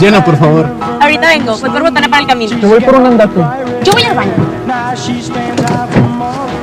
Llena, 0.01 0.25
por 0.25 0.37
favor. 0.39 0.67
Ahorita 1.01 1.29
vengo, 1.29 1.57
voy 1.59 1.71
por 1.71 1.83
botana 1.83 2.09
para 2.09 2.23
el 2.23 2.27
camino. 2.27 2.59
Te 2.59 2.67
voy 2.67 2.81
por 2.81 2.95
un 2.95 3.07
andate. 3.07 3.41
Yo 3.85 3.93
voy 3.93 4.03
al 4.03 4.17
baño. 4.17 4.33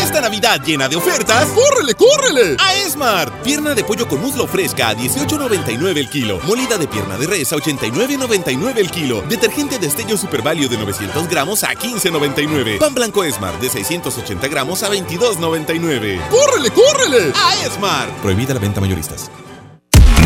Esta 0.00 0.20
Navidad 0.20 0.60
llena 0.64 0.88
de 0.88 0.96
ofertas, 0.96 1.48
¡córrele, 1.48 1.94
córrele! 1.94 2.56
A 2.58 2.74
Esmart. 2.74 3.42
Pierna 3.42 3.74
de 3.74 3.84
pollo 3.84 4.08
con 4.08 4.20
muslo 4.20 4.46
fresca 4.46 4.88
a 4.88 4.96
18.99 4.96 5.98
el 5.98 6.08
kilo. 6.08 6.40
Molida 6.44 6.78
de 6.78 6.86
pierna 6.88 7.16
de 7.18 7.26
res 7.26 7.52
a 7.52 7.56
89.99 7.56 8.78
el 8.78 8.90
kilo. 8.90 9.22
Detergente 9.22 9.78
de 9.78 9.86
Estello 9.86 10.16
Value 10.42 10.68
de 10.68 10.78
900 10.78 11.28
gramos 11.28 11.64
a 11.64 11.74
15.99. 11.74 12.78
Pan 12.78 12.94
blanco 12.94 13.24
Esmart 13.24 13.60
de 13.60 13.68
680 13.68 14.48
gramos 14.48 14.82
a 14.82 14.90
22.99. 14.90 16.20
¡Córrele, 16.28 16.70
córrele! 16.70 17.32
A 17.34 17.66
Esmart. 17.66 18.12
Prohibida 18.20 18.54
la 18.54 18.60
venta 18.60 18.80
mayoristas. 18.80 19.30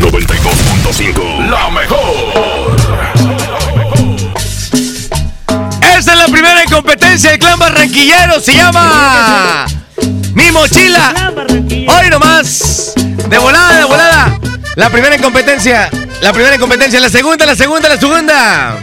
92.5. 0.00 1.50
La 1.50 1.70
mejor. 1.70 2.75
Primera 6.56 6.62
en 6.62 6.70
competencia 6.70 7.30
del 7.30 7.38
clan 7.38 7.58
barranquillero. 7.58 8.40
Se 8.40 8.54
llama 8.54 9.66
Mi 10.34 10.50
Mochila. 10.50 11.32
Hoy 11.68 12.10
nomás. 12.10 12.94
De 12.96 13.38
volada, 13.38 13.78
de 13.78 13.84
volada. 13.84 14.38
La 14.74 14.88
primera 14.88 15.14
en 15.16 15.22
competencia. 15.22 15.90
La 16.22 16.32
primera 16.32 16.54
en 16.54 16.60
competencia. 16.60 17.00
La 17.00 17.10
segunda, 17.10 17.44
la 17.44 17.56
segunda, 17.56 17.88
la 17.88 17.98
segunda. 17.98 18.78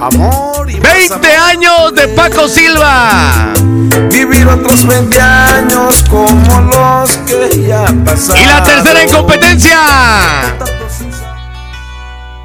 Amor 0.00 0.70
y 0.70 0.80
20 0.80 1.36
años 1.36 1.94
de 1.94 2.08
Paco 2.08 2.48
Silva. 2.48 3.52
Vivir 4.10 4.46
otros 4.46 4.86
20 4.86 5.20
años 5.20 6.04
como 6.08 6.60
los 6.62 7.16
que 7.18 7.66
ya 7.68 7.84
pasaron. 8.04 8.42
Y 8.42 8.46
la 8.46 8.62
tercera 8.64 9.02
en 9.02 9.10
competencia. 9.10 9.78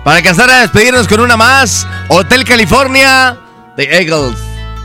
Para 0.04 0.18
alcanzar 0.18 0.50
a 0.50 0.62
despedirnos 0.62 1.08
con 1.08 1.20
una 1.22 1.38
más. 1.38 1.88
Hotel 2.10 2.44
California 2.44 3.38
de 3.78 3.84
Eagles. 3.86 4.38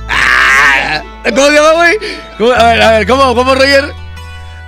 Ah, 0.09 1.03
¿Cómo 1.25 1.47
se 1.49 1.53
llama, 1.55 1.73
güey? 1.73 1.97
¿Cómo- 2.39 2.53
A 2.53 2.65
ver, 2.65 2.83
a 2.83 2.91
ver, 2.93 3.07
¿cómo, 3.07 3.35
cómo, 3.35 3.55
Roger? 3.55 3.93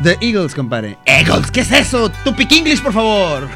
The 0.03 0.17
Eagles, 0.21 0.55
compadre. 0.55 0.99
Eagles, 1.05 1.51
¿qué 1.51 1.61
es 1.61 1.71
eso? 1.71 2.11
Tu 2.25 2.35
pick 2.35 2.51
English, 2.53 2.83
por 2.83 2.93
favor. 2.93 3.49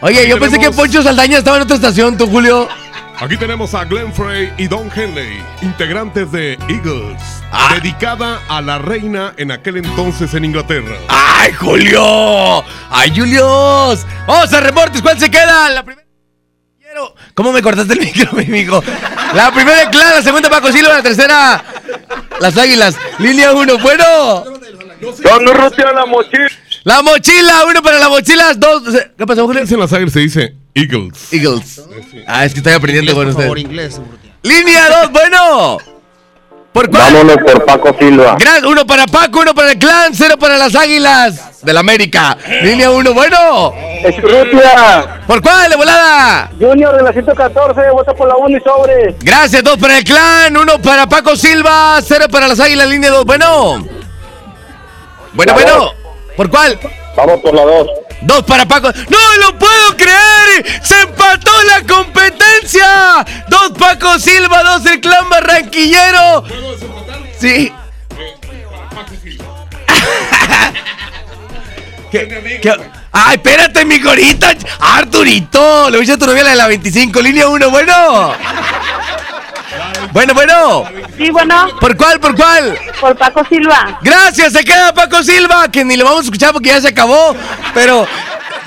Oye, 0.00 0.28
yo 0.28 0.38
pensé 0.38 0.58
que 0.58 0.70
Poncho 0.70 1.02
Saldaña 1.02 1.38
estaba 1.38 1.56
en 1.58 1.64
otra 1.64 1.76
estación, 1.76 2.16
tú, 2.16 2.26
Julio. 2.28 2.68
Aquí 3.20 3.36
tenemos 3.36 3.74
a 3.74 3.84
Glenn 3.84 4.12
Frey 4.12 4.52
y 4.58 4.66
Don 4.66 4.90
Henley, 4.94 5.40
integrantes 5.62 6.30
de 6.32 6.54
Eagles, 6.68 7.22
Ah. 7.52 7.72
dedicada 7.74 8.40
a 8.48 8.60
la 8.60 8.78
reina 8.78 9.34
en 9.36 9.52
aquel 9.52 9.76
entonces 9.76 10.34
en 10.34 10.44
Inglaterra. 10.44 10.96
¡Ay, 11.08 11.52
Julio! 11.52 12.64
¡Ay, 12.90 13.12
Julius! 13.14 14.04
Vamos 14.26 14.52
a 14.52 14.60
reportes, 14.60 15.00
¿cuál 15.00 15.18
se 15.20 15.30
queda? 15.30 15.70
La 15.70 15.82
primera. 15.84 16.03
¿Cómo 17.34 17.52
me 17.52 17.62
cortaste 17.62 17.94
el 17.94 18.00
micro, 18.06 18.32
mi 18.32 18.44
amigo? 18.44 18.82
La 19.34 19.52
primera 19.52 19.82
es 19.82 19.88
Clara, 19.88 20.16
la 20.16 20.22
segunda 20.22 20.48
Paco 20.50 20.70
Silva, 20.72 20.94
la 20.94 21.02
tercera 21.02 21.64
Las 22.40 22.56
Águilas. 22.56 22.96
Línea 23.18 23.52
1, 23.52 23.78
bueno. 23.78 24.44
¿Dónde 25.22 25.52
rotea 25.52 25.92
la 25.92 26.06
mochila? 26.06 26.48
La 26.84 27.02
mochila, 27.02 27.64
uno 27.68 27.82
para 27.82 27.98
las 27.98 28.08
mochilas, 28.08 28.58
dos. 28.60 28.82
¿Qué 29.16 29.26
pasó, 29.26 29.46
Julio? 29.46 29.62
En 29.68 29.80
las 29.80 29.92
águilas 29.92 30.12
se 30.12 30.20
dice 30.20 30.54
Eagles. 30.74 31.32
Eagles. 31.32 31.82
Ah, 32.26 32.44
es 32.44 32.52
que 32.52 32.58
estoy 32.60 32.72
aprendiendo 32.74 33.14
con 33.14 33.26
ustedes. 33.28 34.00
Línea 34.42 34.88
2, 35.02 35.10
bueno. 35.10 35.78
¿Por 36.72 36.90
cuál? 36.90 37.12
Vámonos 37.14 37.36
por 37.38 37.64
Paco 37.64 37.96
Silva. 37.98 38.36
Gran- 38.38 38.64
uno 38.66 38.86
para 38.86 39.06
Paco, 39.06 39.40
uno 39.40 39.54
para 39.54 39.72
el 39.72 39.78
clan, 39.78 40.12
cero 40.14 40.36
para 40.38 40.56
las 40.58 40.74
águilas 40.74 41.53
del 41.64 41.76
América. 41.76 42.36
Línea 42.62 42.90
1, 42.90 43.14
bueno. 43.14 43.72
Escrutia. 44.02 45.20
¿Por 45.26 45.40
cuál, 45.40 45.70
de 45.70 45.76
volada? 45.76 46.50
Junior 46.60 46.96
de 46.96 47.02
la 47.02 47.12
114, 47.12 47.90
vota 47.90 48.14
por 48.14 48.28
la 48.28 48.36
1 48.36 48.56
y 48.56 48.60
sobre. 48.60 49.14
Gracias, 49.20 49.62
dos 49.64 49.78
para 49.78 49.98
el 49.98 50.04
clan, 50.04 50.56
uno 50.56 50.78
para 50.80 51.06
Paco 51.06 51.34
Silva, 51.36 51.98
cero 52.02 52.26
para 52.30 52.48
las 52.48 52.60
águilas, 52.60 52.88
línea 52.88 53.10
2, 53.10 53.24
bueno. 53.24 53.86
Bueno, 55.32 55.52
La 55.52 55.54
bueno. 55.54 55.74
dos. 55.78 55.94
¿Por 56.36 56.50
cuál? 56.50 56.78
Vamos 57.16 57.40
por 57.40 57.54
la 57.54 57.62
2. 57.62 57.88
Dos 58.22 58.42
para 58.44 58.64
Paco. 58.66 58.90
¡No 59.08 59.18
lo 59.46 59.58
puedo 59.58 59.96
creer! 59.96 60.80
¡Se 60.82 61.00
empató 61.00 61.50
la 61.64 61.82
competencia! 61.94 63.24
Dos 63.48 63.72
Paco 63.78 64.18
Silva, 64.18 64.62
dos 64.62 64.86
el 64.86 65.00
clan 65.00 65.28
barranquillero. 65.28 66.44
Sí. 67.38 67.72
¿Qué- 72.20 72.60
qué- 72.62 72.76
¡Ay, 73.10 73.36
espérate, 73.36 73.84
mi 73.84 73.98
gorita! 74.00 74.52
¡Arturito! 74.80 75.90
Le 75.90 75.98
voy 75.98 76.10
a 76.10 76.16
tu 76.16 76.26
novia 76.26 76.44
la 76.44 76.50
de 76.50 76.56
la 76.56 76.66
25, 76.68 77.20
línea 77.20 77.48
1, 77.48 77.70
bueno. 77.70 78.32
Bueno, 80.12 80.32
bueno. 80.34 80.84
Sí, 81.16 81.30
bueno. 81.30 81.66
¿Por 81.80 81.96
cuál, 81.96 82.20
por 82.20 82.36
cuál? 82.36 82.78
Por 83.00 83.16
Paco 83.16 83.44
Silva. 83.48 83.98
Gracias, 84.02 84.52
se 84.52 84.64
queda 84.64 84.94
Paco 84.94 85.22
Silva, 85.24 85.68
que 85.70 85.84
ni 85.84 85.96
lo 85.96 86.04
vamos 86.04 86.20
a 86.20 86.24
escuchar 86.24 86.52
porque 86.52 86.68
ya 86.68 86.80
se 86.80 86.88
acabó. 86.88 87.34
Pero 87.72 88.06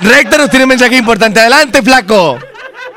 Recta 0.00 0.36
nos 0.38 0.50
tiene 0.50 0.64
un 0.64 0.68
mensaje 0.68 0.96
importante. 0.96 1.40
Adelante, 1.40 1.82
flaco. 1.82 2.38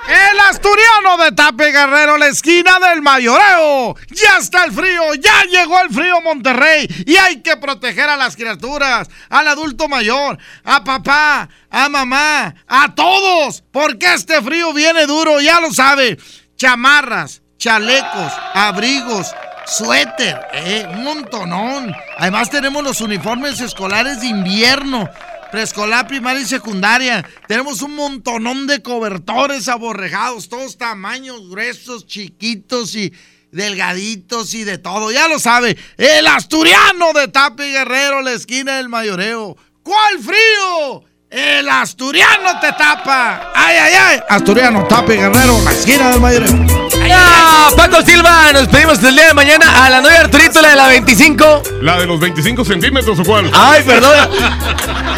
El 0.08 0.40
asturiano 0.50 1.18
de 1.24 1.32
Tape 1.32 1.72
Guerrero, 1.72 2.18
la 2.18 2.28
esquina 2.28 2.80
del 2.80 3.02
mayoreo. 3.02 3.96
Ya 4.10 4.38
está 4.40 4.64
el 4.66 4.72
frío, 4.72 5.14
ya 5.16 5.44
llegó 5.44 5.80
el 5.80 5.90
frío 5.90 6.22
Monterrey 6.22 6.88
y 7.06 7.16
hay 7.18 7.42
que 7.42 7.58
proteger 7.58 8.10
a 8.10 8.18
las 8.18 8.36
criaturas, 8.36 9.10
al 9.30 9.48
adulto 9.48 9.88
mayor, 9.88 10.38
a 10.64 10.84
papá, 10.84 11.50
a 11.70 11.90
mamá, 11.90 12.56
a 12.68 12.96
todos, 12.96 13.64
porque 13.72 14.14
este 14.14 14.42
frío 14.42 14.74
viene 14.74 15.06
duro, 15.06 15.40
ya 15.40 15.60
lo 15.62 15.72
sabe. 15.72 16.18
Chamarras, 16.58 17.42
chalecos, 17.58 18.34
abrigos, 18.54 19.34
suéter, 19.66 20.40
eh, 20.54 20.86
un 20.92 21.04
montonón. 21.04 21.94
Además 22.18 22.50
tenemos 22.50 22.84
los 22.84 23.02
uniformes 23.02 23.62
escolares 23.62 24.22
de 24.22 24.28
invierno. 24.28 25.10
Preescolar, 25.52 26.08
primaria 26.08 26.42
y 26.42 26.46
secundaria. 26.46 27.28
Tenemos 27.48 27.82
un 27.82 27.96
montonón 27.96 28.68
de 28.68 28.82
cobertores 28.82 29.68
aborrejados, 29.68 30.48
todos 30.48 30.78
tamaños, 30.78 31.50
gruesos, 31.50 32.08
chiquitos 32.08 32.96
y 32.96 33.12
delgaditos 33.52 34.54
y 34.54 34.64
de 34.64 34.78
todo. 34.78 35.12
Ya 35.12 35.28
lo 35.28 35.40
sabe, 35.40 35.78
el 35.98 36.26
asturiano 36.28 37.12
de 37.14 37.28
Tapi 37.28 37.64
Guerrero, 37.64 38.22
la 38.22 38.32
esquina 38.32 38.78
del 38.78 38.88
mayoreo. 38.88 39.58
¿Cuál 39.84 40.20
frío? 40.20 41.04
El 41.32 41.70
asturiano 41.70 42.60
te 42.60 42.74
tapa. 42.74 43.54
Ay, 43.56 43.78
ay, 43.78 43.94
ay. 43.94 44.20
Asturiano, 44.28 44.84
Tapi 44.84 45.14
Guerrero, 45.14 45.62
la 45.64 45.72
esquina 45.72 46.10
del 46.10 46.20
mayoreo. 46.20 46.50
¡Ah, 47.10 47.70
Paco 47.78 48.02
Silva! 48.02 48.52
Nos 48.52 48.68
pedimos 48.68 49.02
el 49.02 49.16
día 49.16 49.28
de 49.28 49.34
mañana 49.34 49.86
a 49.86 49.90
la 49.90 50.02
novia 50.02 50.20
Arturito, 50.20 50.62
la 50.62 50.72
de 50.72 50.76
la 50.76 50.88
25. 50.90 51.64
¿La 51.84 51.98
de 52.02 52.06
los 52.06 52.20
25 52.20 52.66
centímetros 52.66 53.18
o 53.18 53.24
cuál? 53.24 53.50
Ay, 53.54 53.82
perdón. 53.84 54.30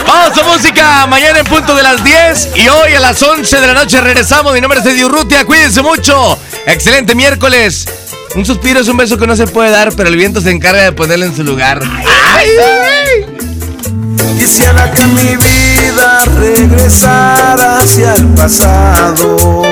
Vamos 0.06 0.38
a 0.38 0.44
música 0.44 1.08
mañana 1.08 1.40
en 1.40 1.46
punto 1.48 1.76
de 1.76 1.82
las 1.82 2.04
10 2.04 2.58
y 2.58 2.68
hoy 2.68 2.94
a 2.94 3.00
las 3.00 3.20
11 3.20 3.60
de 3.60 3.66
la 3.66 3.74
noche 3.74 4.00
regresamos. 4.00 4.54
Mi 4.54 4.62
nombre 4.62 4.82
es 4.82 4.86
Eddie 4.86 5.06
Urrutia, 5.06 5.46
cuídense 5.46 5.82
mucho. 5.82 6.38
Excelente 6.68 7.16
miércoles. 7.16 7.88
Un 8.36 8.46
suspiro 8.46 8.82
es 8.82 8.88
un 8.88 8.98
beso 8.98 9.18
que 9.18 9.26
no 9.26 9.36
se 9.36 9.48
puede 9.48 9.72
dar, 9.72 9.92
pero 9.96 10.10
el 10.10 10.16
viento 10.16 10.42
se 10.42 10.52
encarga 10.52 10.84
de 10.84 10.92
ponerlo 10.92 11.26
en 11.26 11.36
su 11.36 11.44
lugar. 11.44 11.82
¡Ay! 12.36 12.50
Quisiera 14.18 14.92
que 14.92 15.06
mi 15.08 15.36
vida 15.36 16.20
regresara 16.40 17.78
hacia 17.78 18.16
el 18.16 18.28
pasado. 18.30 19.64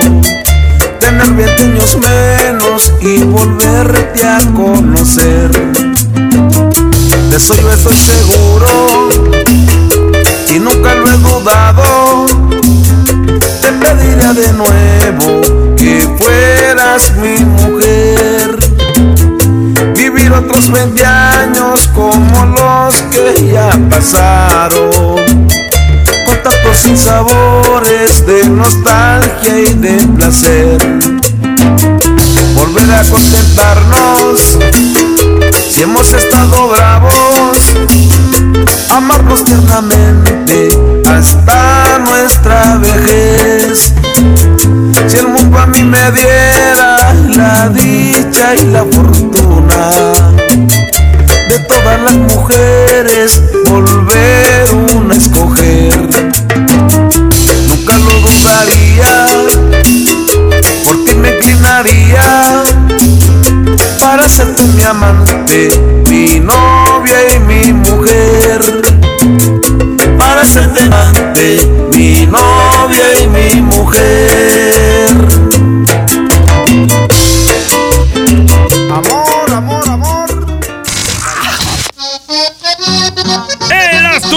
Tener 1.00 1.30
20 1.32 1.64
años 1.64 1.98
menos 1.98 2.94
y 3.02 3.24
volverte 3.24 4.26
a 4.26 4.40
conocer. 4.54 5.52
De 7.30 7.38
eso 7.38 7.56
yo 7.56 7.72
estoy 7.72 7.96
seguro 7.96 9.10
y 10.50 10.60
nunca 10.60 10.96
lo 10.96 11.08
he 11.10 11.18
dudado. 11.18 12.26
Te 13.62 13.72
pediría 13.74 14.34
de 14.34 14.54
nuevo 14.54 15.76
que 15.78 16.08
fueras 16.20 17.14
mi 17.18 17.44
mujer. 17.46 18.31
Otros 20.62 20.74
20 20.74 21.06
años 21.06 21.90
como 21.96 22.46
los 22.46 22.96
que 23.10 23.52
ya 23.52 23.72
pasaron. 23.90 25.48
Con 26.26 26.44
tantos 26.44 26.78
sinsabores 26.84 28.24
de 28.28 28.48
nostalgia 28.48 29.60
y 29.60 29.74
de 29.74 30.08
placer. 30.16 30.78
Volver 32.54 32.92
a 32.92 33.04
contentarnos 33.10 34.60
si 35.68 35.82
hemos 35.82 36.14
estado 36.14 36.70
bravos. 36.70 37.74
Amarnos 38.92 39.44
tiernamente 39.44 40.70
hasta 41.08 41.98
nuestra 42.06 42.78
vejez. 42.78 43.94
Si 45.08 45.18
el 45.18 45.28
mundo 45.28 45.58
a 45.58 45.66
mí 45.66 45.82
me 45.82 46.12
diera 46.12 46.98
la 47.36 47.70
dicha 47.70 48.54
y 48.56 48.66
la 48.68 48.86
fortuna 48.86 49.31
de 51.50 51.60
todas 51.68 52.02
las 52.02 52.14
mujeres, 52.14 53.42
volver 53.68 54.74
una 54.96 55.16
escoger. 55.16 55.98
Nunca 57.68 57.98
lo 57.98 58.14
dudaría, 58.20 59.28
por 60.84 61.06
ti 61.06 61.14
me 61.16 61.30
inclinaría 61.36 62.64
para 64.02 64.28
serte 64.28 64.64
mi 64.64 64.84
amante, 64.84 65.70
mi 66.10 66.40
novia 66.40 67.36
y 67.36 67.40
mi 67.40 67.72
mujer. 67.72 68.62
Para 70.18 70.44
serte 70.44 70.82
amante, 70.82 71.58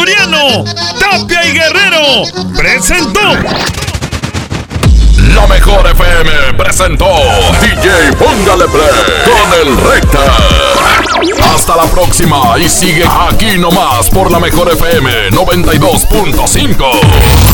El 0.05 0.11
asturiano, 0.11 0.65
Tapia 1.01 1.41
y 1.47 1.53
Guerrero, 1.53 2.25
presentó. 2.55 3.21
La 5.35 5.47
mejor 5.47 5.87
FM 5.87 6.31
presentó 6.59 7.07
DJ 7.63 8.13
Póngale 8.19 8.67
Play 8.67 8.85
con 9.25 9.55
el 9.61 9.75
Recta. 9.89 10.37
Hasta 11.55 11.77
la 11.77 11.85
próxima 11.85 12.59
y 12.59 12.69
sigue 12.69 13.07
aquí 13.31 13.57
nomás 13.57 14.11
por 14.11 14.31
la 14.31 14.39
mejor 14.41 14.71
FM 14.73 15.31
92.5. 15.31 17.54